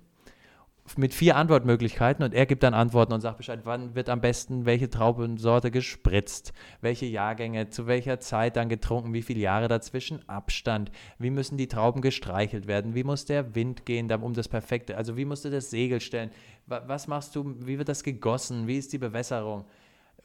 mit 0.96 1.14
vier 1.14 1.36
Antwortmöglichkeiten 1.36 2.24
und 2.24 2.34
er 2.34 2.44
gibt 2.44 2.62
dann 2.64 2.74
Antworten 2.74 3.12
und 3.12 3.20
sagt 3.20 3.36
Bescheid, 3.38 3.60
wann 3.64 3.94
wird 3.94 4.08
am 4.08 4.20
besten 4.20 4.66
welche 4.66 4.90
Traubensorte 4.90 5.70
gespritzt, 5.70 6.52
welche 6.80 7.06
Jahrgänge, 7.06 7.70
zu 7.70 7.86
welcher 7.86 8.18
Zeit 8.20 8.56
dann 8.56 8.68
getrunken, 8.68 9.14
wie 9.14 9.22
viele 9.22 9.40
Jahre 9.40 9.68
dazwischen, 9.68 10.28
Abstand, 10.28 10.90
wie 11.18 11.30
müssen 11.30 11.56
die 11.56 11.68
Trauben 11.68 12.00
gestreichelt 12.02 12.66
werden, 12.66 12.94
wie 12.94 13.04
muss 13.04 13.24
der 13.24 13.54
Wind 13.54 13.86
gehen, 13.86 14.10
um 14.12 14.34
das 14.34 14.48
perfekte, 14.48 14.96
also 14.96 15.16
wie 15.16 15.24
musst 15.24 15.44
du 15.44 15.50
das 15.50 15.70
Segel 15.70 16.00
stellen, 16.00 16.30
Wa- 16.66 16.82
was 16.86 17.06
machst 17.06 17.34
du, 17.36 17.54
wie 17.60 17.78
wird 17.78 17.88
das 17.88 18.02
gegossen, 18.02 18.66
wie 18.66 18.78
ist 18.78 18.92
die 18.92 18.98
Bewässerung, 18.98 19.64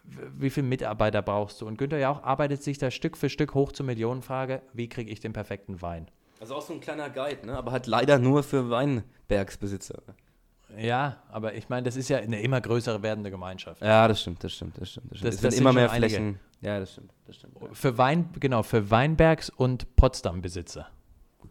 wie 0.04 0.50
viele 0.50 0.68
Mitarbeiter 0.68 1.22
brauchst 1.22 1.62
du? 1.62 1.68
Und 1.68 1.78
Günther 1.78 2.00
Jauch 2.00 2.24
arbeitet 2.24 2.64
sich 2.64 2.78
da 2.78 2.92
Stück 2.92 3.16
für 3.18 3.30
Stück 3.30 3.54
hoch 3.54 3.72
zur 3.74 3.86
Millionenfrage, 3.86 4.62
wie 4.74 4.90
kriege 4.90 5.12
ich 5.12 5.20
den 5.20 5.34
perfekten 5.34 5.82
Wein? 5.82 6.08
Also 6.40 6.56
auch 6.56 6.62
so 6.62 6.74
ein 6.74 6.80
kleiner 6.82 7.10
Guide, 7.10 7.46
ne? 7.46 7.58
aber 7.58 7.72
halt 7.72 7.88
leider 7.88 8.18
nur 8.20 8.44
für 8.44 8.70
Weinbergsbesitzer. 8.70 10.02
Ja, 10.78 11.18
aber 11.32 11.54
ich 11.54 11.70
meine, 11.70 11.84
das 11.84 11.96
ist 11.96 12.10
ja 12.10 12.18
eine 12.18 12.42
immer 12.42 12.60
größere 12.62 13.02
werdende 13.02 13.32
Gemeinschaft. 13.32 13.82
Ja, 13.82 14.08
das 14.08 14.22
stimmt, 14.22 14.44
das 14.44 14.54
stimmt, 14.54 14.80
das 14.80 14.92
stimmt. 14.92 15.12
Das 15.12 15.18
stimmt. 15.20 15.28
Das- 15.34 15.36
es 15.36 15.42
das 15.42 15.54
sind 15.54 15.62
immer 15.62 15.74
mehr 15.74 15.92
einige. 15.92 16.10
Flächen. 16.16 16.40
Ja, 16.62 16.80
das 16.80 16.92
stimmt, 16.94 17.12
das 17.26 17.36
stimmt. 17.36 17.54
Ja. 17.62 17.68
Für 17.72 17.98
Wein, 17.98 18.30
genau, 18.40 18.64
für 18.64 18.90
Weinbergs- 18.92 19.52
und 19.56 19.96
Potsdam-Besitzer. 19.96 20.88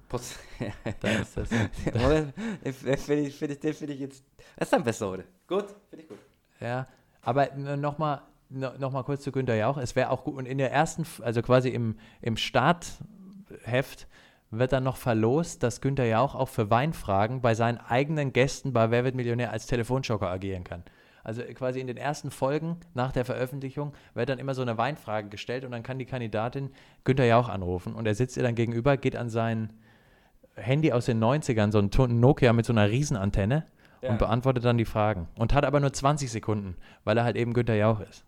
Post- 0.09 0.39
Da 1.01 1.09
ist 1.11 1.37
das. 1.37 1.49
Oder? 1.95 2.27
Den 2.65 2.73
finde 2.73 3.23
ich, 3.23 3.35
find 3.35 3.53
ich, 3.53 3.61
den 3.61 3.75
finde 3.75 3.93
ich 3.95 4.01
jetzt. 4.01 4.25
Das 4.57 4.67
ist 4.67 4.73
dann 4.73 4.85
besser 4.85 5.09
heute. 5.09 5.25
Gut, 5.49 5.67
finde 5.91 6.03
ich 6.05 6.09
gut. 6.09 6.19
ja, 6.61 6.87
aber 7.23 7.49
nochmal 7.77 8.23
noch 8.49 8.93
mal 8.93 9.03
kurz 9.03 9.23
zu 9.25 9.33
Günther 9.33 9.57
Jauch. 9.57 9.77
Es 9.79 9.97
wäre 9.97 10.11
auch 10.11 10.23
gut, 10.23 10.37
und 10.37 10.47
in 10.47 10.59
der 10.59 10.71
ersten, 10.73 11.05
also 11.23 11.43
quasi 11.43 11.69
im, 11.71 11.97
im 12.23 12.37
Startheft, 12.37 14.07
wird 14.59 14.73
dann 14.73 14.85
noch 14.85 14.97
verlost, 14.97 15.63
dass 15.63 15.81
Günther 15.81 16.07
Jauch 16.07 16.35
auch 16.35 16.49
für 16.49 16.71
Weinfragen 16.71 17.41
bei 17.41 17.55
seinen 17.55 17.79
eigenen 17.79 18.33
Gästen 18.33 18.73
bei 18.73 18.91
Wer 18.91 19.05
wird 19.05 19.15
Millionär 19.15 19.53
als 19.53 19.67
Telefonjoker 19.67 20.29
agieren 20.29 20.65
kann. 20.65 20.83
Also 21.25 21.43
quasi 21.43 21.81
in 21.81 21.89
den 21.89 21.97
ersten 21.97 22.31
Folgen 22.31 22.77
nach 22.95 23.11
der 23.11 23.25
Veröffentlichung 23.25 23.95
wird 24.15 24.29
dann 24.29 24.39
immer 24.39 24.55
so 24.55 24.63
eine 24.63 24.79
Weinfrage 24.79 25.29
gestellt 25.29 25.65
und 25.65 25.73
dann 25.73 25.83
kann 25.83 25.99
die 25.99 26.05
Kandidatin 26.07 26.71
Günther 27.03 27.25
Jauch 27.27 27.49
anrufen 27.49 27.95
und 27.95 28.07
er 28.07 28.15
sitzt 28.15 28.37
ihr 28.37 28.45
dann 28.45 28.55
gegenüber, 28.55 28.97
geht 28.97 29.17
an 29.17 29.29
sein 29.29 29.73
Handy 30.55 30.93
aus 30.93 31.07
den 31.07 31.23
90ern, 31.23 31.73
so 31.73 31.81
ein 32.05 32.21
Nokia 32.21 32.53
mit 32.53 32.65
so 32.65 32.73
einer 32.73 32.89
Riesenantenne 32.89 33.67
Ja. 34.03 34.11
und 34.11 34.19
beantwortet 34.19 34.65
dann 34.65 34.79
die 34.79 34.85
Fragen. 34.85 35.29
Und 35.37 35.53
hat 35.53 35.65
aber 35.65 35.81
nur 35.81 35.93
20 35.93 36.31
Sekunden, 36.31 36.77
weil 37.05 37.19
er 37.19 37.25
halt 37.25 37.37
eben 37.37 37.53
Günther 37.55 37.75
Jauch 37.75 38.01
ist. 38.01 38.25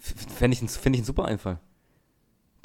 Fände 0.00 0.56
ich, 0.56 0.70
find 0.70 0.96
ich 0.96 1.02
ein 1.02 1.04
super 1.04 1.26
Einfall. 1.26 1.58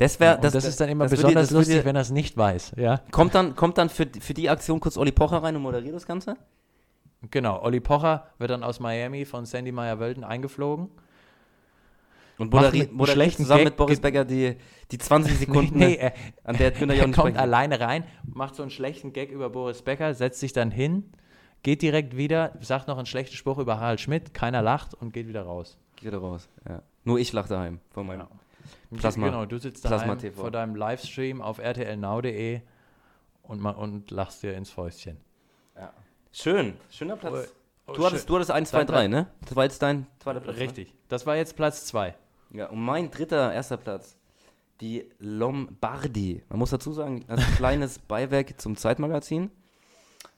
Das 0.02 0.20
wäre. 0.20 0.36
und 0.38 0.43
das, 0.43 0.56
ist 0.56 0.80
dann 0.82 0.89
immer 0.89 1.04
das 1.06 1.12
besonders 1.12 1.49
das 1.49 1.52
würde- 1.52 1.68
lustig, 1.70 1.86
wenn 1.86 1.95
er 1.95 2.02
es 2.02 2.10
nicht 2.10 2.36
weiß. 2.36 2.74
Ja, 2.76 3.02
Kommt 3.12 3.36
dann, 3.36 3.56
kommt 3.56 3.78
dann 3.78 3.89
für, 3.89 4.08
für 4.20 4.34
die 4.34 4.49
Aktion 4.49 4.80
kurz 4.80 4.97
Olli 4.97 5.12
Pocher 5.12 5.43
rein 5.43 5.56
und 5.56 5.62
moderiert 5.62 5.93
das 5.95 6.06
Ganze? 6.08 6.38
genau. 7.30 7.62
Olli 7.62 7.80
Pocher 7.80 8.26
wird 8.39 8.49
dann 8.49 8.64
aus 8.64 8.80
Miami 8.80 9.26
von 9.26 9.45
Sandy 9.45 9.72
Meyer-Wölden 9.72 10.24
eingeflogen. 10.24 10.89
Und 12.39 12.52
moderiert, 12.52 12.91
moderiert 12.91 13.14
schlechten 13.16 13.43
zusammen 13.43 13.60
Gag 13.60 13.66
mit 13.66 13.78
Boris 13.78 13.99
Becker 13.99 14.26
die, 14.26 14.56
die 14.89 14.97
20 14.97 15.38
Sekunden, 15.38 15.78
nee, 15.78 15.93
er, 15.97 16.14
an 16.43 16.58
der 16.58 16.72
Günther 16.72 16.95
Jauch 16.95 17.02
er 17.02 17.04
kommt 17.04 17.16
sprechen 17.18 17.38
alleine 17.38 17.80
rein, 17.80 18.04
macht 18.26 18.56
so 18.56 18.64
einen 18.64 18.72
schlechten 18.72 19.14
Gag 19.14 19.30
über 19.30 19.52
Boris 19.52 19.84
Becker, 19.84 20.16
setzt 20.16 20.39
sich 20.39 20.52
dann 20.52 20.72
hin, 20.72 21.12
geht 21.62 21.84
direkt 21.84 22.18
wieder, 22.18 22.54
sagt 22.62 22.88
noch 22.88 22.97
einen 22.97 23.06
schlechten 23.06 23.36
Spruch 23.36 23.60
über 23.60 23.80
Harald 23.80 23.99
Schmidt, 24.02 24.34
keiner 24.34 24.64
lacht 24.64 24.95
und 24.95 25.14
geht 25.14 25.28
wieder 25.28 25.43
raus. 25.43 25.78
Geh 25.97 26.08
wieder 26.08 26.18
raus. 26.18 26.49
Ja. 26.68 26.82
Nur 27.04 27.20
ich 27.20 27.32
lache 27.34 27.49
daheim 27.49 27.80
von 27.91 28.08
meinem. 28.08 28.22
Ja. 28.22 28.28
Plasma- 28.98 29.28
Genau, 29.28 29.46
du 29.46 29.58
sitzt 29.58 29.84
TV. 29.86 30.32
vor 30.42 30.52
deinem 30.52 30.76
Livestream 30.76 31.42
auf 31.42 31.60
rtlnau.de 31.60 32.62
und, 33.44 33.66
und 33.66 34.12
lachst 34.12 34.44
dir 34.44 34.54
ins 34.56 34.70
Fäustchen. 34.70 35.18
Schön, 36.34 36.76
schöner 36.89 37.18
Platz. 37.18 37.54
Oh, 37.88 37.94
du, 37.94 38.06
hattest, 38.06 38.30
du 38.30 38.36
hattest 38.36 38.52
1, 38.52 38.70
2, 38.70 38.78
Dein 38.80 38.88
3, 38.88 39.08
ne? 39.10 39.28
Das 39.42 39.56
war 39.56 39.64
jetzt 39.66 39.82
dein 39.82 40.08
zweiter 40.20 40.39
Platz. 40.39 40.56
ne? 40.56 40.62
Richtig. 40.62 40.94
Das 41.10 41.26
war 41.26 41.36
jetzt 41.36 41.56
Platz 41.58 41.86
2. 41.88 42.16
Ja, 42.54 42.68
und 42.68 42.80
mein 42.80 43.12
dritter, 43.12 43.52
erster 43.54 43.76
Platz, 43.78 44.16
die 44.80 45.10
Lombardi. 45.20 46.44
Man 46.50 46.60
muss 46.60 46.70
dazu 46.70 46.94
sagen, 46.94 47.26
ein 47.28 47.38
kleines 47.58 48.00
Beiwerk 48.00 48.60
zum 48.62 48.78
Zeitmagazin. 48.78 49.52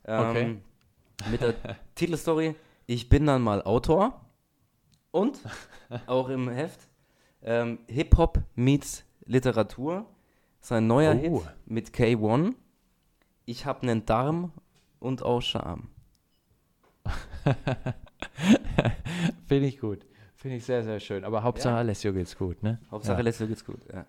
Ähm, 0.06 0.30
Okay. 0.30 0.58
Mit 1.30 1.42
der 1.42 1.54
Titelstory, 1.96 2.56
ich 2.88 3.08
bin 3.10 3.26
dann 3.28 3.42
mal 3.44 3.62
Autor. 3.62 4.20
Und, 5.12 5.38
auch 6.08 6.30
im 6.30 6.50
Heft, 6.50 6.80
ähm, 7.44 7.80
Hip-Hop 7.88 8.40
meets 8.56 9.04
Literatur. 9.26 10.06
Sein 10.62 10.88
neuer 10.88 11.16
Oh. 11.16 11.42
Hit 11.44 11.52
mit 11.66 11.90
K1. 11.90 12.54
Ich 13.46 13.66
hab 13.66 13.84
nen 13.84 14.06
Darm 14.06 14.52
und 15.00 15.22
auch 15.24 15.42
Charme. 15.42 15.90
Finde 19.48 19.68
ich 19.68 19.80
gut. 19.80 20.06
Finde 20.36 20.58
ich 20.58 20.66
sehr, 20.66 20.84
sehr 20.84 21.00
schön. 21.00 21.24
Aber 21.24 21.44
Hauptsache 21.44 21.74
Ja. 21.74 21.80
Alessio 21.80 22.14
geht's 22.14 22.38
gut, 22.38 22.64
ne? 22.64 22.80
Hauptsache, 22.92 23.18
Ja. 23.18 23.24
Letzte 23.24 23.48
geht's 23.48 23.66
gut. 23.66 23.80
Ja. 23.94 24.06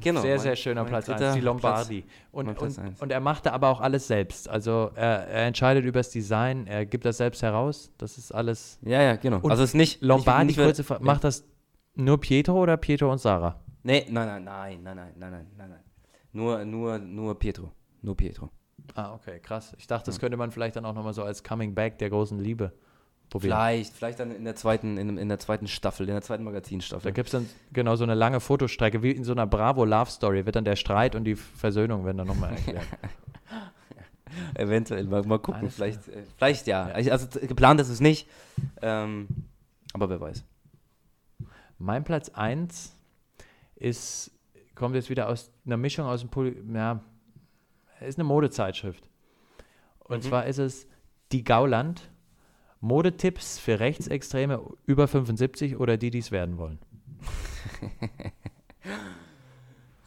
Genau. 0.00 0.20
sehr, 0.22 0.36
mein- 0.36 0.42
sehr 0.42 0.56
schöner 0.56 0.84
Platz 0.84 1.04
dritter 1.06 1.26
1, 1.28 1.34
die 1.34 1.40
Platz. 1.40 1.44
Lombardi. 1.52 2.04
mein 2.32 2.46
Und, 2.48 2.54
Platz 2.58 2.78
und, 2.78 3.02
und 3.02 3.12
er 3.12 3.20
machte 3.20 3.52
aber 3.52 3.68
auch 3.68 3.80
alles 3.80 4.06
selbst. 4.06 4.48
Also 4.48 4.90
er, 4.94 5.26
er 5.28 5.46
entscheidet 5.46 5.84
über 5.84 6.00
das 6.00 6.10
Design, 6.10 6.66
er 6.66 6.86
gibt 6.86 7.04
das 7.04 7.18
selbst 7.18 7.42
heraus. 7.42 7.90
Das 7.98 8.16
ist 8.16 8.32
alles. 8.32 8.78
Ja, 8.82 9.02
ja, 9.02 9.16
genau. 9.16 9.38
Und 9.40 9.50
also 9.50 9.62
es 9.62 9.70
ist 9.70 9.74
nicht 9.74 10.00
Lombardi, 10.00 10.46
nicht, 10.46 10.56
kurze 10.58 10.82
Frage, 10.82 11.04
macht 11.04 11.24
das 11.24 11.44
nur 11.94 12.20
Pietro 12.20 12.60
oder 12.62 12.76
Pietro 12.76 13.10
und 13.10 13.18
Sarah? 13.18 13.60
Nee, 13.82 14.06
nein, 14.10 14.26
nein, 14.26 14.44
nein, 14.44 14.80
nein, 14.82 14.96
nein, 14.96 15.12
nein, 15.16 15.30
nein, 15.32 15.46
nein, 15.56 15.70
nein. 15.70 15.80
Nur, 16.32 16.64
nur, 16.64 16.98
nur 16.98 17.38
Pietro. 17.38 17.72
Nur 18.00 18.16
Pietro. 18.16 18.50
Ah, 18.94 19.14
okay, 19.14 19.38
krass. 19.40 19.74
Ich 19.78 19.86
dachte, 19.86 20.06
das 20.06 20.18
könnte 20.18 20.36
man 20.36 20.50
vielleicht 20.50 20.76
dann 20.76 20.84
auch 20.84 20.94
nochmal 20.94 21.14
so 21.14 21.22
als 21.22 21.44
Coming 21.44 21.74
Back 21.74 21.98
der 21.98 22.10
großen 22.10 22.38
Liebe 22.38 22.72
probieren. 23.30 23.52
Vielleicht, 23.56 23.92
vielleicht 23.94 24.18
dann 24.20 24.30
in 24.34 24.44
der 24.44 24.56
zweiten, 24.56 24.96
in, 24.98 25.18
in 25.18 25.28
der 25.28 25.38
zweiten 25.38 25.66
Staffel, 25.68 26.08
in 26.08 26.14
der 26.14 26.22
zweiten 26.22 26.44
Da 26.44 26.50
Magazinstaffel. 26.50 27.12
gibt 27.12 27.28
es 27.28 27.32
dann 27.32 27.48
genau 27.72 27.96
so 27.96 28.04
eine 28.04 28.14
lange 28.14 28.40
Fotostrecke, 28.40 29.02
wie 29.02 29.10
in 29.12 29.24
so 29.24 29.32
einer 29.32 29.46
Bravo 29.46 29.84
Love 29.84 30.10
Story, 30.10 30.46
wird 30.46 30.56
dann 30.56 30.64
der 30.64 30.76
Streit 30.76 31.14
und 31.14 31.24
die 31.24 31.36
Versöhnung 31.36 32.04
werden 32.04 32.18
dann 32.18 32.26
nochmal 32.26 32.50
erklärt. 32.54 32.86
Eventuell, 34.54 35.04
mal, 35.04 35.22
mal 35.24 35.38
gucken. 35.38 35.60
Alles 35.62 35.74
Vielleicht, 35.74 36.08
äh, 36.08 36.22
vielleicht 36.38 36.66
ja. 36.66 36.84
Also 36.86 37.26
t- 37.26 37.46
geplant 37.46 37.80
ist 37.80 37.88
es 37.90 38.00
nicht. 38.00 38.26
Ähm, 38.80 39.28
aber 39.92 40.08
wer 40.08 40.20
weiß. 40.20 40.42
Mein 41.82 42.04
Platz 42.04 42.28
1 42.30 42.96
ist, 43.76 44.30
kommt 44.74 44.94
jetzt 44.94 45.10
wieder 45.10 45.28
aus 45.28 45.50
einer 45.66 45.76
Mischung 45.76 46.06
aus 46.06 46.20
dem 46.20 46.30
Poli 46.30 46.56
ja, 46.72 47.00
ist 48.00 48.18
eine 48.18 48.24
Modezeitschrift. 48.24 49.08
Und 49.98 50.18
Mhm. 50.24 50.28
zwar 50.28 50.46
ist 50.46 50.58
es 50.58 50.86
Die 51.32 51.44
Gauland, 51.44 52.10
Modetipps 52.80 53.58
für 53.58 53.80
Rechtsextreme 53.80 54.60
über 54.86 55.08
75 55.08 55.78
oder 55.78 55.96
die, 55.96 56.10
die 56.10 56.18
es 56.18 56.30
werden 56.30 56.58
wollen. 56.58 56.78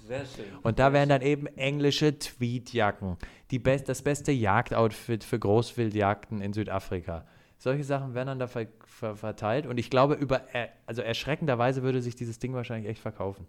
Sehr 0.07 0.25
schön. 0.25 0.45
Und 0.61 0.77
da 0.77 0.93
wären 0.93 1.09
dann 1.09 1.21
eben 1.21 1.47
englische 1.47 2.17
Tweetjacken, 2.19 3.17
die 3.49 3.57
best, 3.59 3.89
das 3.89 4.03
beste 4.03 4.31
Jagdoutfit 4.31 5.23
für 5.23 5.39
Großwildjagden 5.39 6.41
in 6.41 6.53
Südafrika. 6.53 7.25
Solche 7.65 7.83
Sachen 7.83 8.13
werden 8.13 8.27
dann 8.27 8.37
da 8.37 8.45
ver 8.45 8.67
ver 8.85 9.15
verteilt. 9.15 9.65
Und 9.65 9.79
ich 9.79 9.89
glaube, 9.89 10.13
über, 10.13 10.41
äh, 10.53 10.67
also 10.85 11.01
erschreckenderweise 11.01 11.81
würde 11.81 11.99
sich 11.99 12.15
dieses 12.15 12.37
Ding 12.37 12.53
wahrscheinlich 12.53 12.87
echt 12.87 13.01
verkaufen. 13.01 13.47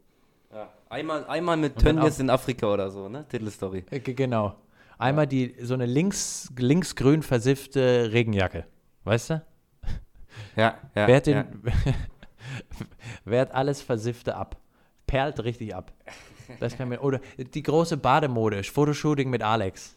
Ja. 0.51 0.73
Einmal, 0.89 1.27
einmal 1.27 1.59
mit 1.59 1.77
Tönnies 1.79 2.19
in 2.19 2.31
Afrika 2.31 2.73
oder 2.73 2.91
so, 2.91 3.11
ne? 3.11 3.27
Titelstory. 3.29 3.85
Äh, 3.91 4.01
ge- 4.01 4.15
genau. 4.15 4.57
Einmal 4.97 5.27
die, 5.27 5.55
so 5.61 5.75
eine 5.75 5.85
links, 5.85 6.51
linksgrün 6.57 7.21
versiffte 7.23 8.11
Regenjacke. 8.11 8.65
Weißt 9.05 9.29
du? 9.29 9.43
Ja, 10.57 10.79
ja. 10.95 11.07
Wehrt, 11.09 11.27
ja. 11.27 11.43
den, 11.43 11.63
wehrt 13.27 13.53
alles 13.53 13.83
Versiffte 13.83 14.35
ab. 14.35 14.57
Perlt 15.07 15.45
richtig 15.45 15.75
ab. 15.75 15.93
Das 16.59 16.75
kann 16.79 16.89
mir, 16.89 17.03
oder 17.03 17.21
die 17.37 17.63
große 17.63 17.99
Bademode, 17.99 18.63
Fotoshooting 18.65 19.29
mit 19.29 19.43
Alex. 19.43 19.95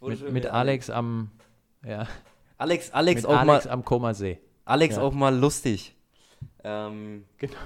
Mit, 0.00 0.32
mit 0.32 0.46
Alex 0.46 0.88
am, 0.88 1.30
ja, 1.86 2.06
Alex, 2.58 2.90
Alex 2.90 3.22
mit 3.22 3.30
auch 3.30 3.38
Alex 3.38 3.64
mal, 3.64 3.70
am 3.70 3.84
Komasee. 3.84 4.40
Alex 4.64 4.96
ja. 4.96 5.02
auch 5.02 5.12
mal 5.12 5.34
lustig. 5.36 5.94
Ähm, 6.62 7.24
Genau. 7.38 7.56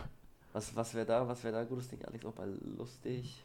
was 0.53 0.75
was 0.75 0.95
wäre 0.95 1.07
da, 1.07 1.29
was 1.29 1.45
wäre 1.45 1.55
da 1.55 1.65
gutes 1.65 1.89
Ding? 1.89 2.05
Alex 2.05 2.25
auch 2.25 2.37
mal 2.37 2.53
lustig. 2.77 3.45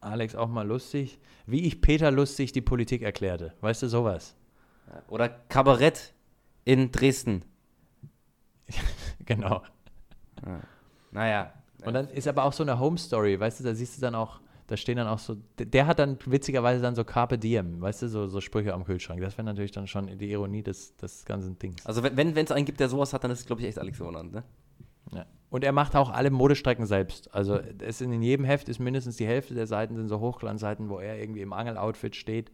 Alex 0.00 0.34
auch 0.34 0.48
mal 0.48 0.66
lustig. 0.66 1.18
Wie 1.46 1.64
ich 1.66 1.80
Peter 1.80 2.10
lustig 2.10 2.52
die 2.52 2.60
Politik 2.60 3.02
erklärte. 3.02 3.54
Weißt 3.60 3.82
du, 3.82 3.88
sowas. 3.88 4.34
Ja. 4.88 5.02
Oder 5.08 5.28
Kabarett 5.28 6.12
in 6.64 6.90
Dresden. 6.92 7.44
Genau. 9.24 9.62
Naja. 11.12 11.52
Und 11.84 11.94
dann 11.94 12.08
ist 12.08 12.26
aber 12.26 12.42
auch 12.42 12.52
so 12.52 12.64
eine 12.64 12.78
Home 12.80 12.98
Story, 12.98 13.38
weißt 13.38 13.60
du, 13.60 13.64
da 13.64 13.72
siehst 13.72 13.96
du 13.96 14.00
dann 14.00 14.16
auch, 14.16 14.40
da 14.72 14.78
stehen 14.78 14.96
dann 14.96 15.06
auch 15.06 15.18
so, 15.18 15.36
der, 15.58 15.86
hat 15.86 15.98
dann 15.98 16.16
witzigerweise 16.24 16.80
dann 16.80 16.94
so 16.94 17.04
Carpe 17.04 17.36
Diem, 17.36 17.82
weißt 17.82 18.00
du, 18.00 18.08
so, 18.08 18.26
so 18.26 18.40
Sprüche 18.40 18.72
am 18.72 18.84
Kühlschrank. 18.84 19.20
Das 19.20 19.36
wäre 19.36 19.44
natürlich 19.44 19.70
dann 19.70 19.86
schon 19.86 20.06
die 20.16 20.30
Ironie 20.30 20.62
des, 20.62 20.96
des 20.96 21.26
ganzen 21.26 21.58
Dings. 21.58 21.84
Also 21.84 22.02
wenn 22.02 22.34
es 22.34 22.50
einen 22.50 22.64
gibt, 22.64 22.80
der 22.80 22.88
sowas 22.88 23.12
hat, 23.12 23.22
dann 23.22 23.30
ist 23.30 23.40
es, 23.40 23.46
glaube 23.46 23.60
ich, 23.60 23.68
echt 23.68 23.78
Alex 23.78 24.00
Roland, 24.00 24.32
ne? 24.32 24.44
Ja. 25.10 25.26
Und 25.50 25.62
er 25.62 25.72
macht 25.72 25.94
auch 25.94 26.08
alle 26.08 26.30
Modestrecken 26.30 26.86
selbst. 26.86 27.34
Also 27.34 27.60
es 27.80 28.00
in, 28.00 28.14
in 28.14 28.22
jedem 28.22 28.46
Heft 28.46 28.70
ist 28.70 28.78
mindestens 28.78 29.18
die 29.18 29.26
Hälfte 29.26 29.52
der 29.52 29.66
Seiten 29.66 29.94
sind 29.94 30.08
so 30.08 30.20
Hochglanzseiten, 30.20 30.88
wo 30.88 31.00
er 31.00 31.20
irgendwie 31.20 31.42
im 31.42 31.52
Angeloutfit 31.52 32.16
steht 32.16 32.50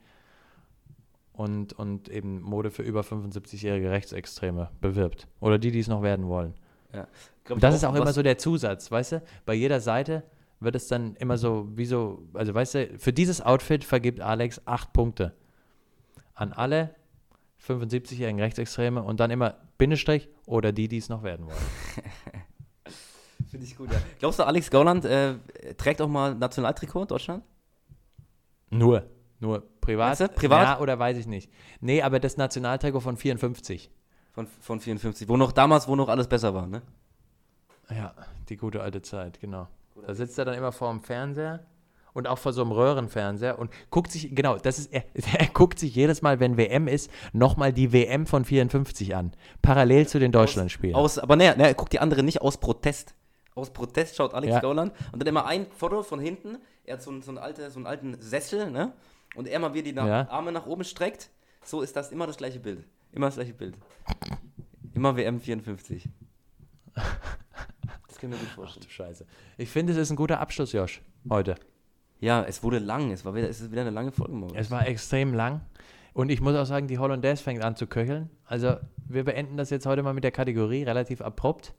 und, 1.33 1.73
und 1.75 2.09
eben 2.09 2.43
Mode 2.43 2.73
für 2.73 2.83
über 2.83 3.03
75-jährige 3.03 3.93
Rechtsextreme 3.93 4.71
bewirbt. 4.81 5.29
Oder 5.39 5.61
die, 5.61 5.71
die 5.71 5.79
es 5.79 5.87
noch 5.87 6.03
werden 6.03 6.27
wollen. 6.27 6.55
Ich 6.93 7.59
das 7.61 7.77
ist 7.77 7.85
auch 7.85 7.95
immer 7.95 8.13
so 8.13 8.25
der 8.25 8.39
Zusatz, 8.39 8.91
weißt 8.91 9.13
du? 9.13 9.23
Bei 9.47 9.55
jeder 9.55 9.81
Seite 9.81 10.25
wird 10.61 10.75
es 10.75 10.89
dann 10.89 11.15
immer 11.17 11.39
so, 11.39 11.69
wie 11.77 11.87
so, 11.87 12.23
also 12.35 12.55
weißt 12.55 12.75
du, 12.75 12.99
für 12.99 13.13
dieses 13.13 13.41
Outfit 13.41 13.85
vergibt 13.85 14.21
Alex 14.21 14.61
acht 14.67 14.93
Punkte 14.93 15.35
an 16.35 16.53
alle 16.53 16.95
75-jährigen 17.67 18.41
Rechtsextreme 18.41 19.03
und 19.03 19.21
dann 19.21 19.31
immer 19.31 19.57
Bindestrich 19.79 20.29
oder 20.47 20.73
die, 20.73 20.89
die 20.89 20.99
es 20.99 21.09
noch 21.09 21.23
werden 21.23 21.47
wollen. 21.47 21.57
Finde 23.51 23.67
ich 23.67 23.77
gut, 23.77 23.91
ja. 23.93 24.01
Glaubst 24.19 24.39
du, 24.39 24.45
Alex 24.45 24.71
Gauland 24.71 25.05
äh, 25.05 25.37
trägt 25.77 26.03
auch 26.03 26.09
mal 26.09 26.35
Nationaltrikot 26.35 27.03
in 27.03 27.09
Deutschland? 27.09 27.45
Nur, 28.71 29.09
nur 29.41 29.65
privat. 29.81 30.09
Meinst 30.09 30.21
du? 30.21 30.29
Privat? 30.29 30.63
Ja, 30.63 30.81
oder 30.81 30.99
weiß 30.99 31.17
ich 31.17 31.27
nicht. 31.27 31.51
Nee, 31.81 32.03
aber 32.03 32.21
das 32.21 32.37
Nationaltrikot 32.37 33.01
von 33.01 33.17
54. 33.17 33.91
Von, 34.33 34.47
von 34.47 34.81
54. 34.81 35.29
Wo 35.29 35.37
noch 35.37 35.53
damals, 35.53 35.89
wo 35.89 35.97
noch 35.97 36.09
alles 36.09 36.29
besser 36.29 36.53
war, 36.53 36.67
ne? 36.67 36.83
Ja, 37.91 38.15
die 38.49 38.57
gute 38.57 38.83
alte 38.83 39.01
Zeit, 39.01 39.41
genau. 39.41 39.69
Da 40.07 40.15
sitzt 40.15 40.39
er 40.39 40.45
dann 40.45 40.55
immer 40.55 40.73
vor 40.73 40.91
dem 40.91 41.03
Fernseher 41.03 41.67
und 42.15 42.27
auch 42.27 42.39
vor 42.39 42.53
so 42.53 42.63
einem 42.63 42.73
Röhrenfernseher 42.73 43.59
und 43.59 43.71
guckt 43.91 44.11
sich, 44.11 44.35
genau, 44.35 44.57
das 44.57 44.79
ist, 44.79 44.93
er, 44.93 45.05
er 45.39 45.47
guckt 45.49 45.79
sich 45.79 45.95
jedes 45.95 46.23
Mal, 46.23 46.41
wenn 46.41 46.57
WM 46.57 46.89
ist, 46.89 47.11
nochmal 47.33 47.73
die 47.73 47.93
WM 47.93 48.27
von 48.27 48.45
54 48.45 49.15
an. 49.15 49.33
Parallel 49.63 50.09
zu 50.09 50.19
den 50.19 50.33
Deutschlandspielen. 50.33 50.97
Aus, 50.97 51.19
aber 51.19 51.37
ne, 51.37 51.55
ne, 51.57 51.75
guckt 51.75 51.93
die 51.93 52.01
andere 52.01 52.23
nicht 52.23 52.41
aus 52.43 52.57
Protest. 52.59 53.15
Aus 53.55 53.73
Protest 53.73 54.17
schaut 54.17 54.35
Alex 54.35 54.53
Ja. 54.55 54.61
Gauland 54.61 54.93
und 55.13 55.21
dann 55.21 55.27
immer 55.27 55.45
ein 55.47 55.67
Foto 55.77 56.03
von 56.03 56.21
hinten. 56.21 56.59
Er 56.85 56.95
hat 56.95 57.03
so, 57.03 57.11
einen- 57.11 57.23
so, 57.23 57.31
einen, 57.31 57.39
alte, 57.39 57.71
so 57.71 57.79
einen 57.79 57.87
alten 57.87 58.21
Sessel, 58.21 58.71
ne? 58.71 58.93
Und 59.35 59.47
er 59.47 59.59
mal 59.59 59.75
wie 59.75 59.83
die 59.83 59.93
nach, 59.93 60.07
Ja. 60.07 60.29
Arme 60.31 60.53
nach 60.53 60.67
oben 60.67 60.85
streckt. 60.85 61.31
So 61.63 61.83
ist 61.83 61.95
das 61.97 62.11
immer 62.13 62.27
das 62.27 62.37
gleiche 62.39 62.61
Bild. 62.61 62.85
Immer 63.13 63.27
das 63.27 63.35
gleiche 63.35 63.53
Bild. 63.55 63.77
Immer 64.95 65.17
WM 65.17 65.41
54. 65.41 66.09
Das 68.19 68.23
können 68.23 68.33
wir 68.33 68.41
gut 68.41 68.49
vorstellen. 68.49 68.85
Du 68.85 68.91
Scheiße. 68.91 69.27
Ich 69.59 69.71
finde, 69.71 69.93
es 69.93 69.97
ist 69.97 70.11
ein 70.11 70.17
guter 70.17 70.41
Abschluss, 70.41 70.73
Josh, 70.73 71.03
heute. 71.31 71.55
Ja, 72.19 72.43
es 72.43 72.65
wurde 72.65 72.81
lang. 72.81 73.13
Es 73.13 73.25
war 73.25 73.33
wieder, 73.37 73.49
es 73.49 73.61
ist 73.61 73.71
wieder 73.71 73.83
eine 73.83 73.91
lange 73.91 74.11
Folge. 74.11 74.33
Moritz. 74.33 74.57
Es 74.57 74.73
war 74.73 74.89
extrem 74.89 75.35
lang. 75.35 75.61
Und 76.15 76.29
ich 76.29 76.41
muss 76.41 76.57
auch 76.57 76.65
sagen, 76.65 76.89
die 76.89 76.99
Hollandaise 76.99 77.41
fängt 77.41 77.63
an 77.63 77.77
zu 77.77 77.87
köcheln. 77.87 78.29
Also, 78.45 78.75
wir 79.07 79.23
beenden 79.23 79.57
das 79.57 79.71
jetzt 79.71 79.87
heute 79.87 80.03
mal 80.03 80.15
mit 80.15 80.25
der 80.25 80.33
Kategorie 80.33 80.83
relativ 80.83 81.21
abrupt. 81.21 81.77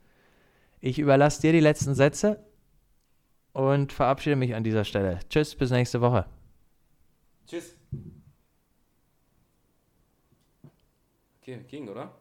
Ich 0.80 0.98
überlasse 0.98 1.42
dir 1.42 1.52
die 1.52 1.60
letzten 1.60 1.94
Sätze 1.94 2.42
und 3.52 3.92
verabschiede 3.92 4.38
mich 4.38 4.56
an 4.56 4.64
dieser 4.64 4.86
Stelle. 4.86 5.20
Tschüss, 5.28 5.56
bis 5.56 5.72
nächste 5.72 6.00
Woche. 6.00 6.26
Tschüss. 7.48 7.76
Okay, 11.42 11.66
ging, 11.68 11.90
oder? 11.90 12.18